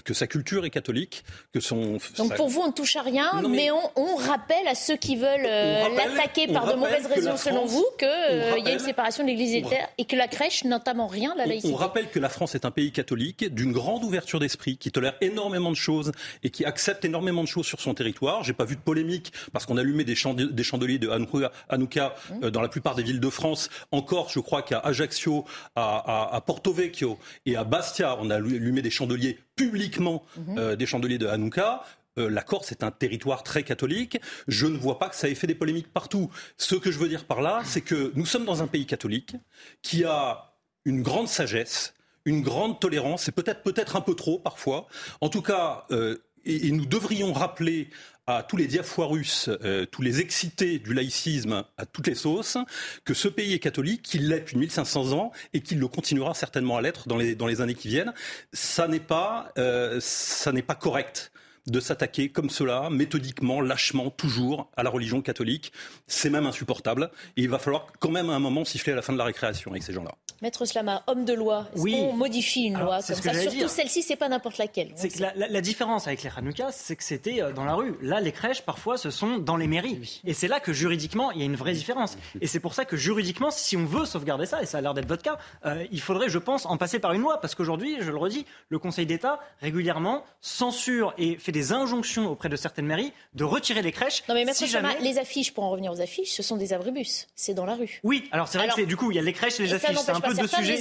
que 0.04 0.14
sa 0.14 0.28
culture 0.28 0.66
est 0.66 0.70
catholique, 0.70 1.24
que 1.54 1.60
son... 1.60 1.98
Donc 2.18 2.36
pour 2.36 2.50
vous, 2.50 2.62
on 2.62 2.68
ne 2.68 2.74
touche 2.74 2.96
à 2.96 3.02
rien, 3.02 3.42
mais, 3.50 3.72
on, 3.72 3.92
on, 3.96 4.16
rappelle 4.16 4.68
à 4.68 4.76
ceux 4.76 4.98
qui 4.98 5.16
veulent 5.16 5.44
l'attaquer 5.44 6.48
par 6.48 6.68
de 6.68 6.78
mauvaises 6.78 7.09
raison, 7.10 7.38
selon 7.38 7.66
vous, 7.66 7.86
qu'il 7.98 8.08
euh, 8.08 8.60
y 8.60 8.68
a 8.68 8.74
une 8.74 8.80
séparation 8.80 9.24
de 9.24 9.30
l'Église 9.30 9.56
et 9.56 9.62
de 9.62 9.68
et 9.98 10.06
que 10.06 10.16
la 10.16 10.28
crèche, 10.28 10.64
notamment 10.64 11.08
rien, 11.08 11.34
la 11.36 11.46
laïcité. 11.46 11.74
On 11.74 11.78
rappelle 11.78 12.10
que 12.10 12.20
la 12.20 12.30
France 12.30 12.56
est 12.56 12.66
un 12.66 12.72
pays 12.72 12.92
catholique, 12.92 13.54
d'une 13.54 13.72
grande 13.72 14.04
ouverture 14.04 14.40
d'esprit, 14.40 14.78
qui 14.78 14.92
tolère 14.92 15.16
énormément 15.22 15.72
de 15.72 15.76
choses 15.76 16.12
et 16.44 16.50
qui 16.50 16.66
accepte 16.66 17.06
énormément 17.06 17.44
de 17.44 17.48
choses 17.48 17.66
sur 17.66 17.82
son 17.82 17.94
territoire. 17.94 18.44
J'ai 18.44 18.54
pas 18.54 18.66
vu 18.66 18.76
de 18.76 18.82
polémique 18.82 19.32
parce 19.52 19.66
qu'on 19.66 19.78
allumait 19.78 20.04
des, 20.04 20.16
des 20.16 20.64
chandeliers 20.64 21.00
de 21.00 21.10
Hanouka, 21.10 22.16
mmh. 22.30 22.44
euh, 22.44 22.52
dans 22.52 22.62
la 22.62 22.70
plupart 22.70 22.96
des 22.96 23.04
villes 23.04 23.20
de 23.20 23.30
France. 23.30 23.70
Encore, 23.92 24.30
je 24.30 24.40
crois 24.40 24.62
qu'à 24.62 24.80
Ajaccio, 24.80 25.46
à, 25.76 26.36
à, 26.36 26.42
Porto 26.42 26.74
Vecchio 26.74 27.18
et 27.46 27.56
à 27.56 27.64
Bastia, 27.64 28.18
on 28.20 28.30
a 28.30 28.36
allumé 28.36 28.82
des 28.82 28.90
chandeliers 28.90 29.40
publiquement, 29.56 30.24
mmh. 30.38 30.58
euh, 30.58 30.76
des 30.76 30.86
chandeliers 30.86 31.18
de 31.18 31.28
Hanouka. 31.28 31.84
Euh, 32.20 32.30
la 32.30 32.42
Corse 32.42 32.72
est 32.72 32.84
un 32.84 32.92
territoire 32.92 33.44
très 33.44 33.64
catholique. 33.64 34.20
Je 34.48 34.68
ne 34.68 34.78
vois 34.78 35.00
pas 35.00 35.10
que 35.10 35.16
ça 35.16 35.30
ait 35.30 35.36
fait 35.36 35.48
des 35.48 35.56
polémiques 35.56 35.92
partout. 35.92 36.30
Ce 36.58 36.76
que 36.76 36.92
je 36.92 37.00
veux 37.00 37.10
dire 37.10 37.26
par 37.26 37.42
là, 37.42 37.62
c'est 37.66 37.82
que 37.82 38.12
nous 38.16 38.26
sommes 38.26 38.46
dans 38.46 38.62
un 38.62 38.68
pays 38.68 38.86
catholique 38.86 39.36
qui 39.82 40.04
a 40.04 40.54
une 40.86 41.02
grande 41.02 41.28
sagesse, 41.28 41.94
une 42.26 42.42
grande 42.42 42.80
tolérance, 42.80 43.28
et 43.28 43.32
peut-être 43.32 43.64
peut-être 43.64 43.96
un 43.96 44.02
peu 44.02 44.16
trop 44.16 44.40
parfois. 44.40 44.88
En 45.22 45.30
tout 45.30 45.42
cas, 45.42 45.86
euh, 45.92 46.18
et, 46.46 46.72
nous 46.72 46.86
devrions 46.86 47.34
rappeler 47.34 47.90
à 48.28 48.44
tous 48.44 48.58
les 48.58 48.68
diafoirus, 48.68 49.50
euh, 49.64 49.86
tous 49.88 50.04
les 50.04 50.20
excités 50.20 50.78
du 50.78 50.94
laïcisme 50.94 51.64
à 51.78 51.86
toutes 51.88 52.08
les 52.08 52.16
sauces, 52.16 52.58
que 53.04 53.16
ce 53.16 53.28
pays 53.28 53.54
est 53.54 53.60
catholique, 53.60 54.04
qu'il 54.04 54.30
l'est 54.30 54.42
depuis 54.42 54.58
1500 54.58 55.14
ans 55.14 55.32
et 55.54 55.62
qu'il 55.62 55.80
le 55.80 55.88
continuera 55.88 56.36
certainement 56.36 56.78
à 56.78 56.82
l'être 56.82 57.08
dans 57.08 57.18
les, 57.18 57.34
dans 57.34 57.48
les 57.48 57.62
années 57.62 57.74
qui 57.74 57.88
viennent. 57.88 58.14
Ça 58.54 58.88
n'est 58.88 59.00
pas, 59.00 59.52
ça 60.00 60.52
n'est 60.52 60.62
pas 60.62 60.76
correct 60.76 61.32
de 61.72 61.80
s'attaquer 61.80 62.30
comme 62.30 62.50
cela, 62.50 62.90
méthodiquement, 62.90 63.62
lâchement, 63.62 64.10
toujours 64.10 64.70
à 64.76 64.84
la 64.84 64.90
religion 64.90 65.22
catholique. 65.22 65.72
C'est 66.08 66.30
même 66.30 66.46
insupportable. 66.46 67.12
Et 67.38 67.42
il 67.42 67.50
va 67.50 67.60
falloir 67.60 67.88
quand 68.00 68.12
même 68.12 68.30
à 68.30 68.34
un 68.34 68.40
moment 68.40 68.66
siffler 68.66 68.94
à 68.94 68.96
la 68.96 69.02
fin 69.02 69.14
de 69.14 69.18
la 69.18 69.26
récréation 69.26 69.72
avec 69.72 69.84
ces 69.84 69.94
gens-là. 69.94 70.16
Maître 70.42 70.66
Slama, 70.66 71.04
homme 71.08 71.26
de 71.26 71.34
loi, 71.34 71.68
est-ce 71.74 71.82
oui. 71.82 71.92
qu'on 71.92 72.14
modifie 72.14 72.64
une 72.64 72.80
loi 72.80 73.02
comme 73.02 73.16
ça 73.16 73.34
Surtout 73.34 73.68
celle-ci, 73.68 74.04
c'est 74.04 74.16
pas 74.16 74.30
n'importe 74.30 74.58
laquelle. 74.58 74.92
C'est 74.96 75.10
que 75.10 75.22
la, 75.36 75.62
différence 75.62 76.08
avec 76.08 76.24
les 76.24 76.30
Hanouka, 76.36 76.72
c'est 76.72 76.96
que 76.96 77.04
c'était 77.04 77.42
euh, 77.42 77.52
dans 77.52 77.66
la 77.66 77.74
rue. 77.74 77.98
Là, 78.02 78.22
les 78.22 78.32
crèches, 78.32 78.62
parfois, 78.62 78.98
ce 78.98 79.10
sont 79.10 79.38
dans 79.38 79.58
les 79.58 79.68
mairies. 79.68 80.22
Et 80.24 80.34
c'est 80.34 80.48
là 80.48 80.60
que 80.60 80.72
juridiquement, 80.72 81.32
il 81.32 81.40
y 81.40 81.42
a 81.42 81.46
une 81.46 81.58
vraie 81.58 81.74
différence. 81.74 82.18
Et 82.40 82.48
c'est 82.48 82.62
pour 82.62 82.74
ça 82.74 82.86
que 82.86 82.96
juridiquement, 82.96 83.52
si 83.52 83.76
on 83.76 83.86
veut 83.86 84.06
sauvegarder 84.06 84.46
ça, 84.46 84.62
et 84.62 84.66
ça 84.66 84.78
a 84.78 84.82
l'air 84.82 84.94
d'être 84.94 85.08
votre 85.08 85.24
cas, 85.24 85.38
euh, 85.66 85.86
il 85.92 86.00
faudrait, 86.00 86.30
je 86.30 86.38
pense, 86.38 86.66
en 86.66 86.78
passer 86.78 87.00
par 87.00 87.12
une 87.12 87.22
loi. 87.22 87.42
Parce 87.42 87.56
qu'aujourd'hui, 87.56 87.98
je 88.00 88.10
le 88.10 88.18
redis, 88.18 88.46
le 88.70 88.80
Conseil 88.80 89.06
d'État, 89.06 89.40
régulièrement, 89.62 90.24
censure 90.40 91.14
et 91.18 91.36
fait 91.38 91.52
des 91.52 91.74
injonctions 91.74 92.32
auprès 92.32 92.48
de 92.48 92.56
certaines 92.56 92.86
mairies 92.86 93.12
de 93.34 93.44
retirer 93.44 93.82
les 93.82 93.92
crèches. 93.92 94.24
Non, 94.30 94.36
mais 94.36 94.46
Maître 94.46 94.66
Slama, 94.66 94.96
les 95.02 95.18
affiches, 95.18 95.54
pour 95.54 95.66
en 95.66 95.72
revenir 95.72 95.92
aux 95.92 96.02
affiches, 96.02 96.32
ce 96.32 96.44
sont 96.44 96.56
des 96.56 96.72
abribus. 96.72 97.28
C'est 97.36 97.54
dans 97.54 97.66
la 97.66 97.76
rue. 97.76 98.00
Oui, 98.04 98.30
alors 98.32 98.48
c'est 98.48 98.58
vrai 98.58 98.70
que 98.70 98.82
du 98.82 98.96
coup, 98.96 99.12
il 99.12 99.16
y 99.16 99.20
a 99.20 99.22
les 99.22 99.34
crèches 99.34 99.60
et 99.60 99.64
les 99.64 99.74
affiches. 99.74 99.98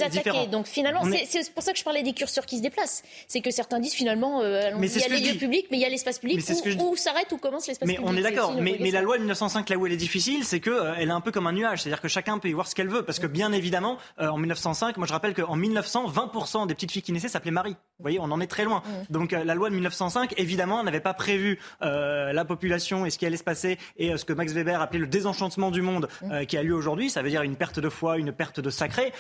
Différents. 0.09 0.47
Donc 0.47 0.67
finalement, 0.67 1.03
c'est 1.29 1.53
pour 1.53 1.63
ça 1.63 1.73
que 1.73 1.79
je 1.79 1.85
parlais 1.85 2.03
des 2.03 2.13
curseurs 2.13 2.47
qui 2.47 2.59
se 2.59 2.63
déplacent. 2.63 3.03
C'est 3.27 3.41
que 3.41 3.51
certains 3.51 3.81
disent 3.81 3.95
finalement, 3.95 4.41
euh, 4.43 4.71
il 4.81 5.01
y 5.01 5.05
a 5.05 5.09
les 5.09 5.21
lieux 5.21 5.39
publics, 5.39 5.67
mais 5.71 5.79
il 5.79 5.81
y 5.81 5.85
a 5.85 5.89
l'espace 5.89 6.19
public 6.19 6.41
où, 6.81 6.97
s'arrête, 6.97 7.31
où 7.33 7.39
commence 7.39 7.67
l'espace 7.67 7.89
public. 7.89 8.05
Mais 8.05 8.11
on 8.11 8.17
est 8.17 8.23
d'accord. 8.23 8.55
Mais, 8.61 8.77
mais 8.81 8.91
la 8.91 9.03
loi 9.03 9.17
de 9.17 9.23
1905, 9.23 9.69
là 9.69 9.77
où 9.77 9.87
elle 9.87 9.93
est 9.93 9.97
difficile, 9.97 10.45
c'est 10.45 10.61
qu'elle 10.61 10.73
euh, 10.73 10.95
elle 10.99 11.09
est 11.09 11.13
un 11.13 11.21
peu 11.21 11.33
comme 11.33 11.47
un 11.47 11.53
nuage. 11.53 11.83
C'est-à-dire 11.83 12.01
que 12.01 12.09
chacun 12.09 12.39
peut 12.39 12.49
y 12.49 12.53
voir 12.53 12.67
ce 12.67 12.75
qu'elle 12.75 12.89
veut. 12.89 13.03
Parce 13.03 13.19
que 13.19 13.27
bien 13.27 13.53
évidemment, 13.53 13.99
euh, 14.21 14.29
en 14.29 14.39
1905, 14.39 14.97
moi 14.97 15.07
je 15.07 15.13
rappelle 15.13 15.35
qu'en 15.35 15.57
1900, 15.57 16.11
20% 16.11 16.67
des 16.67 16.75
petites 16.75 16.93
filles 16.93 17.03
qui 17.03 17.13
naissaient 17.13 17.29
s'appelaient 17.29 17.51
Marie. 17.51 17.77
Vous 17.99 18.03
voyez, 18.03 18.19
on 18.21 18.25
en 18.25 18.41
est 18.41 18.47
très 18.47 18.65
loin. 18.65 18.83
Donc 19.11 19.33
la 19.33 19.55
loi 19.55 19.69
de 19.69 19.75
1905, 19.75 20.35
évidemment, 20.37 20.83
n'avait 20.85 21.01
pas 21.01 21.15
prévu 21.15 21.59
la 21.81 22.45
population 22.45 23.07
et 23.07 23.11
ce 23.11 23.19
qui 23.19 23.27
allait 23.27 23.37
se 23.37 23.45
passer 23.45 23.79
et 23.97 24.17
ce 24.17 24.25
que 24.25 24.33
Max 24.33 24.53
Weber 24.53 24.81
appelait 24.81 25.01
le 25.01 25.07
désenchantement 25.07 25.71
du 25.71 25.83
monde 25.83 26.09
qui 26.47 26.57
a 26.57 26.63
lieu 26.63 26.75
aujourd'hui. 26.75 27.11
Ça 27.11 27.23
veut 27.23 27.31
dire 27.31 27.43
une 27.43 27.57
perte 27.57 27.81
de 27.81 27.89
foi, 27.89 28.19
une 28.19 28.33
perte 28.33 28.61
de 28.61 28.71
sacré. 28.71 29.13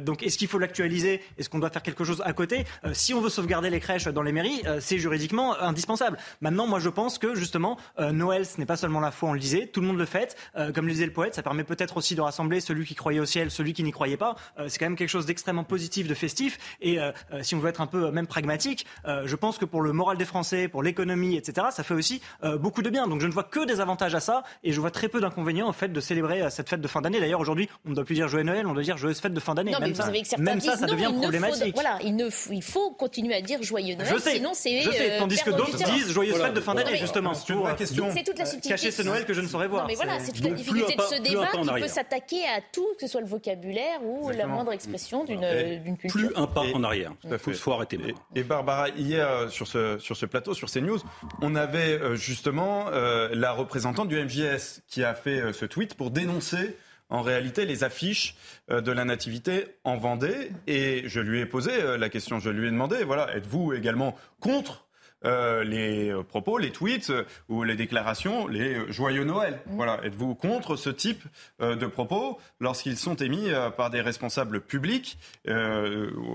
Donc 0.00 0.22
est-ce 0.22 0.38
qu'il 0.38 0.48
faut 0.48 0.58
l'actualiser? 0.58 1.22
Est-ce 1.38 1.48
qu'on 1.48 1.58
doit 1.58 1.70
faire 1.70 1.82
quelque 1.82 2.04
chose 2.04 2.22
à 2.24 2.32
côté? 2.32 2.64
Euh, 2.84 2.90
Si 2.92 3.14
on 3.14 3.20
veut 3.20 3.28
sauvegarder 3.28 3.70
les 3.70 3.80
crèches 3.80 4.04
dans 4.04 4.22
les 4.22 4.32
mairies, 4.32 4.62
euh, 4.66 4.78
c'est 4.80 4.98
juridiquement 4.98 5.58
indispensable. 5.60 6.18
Maintenant, 6.40 6.66
moi, 6.66 6.80
je 6.80 6.88
pense 6.88 7.18
que 7.18 7.34
justement, 7.34 7.76
euh, 7.98 8.12
Noël, 8.12 8.46
ce 8.46 8.58
n'est 8.58 8.66
pas 8.66 8.76
seulement 8.76 9.00
la 9.00 9.10
foi, 9.10 9.30
on 9.30 9.32
le 9.32 9.40
disait, 9.40 9.66
tout 9.66 9.80
le 9.80 9.86
monde 9.86 9.98
le 9.98 10.04
fête. 10.04 10.36
comme 10.74 10.86
le 10.86 10.92
disait 10.92 11.06
le 11.06 11.12
poète, 11.12 11.34
ça 11.34 11.42
permet 11.42 11.64
peut-être 11.64 11.96
aussi 11.96 12.14
de 12.14 12.20
rassembler 12.20 12.60
celui 12.60 12.84
qui 12.84 12.94
croyait 12.94 13.20
au 13.20 13.24
ciel, 13.24 13.50
celui 13.50 13.72
qui 13.72 13.82
n'y 13.82 13.92
croyait 13.92 14.16
pas. 14.16 14.36
c'est 14.68 14.78
quand 14.78 14.86
même 14.86 14.96
quelque 14.96 15.08
chose 15.08 15.26
d'extrêmement 15.26 15.64
positif, 15.64 16.08
de 16.08 16.14
festif. 16.14 16.58
Et 16.80 16.98
si 17.42 17.54
on 17.54 17.58
veut 17.58 17.68
être 17.68 17.80
un 17.80 17.86
peu 17.86 18.10
même 18.10 18.26
pragmatique, 18.26 18.86
je 19.06 19.36
pense 19.36 19.58
que 19.58 19.64
pour 19.64 19.82
le 19.82 19.92
moral 19.92 20.16
des 20.16 20.24
Français, 20.24 20.68
pour 20.68 20.82
l'économie, 20.82 21.36
etc., 21.36 21.68
ça 21.70 21.82
fait 21.82 21.94
aussi 21.94 22.20
beaucoup 22.58 22.82
de 22.82 22.90
bien. 22.90 23.08
Donc 23.08 23.20
je 23.20 23.26
ne 23.26 23.32
vois 23.32 23.44
que 23.44 23.64
des 23.64 23.80
avantages 23.80 24.14
à 24.14 24.20
ça, 24.20 24.42
et 24.64 24.72
je 24.72 24.80
vois 24.80 24.90
très 24.90 25.08
peu 25.08 25.20
d'inconvénients 25.20 25.68
au 25.68 25.72
fait 25.72 25.88
de 25.88 26.00
célébrer 26.00 26.48
cette 26.50 26.68
fête 26.68 26.80
de 26.80 26.88
fin 26.88 27.00
d'année. 27.00 27.20
D'ailleurs, 27.20 27.40
aujourd'hui, 27.40 27.68
on 27.86 27.90
ne 27.90 27.94
doit 27.94 28.04
plus 28.04 28.14
dire 28.14 28.28
joyeux 28.28 28.44
Noël, 28.44 28.66
on 28.66 28.74
doit 28.74 28.82
dire 28.82 28.96
joyeuse 28.96 29.20
fête 29.20 29.34
de 29.34 29.40
fin 29.40 29.54
d'année. 29.54 29.59
Même, 29.64 29.94
ça, 29.94 30.36
même 30.38 30.60
ça, 30.60 30.76
ça 30.76 30.86
devient 30.86 31.12
problématique. 31.20 31.74
voilà, 31.74 31.98
il, 32.02 32.16
ne, 32.16 32.28
il 32.50 32.62
faut 32.62 32.90
continuer 32.90 33.34
à 33.34 33.40
dire 33.40 33.62
joyeux 33.62 33.94
Noël, 33.94 34.12
je 34.14 34.18
sais, 34.18 34.34
sinon 34.34 34.50
c'est. 34.54 34.82
Je 34.82 34.90
sais, 34.90 35.18
tandis 35.18 35.42
que 35.42 35.50
d'autres 35.50 35.76
disent 35.76 36.10
joyeuse 36.10 36.40
fête 36.40 36.54
de 36.54 36.60
fin 36.60 36.74
d'année, 36.74 36.96
justement. 36.96 37.34
C'est 37.34 38.24
toute 38.24 38.38
la 38.38 38.46
subtilité. 38.46 38.68
Cacher 38.68 38.90
ce 38.90 39.02
Noël 39.02 39.24
que 39.24 39.34
je 39.34 39.40
ne 39.40 39.48
saurais 39.48 39.68
voir. 39.68 39.86
mais 39.86 39.94
voilà, 39.94 40.18
c'est 40.20 40.32
toute 40.32 40.44
la 40.44 40.50
difficulté 40.50 40.94
de 40.96 41.02
ce 41.02 41.20
débat 41.20 41.48
qui 41.48 41.80
peut 41.80 41.88
s'attaquer 41.88 42.42
à 42.44 42.60
tout, 42.72 42.86
que 42.98 43.06
ce 43.06 43.12
soit 43.12 43.20
le 43.20 43.26
vocabulaire 43.26 44.02
ou 44.04 44.30
la 44.30 44.46
moindre 44.46 44.72
expression 44.72 45.24
d'une 45.24 45.96
culture. 45.96 46.10
Plus 46.10 46.30
un 46.36 46.46
pas 46.46 46.62
en 46.74 46.82
arrière. 46.84 47.12
Il 47.46 47.54
faut 47.54 47.72
arrêter. 47.72 47.98
Et 48.34 48.42
Barbara, 48.42 48.88
hier, 48.90 49.28
euh, 49.28 49.48
sur 49.48 49.66
ce, 49.66 49.98
sur 49.98 50.16
ce 50.16 50.26
plateau, 50.26 50.54
sur 50.54 50.70
CNews, 50.70 51.00
on 51.42 51.54
avait 51.54 51.98
euh, 51.98 52.14
justement 52.14 52.86
euh, 52.88 53.28
la 53.32 53.52
représentante 53.52 54.08
du 54.08 54.22
MJS 54.22 54.80
qui 54.88 55.04
a 55.04 55.14
fait 55.14 55.52
ce 55.52 55.64
tweet 55.66 55.94
pour 55.94 56.10
dénoncer 56.10 56.76
en 57.10 57.22
réalité 57.22 57.66
les 57.66 57.84
affiches 57.84 58.34
euh, 58.70 58.80
de 58.80 58.92
la 58.92 59.04
Nativité 59.04 59.66
en 59.84 59.96
Vendée. 59.96 60.50
Et 60.66 61.02
je 61.06 61.20
lui 61.20 61.40
ai 61.40 61.46
posé 61.46 61.72
euh, 61.72 61.98
la 61.98 62.08
question, 62.08 62.38
je 62.38 62.50
lui 62.50 62.68
ai 62.68 62.70
demandé, 62.70 63.04
voilà, 63.04 63.34
êtes-vous 63.36 63.74
également 63.74 64.16
contre 64.40 64.86
euh, 65.26 65.64
les 65.64 66.14
propos, 66.28 66.56
les 66.56 66.70
tweets 66.70 67.12
ou 67.50 67.62
les 67.62 67.76
déclarations, 67.76 68.46
les 68.46 68.90
joyeux 68.90 69.24
Noël? 69.24 69.60
Mmh. 69.66 69.74
Voilà, 69.74 70.00
êtes-vous 70.02 70.34
contre 70.34 70.76
ce 70.76 70.88
type 70.88 71.22
de 71.60 71.86
propos 71.86 72.38
lorsqu'ils 72.58 72.96
sont 72.96 73.16
émis 73.16 73.50
par 73.76 73.90
des 73.90 74.00
responsables 74.00 74.62
publics, 74.62 75.18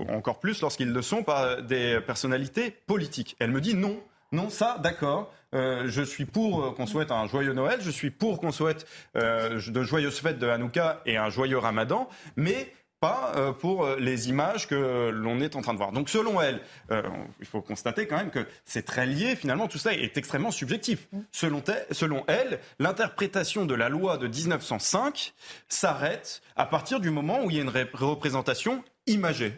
encore 0.08 0.38
plus 0.38 0.60
lorsqu'ils 0.60 0.92
le 0.92 1.02
sont 1.02 1.24
par 1.24 1.62
des 1.62 2.00
personnalités 2.00 2.70
politiques? 2.86 3.34
Elle 3.40 3.50
me 3.50 3.60
dit 3.60 3.74
non. 3.74 4.00
Non, 4.32 4.50
ça, 4.50 4.78
d'accord. 4.82 5.32
Euh, 5.54 5.84
je 5.86 6.02
suis 6.02 6.26
pour 6.26 6.62
euh, 6.62 6.70
qu'on 6.72 6.86
souhaite 6.86 7.10
un 7.10 7.26
joyeux 7.26 7.52
Noël, 7.52 7.78
je 7.80 7.90
suis 7.90 8.10
pour 8.10 8.40
qu'on 8.40 8.52
souhaite 8.52 8.86
euh, 9.16 9.60
de 9.66 9.82
joyeuses 9.82 10.18
fêtes 10.18 10.38
de 10.38 10.48
Hanouka 10.48 11.00
et 11.06 11.16
un 11.16 11.30
joyeux 11.30 11.58
Ramadan, 11.58 12.08
mais 12.36 12.72
pas 12.98 13.52
pour 13.60 13.86
les 13.98 14.30
images 14.30 14.66
que 14.66 15.10
l'on 15.10 15.38
est 15.40 15.54
en 15.54 15.60
train 15.60 15.74
de 15.74 15.78
voir. 15.78 15.92
Donc 15.92 16.08
selon 16.08 16.40
elle, 16.40 16.62
il 16.90 17.46
faut 17.46 17.60
constater 17.60 18.06
quand 18.06 18.16
même 18.16 18.30
que 18.30 18.46
c'est 18.64 18.86
très 18.86 19.04
lié, 19.04 19.36
finalement, 19.36 19.68
tout 19.68 19.76
ça 19.76 19.92
est 19.92 20.16
extrêmement 20.16 20.50
subjectif. 20.50 21.06
Selon, 21.30 21.62
selon 21.90 22.24
elle, 22.26 22.58
l'interprétation 22.78 23.66
de 23.66 23.74
la 23.74 23.90
loi 23.90 24.16
de 24.16 24.26
1905 24.28 25.34
s'arrête 25.68 26.40
à 26.56 26.64
partir 26.64 26.98
du 26.98 27.10
moment 27.10 27.44
où 27.44 27.50
il 27.50 27.56
y 27.56 27.60
a 27.60 27.62
une 27.62 27.86
représentation 27.92 28.82
imagée. 29.06 29.52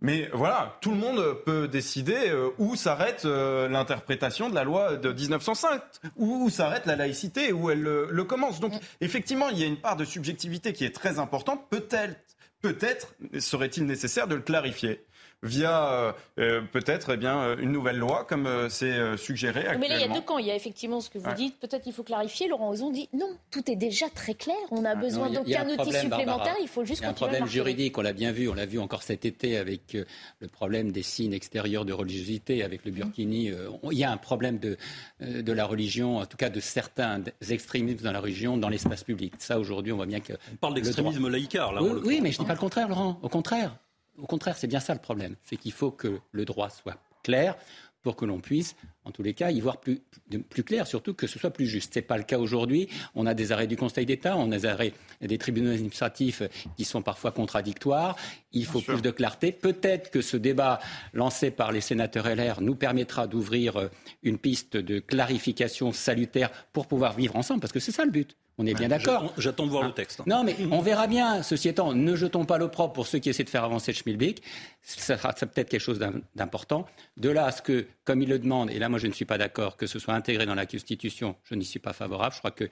Mais 0.00 0.30
voilà, 0.32 0.78
tout 0.80 0.90
le 0.90 0.96
monde 0.96 1.42
peut 1.44 1.66
décider 1.66 2.28
euh, 2.28 2.50
où 2.58 2.76
s'arrête 2.76 3.24
euh, 3.24 3.68
l'interprétation 3.68 4.48
de 4.48 4.54
la 4.54 4.62
loi 4.62 4.96
de 4.96 5.12
1905, 5.12 5.82
où, 6.16 6.48
s'arrête 6.50 6.86
la 6.86 6.94
laïcité, 6.94 7.52
où 7.52 7.70
elle 7.70 7.82
le 7.82 8.24
commence. 8.24 8.60
Donc 8.60 8.74
effectivement, 9.00 9.48
il 9.48 9.58
y 9.58 9.64
a 9.64 9.66
une 9.66 9.80
part 9.80 9.96
de 9.96 10.04
subjectivité 10.04 10.72
qui 10.72 10.84
est 10.84 10.94
très 10.94 11.18
importante. 11.18 11.68
Peut-être, 11.68 12.16
peut-être 12.62 13.14
serait-il 13.40 13.86
nécessaire 13.86 14.28
de 14.28 14.36
le 14.36 14.42
clarifier. 14.42 15.04
Via 15.42 16.14
peut-être 16.36 17.14
eh 17.14 17.16
bien 17.16 17.56
une 17.56 17.72
nouvelle 17.72 17.98
loi 17.98 18.24
comme 18.28 18.68
c'est 18.68 19.16
suggéré 19.16 19.60
actuellement. 19.60 19.80
Mais 19.80 19.88
là, 19.88 19.96
il 19.96 20.00
y 20.00 20.10
a 20.10 20.14
deux 20.14 20.20
camps. 20.20 20.38
Il 20.38 20.46
y 20.46 20.50
a 20.50 20.56
effectivement 20.56 21.00
ce 21.00 21.10
que 21.10 21.18
vous 21.18 21.32
dites. 21.34 21.58
Peut-être 21.60 21.86
il 21.86 21.92
faut 21.92 22.02
clarifier. 22.02 22.48
Laurent 22.48 22.70
Ozon 22.70 22.90
dit 22.90 23.08
non, 23.12 23.36
tout 23.50 23.70
est 23.70 23.76
déjà 23.76 24.08
très 24.08 24.34
clair. 24.34 24.56
On 24.70 24.82
n'a 24.82 24.90
ah, 24.90 24.94
besoin 24.94 25.30
d'aucun 25.30 25.68
outil 25.68 25.92
supplémentaire. 25.92 26.56
Il 26.60 26.68
faut 26.68 26.84
juste 26.84 27.00
Il 27.00 27.04
y 27.04 27.06
a 27.06 27.10
un 27.10 27.14
problème 27.14 27.46
juridique. 27.46 27.98
On 27.98 28.02
l'a 28.02 28.12
bien 28.12 28.32
vu. 28.32 28.48
On 28.48 28.54
l'a 28.54 28.66
vu 28.66 28.78
encore 28.78 29.02
cet 29.02 29.24
été 29.24 29.56
avec 29.56 29.96
le 30.40 30.48
problème 30.48 30.92
des 30.92 31.02
signes 31.02 31.32
extérieurs 31.32 31.84
de 31.84 31.92
religiosité, 31.92 32.62
avec 32.62 32.84
le 32.84 32.90
burkini. 32.90 33.52
il 33.90 33.98
y 33.98 34.04
a 34.04 34.10
un 34.10 34.16
problème 34.16 34.58
de, 34.58 34.76
de 35.20 35.52
la 35.52 35.66
religion, 35.66 36.18
en 36.18 36.26
tout 36.26 36.36
cas 36.36 36.50
de 36.50 36.60
certains 36.60 37.22
extrémismes 37.48 38.04
dans 38.04 38.12
la 38.12 38.20
religion, 38.20 38.56
dans 38.56 38.68
l'espace 38.68 39.04
public. 39.04 39.34
Ça, 39.38 39.58
aujourd'hui, 39.58 39.92
on 39.92 39.96
voit 39.96 40.06
bien 40.06 40.20
que. 40.20 40.32
On 40.52 40.56
parle 40.56 40.74
d'extrémisme 40.74 41.28
laïcard, 41.28 41.72
là. 41.72 41.82
Oui, 41.82 42.20
mais 42.22 42.32
je 42.32 42.38
ne 42.38 42.44
dis 42.44 42.46
pas 42.46 42.54
le 42.54 42.60
contraire, 42.60 42.88
Laurent. 42.88 43.18
Au 43.22 43.28
contraire. 43.28 43.76
Au 44.18 44.26
contraire, 44.26 44.56
c'est 44.56 44.66
bien 44.66 44.80
ça 44.80 44.94
le 44.94 45.00
problème. 45.00 45.36
C'est 45.44 45.56
qu'il 45.56 45.72
faut 45.72 45.90
que 45.90 46.20
le 46.32 46.44
droit 46.44 46.70
soit 46.70 46.98
clair 47.22 47.56
pour 48.02 48.16
que 48.16 48.24
l'on 48.24 48.40
puisse, 48.40 48.76
en 49.04 49.10
tous 49.10 49.22
les 49.22 49.34
cas, 49.34 49.50
y 49.50 49.60
voir 49.60 49.80
plus, 49.80 50.00
plus 50.48 50.62
clair, 50.62 50.86
surtout 50.86 51.14
que 51.14 51.26
ce 51.26 51.38
soit 51.38 51.50
plus 51.50 51.66
juste. 51.66 51.94
Ce 51.94 51.98
n'est 51.98 52.04
pas 52.04 52.16
le 52.16 52.22
cas 52.22 52.38
aujourd'hui. 52.38 52.88
On 53.14 53.26
a 53.26 53.34
des 53.34 53.52
arrêts 53.52 53.66
du 53.66 53.76
Conseil 53.76 54.06
d'État, 54.06 54.36
on 54.36 54.50
a 54.52 54.56
des 54.56 54.66
arrêts 54.66 54.92
des 55.20 55.36
tribunaux 55.36 55.72
administratifs 55.72 56.42
qui 56.76 56.84
sont 56.84 57.02
parfois 57.02 57.32
contradictoires. 57.32 58.16
Il 58.52 58.66
faut 58.66 58.80
plus 58.80 59.02
de 59.02 59.10
clarté. 59.10 59.52
Peut-être 59.52 60.10
que 60.10 60.22
ce 60.22 60.36
débat 60.36 60.78
lancé 61.12 61.50
par 61.50 61.72
les 61.72 61.80
sénateurs 61.80 62.28
LR 62.28 62.60
nous 62.60 62.76
permettra 62.76 63.26
d'ouvrir 63.26 63.76
euh, 63.76 63.88
une 64.22 64.38
piste 64.38 64.76
de 64.76 65.00
clarification 65.00 65.92
salutaire 65.92 66.50
pour 66.72 66.86
pouvoir 66.86 67.14
vivre 67.14 67.36
ensemble, 67.36 67.60
parce 67.60 67.72
que 67.72 67.80
c'est 67.80 67.92
ça 67.92 68.04
le 68.04 68.10
but. 68.10 68.36
On 68.58 68.66
est 68.66 68.74
bien 68.74 68.88
d'accord. 68.88 69.32
J'attends 69.38 69.66
de 69.66 69.70
voir 69.70 69.84
le 69.84 69.92
texte. 69.92 70.26
Non, 70.26 70.42
mais 70.42 70.56
on 70.72 70.80
verra 70.80 71.06
bien. 71.06 71.44
Ceci 71.44 71.68
étant, 71.68 71.94
ne 71.94 72.16
jetons 72.16 72.44
pas 72.44 72.58
l'opprobre 72.58 72.92
pour 72.92 73.06
ceux 73.06 73.20
qui 73.20 73.30
essaient 73.30 73.44
de 73.44 73.50
faire 73.50 73.62
avancer 73.62 73.92
Schmilblick. 73.92 74.42
Ça 74.82 75.16
sera 75.16 75.32
peut-être 75.32 75.68
quelque 75.68 75.80
chose 75.80 76.00
d'important. 76.34 76.84
De 77.16 77.30
là 77.30 77.46
à 77.46 77.52
ce 77.52 77.62
que, 77.62 77.86
comme 78.04 78.20
il 78.20 78.28
le 78.28 78.40
demande, 78.40 78.70
et 78.70 78.78
là 78.78 78.88
moi 78.88 78.98
je 78.98 79.06
ne 79.06 79.12
suis 79.12 79.24
pas 79.24 79.38
d'accord, 79.38 79.76
que 79.76 79.86
ce 79.86 80.00
soit 80.00 80.14
intégré 80.14 80.44
dans 80.44 80.56
la 80.56 80.66
Constitution, 80.66 81.36
je 81.44 81.54
n'y 81.54 81.64
suis 81.64 81.78
pas 81.78 81.92
favorable. 81.92 82.34
Je 82.34 82.40
crois 82.40 82.50
que 82.50 82.68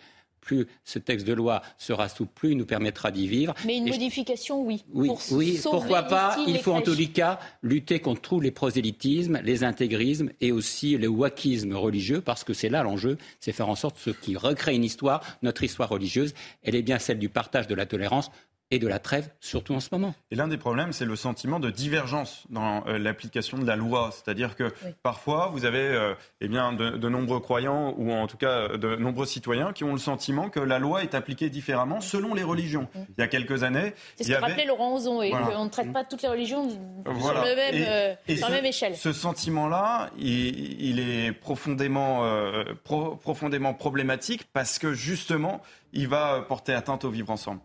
plus 0.46 0.66
ce 0.84 0.98
texte 0.98 1.26
de 1.26 1.32
loi 1.32 1.60
sera 1.76 2.08
souple, 2.08 2.32
plus 2.34 2.50
il 2.52 2.56
nous 2.56 2.66
permettra 2.66 3.10
d'y 3.10 3.26
vivre. 3.26 3.52
Mais 3.66 3.78
une 3.78 3.88
modification, 3.88 4.62
oui. 4.62 4.84
Oui, 4.94 5.10
oui 5.32 5.60
pourquoi 5.62 6.04
pas 6.04 6.38
Il 6.46 6.58
faut 6.58 6.72
en 6.72 6.80
tous 6.80 6.94
les 6.94 7.08
cas 7.08 7.40
lutter 7.62 7.98
contre 7.98 8.20
tous 8.20 8.40
les 8.40 8.52
prosélytismes, 8.52 9.40
les 9.42 9.64
intégrismes 9.64 10.30
et 10.40 10.52
aussi 10.52 10.96
le 10.96 11.08
wakisme 11.08 11.74
religieux, 11.74 12.20
parce 12.20 12.44
que 12.44 12.54
c'est 12.54 12.68
là 12.68 12.84
l'enjeu, 12.84 13.18
c'est 13.40 13.52
faire 13.52 13.68
en 13.68 13.74
sorte 13.74 13.98
ce 13.98 14.10
qui 14.10 14.36
recrée 14.36 14.74
une 14.74 14.84
histoire, 14.84 15.20
notre 15.42 15.64
histoire 15.64 15.88
religieuse, 15.88 16.32
elle 16.62 16.76
est 16.76 16.82
bien 16.82 16.98
celle 16.98 17.18
du 17.18 17.28
partage 17.28 17.66
de 17.66 17.74
la 17.74 17.84
tolérance 17.84 18.30
et 18.72 18.78
de 18.80 18.88
la 18.88 18.98
trêve, 18.98 19.30
surtout 19.40 19.74
en 19.74 19.80
ce 19.80 19.88
moment. 19.92 20.14
Et 20.32 20.34
l'un 20.34 20.48
des 20.48 20.56
problèmes, 20.56 20.92
c'est 20.92 21.04
le 21.04 21.14
sentiment 21.14 21.60
de 21.60 21.70
divergence 21.70 22.44
dans 22.50 22.84
euh, 22.86 22.98
l'application 22.98 23.58
de 23.58 23.66
la 23.66 23.76
loi. 23.76 24.10
C'est-à-dire 24.12 24.56
que 24.56 24.72
parfois, 25.04 25.50
vous 25.52 25.64
avez 25.64 25.78
euh, 25.78 26.14
eh 26.40 26.48
bien, 26.48 26.72
de, 26.72 27.08
nombreux 27.08 27.38
croyants, 27.38 27.94
ou 27.96 28.10
en 28.10 28.26
tout 28.26 28.36
cas 28.36 28.50
euh, 28.50 28.76
de 28.76 28.96
nombreux 28.96 29.26
citoyens, 29.26 29.72
qui 29.72 29.84
ont 29.84 29.92
le 29.92 29.98
sentiment 29.98 30.50
que 30.50 30.58
la 30.58 30.80
loi 30.80 31.04
est 31.04 31.14
appliquée 31.14 31.48
différemment 31.48 32.00
selon 32.00 32.34
les 32.34 32.42
religions. 32.42 32.88
Il 32.96 33.20
y 33.20 33.22
a 33.22 33.28
quelques 33.28 33.62
années... 33.62 33.94
C'est 34.16 34.24
ce 34.24 34.32
que 34.32 34.40
rappelait 34.40 34.66
Laurent 34.66 34.96
Ozon, 34.96 35.22
et 35.22 35.30
qu'on 35.30 35.64
ne 35.64 35.70
traite 35.70 35.92
pas 35.92 36.04
toutes 36.04 36.22
les 36.22 36.28
religions 36.28 36.68
sur, 36.68 37.34
le 37.34 37.56
même, 37.56 38.16
la 38.40 38.48
même 38.48 38.64
échelle. 38.64 38.96
Ce 38.96 39.12
sentiment-là, 39.12 40.10
il, 40.18 40.98
est 40.98 41.32
profondément, 41.32 42.24
profondément 42.84 43.74
problématique 43.74 44.44
parce 44.52 44.78
que 44.78 44.92
justement, 44.92 45.62
il 45.92 46.08
va 46.08 46.44
porter 46.48 46.74
atteinte 46.74 47.04
au 47.04 47.10
vivre 47.10 47.30
ensemble. 47.30 47.60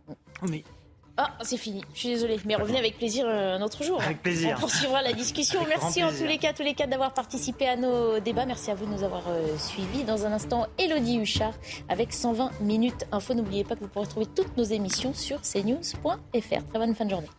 Ah, 1.24 1.44
c'est 1.44 1.58
fini. 1.58 1.84
Je 1.94 2.00
suis 2.00 2.10
désolée. 2.10 2.40
Mais 2.46 2.56
revenez 2.56 2.80
avec 2.80 2.98
plaisir 2.98 3.26
euh, 3.28 3.58
un 3.58 3.62
autre 3.62 3.84
jour. 3.84 4.02
Avec 4.02 4.22
plaisir. 4.22 4.56
On 4.58 4.62
poursuivra 4.62 5.02
la 5.02 5.14
discussion. 5.14 5.62
Merci 5.68 6.04
en 6.04 6.10
tous 6.10 6.26
les 6.26 6.38
cas, 6.38 6.54
tous 6.54 6.64
les 6.64 6.74
cas 6.74 6.88
d'avoir 6.88 7.14
participé 7.14 7.68
à 7.68 7.76
nos 7.76 8.20
débats. 8.20 8.46
Merci 8.46 8.72
à 8.72 8.76
vous 8.76 8.86
de 8.86 8.92
nous 8.92 9.04
avoir 9.04 9.24
euh, 9.28 9.58
suivis. 9.58 10.04
Dans 10.04 10.26
un 10.26 10.32
instant, 10.32 10.68
Elodie 10.78 11.18
Huchard 11.18 11.54
avec 11.90 12.14
120 12.14 12.62
minutes 12.62 13.06
info. 13.12 13.34
N'oubliez 13.34 13.64
pas 13.64 13.76
que 13.76 13.82
vous 13.82 13.90
pourrez 13.90 14.08
trouver 14.08 14.26
toutes 14.26 14.58
nos 14.58 14.64
émissions 14.64 15.14
sur 15.14 15.42
cnews.fr. 15.42 16.12
Très 16.34 16.80
bonne 16.80 16.96
fin 16.96 17.06
de 17.06 17.12
journée. 17.12 17.30